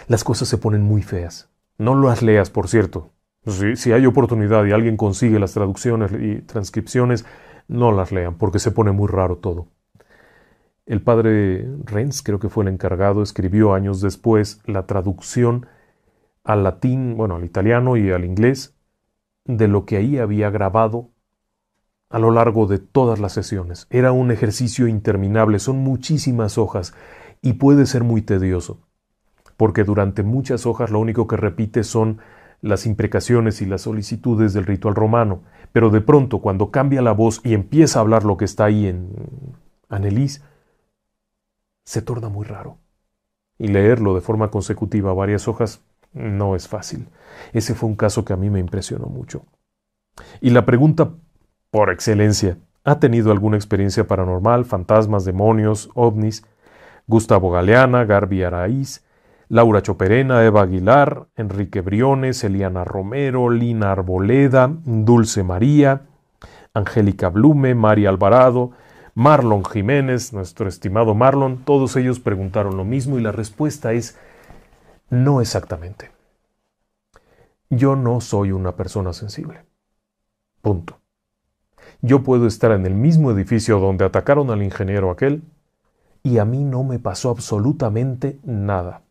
las 0.07 0.23
cosas 0.23 0.47
se 0.47 0.59
ponen 0.59 0.83
muy 0.83 1.03
feas. 1.03 1.51
No 1.77 2.01
las 2.01 2.23
leas, 2.23 2.51
por 2.51 2.69
cierto. 2.69 3.11
Si, 3.45 3.75
si, 3.75 3.91
hay 3.91 4.07
oportunidad 4.07 4.65
y 4.65 4.71
alguien 4.71 4.97
consigue 4.97 5.41
las 5.41 5.55
traducciones 5.55 6.13
y 6.13 6.43
transcripciones, 6.43 7.27
no 7.67 7.91
las 7.91 8.13
lean, 8.13 8.39
porque 8.39 8.61
se 8.61 8.71
pone 8.71 8.93
muy 8.93 9.09
raro 9.09 9.39
todo. 9.39 9.67
El 10.89 11.03
padre 11.03 11.69
Renz, 11.85 12.23
creo 12.23 12.39
que 12.39 12.49
fue 12.49 12.65
el 12.65 12.69
encargado, 12.69 13.23
escribió 13.23 13.75
años 13.75 14.01
después 14.01 14.63
la 14.65 14.87
traducción 14.87 15.67
al 16.45 16.65
latín, 16.65 17.15
bueno, 17.15 17.37
al 17.37 17.45
italiano 17.45 17.99
y 17.99 18.11
al 18.11 18.25
inglés, 18.25 18.75
de 19.45 19.69
lo 19.69 19.85
que 19.85 19.99
ahí 19.99 20.17
había 20.17 20.49
grabado 20.49 21.11
a 22.09 22.19
lo 22.19 22.31
largo 22.31 22.67
de 22.67 22.79
todas 22.79 23.19
las 23.21 23.35
sesiones. 23.35 23.87
Era 23.91 24.13
un 24.13 24.31
ejercicio 24.31 24.89
interminable, 24.89 25.59
son 25.59 25.77
muchísimas 25.77 26.57
hojas 26.57 26.95
y 27.43 27.53
puede 27.53 27.85
ser 27.85 28.03
muy 28.03 28.23
tedioso, 28.23 28.81
porque 29.59 29.85
durante 29.85 30.23
muchas 30.23 30.65
hojas 30.65 30.91
lo 30.91 31.01
único 31.01 31.27
que 31.27 31.37
repite 31.37 31.85
son 31.85 32.19
las 32.63 32.87
imprecaciones 32.87 33.61
y 33.61 33.67
las 33.67 33.83
solicitudes 33.83 34.55
del 34.55 34.65
ritual 34.65 34.95
romano, 34.95 35.43
pero 35.71 35.91
de 35.91 36.01
pronto 36.01 36.39
cuando 36.39 36.71
cambia 36.71 37.03
la 37.03 37.13
voz 37.13 37.43
y 37.45 37.53
empieza 37.53 37.99
a 37.99 38.03
hablar 38.03 38.25
lo 38.25 38.39
que 38.39 38.47
está 38.47 38.65
ahí 38.65 38.87
en 38.87 39.11
Annelise, 39.91 40.48
se 41.89 42.03
torna 42.03 42.29
muy 42.29 42.45
raro. 42.45 42.77
Y 43.57 43.69
leerlo 43.69 44.15
de 44.15 44.21
forma 44.21 44.51
consecutiva 44.51 45.15
varias 45.15 45.49
hojas 45.49 45.83
no 46.13 46.55
es 46.55 46.69
fácil. 46.69 47.09
Ese 47.55 47.75
fue 47.75 47.89
un 47.89 47.97
caso 47.97 48.27
que 48.27 48.35
a 48.35 48.37
mí 48.37 48.51
me 48.51 48.61
impresionó 48.61 49.07
mucho. 49.07 49.47
Y 50.43 50.51
la 50.51 50.67
pregunta 50.67 51.15
por 51.71 51.89
excelencia, 51.89 52.59
¿ha 52.85 53.01
tenido 53.01 53.33
alguna 53.33 53.57
experiencia 53.57 54.07
paranormal, 54.07 54.67
fantasmas, 54.67 55.25
demonios, 55.25 55.89
ovnis? 55.95 56.45
Gustavo 57.07 57.51
Galeana, 57.51 58.05
Garbi 58.05 58.43
Araíz, 58.43 59.03
Laura 59.49 59.81
Choperena, 59.81 60.45
Eva 60.45 60.61
Aguilar, 60.65 61.29
Enrique 61.37 61.81
Briones, 61.81 62.45
Eliana 62.45 62.85
Romero, 62.85 63.49
Lina 63.49 63.93
Arboleda, 63.93 64.71
Dulce 64.85 65.43
María, 65.43 66.03
Angélica 66.75 67.31
Blume, 67.31 67.75
María 67.75 68.11
Alvarado, 68.11 68.73
Marlon 69.19 69.65
Jiménez, 69.65 70.33
nuestro 70.33 70.69
estimado 70.69 71.13
Marlon, 71.13 71.65
todos 71.65 71.97
ellos 71.97 72.21
preguntaron 72.21 72.77
lo 72.77 72.85
mismo 72.85 73.19
y 73.19 73.21
la 73.21 73.33
respuesta 73.33 73.93
es 73.93 74.17
no 75.11 75.41
exactamente. 75.41 76.13
Yo 77.69 77.97
no 77.97 78.21
soy 78.21 78.53
una 78.53 78.77
persona 78.77 79.13
sensible. 79.13 79.65
Punto. 80.63 81.01
Yo 82.01 82.23
puedo 82.23 82.47
estar 82.47 82.71
en 82.71 82.87
el 82.87 82.95
mismo 82.95 83.33
edificio 83.33 83.81
donde 83.81 84.05
atacaron 84.05 84.53
al 84.53 84.63
ingeniero 84.63 85.11
aquel 85.11 85.43
y 86.23 86.39
a 86.39 86.45
mí 86.45 86.63
no 86.63 86.85
me 86.85 87.01
pasó 87.01 87.31
absolutamente 87.31 88.39
nada. 88.45 89.03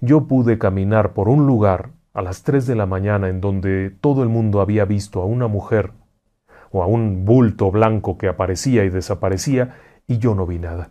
Yo 0.00 0.26
pude 0.26 0.58
caminar 0.58 1.12
por 1.12 1.28
un 1.28 1.46
lugar 1.46 1.90
a 2.14 2.22
las 2.22 2.42
tres 2.42 2.66
de 2.66 2.74
la 2.74 2.86
mañana 2.86 3.28
en 3.28 3.40
donde 3.40 3.90
todo 3.90 4.24
el 4.24 4.28
mundo 4.28 4.60
había 4.60 4.84
visto 4.84 5.22
a 5.22 5.24
una 5.24 5.46
mujer 5.46 5.92
o 6.74 6.82
a 6.82 6.86
un 6.88 7.24
bulto 7.24 7.70
blanco 7.70 8.18
que 8.18 8.26
aparecía 8.26 8.84
y 8.84 8.90
desaparecía 8.90 9.76
y 10.08 10.18
yo 10.18 10.34
no 10.34 10.44
vi 10.44 10.58
nada. 10.58 10.90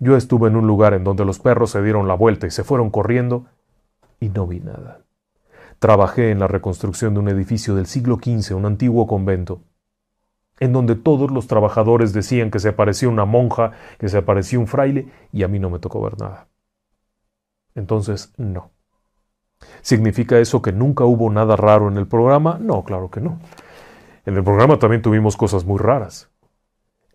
Yo 0.00 0.16
estuve 0.16 0.48
en 0.48 0.56
un 0.56 0.66
lugar 0.66 0.94
en 0.94 1.04
donde 1.04 1.26
los 1.26 1.38
perros 1.38 1.72
se 1.72 1.82
dieron 1.82 2.08
la 2.08 2.14
vuelta 2.14 2.46
y 2.46 2.50
se 2.50 2.64
fueron 2.64 2.88
corriendo 2.88 3.44
y 4.18 4.30
no 4.30 4.46
vi 4.46 4.60
nada. 4.60 5.02
Trabajé 5.78 6.30
en 6.30 6.38
la 6.38 6.48
reconstrucción 6.48 7.12
de 7.12 7.20
un 7.20 7.28
edificio 7.28 7.74
del 7.74 7.84
siglo 7.84 8.16
XV, 8.16 8.56
un 8.56 8.64
antiguo 8.64 9.06
convento, 9.06 9.60
en 10.58 10.72
donde 10.72 10.96
todos 10.96 11.30
los 11.30 11.48
trabajadores 11.48 12.14
decían 12.14 12.50
que 12.50 12.58
se 12.58 12.70
aparecía 12.70 13.10
una 13.10 13.26
monja, 13.26 13.72
que 13.98 14.08
se 14.08 14.16
aparecía 14.16 14.58
un 14.58 14.68
fraile, 14.68 15.12
y 15.32 15.42
a 15.42 15.48
mí 15.48 15.58
no 15.58 15.68
me 15.68 15.80
tocó 15.80 16.00
ver 16.00 16.18
nada. 16.18 16.48
Entonces, 17.74 18.32
no. 18.38 18.70
¿Significa 19.82 20.38
eso 20.38 20.62
que 20.62 20.72
nunca 20.72 21.04
hubo 21.04 21.30
nada 21.30 21.56
raro 21.56 21.88
en 21.88 21.98
el 21.98 22.06
programa? 22.06 22.58
No, 22.58 22.84
claro 22.84 23.10
que 23.10 23.20
no. 23.20 23.38
En 24.28 24.36
el 24.36 24.44
programa 24.44 24.78
también 24.78 25.00
tuvimos 25.00 25.38
cosas 25.38 25.64
muy 25.64 25.78
raras. 25.78 26.28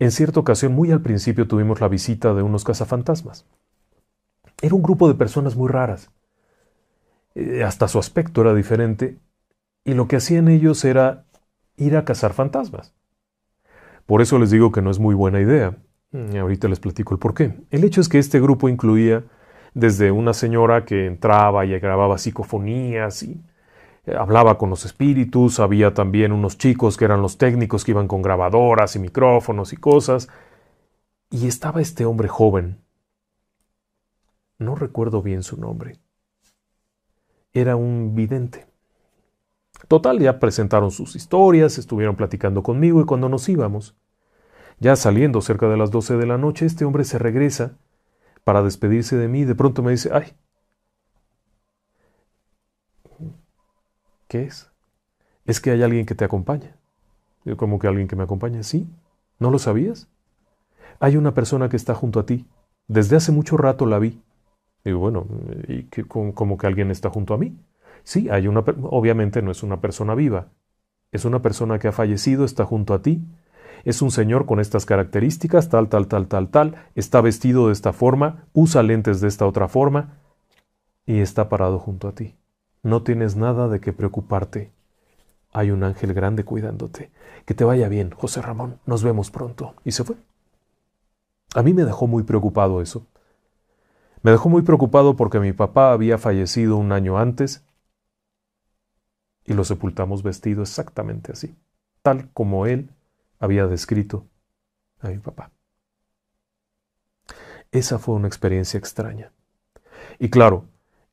En 0.00 0.10
cierta 0.10 0.40
ocasión, 0.40 0.74
muy 0.74 0.90
al 0.90 1.00
principio, 1.00 1.46
tuvimos 1.46 1.80
la 1.80 1.86
visita 1.86 2.34
de 2.34 2.42
unos 2.42 2.64
cazafantasmas. 2.64 3.46
Era 4.60 4.74
un 4.74 4.82
grupo 4.82 5.06
de 5.06 5.14
personas 5.14 5.54
muy 5.54 5.68
raras. 5.68 6.10
Eh, 7.36 7.62
hasta 7.62 7.86
su 7.86 8.00
aspecto 8.00 8.40
era 8.40 8.52
diferente, 8.52 9.16
y 9.84 9.94
lo 9.94 10.08
que 10.08 10.16
hacían 10.16 10.48
ellos 10.48 10.84
era 10.84 11.24
ir 11.76 11.96
a 11.96 12.04
cazar 12.04 12.32
fantasmas. 12.32 12.92
Por 14.06 14.20
eso 14.20 14.40
les 14.40 14.50
digo 14.50 14.72
que 14.72 14.82
no 14.82 14.90
es 14.90 14.98
muy 14.98 15.14
buena 15.14 15.40
idea. 15.40 15.76
Mm, 16.10 16.34
ahorita 16.34 16.66
les 16.66 16.80
platico 16.80 17.14
el 17.14 17.20
por 17.20 17.32
qué. 17.32 17.54
El 17.70 17.84
hecho 17.84 18.00
es 18.00 18.08
que 18.08 18.18
este 18.18 18.40
grupo 18.40 18.68
incluía 18.68 19.22
desde 19.72 20.10
una 20.10 20.34
señora 20.34 20.84
que 20.84 21.06
entraba 21.06 21.64
y 21.64 21.78
grababa 21.78 22.18
psicofonías 22.18 23.22
y 23.22 23.40
hablaba 24.06 24.58
con 24.58 24.70
los 24.70 24.84
espíritus, 24.84 25.60
había 25.60 25.94
también 25.94 26.32
unos 26.32 26.58
chicos 26.58 26.96
que 26.96 27.04
eran 27.04 27.22
los 27.22 27.38
técnicos 27.38 27.84
que 27.84 27.92
iban 27.92 28.08
con 28.08 28.22
grabadoras 28.22 28.96
y 28.96 28.98
micrófonos 28.98 29.72
y 29.72 29.76
cosas, 29.76 30.28
y 31.30 31.46
estaba 31.46 31.80
este 31.80 32.04
hombre 32.04 32.28
joven. 32.28 32.82
No 34.58 34.74
recuerdo 34.74 35.22
bien 35.22 35.42
su 35.42 35.58
nombre. 35.58 35.98
Era 37.52 37.76
un 37.76 38.14
vidente. 38.14 38.66
Total, 39.88 40.18
ya 40.18 40.38
presentaron 40.38 40.90
sus 40.90 41.16
historias, 41.16 41.78
estuvieron 41.78 42.16
platicando 42.16 42.62
conmigo 42.62 43.00
y 43.00 43.04
cuando 43.04 43.28
nos 43.28 43.48
íbamos, 43.48 43.96
ya 44.78 44.96
saliendo 44.96 45.40
cerca 45.40 45.68
de 45.68 45.76
las 45.76 45.90
doce 45.90 46.16
de 46.16 46.26
la 46.26 46.38
noche, 46.38 46.66
este 46.66 46.84
hombre 46.84 47.04
se 47.04 47.18
regresa 47.18 47.76
para 48.44 48.62
despedirse 48.62 49.16
de 49.16 49.28
mí 49.28 49.40
y 49.40 49.44
de 49.44 49.54
pronto 49.54 49.82
me 49.82 49.92
dice, 49.92 50.10
ay, 50.12 50.34
¿qué 54.34 54.42
es? 54.42 54.68
Es 55.44 55.60
que 55.60 55.70
hay 55.70 55.84
alguien 55.84 56.06
que 56.06 56.16
te 56.16 56.24
acompaña. 56.24 56.74
Yo, 57.44 57.56
como 57.56 57.78
que 57.78 57.86
alguien 57.86 58.08
que 58.08 58.16
me 58.16 58.24
acompaña? 58.24 58.64
Sí. 58.64 58.88
¿No 59.38 59.52
lo 59.52 59.60
sabías? 59.60 60.08
Hay 60.98 61.16
una 61.16 61.34
persona 61.34 61.68
que 61.68 61.76
está 61.76 61.94
junto 61.94 62.18
a 62.18 62.26
ti. 62.26 62.44
Desde 62.88 63.14
hace 63.14 63.30
mucho 63.30 63.56
rato 63.56 63.86
la 63.86 64.00
vi. 64.00 64.20
Digo, 64.84 64.98
bueno, 64.98 65.28
¿y 65.68 65.84
que, 65.84 66.02
como 66.02 66.58
que 66.58 66.66
alguien 66.66 66.90
está 66.90 67.10
junto 67.10 67.32
a 67.32 67.38
mí? 67.38 67.56
Sí, 68.02 68.28
hay 68.28 68.48
una, 68.48 68.64
obviamente 68.82 69.40
no 69.40 69.52
es 69.52 69.62
una 69.62 69.80
persona 69.80 70.16
viva, 70.16 70.48
es 71.12 71.24
una 71.24 71.40
persona 71.40 71.78
que 71.78 71.86
ha 71.86 71.92
fallecido, 71.92 72.44
está 72.44 72.64
junto 72.64 72.92
a 72.92 73.02
ti, 73.02 73.22
es 73.84 74.02
un 74.02 74.10
señor 74.10 74.46
con 74.46 74.58
estas 74.58 74.84
características, 74.84 75.68
tal, 75.68 75.88
tal, 75.88 76.08
tal, 76.08 76.26
tal, 76.26 76.48
tal, 76.48 76.74
está 76.96 77.20
vestido 77.20 77.68
de 77.68 77.72
esta 77.72 77.92
forma, 77.92 78.46
usa 78.52 78.82
lentes 78.82 79.20
de 79.20 79.28
esta 79.28 79.46
otra 79.46 79.68
forma 79.68 80.18
y 81.06 81.20
está 81.20 81.48
parado 81.48 81.78
junto 81.78 82.08
a 82.08 82.16
ti. 82.16 82.34
No 82.84 83.02
tienes 83.02 83.34
nada 83.34 83.68
de 83.68 83.80
qué 83.80 83.92
preocuparte. 83.92 84.70
Hay 85.52 85.70
un 85.70 85.82
ángel 85.82 86.12
grande 86.12 86.44
cuidándote. 86.44 87.10
Que 87.46 87.54
te 87.54 87.64
vaya 87.64 87.88
bien, 87.88 88.10
José 88.10 88.42
Ramón. 88.42 88.78
Nos 88.84 89.02
vemos 89.02 89.30
pronto. 89.30 89.74
Y 89.84 89.92
se 89.92 90.04
fue. 90.04 90.16
A 91.54 91.62
mí 91.62 91.72
me 91.72 91.84
dejó 91.84 92.06
muy 92.06 92.24
preocupado 92.24 92.82
eso. 92.82 93.06
Me 94.22 94.30
dejó 94.30 94.50
muy 94.50 94.62
preocupado 94.62 95.16
porque 95.16 95.40
mi 95.40 95.54
papá 95.54 95.92
había 95.92 96.18
fallecido 96.18 96.76
un 96.76 96.92
año 96.92 97.18
antes 97.18 97.64
y 99.46 99.54
lo 99.54 99.64
sepultamos 99.64 100.22
vestido 100.22 100.62
exactamente 100.62 101.32
así, 101.32 101.54
tal 102.02 102.30
como 102.32 102.66
él 102.66 102.90
había 103.38 103.66
descrito 103.66 104.26
a 105.00 105.08
mi 105.08 105.18
papá. 105.18 105.50
Esa 107.70 107.98
fue 107.98 108.14
una 108.14 108.28
experiencia 108.28 108.78
extraña. 108.78 109.32
Y 110.18 110.30
claro, 110.30 110.64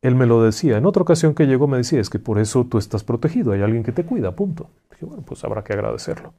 él 0.02 0.16
me 0.16 0.26
lo 0.26 0.42
decía. 0.44 0.78
En 0.78 0.86
otra 0.86 1.04
ocasión 1.04 1.34
que 1.34 1.46
llegó 1.46 1.68
me 1.68 1.78
decía, 1.78 2.00
es 2.00 2.10
que 2.10 2.20
por 2.20 2.40
eso 2.40 2.66
tú 2.66 2.78
estás 2.78 3.04
protegido, 3.04 3.52
hay 3.52 3.62
alguien 3.62 3.84
que 3.84 3.92
te 3.92 4.06
cuida, 4.06 4.36
punto. 4.36 4.70
Dije, 4.92 5.06
bueno, 5.06 5.24
pues 5.24 5.44
habrá 5.44 5.64
que 5.64 5.74
agradecerlo. 5.74 6.34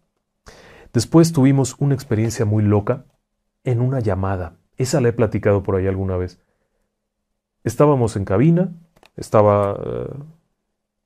Después 0.93 1.33
tuvimos 1.33 1.77
una 1.79 1.95
experiencia 1.95 2.45
muy 2.45 2.63
loca 2.63 3.05
en 3.65 3.81
una 3.81 4.01
llamada. 4.01 4.57
Esa 4.77 5.01
la 5.01 5.09
he 5.09 5.13
platicado 5.13 5.63
por 5.63 5.77
ahí 5.77 5.87
alguna 5.87 6.17
vez. 6.17 6.41
Estábamos 7.65 8.17
en 8.17 8.25
cabina, 8.25 8.73
estaba, 9.17 9.79
eh, 9.85 10.09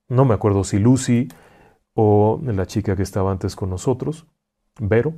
no 0.09 0.25
me 0.25 0.33
acuerdo 0.33 0.63
si 0.63 0.79
Lucy 0.79 1.27
o 1.93 2.39
la 2.43 2.65
chica 2.65 2.95
que 2.95 3.03
estaba 3.03 3.31
antes 3.31 3.55
con 3.55 3.69
nosotros, 3.69 4.25
Vero. 4.79 5.13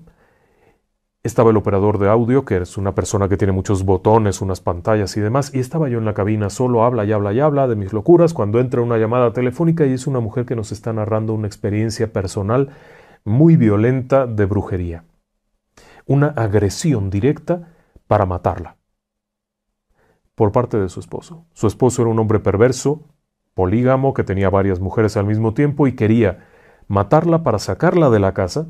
Estaba 1.22 1.50
el 1.50 1.58
operador 1.58 1.98
de 1.98 2.08
audio, 2.08 2.46
que 2.46 2.56
es 2.56 2.78
una 2.78 2.96
persona 2.96 3.28
que 3.28 3.36
tiene 3.36 3.52
muchos 3.52 3.84
botones, 3.84 4.40
unas 4.40 4.62
pantallas 4.62 5.18
y 5.18 5.20
demás, 5.20 5.54
y 5.54 5.60
estaba 5.60 5.90
yo 5.90 5.98
en 5.98 6.06
la 6.06 6.14
cabina, 6.14 6.50
solo 6.50 6.86
habla 6.86 7.04
y 7.04 7.12
habla 7.12 7.34
y 7.34 7.42
habla 7.42 7.68
de 7.68 7.76
mis 7.76 7.92
locuras, 7.92 8.34
cuando 8.34 8.62
entra 8.62 8.82
una 8.82 8.98
llamada 8.98 9.34
telefónica 9.34 9.86
y 9.86 9.92
es 9.92 10.08
una 10.08 10.22
mujer 10.22 10.46
que 10.46 10.56
nos 10.56 10.72
está 10.72 10.94
narrando 10.94 11.34
una 11.34 11.48
experiencia 11.48 12.14
personal 12.14 12.70
muy 13.26 13.58
violenta 13.58 14.28
de 14.28 14.46
brujería. 14.46 15.04
Una 16.06 16.28
agresión 16.28 17.10
directa 17.10 17.68
para 18.08 18.26
matarla. 18.26 18.78
Por 20.36 20.54
parte 20.54 20.78
de 20.78 20.88
su 20.88 21.02
esposo. 21.02 21.46
Su 21.52 21.68
esposo 21.68 22.02
era 22.02 22.12
un 22.12 22.20
hombre 22.20 22.40
perverso, 22.40 23.04
polígamo, 23.56 24.14
que 24.14 24.24
tenía 24.24 24.50
varias 24.50 24.80
mujeres 24.80 25.18
al 25.18 25.26
mismo 25.26 25.54
tiempo 25.54 25.86
y 25.86 25.98
quería 25.98 26.48
matarla 26.88 27.44
para 27.44 27.60
sacarla 27.60 28.10
de 28.10 28.22
la 28.22 28.34
casa 28.34 28.70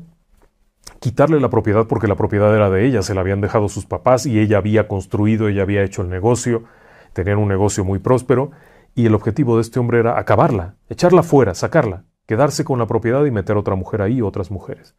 quitarle 0.98 1.40
la 1.40 1.50
propiedad 1.50 1.86
porque 1.86 2.08
la 2.08 2.16
propiedad 2.16 2.54
era 2.54 2.70
de 2.70 2.86
ella, 2.86 3.02
se 3.02 3.14
la 3.14 3.20
habían 3.20 3.40
dejado 3.40 3.68
sus 3.68 3.86
papás 3.86 4.26
y 4.26 4.38
ella 4.38 4.58
había 4.58 4.88
construido, 4.88 5.48
ella 5.48 5.62
había 5.62 5.82
hecho 5.82 6.02
el 6.02 6.08
negocio, 6.08 6.64
tenían 7.12 7.38
un 7.38 7.48
negocio 7.48 7.84
muy 7.84 7.98
próspero 7.98 8.50
y 8.94 9.06
el 9.06 9.14
objetivo 9.14 9.56
de 9.56 9.62
este 9.62 9.78
hombre 9.78 10.00
era 10.00 10.18
acabarla, 10.18 10.76
echarla 10.88 11.22
fuera, 11.22 11.54
sacarla, 11.54 12.04
quedarse 12.26 12.64
con 12.64 12.78
la 12.78 12.86
propiedad 12.86 13.24
y 13.24 13.30
meter 13.30 13.56
otra 13.56 13.76
mujer 13.76 14.02
ahí, 14.02 14.20
otras 14.22 14.50
mujeres. 14.50 14.96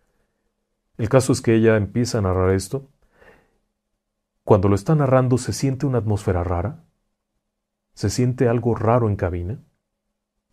El 0.97 1.09
caso 1.09 1.33
es 1.33 1.41
que 1.41 1.55
ella 1.55 1.77
empieza 1.77 2.19
a 2.19 2.21
narrar 2.21 2.51
esto. 2.51 2.89
Cuando 4.43 4.69
lo 4.69 4.75
está 4.75 4.95
narrando 4.95 5.37
se 5.37 5.53
siente 5.53 5.85
una 5.85 5.99
atmósfera 5.99 6.43
rara, 6.43 6.83
se 7.93 8.09
siente 8.09 8.47
algo 8.47 8.75
raro 8.75 9.07
en 9.09 9.15
cabina. 9.15 9.59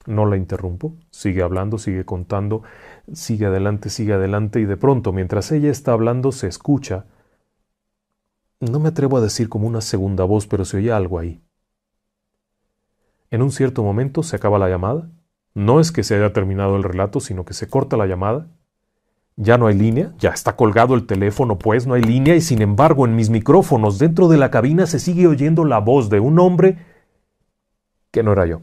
No 0.06 0.24
la 0.26 0.36
interrumpo, 0.36 0.96
sigue 1.10 1.42
hablando, 1.42 1.78
sigue 1.78 2.04
contando, 2.04 2.62
sigue 3.12 3.46
adelante, 3.46 3.90
sigue 3.90 4.14
adelante 4.14 4.60
y 4.60 4.64
de 4.64 4.76
pronto, 4.76 5.12
mientras 5.12 5.50
ella 5.52 5.70
está 5.70 5.92
hablando, 5.92 6.32
se 6.32 6.46
escucha, 6.46 7.06
no 8.60 8.80
me 8.80 8.88
atrevo 8.88 9.16
a 9.16 9.20
decir 9.20 9.48
como 9.48 9.66
una 9.66 9.80
segunda 9.80 10.24
voz, 10.24 10.46
pero 10.46 10.64
se 10.64 10.78
oye 10.78 10.92
algo 10.92 11.18
ahí. 11.18 11.40
En 13.30 13.42
un 13.42 13.52
cierto 13.52 13.82
momento 13.82 14.22
se 14.22 14.36
acaba 14.36 14.58
la 14.58 14.68
llamada, 14.68 15.08
no 15.54 15.80
es 15.80 15.92
que 15.92 16.02
se 16.02 16.16
haya 16.16 16.32
terminado 16.32 16.76
el 16.76 16.82
relato, 16.82 17.20
sino 17.20 17.44
que 17.44 17.54
se 17.54 17.68
corta 17.68 17.96
la 17.96 18.06
llamada, 18.06 18.48
ya 19.36 19.56
no 19.56 19.68
hay 19.68 19.78
línea, 19.78 20.14
ya 20.18 20.30
está 20.30 20.56
colgado 20.56 20.94
el 20.94 21.06
teléfono, 21.06 21.58
pues 21.58 21.86
no 21.86 21.94
hay 21.94 22.02
línea 22.02 22.34
y 22.34 22.40
sin 22.40 22.60
embargo 22.60 23.06
en 23.06 23.14
mis 23.14 23.30
micrófonos 23.30 23.98
dentro 23.98 24.26
de 24.28 24.36
la 24.36 24.50
cabina 24.50 24.86
se 24.86 24.98
sigue 24.98 25.28
oyendo 25.28 25.64
la 25.64 25.78
voz 25.78 26.10
de 26.10 26.18
un 26.18 26.38
hombre 26.40 26.78
que 28.10 28.22
no 28.24 28.32
era 28.32 28.46
yo. 28.46 28.62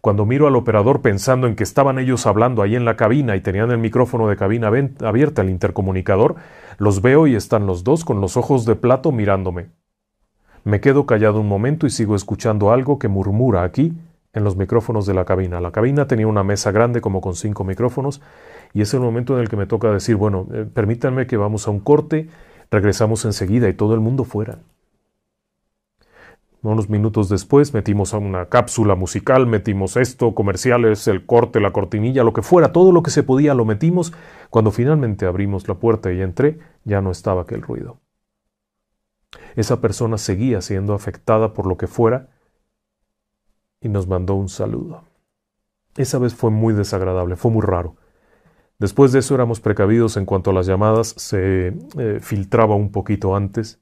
Cuando 0.00 0.26
miro 0.26 0.46
al 0.46 0.56
operador 0.56 1.02
pensando 1.02 1.46
en 1.46 1.56
que 1.56 1.64
estaban 1.64 1.98
ellos 1.98 2.26
hablando 2.26 2.62
ahí 2.62 2.76
en 2.76 2.84
la 2.84 2.96
cabina 2.96 3.34
y 3.36 3.40
tenían 3.40 3.70
el 3.70 3.78
micrófono 3.78 4.28
de 4.28 4.36
cabina 4.36 4.68
abierta, 4.68 5.42
el 5.42 5.50
intercomunicador, 5.50 6.36
los 6.78 7.02
veo 7.02 7.26
y 7.26 7.34
están 7.34 7.66
los 7.66 7.82
dos 7.82 8.04
con 8.04 8.20
los 8.20 8.36
ojos 8.36 8.64
de 8.64 8.76
plato 8.76 9.10
mirándome. 9.10 9.70
Me 10.64 10.80
quedo 10.80 11.06
callado 11.06 11.40
un 11.40 11.48
momento 11.48 11.86
y 11.86 11.90
sigo 11.90 12.14
escuchando 12.14 12.70
algo 12.70 12.98
que 12.98 13.08
murmura 13.08 13.62
aquí 13.62 13.92
en 14.32 14.44
los 14.44 14.56
micrófonos 14.56 15.06
de 15.06 15.14
la 15.14 15.24
cabina. 15.24 15.60
La 15.60 15.72
cabina 15.72 16.06
tenía 16.06 16.26
una 16.26 16.44
mesa 16.44 16.70
grande 16.70 17.00
como 17.00 17.20
con 17.20 17.34
cinco 17.34 17.64
micrófonos 17.64 18.20
y 18.74 18.82
es 18.82 18.92
el 18.94 19.00
momento 19.00 19.34
en 19.34 19.40
el 19.40 19.48
que 19.48 19.56
me 19.56 19.66
toca 19.66 19.90
decir, 19.90 20.16
bueno, 20.16 20.46
eh, 20.52 20.66
permítanme 20.72 21.26
que 21.26 21.36
vamos 21.36 21.66
a 21.66 21.70
un 21.70 21.80
corte, 21.80 22.28
regresamos 22.70 23.24
enseguida 23.24 23.68
y 23.68 23.74
todo 23.74 23.94
el 23.94 24.00
mundo 24.00 24.24
fuera. 24.24 24.58
Unos 26.62 26.88
minutos 26.88 27.28
después 27.28 27.72
metimos 27.72 28.14
a 28.14 28.18
una 28.18 28.46
cápsula 28.46 28.96
musical, 28.96 29.46
metimos 29.46 29.96
esto, 29.96 30.34
comerciales, 30.34 31.06
el 31.06 31.24
corte, 31.24 31.60
la 31.60 31.72
cortinilla, 31.72 32.24
lo 32.24 32.32
que 32.32 32.42
fuera, 32.42 32.72
todo 32.72 32.90
lo 32.90 33.04
que 33.04 33.10
se 33.10 33.22
podía 33.22 33.54
lo 33.54 33.64
metimos. 33.64 34.12
Cuando 34.50 34.72
finalmente 34.72 35.26
abrimos 35.26 35.68
la 35.68 35.74
puerta 35.74 36.12
y 36.12 36.20
entré, 36.20 36.58
ya 36.84 37.00
no 37.00 37.12
estaba 37.12 37.42
aquel 37.42 37.62
ruido. 37.62 38.00
Esa 39.54 39.80
persona 39.80 40.18
seguía 40.18 40.60
siendo 40.60 40.94
afectada 40.94 41.52
por 41.52 41.66
lo 41.66 41.76
que 41.76 41.86
fuera 41.86 42.28
y 43.80 43.88
nos 43.88 44.08
mandó 44.08 44.34
un 44.34 44.48
saludo. 44.48 45.04
Esa 45.96 46.18
vez 46.18 46.34
fue 46.34 46.50
muy 46.50 46.74
desagradable, 46.74 47.36
fue 47.36 47.52
muy 47.52 47.62
raro. 47.62 47.94
Después 48.80 49.12
de 49.12 49.20
eso 49.20 49.34
éramos 49.34 49.60
precavidos 49.60 50.16
en 50.16 50.24
cuanto 50.24 50.50
a 50.50 50.54
las 50.54 50.66
llamadas, 50.66 51.14
se 51.16 51.68
eh, 51.98 52.18
filtraba 52.20 52.74
un 52.74 52.90
poquito 52.90 53.36
antes 53.36 53.80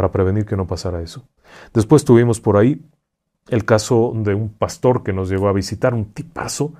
para 0.00 0.12
prevenir 0.12 0.46
que 0.46 0.56
no 0.56 0.66
pasara 0.66 1.02
eso. 1.02 1.28
Después 1.74 2.06
tuvimos 2.06 2.40
por 2.40 2.56
ahí 2.56 2.80
el 3.50 3.66
caso 3.66 4.14
de 4.16 4.34
un 4.34 4.48
pastor 4.48 5.02
que 5.02 5.12
nos 5.12 5.28
llegó 5.28 5.46
a 5.48 5.52
visitar, 5.52 5.92
un 5.92 6.06
tipazo, 6.06 6.72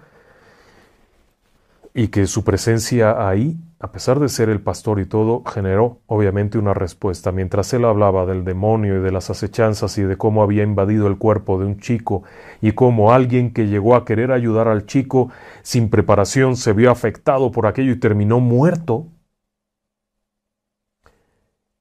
y 1.93 2.09
que 2.09 2.27
su 2.27 2.45
presencia 2.45 3.29
ahí, 3.29 3.59
a 3.79 3.93
pesar 3.93 4.21
de 4.21 4.31
ser 4.31 4.49
el 4.49 4.63
pastor 4.63 5.01
y 5.01 5.05
todo, 5.05 5.43
generó 5.45 5.99
obviamente 6.07 6.57
una 6.57 6.73
respuesta. 6.73 7.31
Mientras 7.31 7.75
él 7.75 7.85
hablaba 7.85 8.25
del 8.25 8.43
demonio 8.43 8.97
y 8.97 9.03
de 9.03 9.13
las 9.13 9.29
acechanzas 9.29 9.99
y 9.99 10.03
de 10.03 10.17
cómo 10.17 10.43
había 10.43 10.63
invadido 10.63 11.07
el 11.07 11.19
cuerpo 11.19 11.59
de 11.59 11.67
un 11.67 11.79
chico 11.79 12.23
y 12.63 12.73
cómo 12.73 13.13
alguien 13.13 13.53
que 13.53 13.67
llegó 13.67 13.97
a 13.97 14.07
querer 14.07 14.33
ayudar 14.33 14.67
al 14.67 14.87
chico 14.87 15.29
sin 15.61 15.91
preparación 15.91 16.57
se 16.57 16.73
vio 16.73 16.91
afectado 16.91 17.51
por 17.51 17.67
aquello 17.67 17.93
y 17.93 18.01
terminó 18.01 18.41
muerto, 18.41 19.09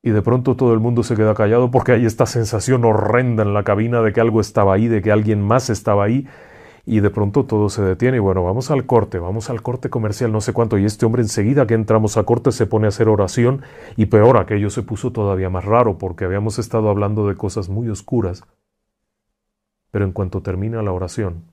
y 0.02 0.12
de 0.12 0.22
pronto 0.22 0.56
todo 0.56 0.74
el 0.74 0.80
mundo 0.80 1.04
se 1.04 1.16
queda 1.16 1.34
callado 1.34 1.72
porque 1.72 1.92
hay 1.92 2.06
esta 2.06 2.26
sensación 2.26 2.86
horrenda 2.86 3.44
en 3.44 3.54
la 3.54 3.64
cabina 3.64 4.02
de 4.02 4.14
que 4.14 4.22
algo 4.22 4.40
estaba 4.40 4.74
ahí, 4.74 4.88
de 4.88 5.02
que 5.02 5.12
alguien 5.12 5.42
más 5.42 5.70
estaba 5.70 6.06
ahí, 6.06 6.28
y 6.86 7.02
de 7.02 7.10
pronto 7.10 7.46
todo 7.46 7.70
se 7.70 7.84
detiene 7.84 8.18
y 8.18 8.20
bueno, 8.20 8.44
vamos 8.44 8.72
al 8.72 8.86
corte, 8.86 9.20
vamos 9.20 9.50
al 9.50 9.62
corte 9.62 9.90
comercial, 9.90 10.32
no 10.32 10.42
sé 10.42 10.54
cuánto, 10.54 10.78
y 10.78 10.86
este 10.86 11.06
hombre 11.06 11.22
enseguida 11.22 11.68
que 11.68 11.76
entramos 11.76 12.18
a 12.18 12.24
corte 12.24 12.52
se 12.52 12.66
pone 12.66 12.88
a 12.88 12.90
hacer 12.90 13.10
oración 13.10 13.62
y 13.96 14.08
peor, 14.08 14.38
aquello 14.38 14.70
se 14.70 14.82
puso 14.82 15.12
todavía 15.12 15.50
más 15.50 15.66
raro 15.66 15.98
porque 15.98 16.26
habíamos 16.26 16.58
estado 16.58 16.90
hablando 16.90 17.28
de 17.28 17.36
cosas 17.36 17.70
muy 17.70 17.90
oscuras, 17.90 18.44
pero 19.92 20.06
en 20.06 20.14
cuanto 20.14 20.42
termina 20.42 20.82
la 20.82 20.92
oración, 20.92 21.52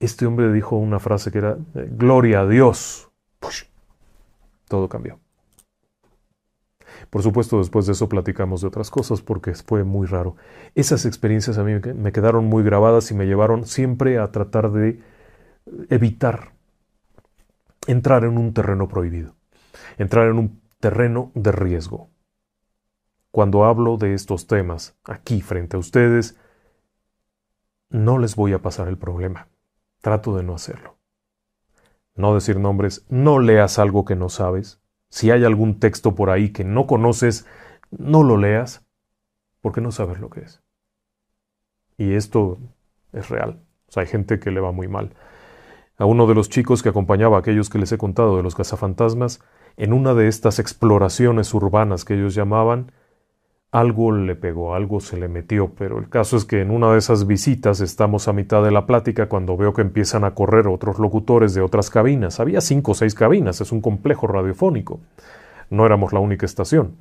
este 0.00 0.26
hombre 0.26 0.52
dijo 0.52 0.76
una 0.76 0.98
frase 0.98 1.30
que 1.30 1.38
era, 1.38 1.56
Gloria 1.74 2.40
a 2.40 2.46
Dios. 2.46 3.10
todo 4.68 4.88
cambió. 4.88 5.18
Por 7.10 7.22
supuesto, 7.22 7.58
después 7.58 7.86
de 7.86 7.92
eso 7.92 8.08
platicamos 8.08 8.60
de 8.60 8.68
otras 8.68 8.90
cosas 8.90 9.22
porque 9.22 9.54
fue 9.54 9.84
muy 9.84 10.06
raro. 10.06 10.36
Esas 10.74 11.06
experiencias 11.06 11.58
a 11.58 11.64
mí 11.64 11.72
me 11.94 12.12
quedaron 12.12 12.46
muy 12.46 12.62
grabadas 12.62 13.10
y 13.10 13.14
me 13.14 13.26
llevaron 13.26 13.64
siempre 13.66 14.18
a 14.18 14.30
tratar 14.30 14.70
de 14.72 15.00
evitar 15.88 16.52
entrar 17.86 18.24
en 18.24 18.36
un 18.36 18.52
terreno 18.52 18.88
prohibido, 18.88 19.34
entrar 19.96 20.28
en 20.28 20.38
un 20.38 20.60
terreno 20.78 21.32
de 21.34 21.52
riesgo. 21.52 22.10
cuando 23.30 23.64
hablo 23.64 23.96
de 23.98 24.14
estos 24.14 24.46
temas 24.46 24.98
aquí 25.04 25.40
frente 25.42 25.76
a 25.76 25.78
ustedes, 25.78 26.36
no 27.90 28.18
les 28.18 28.34
voy 28.36 28.52
a 28.52 28.62
pasar 28.62 28.88
el 28.88 28.98
problema. 28.98 29.48
Trato 30.00 30.36
de 30.36 30.42
no 30.42 30.54
hacerlo. 30.54 30.98
No 32.14 32.34
decir 32.34 32.58
nombres, 32.58 33.06
no 33.08 33.38
leas 33.38 33.78
algo 33.78 34.04
que 34.04 34.16
no 34.16 34.28
sabes. 34.28 34.80
Si 35.10 35.30
hay 35.30 35.44
algún 35.44 35.78
texto 35.78 36.14
por 36.14 36.30
ahí 36.30 36.50
que 36.50 36.64
no 36.64 36.86
conoces, 36.86 37.46
no 37.90 38.22
lo 38.22 38.36
leas, 38.36 38.86
porque 39.60 39.80
no 39.80 39.90
sabes 39.90 40.20
lo 40.20 40.30
que 40.30 40.40
es. 40.40 40.62
Y 41.96 42.14
esto 42.14 42.58
es 43.12 43.28
real. 43.28 43.60
O 43.88 43.92
sea, 43.92 44.02
hay 44.02 44.08
gente 44.08 44.38
que 44.38 44.50
le 44.50 44.60
va 44.60 44.72
muy 44.72 44.88
mal. 44.88 45.14
A 45.96 46.04
uno 46.04 46.26
de 46.26 46.34
los 46.34 46.48
chicos 46.48 46.82
que 46.82 46.90
acompañaba 46.90 47.36
a 47.36 47.40
aquellos 47.40 47.70
que 47.70 47.78
les 47.78 47.90
he 47.90 47.98
contado 47.98 48.36
de 48.36 48.42
los 48.42 48.54
cazafantasmas, 48.54 49.40
en 49.76 49.92
una 49.92 50.14
de 50.14 50.28
estas 50.28 50.58
exploraciones 50.58 51.52
urbanas 51.54 52.04
que 52.04 52.14
ellos 52.14 52.34
llamaban, 52.34 52.92
algo 53.70 54.12
le 54.12 54.34
pegó, 54.34 54.74
algo 54.74 55.00
se 55.00 55.18
le 55.18 55.28
metió, 55.28 55.74
pero 55.74 55.98
el 55.98 56.08
caso 56.08 56.36
es 56.36 56.44
que 56.44 56.62
en 56.62 56.70
una 56.70 56.92
de 56.92 56.98
esas 56.98 57.26
visitas 57.26 57.80
estamos 57.80 58.26
a 58.26 58.32
mitad 58.32 58.62
de 58.62 58.70
la 58.70 58.86
plática 58.86 59.28
cuando 59.28 59.56
veo 59.56 59.74
que 59.74 59.82
empiezan 59.82 60.24
a 60.24 60.34
correr 60.34 60.68
otros 60.68 60.98
locutores 60.98 61.54
de 61.54 61.60
otras 61.60 61.90
cabinas. 61.90 62.40
Había 62.40 62.60
cinco 62.60 62.92
o 62.92 62.94
seis 62.94 63.14
cabinas, 63.14 63.60
es 63.60 63.70
un 63.70 63.82
complejo 63.82 64.26
radiofónico. 64.26 65.00
No 65.68 65.84
éramos 65.84 66.12
la 66.14 66.20
única 66.20 66.46
estación, 66.46 66.96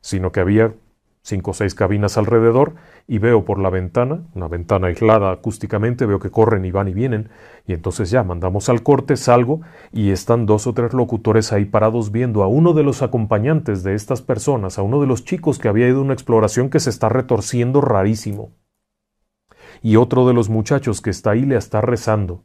sino 0.00 0.30
que 0.30 0.40
había 0.40 0.74
cinco 1.22 1.52
o 1.52 1.54
seis 1.54 1.74
cabinas 1.74 2.18
alrededor 2.18 2.74
y 3.06 3.18
veo 3.18 3.44
por 3.44 3.58
la 3.58 3.70
ventana, 3.70 4.22
una 4.34 4.48
ventana 4.48 4.88
aislada 4.88 5.30
acústicamente, 5.30 6.04
veo 6.04 6.18
que 6.18 6.30
corren 6.30 6.64
y 6.64 6.70
van 6.72 6.88
y 6.88 6.94
vienen, 6.94 7.30
y 7.66 7.72
entonces 7.72 8.10
ya 8.10 8.24
mandamos 8.24 8.68
al 8.68 8.82
corte, 8.82 9.16
salgo 9.16 9.60
y 9.92 10.10
están 10.10 10.46
dos 10.46 10.66
o 10.66 10.74
tres 10.74 10.92
locutores 10.92 11.52
ahí 11.52 11.64
parados 11.64 12.10
viendo 12.10 12.42
a 12.42 12.48
uno 12.48 12.72
de 12.72 12.82
los 12.82 13.02
acompañantes 13.02 13.84
de 13.84 13.94
estas 13.94 14.20
personas, 14.20 14.78
a 14.78 14.82
uno 14.82 15.00
de 15.00 15.06
los 15.06 15.24
chicos 15.24 15.58
que 15.58 15.68
había 15.68 15.88
ido 15.88 15.98
a 15.98 16.02
una 16.02 16.14
exploración 16.14 16.70
que 16.70 16.80
se 16.80 16.90
está 16.90 17.08
retorciendo 17.08 17.80
rarísimo. 17.80 18.50
Y 19.80 19.96
otro 19.96 20.26
de 20.26 20.34
los 20.34 20.48
muchachos 20.48 21.00
que 21.00 21.10
está 21.10 21.30
ahí 21.30 21.44
le 21.44 21.56
está 21.56 21.80
rezando. 21.80 22.44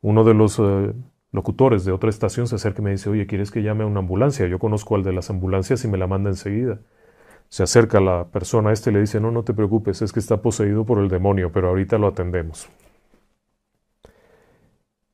Uno 0.00 0.24
de 0.24 0.34
los 0.34 0.58
eh, 0.58 0.92
locutores 1.32 1.84
de 1.84 1.92
otra 1.92 2.10
estación 2.10 2.46
se 2.46 2.56
acerca 2.56 2.82
y 2.82 2.84
me 2.84 2.90
dice, 2.90 3.08
oye, 3.08 3.26
¿quieres 3.26 3.50
que 3.50 3.62
llame 3.62 3.84
a 3.84 3.86
una 3.86 4.00
ambulancia? 4.00 4.46
Yo 4.46 4.58
conozco 4.58 4.96
al 4.96 5.02
de 5.02 5.12
las 5.12 5.30
ambulancias 5.30 5.84
y 5.84 5.88
me 5.88 5.98
la 5.98 6.06
manda 6.06 6.30
enseguida. 6.30 6.80
Se 7.48 7.62
acerca 7.62 8.00
la 8.00 8.26
persona 8.28 8.70
a 8.70 8.72
este 8.72 8.90
y 8.90 8.94
le 8.94 9.00
dice, 9.00 9.20
no, 9.20 9.30
no 9.30 9.44
te 9.44 9.54
preocupes, 9.54 10.02
es 10.02 10.12
que 10.12 10.20
está 10.20 10.42
poseído 10.42 10.84
por 10.84 10.98
el 10.98 11.08
demonio, 11.08 11.52
pero 11.52 11.68
ahorita 11.68 11.98
lo 11.98 12.08
atendemos. 12.08 12.68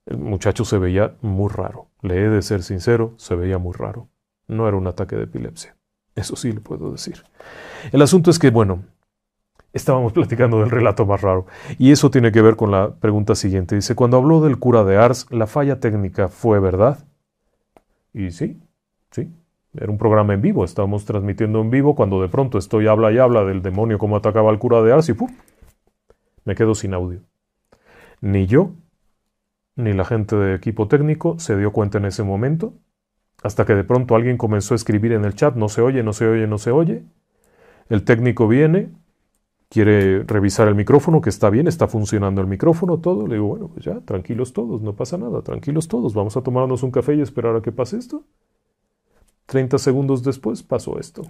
El 0.07 0.19
muchacho 0.19 0.65
se 0.65 0.79
veía 0.79 1.15
muy 1.21 1.49
raro. 1.49 1.89
Le 2.03 2.25
he 2.25 2.29
de 2.29 2.43
ser 2.43 2.63
sincero, 2.63 3.15
se 3.17 3.37
veía 3.37 3.59
muy 3.59 3.75
raro. 3.75 4.09
No 4.49 4.67
era 4.67 4.77
un 4.77 4.87
ataque 4.87 5.17
de 5.17 5.25
epilepsia. 5.25 5.77
Eso 6.15 6.35
sí 6.35 6.53
le 6.53 6.61
puedo 6.61 6.91
decir. 6.91 7.23
El 7.93 8.03
asunto 8.03 8.31
es 8.31 8.39
que, 8.39 8.51
bueno, 8.51 8.83
estábamos 9.73 10.13
platicando 10.15 10.61
del 10.61 10.71
relato 10.71 11.07
más 11.07 11.21
raro. 11.21 11.47
Y 11.79 11.93
eso 11.93 12.11
tiene 12.11 12.33
que 12.33 12.43
ver 12.43 12.57
con 12.57 12.71
la 12.71 12.95
pregunta 12.97 13.35
siguiente. 13.35 13.75
Dice, 13.75 13.95
cuando 13.95 14.17
habló 14.17 14.41
del 14.41 14.59
cura 14.59 14.85
de 14.85 14.97
Ars, 14.97 15.27
¿la 15.31 15.47
falla 15.47 15.79
técnica 15.81 16.29
fue 16.29 16.59
verdad? 16.59 17.07
Y 18.13 18.33
sí, 18.33 18.61
era 19.75 19.91
un 19.91 19.99
programa 19.99 20.35
en 20.35 20.43
vivo, 20.43 20.65
estábamos 20.65 21.05
transmitiendo 21.05 21.61
en 21.61 21.71
vivo 21.71 21.95
cuando 21.95 22.21
de 22.21 22.29
pronto 22.29 22.59
estoy 22.59 22.87
habla 22.87 23.13
y 23.13 23.19
habla 23.19 23.45
del 23.45 23.63
demonio 23.63 23.99
como 23.99 24.17
atacaba 24.17 24.51
al 24.51 24.59
cura 24.59 24.83
de 24.83 24.93
Ars 24.93 25.09
y 25.09 25.13
¡pum! 25.13 25.31
me 26.45 26.55
quedo 26.55 26.75
sin 26.75 26.95
audio. 26.95 27.21
Ni 28.21 28.47
yo, 28.47 28.73
ni 29.77 29.93
la 29.93 30.05
gente 30.05 30.37
de 30.37 30.55
equipo 30.55 30.89
técnico 30.89 31.39
se 31.39 31.57
dio 31.57 31.73
cuenta 31.73 31.99
en 31.99 32.07
ese 32.07 32.23
momento, 32.23 32.75
hasta 33.43 33.65
que 33.65 33.75
de 33.75 33.85
pronto 33.85 34.15
alguien 34.15 34.37
comenzó 34.37 34.75
a 34.75 34.77
escribir 34.77 35.13
en 35.13 35.25
el 35.25 35.35
chat, 35.35 35.55
no 35.55 35.69
se 35.69 35.81
oye, 35.81 36.03
no 36.03 36.13
se 36.13 36.27
oye, 36.27 36.47
no 36.47 36.59
se 36.59 36.71
oye. 36.71 37.05
El 37.89 38.05
técnico 38.05 38.47
viene, 38.49 38.91
quiere 39.69 40.25
revisar 40.25 40.69
el 40.69 40.75
micrófono, 40.75 41.21
que 41.21 41.31
está 41.31 41.49
bien, 41.49 41.67
está 41.67 41.87
funcionando 41.87 42.41
el 42.41 42.47
micrófono, 42.47 42.99
todo. 42.99 43.27
Le 43.27 43.37
digo, 43.37 43.49
bueno, 43.49 43.69
pues 43.69 43.85
ya, 43.85 44.01
tranquilos 44.01 44.53
todos, 44.53 44.83
no 44.83 44.95
pasa 44.95 45.17
nada, 45.17 45.43
tranquilos 45.43 45.89
todos, 45.89 46.13
vamos 46.13 46.37
a 46.37 46.43
tomarnos 46.43 46.83
un 46.83 46.91
café 46.91 47.15
y 47.15 47.23
esperar 47.23 47.57
a 47.57 47.63
que 47.63 47.73
pase 47.73 47.97
esto. 47.97 48.25
30 49.51 49.79
segundos 49.79 50.23
después 50.23 50.63
pasó 50.63 51.01
esto. 51.01 51.25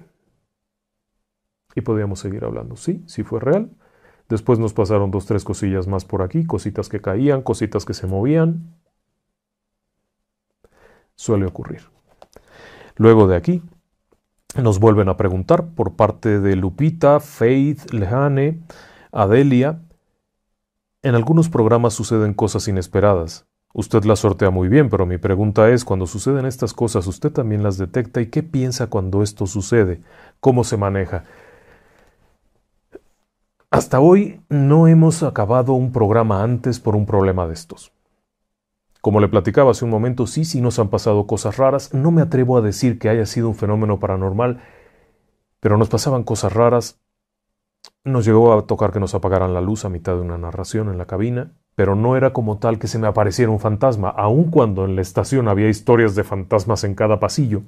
Y 1.74 1.80
podíamos 1.80 2.20
seguir 2.20 2.44
hablando. 2.44 2.76
Sí, 2.76 3.02
sí 3.06 3.22
fue 3.22 3.40
real. 3.40 3.70
Después 4.28 4.58
nos 4.58 4.74
pasaron 4.74 5.10
dos, 5.10 5.24
tres 5.24 5.42
cosillas 5.42 5.86
más 5.86 6.04
por 6.04 6.20
aquí, 6.20 6.44
cositas 6.44 6.90
que 6.90 7.00
caían, 7.00 7.40
cositas 7.40 7.86
que 7.86 7.94
se 7.94 8.06
movían. 8.06 8.76
Suele 11.14 11.46
ocurrir. 11.46 11.80
Luego 12.96 13.26
de 13.26 13.36
aquí, 13.36 13.62
nos 14.54 14.80
vuelven 14.80 15.08
a 15.08 15.16
preguntar 15.16 15.70
por 15.70 15.96
parte 15.96 16.40
de 16.40 16.56
Lupita, 16.56 17.20
Faith, 17.20 17.90
Lejane, 17.90 18.60
Adelia. 19.12 19.80
En 21.00 21.14
algunos 21.14 21.48
programas 21.48 21.94
suceden 21.94 22.34
cosas 22.34 22.68
inesperadas. 22.68 23.49
Usted 23.72 24.02
la 24.04 24.16
sortea 24.16 24.50
muy 24.50 24.68
bien, 24.68 24.90
pero 24.90 25.06
mi 25.06 25.18
pregunta 25.18 25.68
es, 25.70 25.84
cuando 25.84 26.06
suceden 26.06 26.44
estas 26.44 26.74
cosas, 26.74 27.06
¿usted 27.06 27.30
también 27.30 27.62
las 27.62 27.78
detecta 27.78 28.20
y 28.20 28.26
qué 28.26 28.42
piensa 28.42 28.88
cuando 28.88 29.22
esto 29.22 29.46
sucede? 29.46 30.00
¿Cómo 30.40 30.64
se 30.64 30.76
maneja? 30.76 31.24
Hasta 33.70 34.00
hoy 34.00 34.40
no 34.48 34.88
hemos 34.88 35.22
acabado 35.22 35.74
un 35.74 35.92
programa 35.92 36.42
antes 36.42 36.80
por 36.80 36.96
un 36.96 37.06
problema 37.06 37.46
de 37.46 37.54
estos. 37.54 37.92
Como 39.00 39.20
le 39.20 39.28
platicaba 39.28 39.70
hace 39.70 39.84
un 39.84 39.92
momento, 39.92 40.26
sí, 40.26 40.44
sí 40.44 40.60
nos 40.60 40.80
han 40.80 40.88
pasado 40.88 41.28
cosas 41.28 41.56
raras. 41.56 41.94
No 41.94 42.10
me 42.10 42.22
atrevo 42.22 42.58
a 42.58 42.62
decir 42.62 42.98
que 42.98 43.08
haya 43.08 43.24
sido 43.24 43.48
un 43.48 43.54
fenómeno 43.54 44.00
paranormal, 44.00 44.60
pero 45.60 45.78
nos 45.78 45.88
pasaban 45.88 46.24
cosas 46.24 46.52
raras. 46.52 46.98
Nos 48.02 48.24
llegó 48.24 48.52
a 48.52 48.66
tocar 48.66 48.92
que 48.92 48.98
nos 48.98 49.14
apagaran 49.14 49.54
la 49.54 49.60
luz 49.60 49.84
a 49.84 49.88
mitad 49.88 50.14
de 50.16 50.22
una 50.22 50.36
narración 50.38 50.88
en 50.88 50.98
la 50.98 51.06
cabina 51.06 51.52
pero 51.80 51.94
no 51.94 52.14
era 52.14 52.34
como 52.34 52.58
tal 52.58 52.78
que 52.78 52.88
se 52.88 52.98
me 52.98 53.06
apareciera 53.06 53.50
un 53.50 53.58
fantasma, 53.58 54.10
aun 54.10 54.50
cuando 54.50 54.84
en 54.84 54.96
la 54.96 55.00
estación 55.00 55.48
había 55.48 55.70
historias 55.70 56.14
de 56.14 56.24
fantasmas 56.24 56.84
en 56.84 56.94
cada 56.94 57.18
pasillo. 57.20 57.62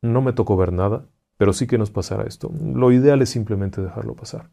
No 0.00 0.20
me 0.20 0.32
tocó 0.32 0.56
ver 0.56 0.72
nada, 0.72 1.06
pero 1.36 1.52
sí 1.52 1.68
que 1.68 1.78
nos 1.78 1.92
pasara 1.92 2.24
esto. 2.24 2.50
Lo 2.60 2.90
ideal 2.90 3.22
es 3.22 3.30
simplemente 3.30 3.80
dejarlo 3.80 4.16
pasar. 4.16 4.50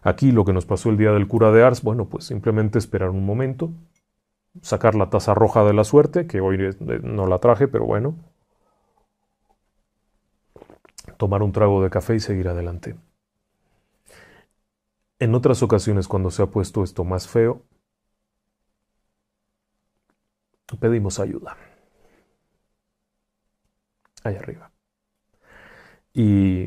Aquí 0.00 0.32
lo 0.32 0.46
que 0.46 0.54
nos 0.54 0.64
pasó 0.64 0.88
el 0.88 0.96
día 0.96 1.12
del 1.12 1.28
cura 1.28 1.52
de 1.52 1.62
Ars, 1.62 1.82
bueno, 1.82 2.06
pues 2.06 2.24
simplemente 2.24 2.78
esperar 2.78 3.10
un 3.10 3.26
momento, 3.26 3.70
sacar 4.62 4.94
la 4.94 5.10
taza 5.10 5.34
roja 5.34 5.62
de 5.62 5.74
la 5.74 5.84
suerte, 5.84 6.26
que 6.26 6.40
hoy 6.40 6.56
no 7.02 7.26
la 7.26 7.38
traje, 7.38 7.68
pero 7.68 7.84
bueno, 7.84 8.14
tomar 11.18 11.42
un 11.42 11.52
trago 11.52 11.82
de 11.82 11.90
café 11.90 12.14
y 12.14 12.20
seguir 12.20 12.48
adelante. 12.48 12.94
En 15.22 15.36
otras 15.36 15.62
ocasiones, 15.62 16.08
cuando 16.08 16.32
se 16.32 16.42
ha 16.42 16.46
puesto 16.46 16.82
esto 16.82 17.04
más 17.04 17.28
feo, 17.28 17.62
pedimos 20.80 21.20
ayuda. 21.20 21.56
Allá 24.24 24.40
arriba. 24.40 24.72
Y 26.12 26.66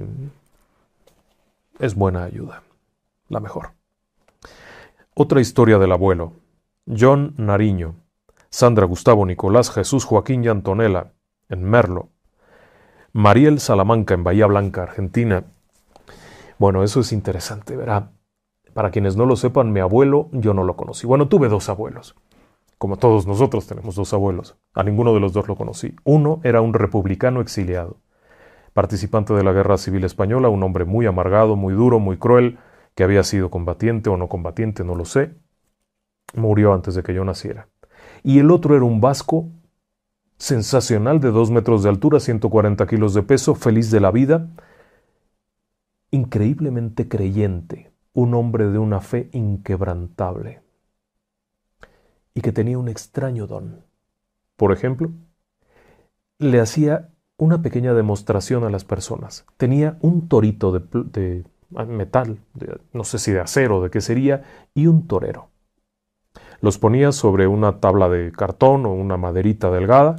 es 1.80 1.96
buena 1.96 2.24
ayuda, 2.24 2.64
la 3.28 3.42
mejor. 3.42 3.74
Otra 5.14 5.42
historia 5.42 5.78
del 5.78 5.92
abuelo. 5.92 6.32
John 6.88 7.34
Nariño, 7.36 7.96
Sandra 8.50 8.86
Gustavo 8.86 9.26
Nicolás 9.26 9.70
Jesús 9.70 10.06
Joaquín 10.06 10.46
y 10.46 10.48
Antonella, 10.48 11.12
en 11.50 11.62
Merlo. 11.62 12.08
Mariel 13.12 13.60
Salamanca, 13.60 14.14
en 14.14 14.24
Bahía 14.24 14.48
Blanca, 14.48 14.84
Argentina. 14.84 15.44
Bueno, 16.58 16.86
eso 16.86 17.02
es 17.02 17.12
interesante, 17.12 17.76
¿verdad? 17.76 18.15
Para 18.76 18.92
quienes 18.92 19.16
no 19.16 19.26
lo 19.26 19.38
sepan, 19.38 19.72
mi 19.72 19.80
abuelo 19.80 20.28
yo 20.34 20.54
no 20.54 20.66
lo 20.66 20.76
conocí. 20.76 21.08
Bueno, 21.08 21.30
tuve 21.30 21.48
dos 21.48 21.70
abuelos. 21.70 22.14
Como 22.78 22.98
todos 22.98 23.26
nosotros 23.26 23.68
tenemos 23.68 23.96
dos 23.96 24.14
abuelos. 24.14 24.58
A 24.74 24.84
ninguno 24.84 25.14
de 25.14 25.22
los 25.22 25.32
dos 25.32 25.48
lo 25.48 25.56
conocí. 25.56 25.96
Uno 26.04 26.42
era 26.44 26.60
un 26.60 26.74
republicano 26.74 27.40
exiliado, 27.40 28.02
participante 28.74 29.34
de 29.34 29.46
la 29.46 29.54
Guerra 29.54 29.78
Civil 29.78 30.04
Española, 30.04 30.50
un 30.50 30.62
hombre 30.62 30.84
muy 30.84 31.06
amargado, 31.06 31.56
muy 31.56 31.74
duro, 31.74 32.00
muy 32.00 32.18
cruel, 32.18 32.60
que 32.96 33.06
había 33.06 33.24
sido 33.24 33.50
combatiente 33.50 34.10
o 34.10 34.18
no 34.18 34.28
combatiente, 34.28 34.84
no 34.84 34.96
lo 34.96 35.06
sé. 35.06 35.34
Murió 36.34 36.74
antes 36.74 36.96
de 36.96 37.04
que 37.04 37.14
yo 37.14 37.24
naciera. 37.24 37.70
Y 38.24 38.40
el 38.40 38.52
otro 38.52 38.76
era 38.76 38.84
un 38.84 39.00
vasco 39.00 39.48
sensacional 40.38 41.22
de 41.22 41.32
dos 41.32 41.50
metros 41.50 41.82
de 41.82 41.88
altura, 41.88 42.20
140 42.20 42.86
kilos 42.88 43.14
de 43.14 43.24
peso, 43.24 43.56
feliz 43.56 43.90
de 43.90 44.02
la 44.02 44.12
vida, 44.12 44.50
increíblemente 46.12 47.08
creyente, 47.08 47.95
un 48.16 48.34
hombre 48.34 48.72
de 48.72 48.80
una 48.80 49.02
fe 49.02 49.30
inquebrantable 49.34 50.62
y 52.34 52.42
que 52.42 52.54
tenía 52.54 52.80
un 52.80 52.88
extraño 52.88 53.46
don. 53.46 53.84
Por 54.56 54.72
ejemplo, 54.72 55.12
le 56.40 56.62
hacía 56.62 57.10
una 57.38 57.62
pequeña 57.62 57.94
demostración 57.94 58.64
a 58.64 58.70
las 58.70 58.86
personas. 58.86 59.46
Tenía 59.58 59.98
un 60.00 60.30
torito 60.30 60.72
de, 60.72 61.44
metal, 61.88 62.40
no 62.94 63.04
sé 63.04 63.20
si 63.20 63.34
de 63.34 63.42
acero, 63.42 63.82
de 63.82 63.90
qué 63.90 64.00
sería, 64.00 64.44
y 64.74 64.88
un 64.88 65.08
torero. 65.08 65.50
Los 66.62 66.78
ponía 66.78 67.12
sobre 67.12 67.48
una 67.48 67.82
tabla 67.82 68.08
de 68.08 68.32
cartón 68.32 68.86
o 68.86 68.94
una 68.94 69.18
maderita 69.18 69.70
delgada, 69.72 70.16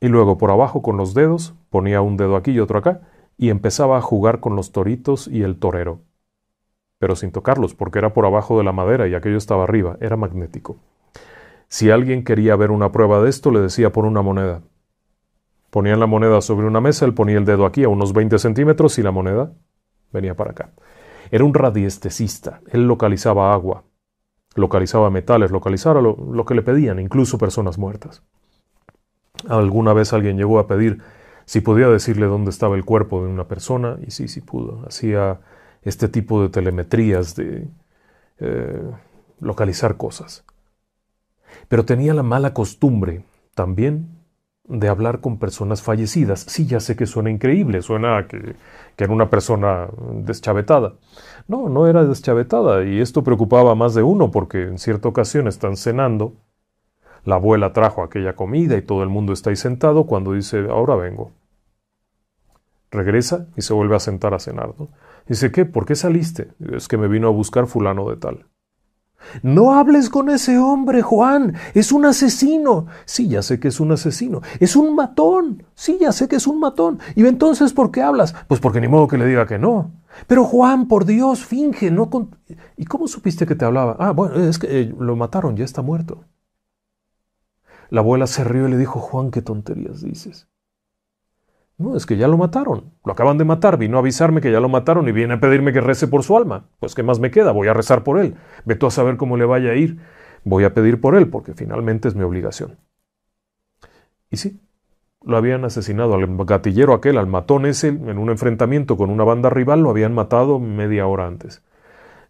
y 0.00 0.06
luego 0.06 0.38
por 0.38 0.52
abajo 0.52 0.80
con 0.80 0.96
los 0.96 1.12
dedos 1.12 1.54
ponía 1.70 2.02
un 2.02 2.16
dedo 2.16 2.36
aquí 2.36 2.52
y 2.52 2.60
otro 2.60 2.78
acá, 2.78 3.00
y 3.36 3.50
empezaba 3.50 3.98
a 3.98 4.02
jugar 4.02 4.38
con 4.38 4.54
los 4.54 4.70
toritos 4.70 5.26
y 5.26 5.42
el 5.42 5.58
torero. 5.58 6.02
Pero 6.98 7.16
sin 7.16 7.30
tocarlos, 7.30 7.74
porque 7.74 7.98
era 7.98 8.12
por 8.12 8.26
abajo 8.26 8.58
de 8.58 8.64
la 8.64 8.72
madera 8.72 9.06
y 9.06 9.14
aquello 9.14 9.36
estaba 9.36 9.64
arriba, 9.64 9.96
era 10.00 10.16
magnético. 10.16 10.76
Si 11.68 11.90
alguien 11.90 12.24
quería 12.24 12.56
ver 12.56 12.70
una 12.70 12.92
prueba 12.92 13.20
de 13.20 13.30
esto, 13.30 13.50
le 13.50 13.60
decía 13.60 13.92
por 13.92 14.04
una 14.04 14.22
moneda. 14.22 14.62
Ponían 15.70 16.00
la 16.00 16.06
moneda 16.06 16.40
sobre 16.40 16.66
una 16.66 16.80
mesa, 16.80 17.04
él 17.04 17.14
ponía 17.14 17.36
el 17.36 17.44
dedo 17.44 17.66
aquí 17.66 17.84
a 17.84 17.88
unos 17.88 18.12
20 18.14 18.38
centímetros 18.38 18.98
y 18.98 19.02
la 19.02 19.10
moneda 19.10 19.52
venía 20.12 20.34
para 20.34 20.52
acá. 20.52 20.70
Era 21.30 21.44
un 21.44 21.52
radiestesista, 21.52 22.62
él 22.70 22.86
localizaba 22.86 23.52
agua, 23.52 23.84
localizaba 24.54 25.10
metales, 25.10 25.50
localizaba 25.50 26.00
lo, 26.00 26.16
lo 26.32 26.44
que 26.46 26.54
le 26.54 26.62
pedían, 26.62 26.98
incluso 26.98 27.36
personas 27.36 27.76
muertas. 27.76 28.22
Alguna 29.46 29.92
vez 29.92 30.12
alguien 30.14 30.38
llegó 30.38 30.58
a 30.58 30.66
pedir 30.66 31.02
si 31.44 31.60
podía 31.60 31.88
decirle 31.88 32.26
dónde 32.26 32.50
estaba 32.50 32.76
el 32.76 32.84
cuerpo 32.84 33.22
de 33.22 33.28
una 33.28 33.46
persona, 33.46 33.98
y 34.06 34.10
sí, 34.10 34.28
sí 34.28 34.40
pudo. 34.40 34.84
Hacía 34.86 35.40
este 35.82 36.08
tipo 36.08 36.42
de 36.42 36.48
telemetrías, 36.48 37.34
de 37.36 37.68
eh, 38.40 38.90
localizar 39.40 39.96
cosas. 39.96 40.44
Pero 41.68 41.84
tenía 41.84 42.14
la 42.14 42.22
mala 42.22 42.54
costumbre 42.54 43.24
también 43.54 44.18
de 44.64 44.88
hablar 44.88 45.20
con 45.20 45.38
personas 45.38 45.82
fallecidas. 45.82 46.40
Sí, 46.40 46.66
ya 46.66 46.80
sé 46.80 46.94
que 46.94 47.06
suena 47.06 47.30
increíble, 47.30 47.80
suena 47.82 48.26
que, 48.28 48.54
que 48.96 49.04
era 49.04 49.12
una 49.12 49.30
persona 49.30 49.88
deschavetada. 50.12 50.94
No, 51.46 51.68
no 51.68 51.86
era 51.86 52.04
deschavetada 52.04 52.84
y 52.84 53.00
esto 53.00 53.24
preocupaba 53.24 53.72
a 53.72 53.74
más 53.74 53.94
de 53.94 54.02
uno 54.02 54.30
porque 54.30 54.62
en 54.62 54.78
cierta 54.78 55.08
ocasión 55.08 55.48
están 55.48 55.76
cenando, 55.76 56.34
la 57.24 57.36
abuela 57.36 57.72
trajo 57.72 58.02
aquella 58.02 58.34
comida 58.36 58.76
y 58.76 58.82
todo 58.82 59.02
el 59.02 59.08
mundo 59.08 59.32
está 59.32 59.50
ahí 59.50 59.56
sentado 59.56 60.04
cuando 60.04 60.32
dice, 60.32 60.66
ahora 60.70 60.96
vengo. 60.96 61.32
Regresa 62.90 63.46
y 63.56 63.62
se 63.62 63.74
vuelve 63.74 63.96
a 63.96 64.00
sentar 64.00 64.34
a 64.34 64.38
cenar. 64.38 64.72
Dice, 65.28 65.52
¿qué? 65.52 65.64
¿Por 65.64 65.84
qué 65.84 65.94
saliste? 65.94 66.52
Es 66.72 66.88
que 66.88 66.96
me 66.96 67.08
vino 67.08 67.28
a 67.28 67.32
buscar 67.32 67.66
fulano 67.66 68.08
de 68.08 68.16
tal. 68.16 68.46
No 69.42 69.74
hables 69.74 70.08
con 70.08 70.30
ese 70.30 70.58
hombre, 70.58 71.02
Juan. 71.02 71.54
Es 71.74 71.92
un 71.92 72.06
asesino. 72.06 72.86
Sí, 73.04 73.28
ya 73.28 73.42
sé 73.42 73.60
que 73.60 73.68
es 73.68 73.80
un 73.80 73.92
asesino. 73.92 74.40
Es 74.60 74.76
un 74.76 74.94
matón. 74.94 75.64
Sí, 75.74 75.98
ya 76.00 76.12
sé 76.12 76.28
que 76.28 76.36
es 76.36 76.46
un 76.46 76.60
matón. 76.60 76.98
¿Y 77.14 77.26
entonces 77.26 77.72
por 77.72 77.90
qué 77.90 78.02
hablas? 78.02 78.34
Pues 78.46 78.60
porque 78.60 78.80
ni 78.80 78.88
modo 78.88 79.08
que 79.08 79.18
le 79.18 79.26
diga 79.26 79.46
que 79.46 79.58
no. 79.58 79.90
Pero 80.26 80.44
Juan, 80.44 80.88
por 80.88 81.04
Dios, 81.04 81.44
finge, 81.44 81.90
no 81.90 82.08
¿Y 82.76 82.84
cómo 82.86 83.06
supiste 83.06 83.46
que 83.46 83.54
te 83.54 83.64
hablaba? 83.64 83.96
Ah, 83.98 84.12
bueno, 84.12 84.36
es 84.36 84.58
que 84.58 84.80
eh, 84.80 84.94
lo 84.98 85.14
mataron, 85.16 85.56
ya 85.56 85.64
está 85.64 85.82
muerto. 85.82 86.24
La 87.90 88.00
abuela 88.00 88.26
se 88.26 88.44
rió 88.44 88.66
y 88.66 88.70
le 88.70 88.76
dijo, 88.76 89.00
Juan, 89.00 89.30
qué 89.30 89.42
tonterías 89.42 90.02
dices. 90.02 90.48
No, 91.78 91.96
es 91.96 92.06
que 92.06 92.16
ya 92.16 92.26
lo 92.26 92.36
mataron. 92.36 92.92
Lo 93.04 93.12
acaban 93.12 93.38
de 93.38 93.44
matar. 93.44 93.78
Vino 93.78 93.96
a 93.96 94.00
avisarme 94.00 94.40
que 94.40 94.50
ya 94.50 94.58
lo 94.60 94.68
mataron 94.68 95.08
y 95.08 95.12
viene 95.12 95.34
a 95.34 95.40
pedirme 95.40 95.72
que 95.72 95.80
rece 95.80 96.08
por 96.08 96.24
su 96.24 96.36
alma. 96.36 96.66
Pues 96.80 96.94
¿qué 96.94 97.04
más 97.04 97.20
me 97.20 97.30
queda? 97.30 97.52
Voy 97.52 97.68
a 97.68 97.72
rezar 97.72 98.02
por 98.02 98.18
él. 98.18 98.34
Ve 98.64 98.76
a 98.80 98.90
saber 98.90 99.16
cómo 99.16 99.36
le 99.36 99.44
vaya 99.44 99.70
a 99.70 99.74
ir. 99.76 100.00
Voy 100.44 100.64
a 100.64 100.74
pedir 100.74 101.00
por 101.00 101.14
él 101.14 101.28
porque 101.28 101.54
finalmente 101.54 102.08
es 102.08 102.16
mi 102.16 102.24
obligación. 102.24 102.78
Y 104.30 104.38
sí, 104.38 104.60
lo 105.22 105.36
habían 105.36 105.64
asesinado 105.64 106.14
al 106.14 106.26
gatillero 106.44 106.94
aquel, 106.94 107.16
al 107.16 107.26
matón 107.26 107.64
ese, 107.64 107.88
en 107.88 108.18
un 108.18 108.30
enfrentamiento 108.30 108.96
con 108.96 109.10
una 109.10 109.24
banda 109.24 109.48
rival, 109.48 109.80
lo 109.80 109.90
habían 109.90 110.14
matado 110.14 110.58
media 110.58 111.06
hora 111.06 111.26
antes. 111.26 111.62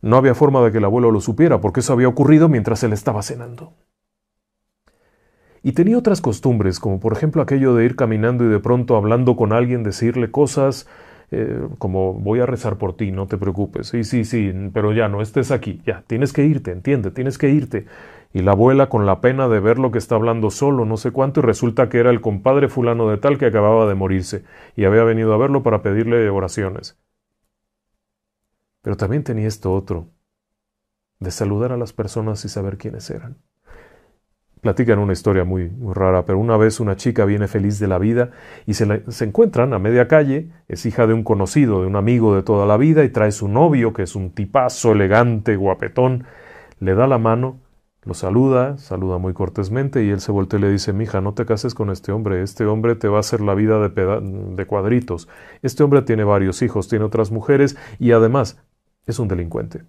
No 0.01 0.17
había 0.17 0.35
forma 0.35 0.63
de 0.63 0.73
que 0.73 0.79
el 0.79 0.85
abuelo 0.85 1.11
lo 1.11 1.21
supiera 1.21 1.61
porque 1.61 1.81
eso 1.81 1.93
había 1.93 2.09
ocurrido 2.09 2.49
mientras 2.49 2.83
él 2.85 2.93
estaba 2.93 3.23
cenando. 3.23 3.73
Y 5.63 5.73
tenía 5.73 5.99
otras 5.99 6.21
costumbres, 6.21 6.81
como 6.81 7.01
por 7.01 7.13
ejemplo 7.13 7.43
aquello 7.43 7.75
de 7.75 7.85
ir 7.85 7.97
caminando 7.97 8.45
y 8.45 8.49
de 8.49 8.61
pronto 8.61 8.97
hablando 8.97 9.37
con 9.37 9.53
alguien, 9.53 9.83
decirle 9.83 10.31
cosas 10.31 10.87
eh, 11.31 11.69
como 11.77 12.15
voy 12.15 12.41
a 12.41 12.47
rezar 12.47 12.79
por 12.79 12.97
ti, 12.97 13.13
no 13.13 13.27
te 13.27 13.37
preocupes, 13.37 13.89
sí, 13.89 14.03
sí, 14.05 14.25
sí, 14.25 14.51
pero 14.73 14.93
ya 14.95 15.09
no 15.09 15.21
estés 15.21 15.51
aquí, 15.51 15.83
ya, 15.85 16.03
tienes 16.07 16.33
que 16.33 16.45
irte, 16.45 16.73
entiende, 16.73 17.11
tienes 17.11 17.37
que 17.37 17.51
irte. 17.51 17.87
Y 18.33 18.41
la 18.41 18.53
abuela 18.53 18.89
con 18.89 19.07
la 19.07 19.21
pena 19.21 19.49
de 19.49 19.61
ver 19.61 19.79
lo 19.79 19.91
que 19.91 19.99
está 19.99 20.15
hablando 20.15 20.51
solo, 20.51 20.85
no 20.85 20.97
sé 20.97 21.11
cuánto, 21.13 21.41
y 21.41 21.43
resulta 21.43 21.89
que 21.89 21.99
era 21.99 22.11
el 22.11 22.21
compadre 22.21 22.69
fulano 22.69 23.09
de 23.11 23.19
tal 23.19 23.39
que 23.39 23.47
acababa 23.47 23.87
de 23.87 23.95
morirse, 23.95 24.45
y 24.77 24.85
había 24.85 25.05
venido 25.05 25.35
a 25.35 25.39
verlo 25.39 25.63
para 25.63 25.83
pedirle 25.83 26.29
oraciones. 26.31 26.99
Pero 28.83 28.97
también 28.97 29.25
tenía 29.25 29.49
esto 29.49 29.73
otro, 29.75 30.09
de 31.21 31.31
saludar 31.31 31.73
a 31.73 31.77
las 31.77 31.93
personas 31.93 32.45
y 32.45 32.49
saber 32.49 32.79
quiénes 32.79 33.11
eran 33.11 33.37
platican 34.61 34.99
una 34.99 35.13
historia 35.13 35.45
muy, 35.45 35.71
rara, 35.95 36.25
pero 36.25 36.39
una 36.39 36.57
vez 36.57 36.81
una 36.81 36.97
chica 36.97 37.25
viene 37.25 37.49
feliz 37.49 37.79
de 37.79 37.89
la 37.89 37.99
vida 37.99 38.31
y 38.67 38.75
se, 38.75 39.03
encuentran 39.21 39.73
a 39.73 39.79
media 39.79 40.09
calle, 40.09 40.51
es 40.69 40.87
hija 40.87 41.07
de 41.07 41.15
un 41.15 41.25
conocido, 41.25 41.81
de 41.81 41.87
un 41.87 41.97
amigo 41.97 42.35
de 42.35 42.43
toda 42.43 42.67
la 42.67 42.77
vida 42.77 43.05
y 43.05 43.11
trae 43.11 43.33
su 43.33 43.49
novio, 43.49 43.93
que 43.93 44.03
es 44.03 44.15
un 44.15 44.31
tipazo 44.31 44.93
elegante, 44.93 45.57
guapetón, 45.57 46.25
le 46.81 46.95
da 46.95 47.07
la 47.07 47.19
mano, 47.19 47.61
lo 48.05 48.15
saluda, 48.15 48.79
saluda 48.79 49.19
muy 49.19 49.35
cortésmente 49.35 50.05
y 50.05 50.11
él 50.11 50.21
se 50.21 50.33
voltea 50.33 50.59
y 50.59 50.63
le 50.63 50.71
dice, 50.71 50.93
mija, 50.93 51.21
no 51.21 51.35
te 51.35 51.45
cases 51.45 51.75
con 51.75 51.91
este 51.91 52.13
hombre, 52.13 52.43
este 52.43 52.65
hombre 52.65 52.95
te 52.95 53.09
va 53.09 53.19
a 53.19 53.21
hacer 53.21 53.41
la 53.41 53.55
vida 53.55 53.89
de, 53.89 54.21
de 54.57 54.67
cuadritos, 54.67 55.29
este 55.63 55.83
hombre 55.83 56.03
tiene 56.03 56.25
varios 56.25 56.63
hijos, 56.63 56.89
tiene 56.89 57.05
otras 57.05 57.31
mujeres 57.31 57.77
y 57.99 58.13
además 58.13 58.63
es 59.07 59.19
un 59.19 59.29
delincuente. 59.29 59.83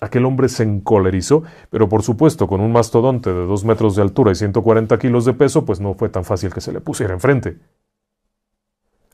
Aquel 0.00 0.24
hombre 0.24 0.48
se 0.48 0.62
encolerizó, 0.62 1.42
pero 1.70 1.88
por 1.88 2.02
supuesto 2.02 2.46
con 2.46 2.60
un 2.60 2.72
mastodonte 2.72 3.30
de 3.30 3.46
dos 3.46 3.64
metros 3.64 3.96
de 3.96 4.02
altura 4.02 4.32
y 4.32 4.36
140 4.36 4.98
kilos 4.98 5.24
de 5.24 5.34
peso, 5.34 5.64
pues 5.64 5.80
no 5.80 5.94
fue 5.94 6.08
tan 6.08 6.24
fácil 6.24 6.52
que 6.52 6.60
se 6.60 6.72
le 6.72 6.80
pusiera 6.80 7.14
enfrente. 7.14 7.58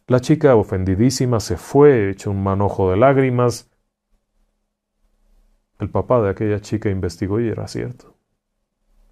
La 0.07 0.21
chica, 0.21 0.55
ofendidísima, 0.55 1.41
se 1.41 1.57
fue, 1.57 2.11
hecho 2.11 2.31
un 2.31 2.43
manojo 2.43 2.91
de 2.91 2.99
lágrimas. 2.99 3.71
El 5.79 5.89
papá 5.89 6.21
de 6.21 6.29
aquella 6.29 6.61
chica 6.61 6.91
investigó 6.91 7.41
y 7.41 7.49
era 7.49 7.67
cierto. 7.67 8.15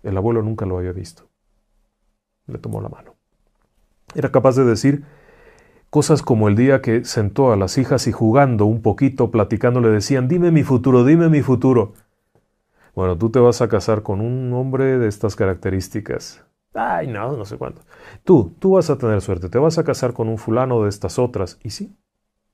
El 0.03 0.17
abuelo 0.17 0.43
nunca 0.43 0.67
lo 0.67 0.77
había 0.77 0.93
visto. 0.93 1.31
Le 2.47 2.59
tomó 2.59 2.83
la 2.83 2.91
mano. 2.91 3.15
Era 4.15 4.31
capaz 4.31 4.57
de 4.57 4.65
decir 4.65 5.05
Cosas 5.93 6.23
como 6.23 6.49
el 6.49 6.57
día 6.57 6.81
que 6.81 7.05
sentó 7.05 7.53
a 7.53 7.57
las 7.57 7.77
hijas 7.77 8.07
y 8.07 8.13
jugando 8.13 8.65
un 8.65 8.81
poquito, 8.81 9.31
platicando, 9.31 9.79
le 9.79 9.91
decían, 9.91 10.27
dime 10.27 10.51
mi 10.51 10.63
futuro, 10.63 11.05
dime 11.05 11.29
mi 11.29 11.43
futuro. 11.43 11.93
Bueno, 12.95 13.19
tú 13.19 13.29
te 13.29 13.39
vas 13.41 13.61
a 13.61 13.69
casar 13.69 14.03
con 14.03 14.23
un 14.23 14.55
hombre 14.55 14.97
de 14.97 15.07
estas 15.07 15.37
características. 15.37 16.47
Ay, 16.73 17.09
no, 17.09 17.37
no 17.37 17.45
sé 17.45 17.59
cuánto. 17.59 17.83
Tú, 18.25 18.55
tú 18.59 18.71
vas 18.71 18.89
a 18.89 18.97
tener 18.97 19.21
suerte, 19.21 19.51
te 19.51 19.59
vas 19.59 19.77
a 19.77 19.85
casar 19.85 20.15
con 20.15 20.31
un 20.31 20.39
fulano 20.39 20.83
de 20.83 20.89
estas 20.89 21.19
otras. 21.19 21.59
Y 21.63 21.69
sí, 21.69 21.95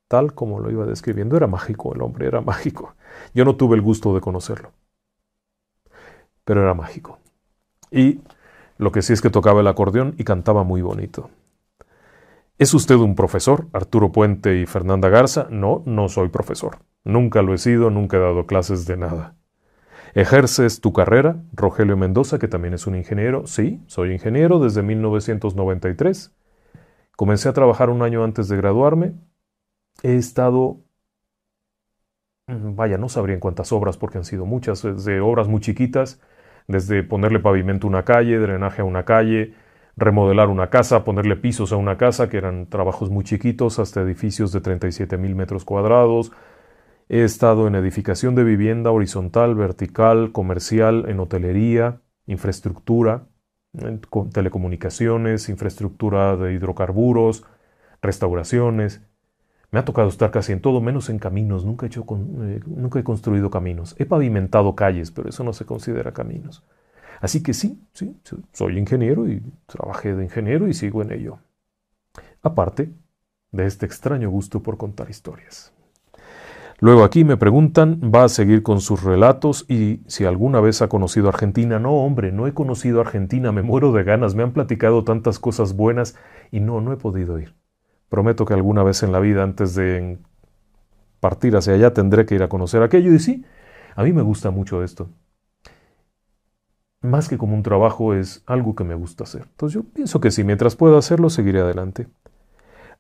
tal 0.09 0.35
como 0.35 0.59
lo 0.59 0.73
iba 0.73 0.85
describiendo, 0.85 1.37
era 1.37 1.47
mágico 1.47 1.95
el 1.95 2.03
hombre, 2.03 2.27
era 2.27 2.41
mágico. 2.41 2.97
Yo 3.35 3.45
no 3.45 3.55
tuve 3.55 3.77
el 3.77 3.83
gusto 3.83 4.17
de 4.17 4.21
conocerlo. 4.21 4.73
Pero 6.45 6.61
era 6.61 6.75
mágico. 6.75 7.21
Y 7.93 8.21
lo 8.79 8.91
que 8.91 9.03
sí 9.03 9.13
es 9.13 9.21
que 9.21 9.31
tocaba 9.31 9.61
el 9.61 9.69
acordeón 9.69 10.17
y 10.19 10.25
cantaba 10.25 10.65
muy 10.65 10.83
bonito. 10.83 11.31
¿Es 12.59 12.75
usted 12.75 12.97
un 12.97 13.15
profesor, 13.15 13.69
Arturo 13.73 14.11
Puente 14.11 14.59
y 14.59 14.67
Fernanda 14.67 15.09
Garza? 15.09 15.47
No, 15.49 15.85
no 15.87 16.09
soy 16.09 16.29
profesor. 16.29 16.79
Nunca 17.05 17.41
lo 17.41 17.55
he 17.55 17.59
sido, 17.59 17.89
nunca 17.91 18.17
he 18.17 18.21
dado 18.21 18.47
clases 18.47 18.85
de 18.85 18.97
nada. 18.97 19.37
¿Ejerces 20.15 20.81
tu 20.81 20.93
carrera, 20.93 21.41
Rogelio 21.53 21.97
Mendoza, 21.97 22.41
que 22.41 22.49
también 22.49 22.75
es 22.75 22.89
un 22.89 22.97
ingeniero? 22.97 23.47
Sí, 23.47 23.81
soy 23.87 24.13
ingeniero 24.13 24.59
desde 24.59 24.83
1993. 24.83 26.35
Comencé 27.17 27.49
a 27.49 27.53
trabajar 27.53 27.91
un 27.91 28.03
año 28.03 28.25
antes 28.25 28.49
de 28.49 28.57
graduarme. 28.57 29.15
He 30.03 30.17
estado, 30.17 30.81
mm, 32.49 32.75
vaya, 32.75 32.99
no 32.99 33.09
sabría 33.09 33.35
en 33.35 33.41
cuántas 33.41 33.71
obras 33.71 33.97
porque 33.97 34.19
han 34.19 34.25
sido 34.25 34.47
muchas, 34.47 34.83
desde 34.83 35.21
obras 35.21 35.47
muy 35.47 35.61
chiquitas, 35.61 36.21
desde 36.67 37.05
ponerle 37.05 37.39
pavimento 37.39 37.87
a 37.87 37.91
una 37.91 38.05
calle, 38.05 38.37
drenaje 38.39 38.83
a 38.83 38.85
una 38.85 39.05
calle, 39.05 39.55
remodelar 39.99 40.49
una 40.49 40.71
casa, 40.71 41.05
ponerle 41.05 41.37
pisos 41.37 41.73
a 41.73 41.77
una 41.77 41.99
casa, 41.99 42.29
que 42.29 42.39
eran 42.39 42.67
trabajos 42.67 43.11
muy 43.11 43.25
chiquitos, 43.25 43.79
hasta 43.79 44.01
edificios 44.01 44.53
de 44.53 44.61
37 44.61 45.19
mil 45.19 45.35
metros 45.35 45.65
cuadrados. 45.65 46.33
He 47.09 47.25
estado 47.25 47.67
en 47.67 47.75
edificación 47.75 48.35
de 48.35 48.45
vivienda 48.45 48.91
horizontal, 48.91 49.55
vertical, 49.55 50.33
comercial, 50.33 51.07
en 51.09 51.21
hotelería, 51.21 52.01
infraestructura, 52.27 53.27
telecomunicaciones, 54.33 55.49
infraestructura 55.49 56.37
de 56.37 56.53
hidrocarburos, 56.53 57.45
restauraciones. 58.03 59.03
Me 59.71 59.79
ha 59.79 59.85
tocado 59.85 60.09
estar 60.09 60.31
casi 60.31 60.53
en 60.53 60.61
todo, 60.61 60.81
menos 60.81 61.11
en 61.11 61.19
caminos. 61.19 61.65
Nunca 61.65 61.87
he, 61.87 61.89
hecho 61.89 62.07
eh, 62.43 62.61
nunca 62.67 62.99
he 62.99 63.05
construido 63.05 63.51
caminos. 63.51 63.95
He 63.99 64.07
pavimentado 64.07 64.75
calles, 64.75 65.11
pero 65.11 65.29
eso 65.29 65.45
no 65.45 65.53
se 65.53 65.67
considera 65.67 66.13
caminos. 66.13 66.65
Así 67.21 67.43
que 67.43 67.55
sí, 67.55 67.83
sí, 67.93 68.17
soy 68.53 68.79
ingeniero 68.79 69.29
y 69.29 69.43
trabajé 69.67 70.15
de 70.15 70.25
ingeniero 70.25 70.69
y 70.69 70.75
sigo 70.75 71.03
en 71.03 71.13
ello. 71.13 71.39
Aparte 72.43 72.91
de 73.51 73.67
este 73.67 73.87
extraño 73.87 74.31
gusto 74.31 74.63
por 74.63 74.77
contar 74.77 75.11
historias. 75.11 75.73
Luego 76.81 77.03
aquí 77.03 77.25
me 77.25 77.37
preguntan, 77.37 78.01
¿va 78.15 78.23
a 78.23 78.29
seguir 78.29 78.63
con 78.63 78.81
sus 78.81 79.03
relatos 79.03 79.67
y 79.69 80.01
si 80.07 80.27
alguna 80.27 80.61
vez 80.61 80.81
ha 80.81 80.89
conocido 80.89 81.29
Argentina? 81.29 81.81
No, 81.81 81.93
hombre, 81.93 82.31
no 82.31 82.47
he 82.47 82.55
conocido 82.55 83.01
Argentina, 83.01 83.51
me 83.51 83.63
muero 83.63 83.91
de 83.91 84.05
ganas, 84.05 84.37
me 84.37 84.45
han 84.45 84.53
platicado 84.53 85.03
tantas 85.03 85.41
cosas 85.41 85.75
buenas 85.75 86.15
y 86.53 86.61
no, 86.61 86.81
no 86.81 86.93
he 86.93 86.97
podido 86.97 87.41
ir. 87.41 87.57
Prometo 88.09 88.45
que 88.45 88.55
alguna 88.55 88.85
vez 88.85 89.03
en 89.03 89.11
la 89.11 89.19
vida, 89.19 89.43
antes 89.43 89.75
de 89.75 90.19
partir 91.19 91.57
hacia 91.57 91.75
allá, 91.75 91.93
tendré 91.93 92.27
que 92.27 92.37
ir 92.37 92.45
a 92.45 92.49
conocer 92.49 92.81
aquello. 92.83 93.13
Y 93.13 93.19
sí, 93.19 93.45
a 93.97 94.05
mí 94.05 94.13
me 94.13 94.23
gusta 94.23 94.53
mucho 94.53 94.85
esto. 94.85 95.11
Más 97.01 97.29
que 97.29 97.39
como 97.39 97.55
un 97.55 97.63
trabajo, 97.63 98.15
es 98.15 98.43
algo 98.47 98.75
que 98.75 98.85
me 98.85 98.95
gusta 98.95 99.25
hacer. 99.25 99.43
Entonces 99.43 99.75
yo 99.75 99.85
pienso 99.85 100.21
que 100.21 100.31
si 100.31 100.43
mientras 100.43 100.75
pueda 100.75 100.99
hacerlo, 100.99 101.31
seguiré 101.31 101.61
adelante. 101.61 102.09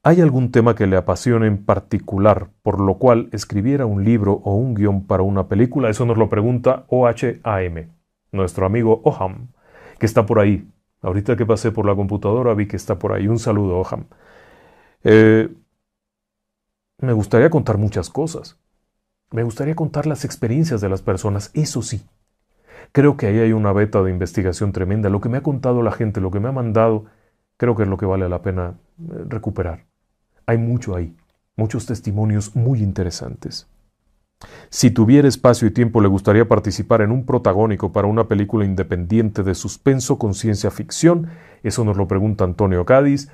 ¿Hay 0.05 0.21
algún 0.21 0.53
tema 0.53 0.75
que 0.77 0.87
le 0.87 0.97
apasione 0.97 1.49
en 1.49 1.65
particular, 1.65 2.51
por 2.63 2.81
lo 2.81 2.99
cual 2.99 3.29
escribiera 3.33 3.87
un 3.87 4.05
libro 4.05 4.35
o 4.45 4.55
un 4.55 4.75
guion 4.75 5.07
para 5.07 5.25
una 5.25 5.49
película? 5.49 5.91
Eso 5.91 6.07
nos 6.07 6.17
lo 6.17 6.29
pregunta 6.29 6.85
OHAM, 6.89 7.91
nuestro 8.31 8.67
amigo 8.67 9.01
Oham, 9.05 9.49
que 9.99 10.07
está 10.07 10.25
por 10.25 10.39
ahí. 10.39 10.69
Ahorita 11.03 11.37
que 11.37 11.47
pasé 11.47 11.73
por 11.73 11.85
la 11.85 11.97
computadora 11.97 12.55
vi 12.55 12.67
que 12.69 12.77
está 12.77 12.99
por 12.99 13.13
ahí. 13.13 13.27
Un 13.27 13.39
saludo, 13.39 13.79
Oham. 13.79 14.05
Eh, 15.03 15.49
me 17.01 17.13
gustaría 17.13 17.51
contar 17.51 17.79
muchas 17.79 18.11
cosas. 18.11 18.57
Me 19.31 19.43
gustaría 19.43 19.75
contar 19.75 20.07
las 20.07 20.25
experiencias 20.25 20.81
de 20.81 20.89
las 20.89 21.03
personas, 21.03 21.51
eso 21.55 21.83
sí. 21.83 22.03
Creo 22.93 23.17
que 23.17 23.27
ahí 23.27 23.39
hay 23.39 23.53
una 23.53 23.73
beta 23.73 24.03
de 24.03 24.11
investigación 24.11 24.73
tremenda. 24.73 25.09
Lo 25.11 25.21
que 25.21 25.29
me 25.29 25.39
ha 25.39 25.43
contado 25.43 25.83
la 25.83 25.93
gente, 25.93 26.21
lo 26.21 26.31
que 26.31 26.41
me 26.41 26.49
ha 26.49 26.53
mandado, 26.53 27.07
creo 27.57 27.77
que 27.77 27.83
es 27.83 27.89
lo 27.89 27.97
que 27.97 28.07
vale 28.07 28.29
la 28.29 28.43
pena 28.43 28.79
eh, 29.01 29.25
recuperar. 29.29 29.87
Hay 30.47 30.59
mucho 30.59 30.97
ahí, 30.97 31.15
muchos 31.57 31.87
testimonios 31.87 32.57
muy 32.57 32.83
interesantes. 32.83 33.69
Si 34.71 34.91
tuviera 34.91 35.27
espacio 35.27 35.67
y 35.67 35.73
tiempo, 35.73 36.01
le 36.01 36.09
gustaría 36.09 36.49
participar 36.49 37.03
en 37.03 37.11
un 37.11 37.27
protagónico 37.27 37.93
para 37.93 38.07
una 38.07 38.29
película 38.29 38.65
independiente 38.65 39.43
de 39.43 39.55
suspenso 39.55 40.19
con 40.19 40.35
ciencia 40.35 40.71
ficción. 40.71 41.29
Eso 41.63 41.85
nos 41.85 41.97
lo 41.97 42.07
pregunta 42.07 42.45
Antonio 42.45 42.85
Cádiz. 42.85 43.31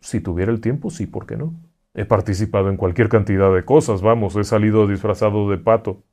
Si 0.00 0.20
tuviera 0.20 0.52
el 0.52 0.60
tiempo, 0.60 0.90
sí, 0.90 1.06
¿por 1.06 1.26
qué 1.26 1.36
no? 1.36 1.54
He 1.94 2.04
participado 2.04 2.68
en 2.68 2.76
cualquier 2.76 3.08
cantidad 3.08 3.52
de 3.52 3.64
cosas, 3.64 4.02
vamos, 4.02 4.36
he 4.36 4.44
salido 4.44 4.86
disfrazado 4.86 5.50
de 5.50 5.58
pato 5.58 6.04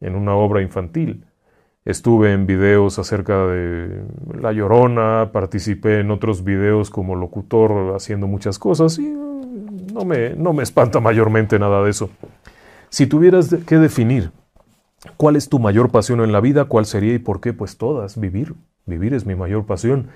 en 0.00 0.14
una 0.14 0.34
obra 0.34 0.62
infantil. 0.62 1.24
Estuve 1.84 2.32
en 2.32 2.46
videos 2.46 2.98
acerca 2.98 3.46
de 3.46 4.02
La 4.38 4.52
Llorona, 4.52 5.30
participé 5.32 6.00
en 6.00 6.10
otros 6.10 6.44
videos 6.44 6.90
como 6.90 7.16
locutor 7.16 7.94
haciendo 7.96 8.26
muchas 8.26 8.58
cosas 8.58 8.98
y 8.98 9.02
mm, 9.02 9.94
no 9.94 10.04
me, 10.04 10.30
no 10.34 10.52
me 10.52 10.62
espanta 10.62 11.00
mayormente 11.00 11.58
nada 11.58 11.82
de 11.82 11.90
eso. 11.90 12.10
Si 12.90 13.06
tuvieras 13.06 13.54
que 13.66 13.78
definir 13.78 14.30
cuál 15.16 15.36
es 15.36 15.48
tu 15.48 15.58
mayor 15.58 15.90
pasión 15.90 16.20
en 16.20 16.32
la 16.32 16.40
vida, 16.40 16.66
cuál 16.66 16.86
sería 16.86 17.14
y 17.14 17.18
por 17.18 17.40
qué, 17.40 17.52
pues 17.52 17.78
todas, 17.78 18.18
vivir. 18.18 18.54
Vivir 18.86 19.14
es 19.14 19.24
mi 19.24 19.34
mayor 19.34 19.64
pasión. 19.64 20.08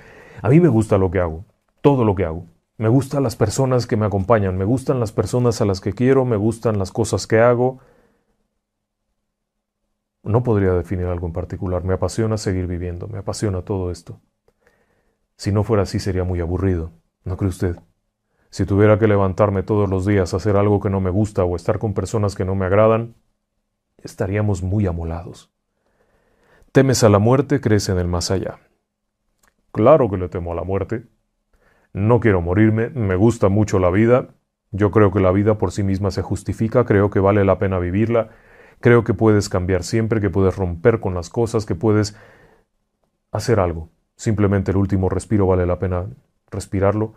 A 0.42 0.48
mí 0.48 0.60
me 0.60 0.68
gusta 0.68 0.98
lo 0.98 1.10
que 1.10 1.20
hago, 1.20 1.44
todo 1.80 2.04
lo 2.04 2.14
que 2.14 2.24
hago. 2.24 2.46
Me 2.76 2.88
gustan 2.88 3.22
las 3.22 3.36
personas 3.36 3.86
que 3.86 3.96
me 3.96 4.04
acompañan, 4.04 4.58
me 4.58 4.64
gustan 4.64 4.98
las 4.98 5.12
personas 5.12 5.60
a 5.60 5.64
las 5.64 5.80
que 5.80 5.92
quiero, 5.92 6.24
me 6.24 6.36
gustan 6.36 6.78
las 6.78 6.90
cosas 6.90 7.26
que 7.26 7.38
hago, 7.38 7.78
no 10.24 10.42
podría 10.42 10.72
definir 10.72 11.06
algo 11.06 11.26
en 11.26 11.32
particular. 11.32 11.84
Me 11.84 11.94
apasiona 11.94 12.36
seguir 12.38 12.66
viviendo, 12.66 13.06
me 13.06 13.18
apasiona 13.18 13.62
todo 13.62 13.90
esto. 13.90 14.20
Si 15.36 15.52
no 15.52 15.64
fuera 15.64 15.82
así 15.82 15.98
sería 15.98 16.24
muy 16.24 16.40
aburrido, 16.40 16.92
¿no 17.24 17.36
cree 17.36 17.50
usted? 17.50 17.76
Si 18.50 18.64
tuviera 18.64 18.98
que 18.98 19.08
levantarme 19.08 19.62
todos 19.62 19.88
los 19.90 20.06
días 20.06 20.32
a 20.32 20.38
hacer 20.38 20.56
algo 20.56 20.80
que 20.80 20.90
no 20.90 21.00
me 21.00 21.10
gusta 21.10 21.44
o 21.44 21.56
estar 21.56 21.78
con 21.78 21.92
personas 21.92 22.34
que 22.34 22.44
no 22.44 22.54
me 22.54 22.66
agradan, 22.66 23.14
estaríamos 23.98 24.62
muy 24.62 24.86
amolados. 24.86 25.52
¿Temes 26.72 27.04
a 27.04 27.08
la 27.08 27.18
muerte? 27.18 27.60
¿Crees 27.60 27.88
en 27.88 27.98
el 27.98 28.08
más 28.08 28.30
allá? 28.30 28.60
Claro 29.72 30.08
que 30.08 30.16
le 30.16 30.28
temo 30.28 30.52
a 30.52 30.54
la 30.54 30.62
muerte. 30.62 31.06
No 31.92 32.20
quiero 32.20 32.40
morirme, 32.40 32.90
me 32.90 33.16
gusta 33.16 33.48
mucho 33.48 33.78
la 33.78 33.90
vida. 33.90 34.28
Yo 34.70 34.90
creo 34.90 35.12
que 35.12 35.20
la 35.20 35.32
vida 35.32 35.58
por 35.58 35.72
sí 35.72 35.82
misma 35.82 36.10
se 36.10 36.22
justifica, 36.22 36.84
creo 36.84 37.10
que 37.10 37.20
vale 37.20 37.44
la 37.44 37.58
pena 37.58 37.78
vivirla 37.78 38.30
Creo 38.80 39.04
que 39.04 39.14
puedes 39.14 39.48
cambiar 39.48 39.82
siempre, 39.82 40.20
que 40.20 40.30
puedes 40.30 40.56
romper 40.56 41.00
con 41.00 41.14
las 41.14 41.30
cosas, 41.30 41.66
que 41.66 41.74
puedes 41.74 42.16
hacer 43.32 43.60
algo. 43.60 43.88
Simplemente 44.16 44.70
el 44.70 44.76
último 44.76 45.08
respiro 45.08 45.46
vale 45.46 45.66
la 45.66 45.78
pena 45.78 46.06
respirarlo 46.50 47.14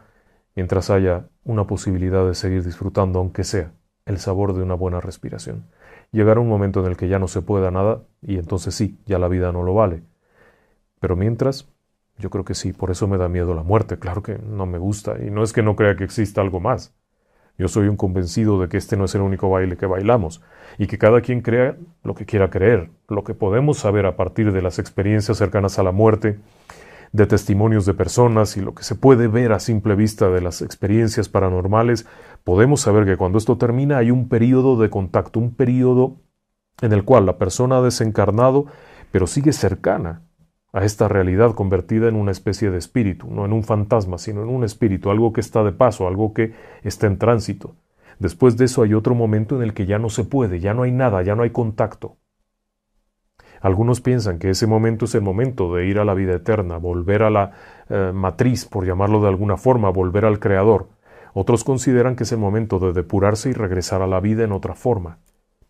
mientras 0.56 0.90
haya 0.90 1.28
una 1.44 1.68
posibilidad 1.68 2.26
de 2.26 2.34
seguir 2.34 2.64
disfrutando, 2.64 3.20
aunque 3.20 3.44
sea, 3.44 3.72
el 4.06 4.18
sabor 4.18 4.54
de 4.54 4.64
una 4.64 4.74
buena 4.74 5.00
respiración. 5.00 5.66
Llegará 6.12 6.40
un 6.40 6.48
momento 6.48 6.80
en 6.80 6.88
el 6.88 6.98
que 6.98 7.08
ya 7.08 7.20
no 7.20 7.28
se 7.28 7.42
pueda 7.42 7.70
nada 7.70 8.02
y 8.22 8.38
entonces 8.38 8.74
sí, 8.74 8.98
ya 9.06 9.20
la 9.20 9.28
vida 9.28 9.52
no 9.52 9.62
lo 9.62 9.76
vale. 9.76 10.02
Pero 11.00 11.16
mientras, 11.16 11.68
yo 12.18 12.32
creo 12.32 12.44
que 12.44 12.56
sí, 12.56 12.74
por 12.74 12.90
eso 12.90 13.08
me 13.08 13.18
da 13.18 13.30
miedo 13.30 13.54
la 13.54 13.62
muerte, 13.62 14.00
claro 14.00 14.24
que 14.24 14.40
no 14.40 14.66
me 14.66 14.80
gusta 14.80 15.24
y 15.24 15.30
no 15.30 15.44
es 15.44 15.54
que 15.54 15.62
no 15.62 15.76
crea 15.76 15.96
que 15.96 16.06
exista 16.06 16.42
algo 16.42 16.60
más. 16.60 16.97
Yo 17.58 17.68
soy 17.68 17.88
un 17.88 17.98
convencido 17.98 18.62
de 18.62 18.70
que 18.70 18.78
este 18.78 18.98
no 18.98 19.06
es 19.06 19.16
el 19.16 19.22
único 19.22 19.50
baile 19.50 19.78
que 19.78 19.88
bailamos 19.88 20.42
y 20.78 20.86
que 20.86 20.98
cada 20.98 21.22
quien 21.22 21.42
crea 21.42 21.76
lo 22.04 22.14
que 22.14 22.26
quiera 22.26 22.52
creer. 22.52 22.92
Lo 23.08 23.24
que 23.24 23.34
podemos 23.34 23.80
saber 23.80 24.06
a 24.06 24.16
partir 24.16 24.52
de 24.52 24.62
las 24.62 24.78
experiencias 24.78 25.38
cercanas 25.38 25.80
a 25.80 25.84
la 25.84 25.92
muerte, 25.92 26.40
de 27.14 27.26
testimonios 27.26 27.86
de 27.86 27.94
personas 27.94 28.58
y 28.58 28.62
lo 28.62 28.76
que 28.76 28.84
se 28.84 28.94
puede 28.94 29.28
ver 29.28 29.54
a 29.54 29.60
simple 29.60 29.96
vista 29.96 30.30
de 30.30 30.42
las 30.42 30.62
experiencias 30.62 31.30
paranormales, 31.30 32.06
podemos 32.44 32.82
saber 32.82 33.06
que 33.06 33.18
cuando 33.18 33.38
esto 33.38 33.58
termina 33.58 33.98
hay 33.98 34.12
un 34.12 34.30
periodo 34.30 34.78
de 34.78 34.90
contacto, 34.90 35.40
un 35.40 35.56
periodo 35.56 36.18
en 36.82 36.94
el 36.94 37.06
cual 37.06 37.26
la 37.26 37.38
persona 37.38 37.78
ha 37.78 37.82
desencarnado, 37.82 38.66
pero 39.12 39.26
sigue 39.26 39.54
cercana 39.54 40.27
a 40.78 40.86
esta 40.86 41.08
realidad 41.08 41.56
convertida 41.56 42.08
en 42.08 42.16
una 42.16 42.30
especie 42.30 42.70
de 42.70 42.78
espíritu, 42.78 43.28
no 43.32 43.45
en 43.45 43.52
un 43.52 43.64
fantasma, 43.64 44.20
sino 44.20 44.44
en 44.44 44.49
un 44.49 44.64
espíritu, 44.64 45.10
algo 45.10 45.34
que 45.34 45.41
está 45.41 45.64
de 45.64 45.72
paso, 45.72 46.08
algo 46.08 46.36
que 46.36 46.54
está 46.84 47.08
en 47.08 47.18
tránsito. 47.18 47.74
Después 48.20 48.58
de 48.58 48.66
eso 48.66 48.84
hay 48.84 48.94
otro 48.94 49.16
momento 49.16 49.56
en 49.56 49.64
el 49.64 49.74
que 49.74 49.88
ya 49.88 49.98
no 49.98 50.10
se 50.10 50.24
puede, 50.24 50.60
ya 50.60 50.76
no 50.76 50.84
hay 50.84 50.91
nada, 50.91 51.24
ya 51.24 51.36
no 51.36 51.41
hay 51.41 51.49
contacto. 51.49 52.18
Algunos 53.60 54.02
piensan 54.02 54.38
que 54.38 54.52
ese 54.52 54.68
momento 54.68 55.06
es 55.06 55.16
el 55.16 55.22
momento 55.22 55.74
de 55.74 55.88
ir 55.88 55.98
a 55.98 56.06
la 56.06 56.14
vida 56.14 56.36
eterna, 56.36 56.78
volver 56.78 57.24
a 57.24 57.32
la 57.32 57.54
eh, 57.90 58.12
matriz, 58.14 58.66
por 58.66 58.86
llamarlo 58.86 59.20
de 59.20 59.30
alguna 59.30 59.58
forma, 59.58 59.90
volver 59.90 60.26
al 60.26 60.40
Creador. 60.40 60.90
Otros 61.34 61.64
consideran 61.64 62.16
que 62.16 62.22
es 62.22 62.32
el 62.32 62.38
momento 62.38 62.78
de 62.78 62.94
depurarse 62.94 63.49
y 63.49 63.54
regresar 63.54 64.04
a 64.04 64.08
la 64.08 64.20
vida 64.20 64.44
en 64.44 64.52
otra 64.52 64.76
forma. 64.76 65.18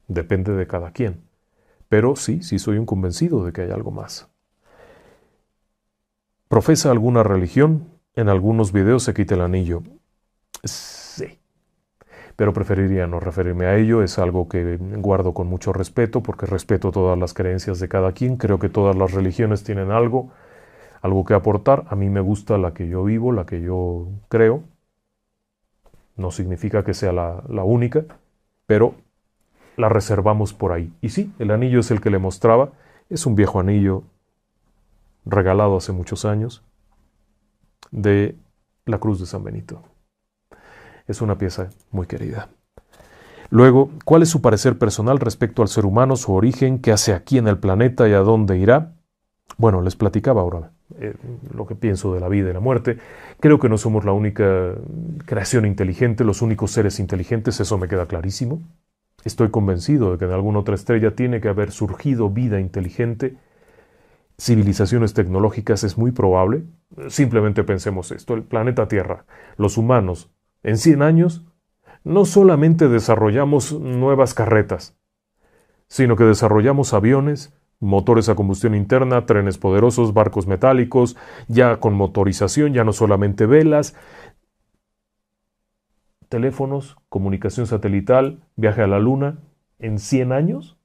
Depende 0.09 0.51
de 0.51 0.67
cada 0.67 0.91
quien. 0.91 1.21
Pero 1.87 2.17
sí, 2.17 2.43
sí 2.43 2.59
soy 2.59 2.77
un 2.77 2.85
convencido 2.85 3.45
de 3.45 3.53
que 3.53 3.61
hay 3.61 3.71
algo 3.71 3.91
más 3.91 4.29
profesa 6.47 6.91
alguna 6.91 7.23
religión, 7.23 7.85
en 8.15 8.29
algunos 8.29 8.71
videos 8.71 9.03
se 9.03 9.13
quita 9.13 9.35
el 9.35 9.41
anillo. 9.41 9.83
Sí, 10.63 11.39
pero 12.35 12.53
preferiría 12.53 13.07
no 13.07 13.19
referirme 13.19 13.65
a 13.65 13.77
ello, 13.77 14.01
es 14.01 14.19
algo 14.19 14.47
que 14.47 14.77
guardo 14.79 15.33
con 15.33 15.47
mucho 15.47 15.73
respeto 15.73 16.21
porque 16.21 16.45
respeto 16.45 16.91
todas 16.91 17.17
las 17.17 17.33
creencias 17.33 17.79
de 17.79 17.89
cada 17.89 18.11
quien, 18.13 18.37
creo 18.37 18.59
que 18.59 18.69
todas 18.69 18.95
las 18.95 19.11
religiones 19.11 19.63
tienen 19.63 19.91
algo, 19.91 20.31
algo 21.01 21.25
que 21.25 21.33
aportar, 21.33 21.85
a 21.89 21.95
mí 21.95 22.09
me 22.09 22.21
gusta 22.21 22.57
la 22.57 22.73
que 22.73 22.87
yo 22.87 23.03
vivo, 23.03 23.31
la 23.31 23.45
que 23.45 23.61
yo 23.61 24.07
creo, 24.29 24.63
no 26.15 26.31
significa 26.31 26.83
que 26.83 26.93
sea 26.93 27.11
la, 27.11 27.43
la 27.47 27.63
única, 27.63 28.05
pero 28.65 28.95
la 29.77 29.89
reservamos 29.89 30.53
por 30.53 30.71
ahí. 30.71 30.91
Y 31.01 31.09
sí, 31.09 31.31
el 31.37 31.51
anillo 31.51 31.79
es 31.79 31.91
el 31.91 32.01
que 32.01 32.09
le 32.09 32.17
mostraba, 32.17 32.71
es 33.09 33.25
un 33.25 33.35
viejo 33.35 33.59
anillo 33.59 34.03
regalado 35.29 35.77
hace 35.77 35.91
muchos 35.91 36.25
años, 36.25 36.63
de 37.91 38.35
la 38.85 38.99
Cruz 38.99 39.19
de 39.19 39.25
San 39.25 39.43
Benito. 39.43 39.83
Es 41.07 41.21
una 41.21 41.37
pieza 41.37 41.69
muy 41.91 42.07
querida. 42.07 42.49
Luego, 43.49 43.91
¿cuál 44.03 44.23
es 44.23 44.29
su 44.29 44.41
parecer 44.41 44.77
personal 44.77 45.19
respecto 45.19 45.61
al 45.61 45.69
ser 45.69 45.85
humano, 45.85 46.15
su 46.17 46.33
origen, 46.33 46.79
qué 46.79 46.91
hace 46.91 47.13
aquí 47.13 47.37
en 47.37 47.47
el 47.47 47.57
planeta 47.57 48.07
y 48.09 48.13
a 48.13 48.19
dónde 48.19 48.57
irá? 48.57 48.93
Bueno, 49.57 49.81
les 49.81 49.95
platicaba 49.95 50.41
ahora 50.41 50.71
eh, 50.99 51.13
lo 51.53 51.65
que 51.65 51.75
pienso 51.75 52.13
de 52.13 52.19
la 52.19 52.27
vida 52.27 52.49
y 52.49 52.53
la 52.53 52.59
muerte. 52.59 52.97
Creo 53.39 53.59
que 53.59 53.69
no 53.69 53.77
somos 53.77 54.03
la 54.03 54.11
única 54.11 54.73
creación 55.25 55.65
inteligente, 55.65 56.25
los 56.25 56.41
únicos 56.41 56.71
seres 56.71 56.99
inteligentes, 56.99 57.59
eso 57.59 57.77
me 57.77 57.87
queda 57.87 58.05
clarísimo. 58.05 58.61
Estoy 59.23 59.49
convencido 59.49 60.11
de 60.11 60.17
que 60.17 60.25
en 60.25 60.31
alguna 60.31 60.59
otra 60.59 60.75
estrella 60.75 61.15
tiene 61.15 61.39
que 61.39 61.47
haber 61.47 61.71
surgido 61.71 62.29
vida 62.29 62.59
inteligente 62.59 63.37
civilizaciones 64.39 65.13
tecnológicas 65.13 65.83
es 65.83 65.97
muy 65.97 66.11
probable. 66.11 66.63
Simplemente 67.09 67.63
pensemos 67.63 68.11
esto, 68.11 68.33
el 68.33 68.43
planeta 68.43 68.87
Tierra, 68.87 69.25
los 69.57 69.77
humanos, 69.77 70.31
en 70.63 70.77
100 70.77 71.01
años, 71.01 71.45
no 72.03 72.25
solamente 72.25 72.87
desarrollamos 72.87 73.79
nuevas 73.79 74.33
carretas, 74.33 74.97
sino 75.87 76.15
que 76.15 76.23
desarrollamos 76.23 76.93
aviones, 76.93 77.53
motores 77.79 78.29
a 78.29 78.35
combustión 78.35 78.75
interna, 78.75 79.25
trenes 79.25 79.57
poderosos, 79.57 80.13
barcos 80.13 80.47
metálicos, 80.47 81.17
ya 81.47 81.79
con 81.79 81.93
motorización, 81.93 82.73
ya 82.73 82.83
no 82.83 82.93
solamente 82.93 83.45
velas, 83.45 83.95
teléfonos, 86.29 86.97
comunicación 87.09 87.67
satelital, 87.67 88.43
viaje 88.55 88.81
a 88.81 88.87
la 88.87 88.99
Luna, 88.99 89.39
en 89.79 89.99
100 89.99 90.31
años. 90.31 90.77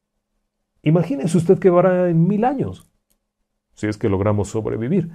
Imagínese 0.82 1.38
usted 1.38 1.58
que 1.58 1.70
va 1.70 2.08
en 2.08 2.26
mil 2.26 2.44
años 2.44 2.91
si 3.74 3.86
es 3.86 3.96
que 3.96 4.08
logramos 4.08 4.48
sobrevivir. 4.48 5.10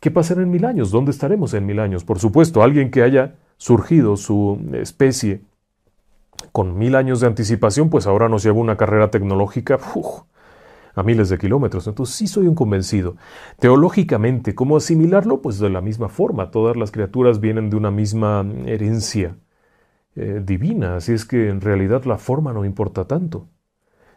¿Qué 0.00 0.10
pasará 0.10 0.42
en 0.42 0.50
mil 0.50 0.64
años? 0.64 0.90
¿Dónde 0.90 1.10
estaremos 1.10 1.54
en 1.54 1.66
mil 1.66 1.80
años? 1.80 2.04
Por 2.04 2.18
supuesto, 2.18 2.62
alguien 2.62 2.90
que 2.90 3.02
haya 3.02 3.36
surgido 3.56 4.16
su 4.16 4.60
especie 4.72 5.42
con 6.52 6.76
mil 6.76 6.94
años 6.94 7.20
de 7.20 7.26
anticipación, 7.26 7.90
pues 7.90 8.06
ahora 8.06 8.28
nos 8.28 8.42
lleva 8.42 8.58
una 8.58 8.76
carrera 8.76 9.10
tecnológica 9.10 9.78
a 10.94 11.02
miles 11.02 11.28
de 11.28 11.38
kilómetros. 11.38 11.86
Entonces 11.86 12.14
sí 12.14 12.26
soy 12.26 12.46
un 12.46 12.54
convencido. 12.54 13.16
Teológicamente, 13.58 14.54
¿cómo 14.54 14.76
asimilarlo? 14.76 15.40
Pues 15.40 15.58
de 15.58 15.70
la 15.70 15.80
misma 15.80 16.08
forma. 16.08 16.50
Todas 16.50 16.76
las 16.76 16.90
criaturas 16.90 17.40
vienen 17.40 17.70
de 17.70 17.76
una 17.76 17.90
misma 17.90 18.46
herencia 18.66 19.36
eh, 20.16 20.40
divina, 20.44 20.96
así 20.96 21.12
es 21.12 21.24
que 21.24 21.48
en 21.48 21.60
realidad 21.60 22.04
la 22.04 22.18
forma 22.18 22.52
no 22.52 22.64
importa 22.64 23.06
tanto. 23.06 23.48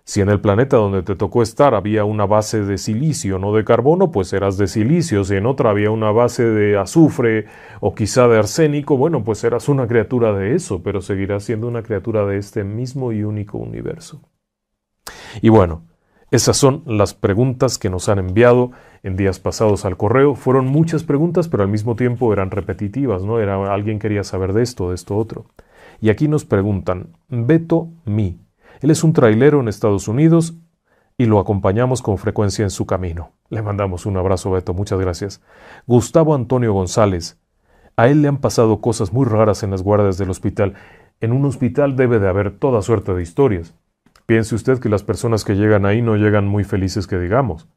Si 0.07 0.21
en 0.21 0.29
el 0.29 0.39
planeta 0.39 0.77
donde 0.77 1.03
te 1.03 1.17
tocó 1.17 1.41
estar 1.41 1.75
había 1.75 2.05
una 2.05 2.25
base 2.25 2.63
de 2.63 2.77
silicio, 2.77 3.39
no 3.39 3.53
de 3.53 3.65
carbono, 3.65 4.09
pues 4.09 4.31
eras 4.31 4.57
de 4.57 4.67
silicio. 4.67 5.25
Si 5.25 5.35
en 5.35 5.45
otra 5.45 5.69
había 5.69 5.91
una 5.91 6.11
base 6.11 6.45
de 6.45 6.77
azufre 6.77 7.47
o 7.81 7.93
quizá 7.93 8.29
de 8.29 8.37
arsénico, 8.37 8.95
bueno, 8.95 9.25
pues 9.25 9.43
eras 9.43 9.67
una 9.67 9.85
criatura 9.85 10.31
de 10.31 10.55
eso, 10.55 10.81
pero 10.81 11.01
seguirás 11.01 11.43
siendo 11.43 11.67
una 11.67 11.83
criatura 11.83 12.25
de 12.25 12.37
este 12.37 12.63
mismo 12.63 13.11
y 13.11 13.23
único 13.23 13.57
universo. 13.57 14.21
Y 15.41 15.49
bueno, 15.49 15.83
esas 16.31 16.55
son 16.55 16.83
las 16.85 17.13
preguntas 17.13 17.77
que 17.77 17.89
nos 17.89 18.07
han 18.07 18.19
enviado 18.19 18.71
en 19.03 19.17
días 19.17 19.41
pasados 19.41 19.83
al 19.83 19.97
correo. 19.97 20.35
Fueron 20.35 20.67
muchas 20.67 21.03
preguntas, 21.03 21.49
pero 21.49 21.63
al 21.63 21.69
mismo 21.69 21.97
tiempo 21.97 22.31
eran 22.31 22.49
repetitivas, 22.49 23.25
¿no? 23.25 23.41
Era 23.41 23.73
alguien 23.73 23.99
quería 23.99 24.23
saber 24.23 24.53
de 24.53 24.63
esto, 24.63 24.87
de 24.87 24.95
esto 24.95 25.17
otro. 25.17 25.47
Y 25.99 26.11
aquí 26.11 26.29
nos 26.29 26.45
preguntan, 26.45 27.17
Beto 27.27 27.89
Mi, 28.05 28.39
él 28.81 28.91
es 28.91 29.03
un 29.03 29.13
trailero 29.13 29.59
en 29.59 29.67
Estados 29.67 30.07
Unidos 30.07 30.55
y 31.17 31.25
lo 31.25 31.39
acompañamos 31.39 32.01
con 32.01 32.17
frecuencia 32.17 32.63
en 32.63 32.69
su 32.69 32.85
camino. 32.85 33.31
Le 33.49 33.61
mandamos 33.61 34.05
un 34.05 34.17
abrazo, 34.17 34.51
Beto, 34.51 34.73
muchas 34.73 34.99
gracias. 34.99 35.41
Gustavo 35.85 36.35
Antonio 36.35 36.73
González. 36.73 37.39
A 37.95 38.07
él 38.07 38.21
le 38.21 38.27
han 38.27 38.37
pasado 38.37 38.79
cosas 38.79 39.11
muy 39.11 39.25
raras 39.25 39.63
en 39.63 39.71
las 39.71 39.81
guardias 39.81 40.17
del 40.17 40.29
hospital. 40.29 40.75
En 41.19 41.31
un 41.31 41.45
hospital 41.45 41.95
debe 41.95 42.19
de 42.19 42.29
haber 42.29 42.57
toda 42.59 42.81
suerte 42.83 43.13
de 43.13 43.23
historias. 43.23 43.73
Piense 44.27 44.53
usted 44.53 44.79
que 44.79 44.89
las 44.89 45.03
personas 45.03 45.43
que 45.43 45.55
llegan 45.55 45.85
ahí 45.85 46.01
no 46.01 46.15
llegan 46.15 46.47
muy 46.47 46.63
felices 46.63 47.07
que 47.07 47.17
digamos 47.17 47.67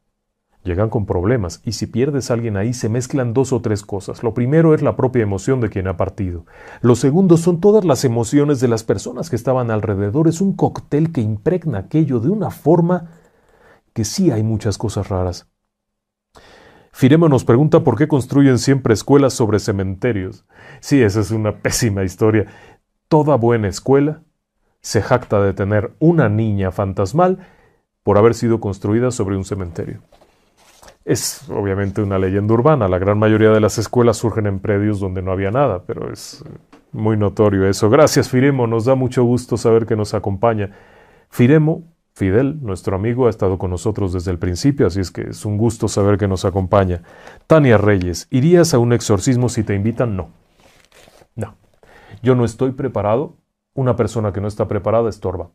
llegan 0.63 0.91
con 0.91 1.07
problemas 1.07 1.63
y 1.65 1.73
si 1.73 1.87
pierdes 1.87 2.31
a 2.31 2.35
alguien 2.35 2.57
ahí 2.57 2.75
se 2.75 2.89
mezclan 2.89 3.33
dos 3.33 3.53
o 3.53 3.61
tres 3.61 3.83
cosas. 3.83 4.23
Lo 4.23 4.35
primero 4.35 4.75
es 4.75 4.83
la 4.83 4.97
propia 4.97 5.23
emoción 5.23 5.61
de 5.61 5.71
quien 5.71 5.89
ha 5.89 5.97
partido. 5.97 6.45
Lo 6.83 6.97
segundo 6.97 7.37
son 7.37 7.61
todas 7.61 7.85
las 7.85 8.05
emociones 8.05 8.61
de 8.61 8.69
las 8.69 8.85
personas 8.85 9.31
que 9.31 9.37
estaban 9.37 9.71
alrededor. 9.71 10.29
Es 10.29 10.41
un 10.41 10.55
cóctel 10.55 11.13
que 11.13 11.21
impregna 11.21 11.79
aquello 11.79 12.21
de 12.21 12.31
una 12.31 12.51
forma 12.51 13.11
que 13.93 14.05
sí 14.05 14.31
hay 14.31 14.43
muchas 14.43 14.79
cosas 14.79 15.09
raras. 15.09 15.49
Firemo 16.93 17.29
nos 17.29 17.45
pregunta 17.45 17.83
por 17.83 17.97
qué 17.97 18.09
construyen 18.09 18.59
siempre 18.59 18.93
escuelas 18.93 19.33
sobre 19.33 19.59
cementerios. 19.59 20.45
Sí, 20.81 21.03
esa 21.03 21.21
es 21.21 21.31
una 21.31 21.59
pésima 21.63 22.05
historia. 22.05 22.47
Toda 23.09 23.37
buena 23.37 23.69
escuela 23.69 24.23
se 24.81 25.03
jacta 25.03 25.41
de 25.41 25.53
tener 25.53 25.95
una 25.99 26.29
niña 26.29 26.71
fantasmal 26.71 27.39
por 28.03 28.19
haber 28.19 28.35
sido 28.35 28.61
construida 28.61 29.11
sobre 29.11 29.37
un 29.37 29.45
cementerio. 29.45 30.03
Es 31.05 31.49
obviamente 31.49 32.03
una 32.03 32.19
leyenda 32.19 32.55
urbana. 32.55 32.89
La 32.89 32.99
gran 32.99 33.19
mayoría 33.19 33.51
de 33.51 33.61
las 33.61 33.79
escuelas 33.79 34.19
surgen 34.19 34.47
en 34.47 34.61
predios 34.61 35.01
donde 35.01 35.23
no 35.23 35.33
había 35.33 35.51
nada, 35.51 35.83
pero 35.87 36.13
es 36.13 36.45
muy 36.93 37.17
notorio 37.17 37.67
eso. 37.67 37.89
Gracias, 37.89 38.29
Firemo. 38.29 38.67
Nos 38.67 38.85
da 38.85 38.95
mucho 38.95 39.25
gusto 39.25 39.57
saber 39.57 39.87
que 39.87 39.97
nos 39.97 40.15
acompaña. 40.15 40.71
Firemo, 41.31 41.85
Fidel, 42.13 42.59
nuestro 42.63 42.97
amigo, 42.97 43.27
ha 43.27 43.31
estado 43.31 43.57
con 43.57 43.71
nosotros 43.71 44.13
desde 44.13 44.31
el 44.31 44.39
principio, 44.39 44.87
así 44.87 45.01
es 45.01 45.11
que 45.11 45.23
es 45.31 45.47
un 45.47 45.57
gusto 45.57 45.89
saber 45.89 46.19
que 46.19 46.29
nos 46.29 46.45
acompaña. 46.45 47.03
Tania 47.47 47.79
Reyes, 47.79 48.27
¿irías 48.31 48.75
a 48.75 48.79
un 48.79 48.93
exorcismo 48.93 49.49
si 49.49 49.63
te 49.63 49.75
invitan? 49.75 50.17
No. 50.17 50.29
No. 51.35 51.55
Yo 52.23 52.35
no 52.35 52.45
estoy 52.45 52.73
preparado. 52.73 53.37
Una 53.73 53.97
persona 53.97 54.33
que 54.33 54.41
no 54.41 54.49
está 54.49 54.67
preparada 54.67 55.09
estorba. 55.09 55.51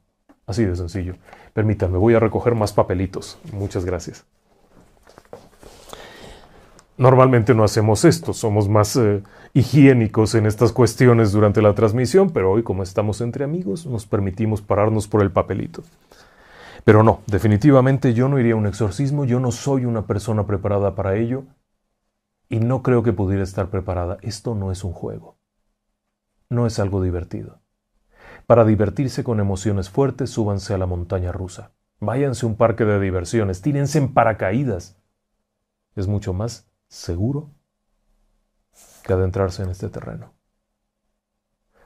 Así 0.47 0.63
de 0.63 0.75
sencillo. 0.75 1.15
Permítanme, 1.53 1.97
voy 1.97 2.15
a 2.15 2.19
recoger 2.19 2.55
más 2.55 2.71
papelitos. 2.71 3.37
Muchas 3.51 3.83
gracias. 3.85 4.25
Normalmente 6.97 7.53
no 7.53 7.65
hacemos 7.65 8.05
esto, 8.05 8.31
somos 8.31 8.69
más 8.69 8.95
eh, 8.95 9.21
higiénicos 9.53 10.33
en 10.33 10.45
estas 10.45 10.71
cuestiones 10.71 11.33
durante 11.33 11.61
la 11.61 11.75
transmisión, 11.75 12.29
pero 12.29 12.51
hoy 12.51 12.63
como 12.63 12.83
estamos 12.83 13.19
entre 13.19 13.43
amigos 13.43 13.85
nos 13.85 14.05
permitimos 14.05 14.61
pararnos 14.61 15.09
por 15.09 15.21
el 15.21 15.29
papelito. 15.29 15.83
Pero 16.85 17.03
no, 17.03 17.19
definitivamente 17.27 18.13
yo 18.13 18.29
no 18.29 18.39
iría 18.39 18.53
a 18.53 18.57
un 18.57 18.65
exorcismo, 18.65 19.25
yo 19.25 19.41
no 19.41 19.51
soy 19.51 19.83
una 19.83 20.07
persona 20.07 20.47
preparada 20.47 20.95
para 20.95 21.17
ello 21.17 21.43
y 22.47 22.59
no 22.59 22.81
creo 22.81 23.03
que 23.03 23.11
pudiera 23.11 23.43
estar 23.43 23.69
preparada. 23.69 24.17
Esto 24.21 24.55
no 24.55 24.71
es 24.71 24.85
un 24.85 24.93
juego, 24.93 25.35
no 26.47 26.65
es 26.65 26.79
algo 26.79 27.01
divertido. 27.01 27.59
Para 28.47 28.63
divertirse 28.63 29.25
con 29.25 29.41
emociones 29.41 29.89
fuertes, 29.89 30.29
súbanse 30.29 30.73
a 30.73 30.77
la 30.77 30.85
montaña 30.85 31.33
rusa, 31.33 31.71
váyanse 31.99 32.45
a 32.45 32.49
un 32.49 32.55
parque 32.55 32.85
de 32.85 33.01
diversiones, 33.01 33.61
tírense 33.61 33.97
en 33.97 34.13
paracaídas. 34.13 34.97
Es 35.97 36.07
mucho 36.07 36.31
más 36.31 36.69
seguro 36.87 37.49
que 39.03 39.13
adentrarse 39.13 39.63
en 39.63 39.69
este 39.69 39.89
terreno. 39.89 40.33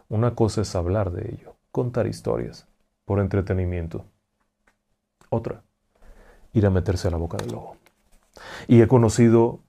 Una 0.08 0.36
cosa 0.36 0.62
es 0.62 0.76
hablar 0.76 1.12
de 1.12 1.34
ello, 1.34 1.56
contar 1.72 2.08
historias, 2.08 2.68
por 3.06 3.20
entretenimiento. 3.20 4.06
Otra, 5.30 5.64
ir 6.54 6.66
a 6.66 6.70
meterse 6.70 7.08
a 7.08 7.12
la 7.12 7.18
boca 7.18 7.38
del 7.38 7.52
lobo. 7.52 7.78
Y 8.68 8.82
he 8.82 8.88
conocido 8.88 9.62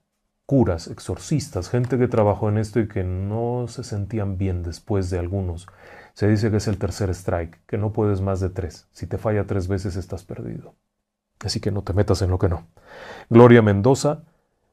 curas, 0.45 0.87
exorcistas, 0.87 1.69
gente 1.69 1.97
que 1.97 2.07
trabajó 2.07 2.49
en 2.49 2.57
esto 2.57 2.79
y 2.79 2.87
que 2.87 3.03
no 3.03 3.67
se 3.67 3.83
sentían 3.83 4.37
bien 4.37 4.63
después 4.63 5.09
de 5.09 5.19
algunos. 5.19 5.67
Se 6.13 6.27
dice 6.27 6.51
que 6.51 6.57
es 6.57 6.67
el 6.67 6.77
tercer 6.77 7.09
strike, 7.11 7.65
que 7.65 7.77
no 7.77 7.93
puedes 7.93 8.21
más 8.21 8.39
de 8.39 8.49
tres. 8.49 8.87
Si 8.91 9.07
te 9.07 9.17
falla 9.17 9.47
tres 9.47 9.67
veces 9.67 9.95
estás 9.95 10.23
perdido. 10.23 10.75
Así 11.43 11.59
que 11.59 11.71
no 11.71 11.83
te 11.83 11.93
metas 11.93 12.21
en 12.21 12.29
lo 12.31 12.37
que 12.37 12.49
no. 12.49 12.67
Gloria 13.29 13.61
Mendoza 13.61 14.23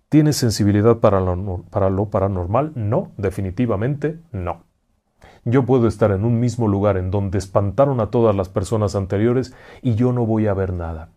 ¿Tienes 0.09 0.37
sensibilidad 0.37 0.99
para 0.99 1.21
lo, 1.21 1.65
para 1.71 1.91
lo 1.91 2.09
paranormal? 2.09 2.73
No, 2.75 3.13
definitivamente 3.19 4.21
no. 4.33 4.65
Yo 5.45 5.65
puedo 5.65 5.87
estar 5.87 6.11
en 6.11 6.25
un 6.25 6.41
mismo 6.41 6.69
lugar 6.69 6.97
en 6.97 7.11
donde 7.11 7.39
espantaron 7.39 8.01
a 8.01 8.11
todas 8.11 8.35
las 8.35 8.49
personas 8.49 8.95
anteriores 8.95 9.55
y 9.83 9.95
yo 9.95 10.13
no 10.13 10.27
voy 10.27 10.47
a 10.47 10.55
ver 10.55 10.73
nada. 10.73 11.11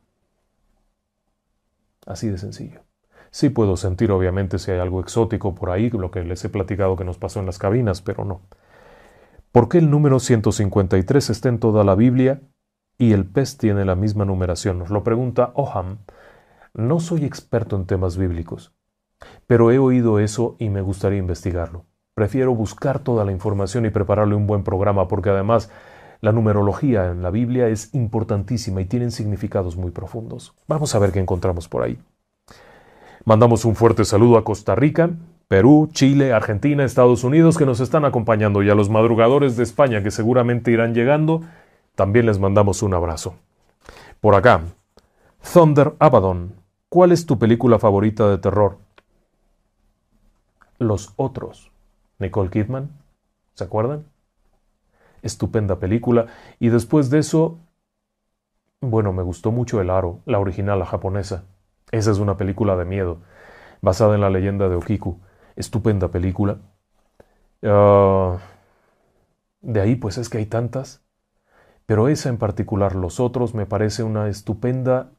Así 2.06 2.30
de 2.30 2.38
sencillo. 2.38 2.82
Sí 3.30 3.50
puedo 3.50 3.78
sentir 3.78 4.12
obviamente 4.12 4.60
si 4.60 4.72
hay 4.72 4.80
algo 4.80 5.00
exótico 5.00 5.56
por 5.56 5.70
ahí, 5.70 5.90
lo 5.90 6.12
que 6.12 6.24
les 6.24 6.44
he 6.44 6.50
platicado 6.50 6.98
que 6.98 7.06
nos 7.06 7.18
pasó 7.18 7.40
en 7.40 7.46
las 7.46 7.60
cabinas, 7.60 8.02
pero 8.02 8.26
no. 8.26 8.42
¿Por 9.52 9.70
qué 9.70 9.78
el 9.78 9.90
número 9.90 10.20
153 10.20 11.30
está 11.30 11.50
en 11.50 11.60
toda 11.60 11.84
la 11.84 11.96
Biblia 11.96 12.42
y 12.98 13.14
el 13.14 13.26
pez 13.26 13.58
tiene 13.58 13.86
la 13.86 13.96
misma 13.96 14.26
numeración? 14.26 14.80
Nos 14.80 14.90
lo 14.90 15.04
pregunta 15.04 15.52
Oham. 15.56 16.00
No 16.74 17.00
soy 17.00 17.26
experto 17.26 17.76
en 17.76 17.86
temas 17.86 18.18
bíblicos, 18.18 18.74
pero 19.48 19.72
he 19.72 19.80
oído 19.80 20.20
eso 20.20 20.56
y 20.60 20.70
me 20.70 20.82
gustaría 20.82 21.20
investigarlo. 21.20 21.86
Prefiero 22.14 22.54
buscar 22.54 23.00
toda 23.00 23.26
la 23.26 23.32
información 23.32 23.86
y 23.86 23.90
prepararle 23.90 24.36
un 24.36 24.48
buen 24.48 24.64
programa 24.64 25.08
porque 25.08 25.30
además 25.30 25.70
la 26.22 26.32
numerología 26.32 27.08
en 27.08 27.24
la 27.24 27.32
Biblia 27.32 27.68
es 27.68 27.94
importantísima 27.94 28.82
y 28.82 28.86
tienen 28.86 29.12
significados 29.12 29.76
muy 29.76 29.92
profundos. 29.92 30.54
Vamos 30.68 30.94
a 30.94 31.00
ver 31.00 31.12
qué 31.12 31.20
encontramos 31.20 31.68
por 31.68 31.84
ahí. 31.84 31.98
Mandamos 33.26 33.66
un 33.66 33.76
fuerte 33.76 34.06
saludo 34.06 34.38
a 34.38 34.44
Costa 34.44 34.76
Rica, 34.76 35.10
Perú, 35.48 35.90
Chile, 35.92 36.32
Argentina, 36.32 36.84
Estados 36.84 37.24
Unidos 37.24 37.58
que 37.58 37.66
nos 37.66 37.80
están 37.80 38.06
acompañando 38.06 38.64
y 38.64 38.70
a 38.70 38.76
los 38.76 38.90
madrugadores 38.90 39.58
de 39.58 39.64
España 39.64 40.02
que 40.04 40.12
seguramente 40.12 40.72
irán 40.72 40.94
llegando, 40.94 41.42
también 41.96 42.26
les 42.26 42.40
mandamos 42.40 42.84
un 42.84 42.94
abrazo. 42.94 43.36
Por 44.20 44.36
acá, 44.36 44.62
Thunder 45.54 45.94
Abaddon, 46.00 46.54
¿cuál 46.88 47.12
es 47.12 47.26
tu 47.26 47.38
película 47.38 47.80
favorita 47.80 48.30
de 48.30 48.38
terror? 48.38 48.78
Los 50.82 51.14
Otros, 51.16 51.72
Nicole 52.18 52.50
Kidman, 52.50 52.90
¿se 53.54 53.64
acuerdan? 53.64 54.06
Estupenda 55.22 55.76
película. 55.76 56.26
Y 56.60 56.70
después 56.70 57.12
de 57.12 57.20
eso, 57.20 57.60
bueno, 58.82 59.14
me 59.14 59.22
gustó 59.22 59.52
mucho 59.52 59.80
El 59.80 59.92
Aro, 59.92 60.22
la 60.26 60.40
original, 60.40 60.80
la 60.80 60.88
japonesa. 60.88 61.44
Esa 61.92 62.10
es 62.10 62.18
una 62.18 62.36
película 62.36 62.76
de 62.76 62.86
miedo, 62.86 63.20
basada 63.82 64.16
en 64.16 64.22
la 64.22 64.32
leyenda 64.32 64.70
de 64.70 64.76
Okiku. 64.76 65.20
Estupenda 65.56 66.08
película. 66.08 66.58
Ah, 67.62 68.40
de 69.62 69.82
ahí, 69.82 69.96
pues 69.96 70.18
es 70.18 70.30
que 70.30 70.40
hay 70.40 70.48
tantas. 70.48 71.04
Pero 71.86 72.08
esa 72.08 72.30
en 72.30 72.38
particular, 72.38 72.96
Los 72.96 73.20
Otros, 73.20 73.54
me 73.54 73.68
parece 73.68 74.02
una 74.02 74.30
estupenda 74.30 75.12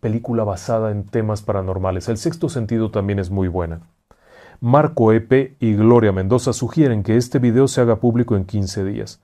película 0.00 0.42
basada 0.42 0.90
en 0.90 1.06
temas 1.06 1.42
paranormales. 1.42 2.08
El 2.08 2.18
sexto 2.18 2.48
sentido 2.48 2.90
también 2.90 3.20
es 3.20 3.30
muy 3.30 3.46
buena. 3.46 3.82
Marco 4.60 5.12
Epe 5.12 5.56
y 5.60 5.74
Gloria 5.74 6.12
Mendoza 6.12 6.52
sugieren 6.52 7.02
que 7.02 7.16
este 7.16 7.38
video 7.38 7.68
se 7.68 7.80
haga 7.80 7.96
público 7.96 8.36
en 8.36 8.44
15 8.44 8.84
días. 8.84 9.22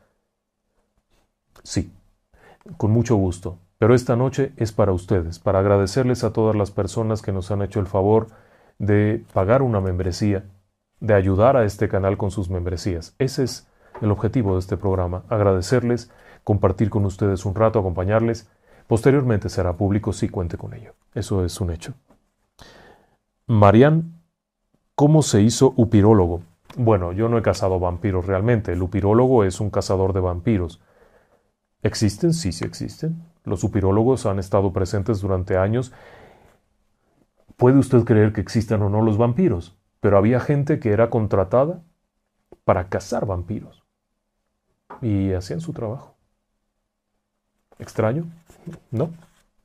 Sí, 1.62 1.92
con 2.76 2.92
mucho 2.92 3.16
gusto. 3.16 3.58
Pero 3.78 3.94
esta 3.94 4.16
noche 4.16 4.52
es 4.56 4.72
para 4.72 4.92
ustedes, 4.92 5.38
para 5.38 5.58
agradecerles 5.58 6.22
a 6.24 6.32
todas 6.32 6.54
las 6.54 6.70
personas 6.70 7.20
que 7.20 7.32
nos 7.32 7.50
han 7.50 7.62
hecho 7.62 7.80
el 7.80 7.86
favor 7.86 8.28
de 8.78 9.24
pagar 9.32 9.62
una 9.62 9.80
membresía, 9.80 10.44
de 11.00 11.14
ayudar 11.14 11.56
a 11.56 11.64
este 11.64 11.88
canal 11.88 12.16
con 12.16 12.30
sus 12.30 12.48
membresías. 12.48 13.14
Ese 13.18 13.42
es 13.42 13.68
el 14.00 14.10
objetivo 14.10 14.54
de 14.54 14.60
este 14.60 14.76
programa, 14.76 15.24
agradecerles, 15.28 16.10
compartir 16.44 16.90
con 16.90 17.04
ustedes 17.04 17.44
un 17.44 17.54
rato, 17.54 17.78
acompañarles. 17.78 18.48
Posteriormente 18.86 19.48
será 19.48 19.72
público 19.74 20.12
si 20.12 20.28
cuente 20.28 20.56
con 20.56 20.74
ello. 20.74 20.94
Eso 21.14 21.44
es 21.44 21.60
un 21.60 21.70
hecho. 21.70 21.94
Marian, 23.46 24.23
¿cómo 24.94 25.22
se 25.22 25.42
hizo 25.42 25.74
upirólogo? 25.76 26.42
Bueno, 26.76 27.12
yo 27.12 27.28
no 27.28 27.38
he 27.38 27.42
cazado 27.42 27.78
vampiros 27.78 28.26
realmente. 28.26 28.72
El 28.72 28.82
upirólogo 28.82 29.44
es 29.44 29.60
un 29.60 29.70
cazador 29.70 30.12
de 30.12 30.20
vampiros. 30.20 30.80
¿Existen? 31.82 32.32
Sí, 32.32 32.52
sí 32.52 32.64
existen. 32.64 33.22
Los 33.44 33.62
upirólogos 33.62 34.26
han 34.26 34.38
estado 34.38 34.72
presentes 34.72 35.20
durante 35.20 35.56
años. 35.56 35.92
Puede 37.56 37.78
usted 37.78 38.04
creer 38.04 38.32
que 38.32 38.40
existan 38.40 38.82
o 38.82 38.88
no 38.88 39.02
los 39.02 39.18
vampiros, 39.18 39.76
pero 40.00 40.18
había 40.18 40.40
gente 40.40 40.80
que 40.80 40.90
era 40.90 41.10
contratada 41.10 41.82
para 42.64 42.88
cazar 42.88 43.26
vampiros. 43.26 43.84
Y 45.02 45.32
hacían 45.32 45.60
su 45.60 45.72
trabajo. 45.72 46.14
¿Extraño? 47.78 48.24
No. 48.90 49.10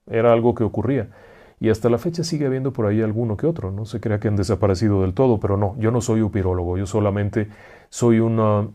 Era 0.08 0.34
algo 0.34 0.54
que 0.54 0.64
ocurría. 0.64 1.10
Y 1.60 1.70
hasta 1.70 1.90
la 1.90 1.98
fecha 1.98 2.24
sigue 2.24 2.46
habiendo 2.46 2.72
por 2.72 2.86
ahí 2.86 3.02
alguno 3.02 3.36
que 3.36 3.46
otro. 3.46 3.72
No 3.72 3.86
se 3.86 4.00
crea 4.00 4.20
que 4.20 4.30
han 4.30 4.36
desaparecido 4.36 5.02
del 5.02 5.14
todo, 5.14 5.40
pero 5.40 5.58
no, 5.58 5.76
yo 5.78 5.92
no 5.92 6.02
soy 6.02 6.22
upirólogo, 6.22 6.78
yo 6.78 6.86
solamente 6.86 7.50
soy 7.90 8.20
un 8.20 8.40
ah, 8.40 8.68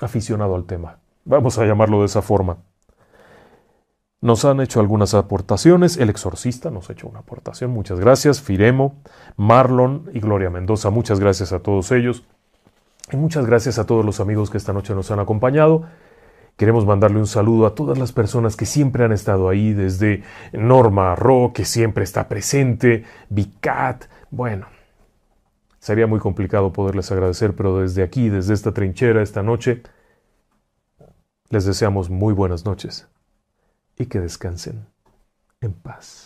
aficionado 0.00 0.54
al 0.54 0.64
tema. 0.64 0.98
Vamos 1.24 1.58
a 1.58 1.66
llamarlo 1.66 2.00
de 2.00 2.06
esa 2.06 2.22
forma. 2.22 2.58
Nos 4.20 4.44
han 4.44 4.60
hecho 4.60 4.80
algunas 4.80 5.14
aportaciones. 5.14 5.96
El 5.96 6.08
exorcista 6.08 6.70
nos 6.70 6.88
ha 6.88 6.92
hecho 6.92 7.08
una 7.08 7.20
aportación. 7.20 7.70
Muchas 7.70 8.00
gracias. 8.00 8.40
Firemo, 8.40 8.94
Marlon 9.36 10.10
y 10.14 10.20
Gloria 10.20 10.50
Mendoza. 10.50 10.90
Muchas 10.90 11.20
gracias 11.20 11.52
a 11.52 11.60
todos 11.60 11.90
ellos. 11.92 12.24
Y 13.12 13.16
muchas 13.16 13.46
gracias 13.46 13.78
a 13.78 13.86
todos 13.86 14.04
los 14.04 14.20
amigos 14.20 14.50
que 14.50 14.56
esta 14.56 14.72
noche 14.72 14.94
nos 14.94 15.10
han 15.10 15.20
acompañado. 15.20 15.84
Queremos 16.56 16.86
mandarle 16.86 17.18
un 17.18 17.26
saludo 17.26 17.66
a 17.66 17.74
todas 17.74 17.98
las 17.98 18.12
personas 18.12 18.56
que 18.56 18.64
siempre 18.64 19.04
han 19.04 19.12
estado 19.12 19.50
ahí, 19.50 19.74
desde 19.74 20.22
Norma 20.52 21.14
Ro, 21.14 21.52
que 21.54 21.66
siempre 21.66 22.02
está 22.02 22.28
presente, 22.28 23.04
Vicat. 23.28 24.06
Bueno, 24.30 24.66
sería 25.78 26.06
muy 26.06 26.18
complicado 26.18 26.72
poderles 26.72 27.12
agradecer, 27.12 27.54
pero 27.54 27.80
desde 27.80 28.02
aquí, 28.02 28.30
desde 28.30 28.54
esta 28.54 28.72
trinchera, 28.72 29.22
esta 29.22 29.42
noche, 29.42 29.82
les 31.50 31.66
deseamos 31.66 32.08
muy 32.08 32.32
buenas 32.32 32.64
noches 32.64 33.06
y 33.98 34.06
que 34.06 34.20
descansen 34.20 34.86
en 35.60 35.74
paz. 35.74 36.25